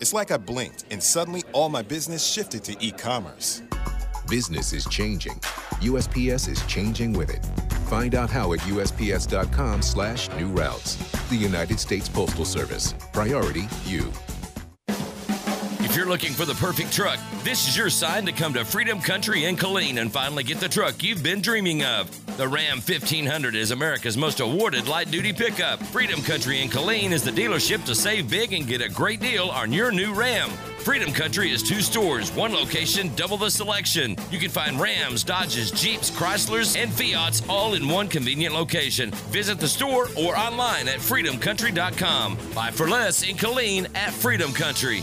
It's 0.00 0.12
like 0.12 0.30
I 0.30 0.36
blinked 0.36 0.84
and 0.90 1.02
suddenly 1.02 1.42
all 1.52 1.68
my 1.68 1.82
business 1.82 2.24
shifted 2.24 2.62
to 2.64 2.76
e 2.80 2.90
commerce. 2.90 3.62
Business 4.28 4.72
is 4.72 4.84
changing. 4.86 5.38
USPS 5.80 6.48
is 6.48 6.64
changing 6.66 7.12
with 7.12 7.30
it. 7.30 7.44
Find 7.88 8.14
out 8.14 8.28
how 8.28 8.52
at 8.52 8.60
USPS.com 8.60 9.82
slash 9.82 10.28
new 10.32 10.48
routes. 10.48 10.96
The 11.28 11.36
United 11.36 11.78
States 11.78 12.08
Postal 12.08 12.44
Service. 12.44 12.94
Priority 13.12 13.68
you. 13.84 14.12
You're 15.96 16.04
looking 16.04 16.34
for 16.34 16.44
the 16.44 16.52
perfect 16.52 16.92
truck, 16.92 17.18
this 17.42 17.66
is 17.66 17.74
your 17.74 17.88
sign 17.88 18.26
to 18.26 18.32
come 18.32 18.52
to 18.52 18.66
Freedom 18.66 19.00
Country 19.00 19.46
in 19.46 19.56
Killeen 19.56 19.98
and 19.98 20.12
finally 20.12 20.44
get 20.44 20.60
the 20.60 20.68
truck 20.68 21.02
you've 21.02 21.22
been 21.22 21.40
dreaming 21.40 21.84
of. 21.84 22.10
The 22.36 22.46
Ram 22.46 22.80
1500 22.82 23.54
is 23.54 23.70
America's 23.70 24.14
most 24.14 24.40
awarded 24.40 24.88
light 24.88 25.10
duty 25.10 25.32
pickup. 25.32 25.82
Freedom 25.84 26.20
Country 26.20 26.60
in 26.60 26.68
Killeen 26.68 27.12
is 27.12 27.24
the 27.24 27.30
dealership 27.30 27.82
to 27.86 27.94
save 27.94 28.28
big 28.28 28.52
and 28.52 28.66
get 28.66 28.82
a 28.82 28.90
great 28.90 29.20
deal 29.20 29.48
on 29.48 29.72
your 29.72 29.90
new 29.90 30.12
Ram. 30.12 30.50
Freedom 30.80 31.10
Country 31.10 31.50
is 31.50 31.62
two 31.62 31.80
stores, 31.80 32.30
one 32.30 32.52
location, 32.52 33.10
double 33.16 33.38
the 33.38 33.50
selection. 33.50 34.16
You 34.30 34.38
can 34.38 34.50
find 34.50 34.78
Rams, 34.78 35.24
Dodges, 35.24 35.70
Jeeps, 35.70 36.10
Chryslers, 36.10 36.76
and 36.76 36.92
Fiats 36.92 37.42
all 37.48 37.72
in 37.72 37.88
one 37.88 38.08
convenient 38.08 38.52
location. 38.52 39.12
Visit 39.30 39.58
the 39.58 39.68
store 39.68 40.08
or 40.14 40.36
online 40.36 40.88
at 40.88 40.98
freedomcountry.com. 40.98 42.36
Buy 42.54 42.70
for 42.70 42.86
less 42.86 43.26
in 43.26 43.36
Killeen 43.36 43.86
at 43.96 44.12
Freedom 44.12 44.52
Country. 44.52 45.02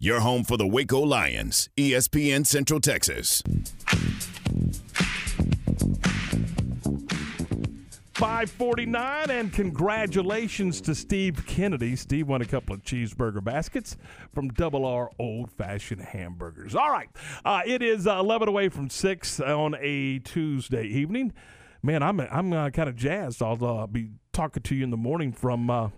Your 0.00 0.20
home 0.20 0.44
for 0.44 0.56
the 0.56 0.64
Waco 0.64 1.00
Lions, 1.00 1.70
ESPN 1.76 2.46
Central 2.46 2.78
Texas. 2.78 3.42
549 8.14 9.28
and 9.28 9.52
congratulations 9.52 10.80
to 10.82 10.94
Steve 10.94 11.44
Kennedy. 11.46 11.96
Steve 11.96 12.28
won 12.28 12.42
a 12.42 12.44
couple 12.44 12.76
of 12.76 12.82
cheeseburger 12.84 13.42
baskets 13.42 13.96
from 14.32 14.50
Double 14.50 14.84
R 14.84 15.10
Old 15.18 15.50
Fashioned 15.50 16.02
Hamburgers. 16.02 16.76
All 16.76 16.92
right, 16.92 17.08
uh, 17.44 17.62
it 17.66 17.82
is 17.82 18.06
uh, 18.06 18.20
11 18.20 18.46
away 18.46 18.68
from 18.68 18.88
6 18.88 19.40
on 19.40 19.74
a 19.80 20.20
Tuesday 20.20 20.84
evening. 20.84 21.32
Man, 21.82 22.04
I'm 22.04 22.20
I'm 22.20 22.52
uh, 22.52 22.70
kind 22.70 22.88
of 22.88 22.94
jazzed. 22.94 23.42
I'll 23.42 23.64
uh, 23.64 23.88
be 23.88 24.10
talking 24.32 24.62
to 24.62 24.76
you 24.76 24.84
in 24.84 24.90
the 24.90 24.96
morning 24.96 25.32
from 25.32 25.68
uh, 25.68 25.88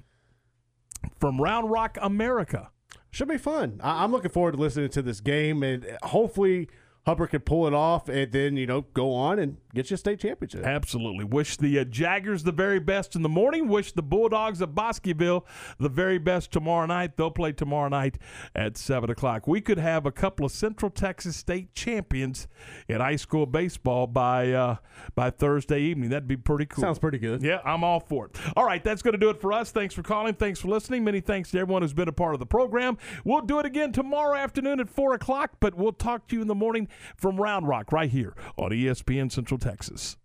from 1.18 1.38
Round 1.38 1.70
Rock, 1.70 1.98
America. 2.00 2.70
Should 3.10 3.28
be 3.28 3.38
fun. 3.38 3.80
I- 3.82 4.04
I'm 4.04 4.12
looking 4.12 4.30
forward 4.30 4.52
to 4.52 4.58
listening 4.58 4.88
to 4.90 5.02
this 5.02 5.20
game, 5.20 5.62
and 5.62 5.84
hopefully 6.02 6.68
Hubbard 7.10 7.30
can 7.30 7.40
pull 7.40 7.66
it 7.66 7.74
off, 7.74 8.08
and 8.08 8.30
then 8.30 8.56
you 8.56 8.66
know 8.66 8.82
go 8.94 9.12
on 9.12 9.40
and 9.40 9.56
get 9.74 9.90
you 9.90 9.94
a 9.94 9.98
state 9.98 10.20
championship. 10.20 10.64
Absolutely. 10.64 11.24
Wish 11.24 11.56
the 11.56 11.80
uh, 11.80 11.84
Jaggers 11.84 12.44
the 12.44 12.52
very 12.52 12.78
best 12.78 13.16
in 13.16 13.22
the 13.22 13.28
morning. 13.28 13.66
Wish 13.66 13.90
the 13.92 14.02
Bulldogs 14.02 14.60
of 14.60 14.76
Bosqueville 14.76 15.44
the 15.78 15.88
very 15.88 16.18
best 16.18 16.52
tomorrow 16.52 16.86
night. 16.86 17.16
They'll 17.16 17.32
play 17.32 17.50
tomorrow 17.50 17.88
night 17.88 18.18
at 18.54 18.76
7 18.76 19.10
o'clock. 19.10 19.48
We 19.48 19.60
could 19.60 19.78
have 19.78 20.06
a 20.06 20.12
couple 20.12 20.46
of 20.46 20.52
Central 20.52 20.88
Texas 20.88 21.36
State 21.36 21.74
champions 21.74 22.46
in 22.88 23.00
high 23.00 23.16
school 23.16 23.44
baseball 23.44 24.06
by 24.06 24.52
uh, 24.52 24.76
by 25.16 25.30
Thursday 25.30 25.80
evening. 25.80 26.10
That'd 26.10 26.28
be 26.28 26.36
pretty 26.36 26.66
cool. 26.66 26.82
Sounds 26.82 27.00
pretty 27.00 27.18
good. 27.18 27.42
Yeah, 27.42 27.60
I'm 27.64 27.82
all 27.82 28.00
for 28.00 28.26
it. 28.26 28.36
All 28.56 28.64
right, 28.64 28.82
that's 28.84 29.02
going 29.02 29.12
to 29.12 29.18
do 29.18 29.30
it 29.30 29.40
for 29.40 29.52
us. 29.52 29.72
Thanks 29.72 29.94
for 29.94 30.02
calling. 30.02 30.34
Thanks 30.34 30.60
for 30.60 30.68
listening. 30.68 31.02
Many 31.02 31.20
thanks 31.20 31.50
to 31.50 31.58
everyone 31.58 31.82
who's 31.82 31.92
been 31.92 32.08
a 32.08 32.12
part 32.12 32.34
of 32.34 32.38
the 32.38 32.46
program. 32.46 32.98
We'll 33.24 33.40
do 33.40 33.58
it 33.58 33.66
again 33.66 33.90
tomorrow 33.90 34.36
afternoon 34.36 34.78
at 34.78 34.88
4 34.88 35.14
o'clock, 35.14 35.52
but 35.58 35.74
we'll 35.74 35.92
talk 35.92 36.28
to 36.28 36.36
you 36.36 36.42
in 36.42 36.48
the 36.48 36.54
morning 36.54 36.88
from 37.16 37.40
Round 37.40 37.66
Rock 37.68 37.92
right 37.92 38.10
here 38.10 38.34
on 38.56 38.70
ESPN 38.70 39.30
Central 39.30 39.58
Texas. 39.58 40.16